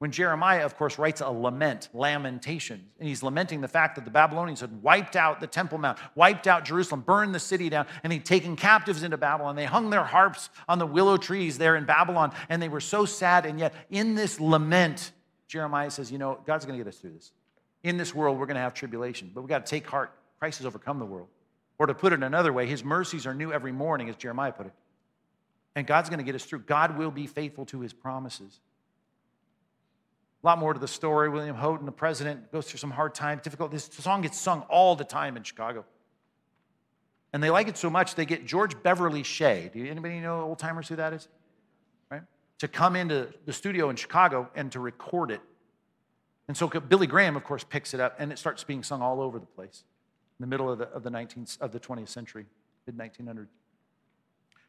When 0.00 0.10
Jeremiah, 0.10 0.64
of 0.64 0.78
course, 0.78 0.98
writes 0.98 1.20
a 1.20 1.28
lament, 1.28 1.90
lamentation, 1.92 2.82
and 2.98 3.06
he's 3.06 3.22
lamenting 3.22 3.60
the 3.60 3.68
fact 3.68 3.96
that 3.96 4.06
the 4.06 4.10
Babylonians 4.10 4.62
had 4.62 4.82
wiped 4.82 5.14
out 5.14 5.40
the 5.40 5.46
Temple 5.46 5.76
Mount, 5.76 5.98
wiped 6.14 6.46
out 6.46 6.64
Jerusalem, 6.64 7.02
burned 7.02 7.34
the 7.34 7.38
city 7.38 7.68
down, 7.68 7.86
and 8.02 8.10
he'd 8.10 8.24
taken 8.24 8.56
captives 8.56 9.02
into 9.02 9.18
Babylon. 9.18 9.56
They 9.56 9.66
hung 9.66 9.90
their 9.90 10.02
harps 10.02 10.48
on 10.66 10.78
the 10.78 10.86
willow 10.86 11.18
trees 11.18 11.58
there 11.58 11.76
in 11.76 11.84
Babylon, 11.84 12.32
and 12.48 12.62
they 12.62 12.70
were 12.70 12.80
so 12.80 13.04
sad. 13.04 13.44
And 13.44 13.58
yet, 13.58 13.74
in 13.90 14.14
this 14.14 14.40
lament, 14.40 15.12
Jeremiah 15.48 15.90
says, 15.90 16.10
You 16.10 16.16
know, 16.16 16.40
God's 16.46 16.64
going 16.64 16.78
to 16.78 16.82
get 16.82 16.88
us 16.88 16.98
through 16.98 17.12
this. 17.12 17.32
In 17.82 17.98
this 17.98 18.14
world, 18.14 18.38
we're 18.38 18.46
going 18.46 18.54
to 18.54 18.62
have 18.62 18.72
tribulation, 18.72 19.30
but 19.34 19.42
we've 19.42 19.50
got 19.50 19.66
to 19.66 19.70
take 19.70 19.86
heart. 19.86 20.12
Christ 20.38 20.60
has 20.60 20.66
overcome 20.66 20.98
the 20.98 21.04
world. 21.04 21.28
Or 21.78 21.84
to 21.86 21.92
put 21.92 22.14
it 22.14 22.22
another 22.22 22.54
way, 22.54 22.66
his 22.66 22.82
mercies 22.82 23.26
are 23.26 23.34
new 23.34 23.52
every 23.52 23.72
morning, 23.72 24.08
as 24.08 24.16
Jeremiah 24.16 24.52
put 24.52 24.64
it. 24.64 24.72
And 25.76 25.86
God's 25.86 26.08
going 26.08 26.20
to 26.20 26.24
get 26.24 26.34
us 26.34 26.46
through. 26.46 26.60
God 26.60 26.96
will 26.96 27.10
be 27.10 27.26
faithful 27.26 27.66
to 27.66 27.80
his 27.80 27.92
promises. 27.92 28.60
A 30.42 30.46
lot 30.46 30.58
more 30.58 30.72
to 30.72 30.80
the 30.80 30.88
story. 30.88 31.28
William 31.28 31.54
Houghton, 31.54 31.84
the 31.84 31.92
president, 31.92 32.50
goes 32.50 32.66
through 32.66 32.78
some 32.78 32.90
hard 32.90 33.14
times, 33.14 33.42
difficult. 33.42 33.70
This 33.70 33.84
song 33.84 34.22
gets 34.22 34.38
sung 34.38 34.62
all 34.62 34.96
the 34.96 35.04
time 35.04 35.36
in 35.36 35.42
Chicago. 35.42 35.84
And 37.32 37.42
they 37.42 37.50
like 37.50 37.68
it 37.68 37.76
so 37.76 37.90
much, 37.90 38.14
they 38.14 38.24
get 38.24 38.46
George 38.46 38.82
Beverly 38.82 39.22
Shea. 39.22 39.70
Do 39.72 39.86
anybody 39.86 40.18
know 40.20 40.40
old 40.42 40.58
timers 40.58 40.88
who 40.88 40.96
that 40.96 41.12
is? 41.12 41.28
Right? 42.10 42.22
To 42.58 42.68
come 42.68 42.96
into 42.96 43.28
the 43.44 43.52
studio 43.52 43.90
in 43.90 43.96
Chicago 43.96 44.50
and 44.54 44.72
to 44.72 44.80
record 44.80 45.30
it. 45.30 45.40
And 46.48 46.56
so 46.56 46.66
Billy 46.66 47.06
Graham, 47.06 47.36
of 47.36 47.44
course, 47.44 47.62
picks 47.62 47.94
it 47.94 48.00
up 48.00 48.16
and 48.18 48.32
it 48.32 48.38
starts 48.38 48.64
being 48.64 48.82
sung 48.82 49.02
all 49.02 49.20
over 49.20 49.38
the 49.38 49.46
place 49.46 49.84
in 50.38 50.42
the 50.42 50.48
middle 50.48 50.70
of 50.70 50.78
the, 50.78 50.88
of 50.88 51.04
the, 51.04 51.10
19th, 51.10 51.60
of 51.60 51.70
the 51.70 51.78
20th 51.78 52.08
century, 52.08 52.46
mid 52.86 52.96
1900s 52.96 53.46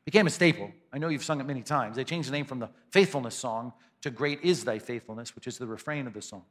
became 0.06 0.28
a 0.28 0.30
staple. 0.30 0.72
I 0.92 0.98
know 0.98 1.10
you've 1.10 1.24
sung 1.24 1.40
it 1.40 1.46
many 1.46 1.62
times. 1.62 1.96
They 1.96 2.04
changed 2.04 2.30
the 2.30 2.34
name 2.34 2.46
from 2.46 2.60
the 2.60 2.70
faithfulness 2.90 3.36
song 3.36 3.74
to 4.02 4.10
Great 4.10 4.42
is 4.42 4.64
Thy 4.64 4.80
Faithfulness, 4.80 5.36
which 5.36 5.48
is 5.48 5.58
the 5.58 5.68
refrain 5.68 6.08
of 6.08 6.14
the 6.14 6.22
song. 6.22 6.44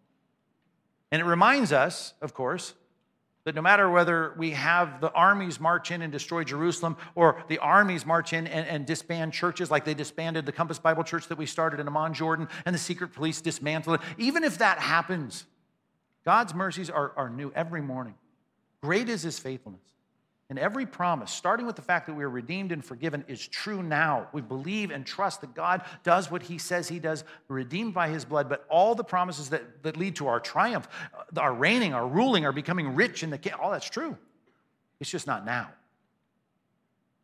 And 1.11 1.21
it 1.21 1.25
reminds 1.25 1.73
us, 1.73 2.15
of 2.23 2.35
course, 2.35 2.75
that 3.45 3.55
no 3.55 3.63
matter 3.63 3.91
whether 3.91 4.35
we 4.37 4.51
have 4.51 5.01
the 5.01 5.11
armies 5.13 5.59
march 5.59 5.91
in 5.91 6.03
and 6.03 6.13
destroy 6.13 6.45
Jerusalem 6.45 6.97
or 7.15 7.43
the 7.49 7.59
armies 7.59 8.05
march 8.05 8.33
in 8.33 8.47
and, 8.47 8.67
and, 8.69 8.87
disband 8.87 9.33
churches 9.33 9.71
like 9.71 9.85
they 9.85 9.95
disbanded 9.95 10.45
the 10.45 10.53
Compass 10.53 10.79
Bible 10.79 11.03
Church 11.03 11.27
that 11.29 11.39
we 11.39 11.47
started 11.47 11.81
in 11.81 11.87
Amman, 11.87 12.13
Jordan, 12.13 12.49
and 12.67 12.75
the 12.75 12.79
secret 12.79 13.15
police 13.15 13.41
dismantle 13.41 13.95
it, 13.95 14.01
even 14.19 14.45
if 14.45 14.59
that 14.59 14.79
happens, 14.79 15.47
God's 16.25 16.55
mercies 16.55 16.91
are, 16.91 17.13
are 17.17 17.31
new 17.31 17.51
every 17.55 17.81
morning. 17.81 18.15
Great 18.83 19.09
is 19.09 19.23
his 19.23 19.39
faithfulness. 19.39 19.81
And 20.51 20.59
every 20.59 20.85
promise, 20.85 21.31
starting 21.31 21.65
with 21.65 21.77
the 21.77 21.83
fact 21.83 22.07
that 22.07 22.15
we 22.15 22.25
are 22.25 22.29
redeemed 22.29 22.73
and 22.73 22.85
forgiven, 22.85 23.25
is 23.29 23.47
true 23.47 23.85
now. 23.85 24.27
We 24.33 24.41
believe 24.41 24.91
and 24.91 25.07
trust 25.07 25.43
that 25.43 25.55
God 25.55 25.83
does 26.03 26.29
what 26.29 26.43
he 26.43 26.59
says 26.59 26.89
he 26.89 26.99
does, 26.99 27.23
redeemed 27.47 27.95
by 27.95 28.09
his 28.09 28.25
blood. 28.25 28.49
But 28.49 28.67
all 28.69 28.97
the 28.97 29.05
promises 29.05 29.51
that, 29.51 29.85
that 29.85 29.97
lead 29.97 30.17
to 30.17 30.27
our 30.27 30.41
triumph, 30.41 30.89
uh, 31.15 31.41
our 31.41 31.55
reigning, 31.55 31.95
our 31.95 32.07
ruling, 32.07 32.45
our 32.45 32.51
becoming 32.53 32.97
rich 32.97 33.23
in 33.23 33.31
the 33.31 33.59
all 33.61 33.71
that's 33.71 33.89
true. 33.89 34.19
It's 34.99 35.09
just 35.09 35.29
not 35.29 35.47
now. 35.47 35.71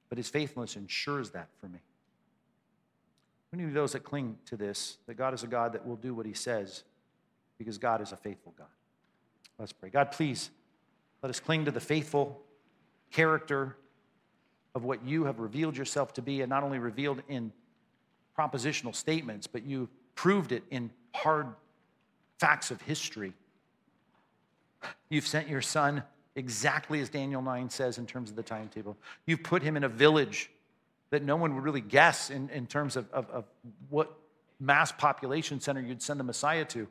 But 0.09 0.18
his 0.18 0.29
faithfulness 0.29 0.77
ensures 0.77 1.31
that 1.31 1.49
for 1.61 1.66
me. 1.66 1.81
We 3.53 3.59
need 3.59 3.74
those 3.74 3.93
that 3.93 4.05
cling 4.05 4.39
to 4.47 4.57
this, 4.57 4.99
that 5.09 5.14
God 5.14 5.35
is 5.35 5.43
a 5.43 5.49
God 5.49 5.72
that 5.72 5.85
will 5.85 5.97
do 5.97 6.14
what 6.14 6.27
he 6.27 6.33
says, 6.33 6.85
because 7.59 7.77
God 7.77 8.01
is 8.01 8.12
a 8.12 8.16
faithful 8.16 8.55
God. 8.57 8.68
Let's 9.59 9.72
pray. 9.72 9.89
God, 9.89 10.12
please 10.12 10.51
let 11.22 11.31
us 11.31 11.41
cling 11.41 11.64
to 11.64 11.72
the 11.72 11.81
faithful 11.81 12.45
character 13.17 13.75
of 14.75 14.85
what 14.85 15.03
you 15.03 15.25
have 15.25 15.41
revealed 15.41 15.75
yourself 15.75 16.12
to 16.12 16.23
be, 16.23 16.43
and 16.43 16.51
not 16.51 16.62
only 16.62 16.79
revealed 16.79 17.23
in 17.29 17.51
propositional 18.39 18.95
statements, 18.95 19.47
but 19.47 19.64
you 19.64 19.89
proved 20.14 20.53
it 20.53 20.62
in 20.71 20.91
hard 21.14 21.47
facts 22.39 22.71
of 22.71 22.83
history. 22.83 23.33
You've 25.09 25.27
sent 25.27 25.49
your 25.49 25.62
son 25.62 26.03
exactly 26.35 27.01
as 27.01 27.09
Daniel 27.09 27.41
9 27.41 27.71
says 27.71 27.97
in 27.97 28.05
terms 28.05 28.29
of 28.29 28.37
the 28.37 28.43
timetable. 28.43 28.99
You've 29.25 29.43
put 29.43 29.62
him 29.62 29.79
in 29.79 29.85
a 29.85 29.89
village 29.89 30.51
that 31.09 31.23
no 31.23 31.37
one 31.37 31.55
would 31.55 31.64
really 31.64 31.81
guess 31.81 32.29
in, 32.29 32.51
in 32.51 32.67
terms 32.67 32.97
of, 32.97 33.11
of, 33.12 33.31
of 33.31 33.45
what 33.89 34.12
mass 34.61 34.93
population 34.93 35.59
center 35.59 35.81
you'd 35.81 36.03
send 36.03 36.21
the 36.21 36.25
Messiah 36.25 36.67
to. 36.67 36.87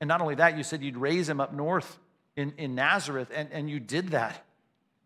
And 0.00 0.08
not 0.08 0.22
only 0.22 0.36
that, 0.36 0.56
you 0.56 0.62
said 0.62 0.82
you'd 0.82 0.96
raise 0.96 1.28
him 1.28 1.38
up 1.38 1.52
north 1.52 1.98
in, 2.34 2.54
in 2.56 2.74
Nazareth, 2.74 3.30
and, 3.34 3.52
and 3.52 3.68
you 3.68 3.78
did 3.78 4.08
that. 4.12 4.46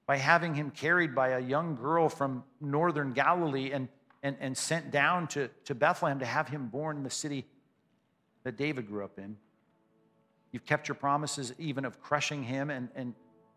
By 0.07 0.17
having 0.17 0.55
him 0.55 0.71
carried 0.71 1.15
by 1.15 1.31
a 1.31 1.41
young 1.41 1.77
girl 1.77 2.09
from 2.09 2.45
northern 2.61 3.13
Galilee 3.13 3.73
and, 3.73 3.89
and, 4.23 4.37
and 4.41 4.57
sent 4.57 4.91
down 4.91 5.29
to, 5.29 5.49
to 5.65 5.75
Bethlehem 5.75 6.19
to 6.19 6.27
have 6.27 6.49
him 6.49 6.69
born 6.69 6.97
in 6.97 7.03
the 7.03 7.11
city 7.11 7.47
that 8.45 8.57
David 8.57 8.87
grew 8.87 9.05
up 9.05 9.19
in. 9.19 9.37
You've 10.53 10.67
kept 10.67 10.89
your 10.89 10.95
promises 10.95 11.53
even 11.59 11.85
of 11.85 12.01
crushing 12.01 12.45
him 12.45 12.71
and, 12.71 12.89
and 12.95 13.15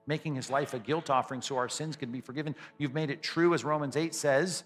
making 0.08 0.36
his 0.36 0.50
life 0.50 0.74
a 0.74 0.80
guilt 0.80 1.10
offering 1.10 1.42
so 1.42 1.58
our 1.58 1.70
sins 1.70 1.96
can 1.96 2.12
be 2.12 2.22
forgiven. 2.22 2.56
You've 2.78 2.94
made 2.94 3.12
it 3.12 3.22
true, 3.22 3.54
as 3.54 3.64
Romans 3.64 3.98
8 3.98 4.16
says, 4.16 4.64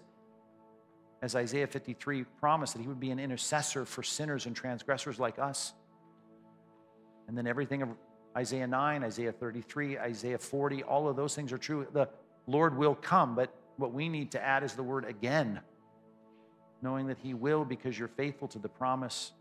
as 1.20 1.34
Isaiah 1.36 1.66
53 1.66 2.24
promised, 2.40 2.74
that 2.74 2.80
he 2.80 2.88
would 2.88 3.00
be 3.00 3.10
an 3.10 3.18
intercessor 3.18 3.84
for 3.84 4.02
sinners 4.02 4.46
and 4.46 4.56
transgressors 4.56 5.18
like 5.18 5.38
us. 5.38 5.72
And 7.28 7.36
then 7.36 7.46
everything 7.46 7.82
Isaiah 8.36 8.66
9, 8.66 9.04
Isaiah 9.04 9.32
33, 9.32 9.98
Isaiah 9.98 10.38
40, 10.38 10.82
all 10.84 11.08
of 11.08 11.16
those 11.16 11.34
things 11.34 11.52
are 11.52 11.58
true. 11.58 11.86
The 11.92 12.08
Lord 12.46 12.76
will 12.76 12.94
come, 12.94 13.34
but 13.34 13.54
what 13.76 13.92
we 13.92 14.08
need 14.08 14.30
to 14.32 14.42
add 14.42 14.62
is 14.62 14.74
the 14.74 14.82
word 14.82 15.04
again, 15.04 15.60
knowing 16.80 17.06
that 17.08 17.18
he 17.18 17.34
will 17.34 17.64
because 17.64 17.98
you're 17.98 18.08
faithful 18.08 18.48
to 18.48 18.58
the 18.58 18.68
promise, 18.68 19.32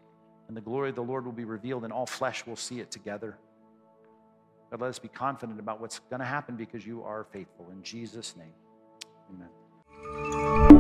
and 0.48 0.58
the 0.58 0.62
glory 0.62 0.90
of 0.90 0.96
the 0.96 1.04
Lord 1.04 1.26
will 1.26 1.32
be 1.32 1.46
revealed, 1.46 1.84
and 1.84 1.94
all 1.94 2.06
flesh 2.06 2.46
will 2.46 2.58
see 2.58 2.80
it 2.80 2.92
together. 2.92 3.38
But 4.70 4.82
let 4.82 4.90
us 4.90 5.00
be 5.00 5.08
confident 5.10 5.60
about 5.60 5.80
what's 5.80 6.00
going 6.00 6.22
to 6.22 6.26
happen 6.26 6.56
because 6.56 6.86
you 6.86 7.04
are 7.04 7.26
faithful. 7.32 7.68
In 7.72 7.84
Jesus' 7.84 8.36
name, 8.36 8.54
amen. 9.30 10.71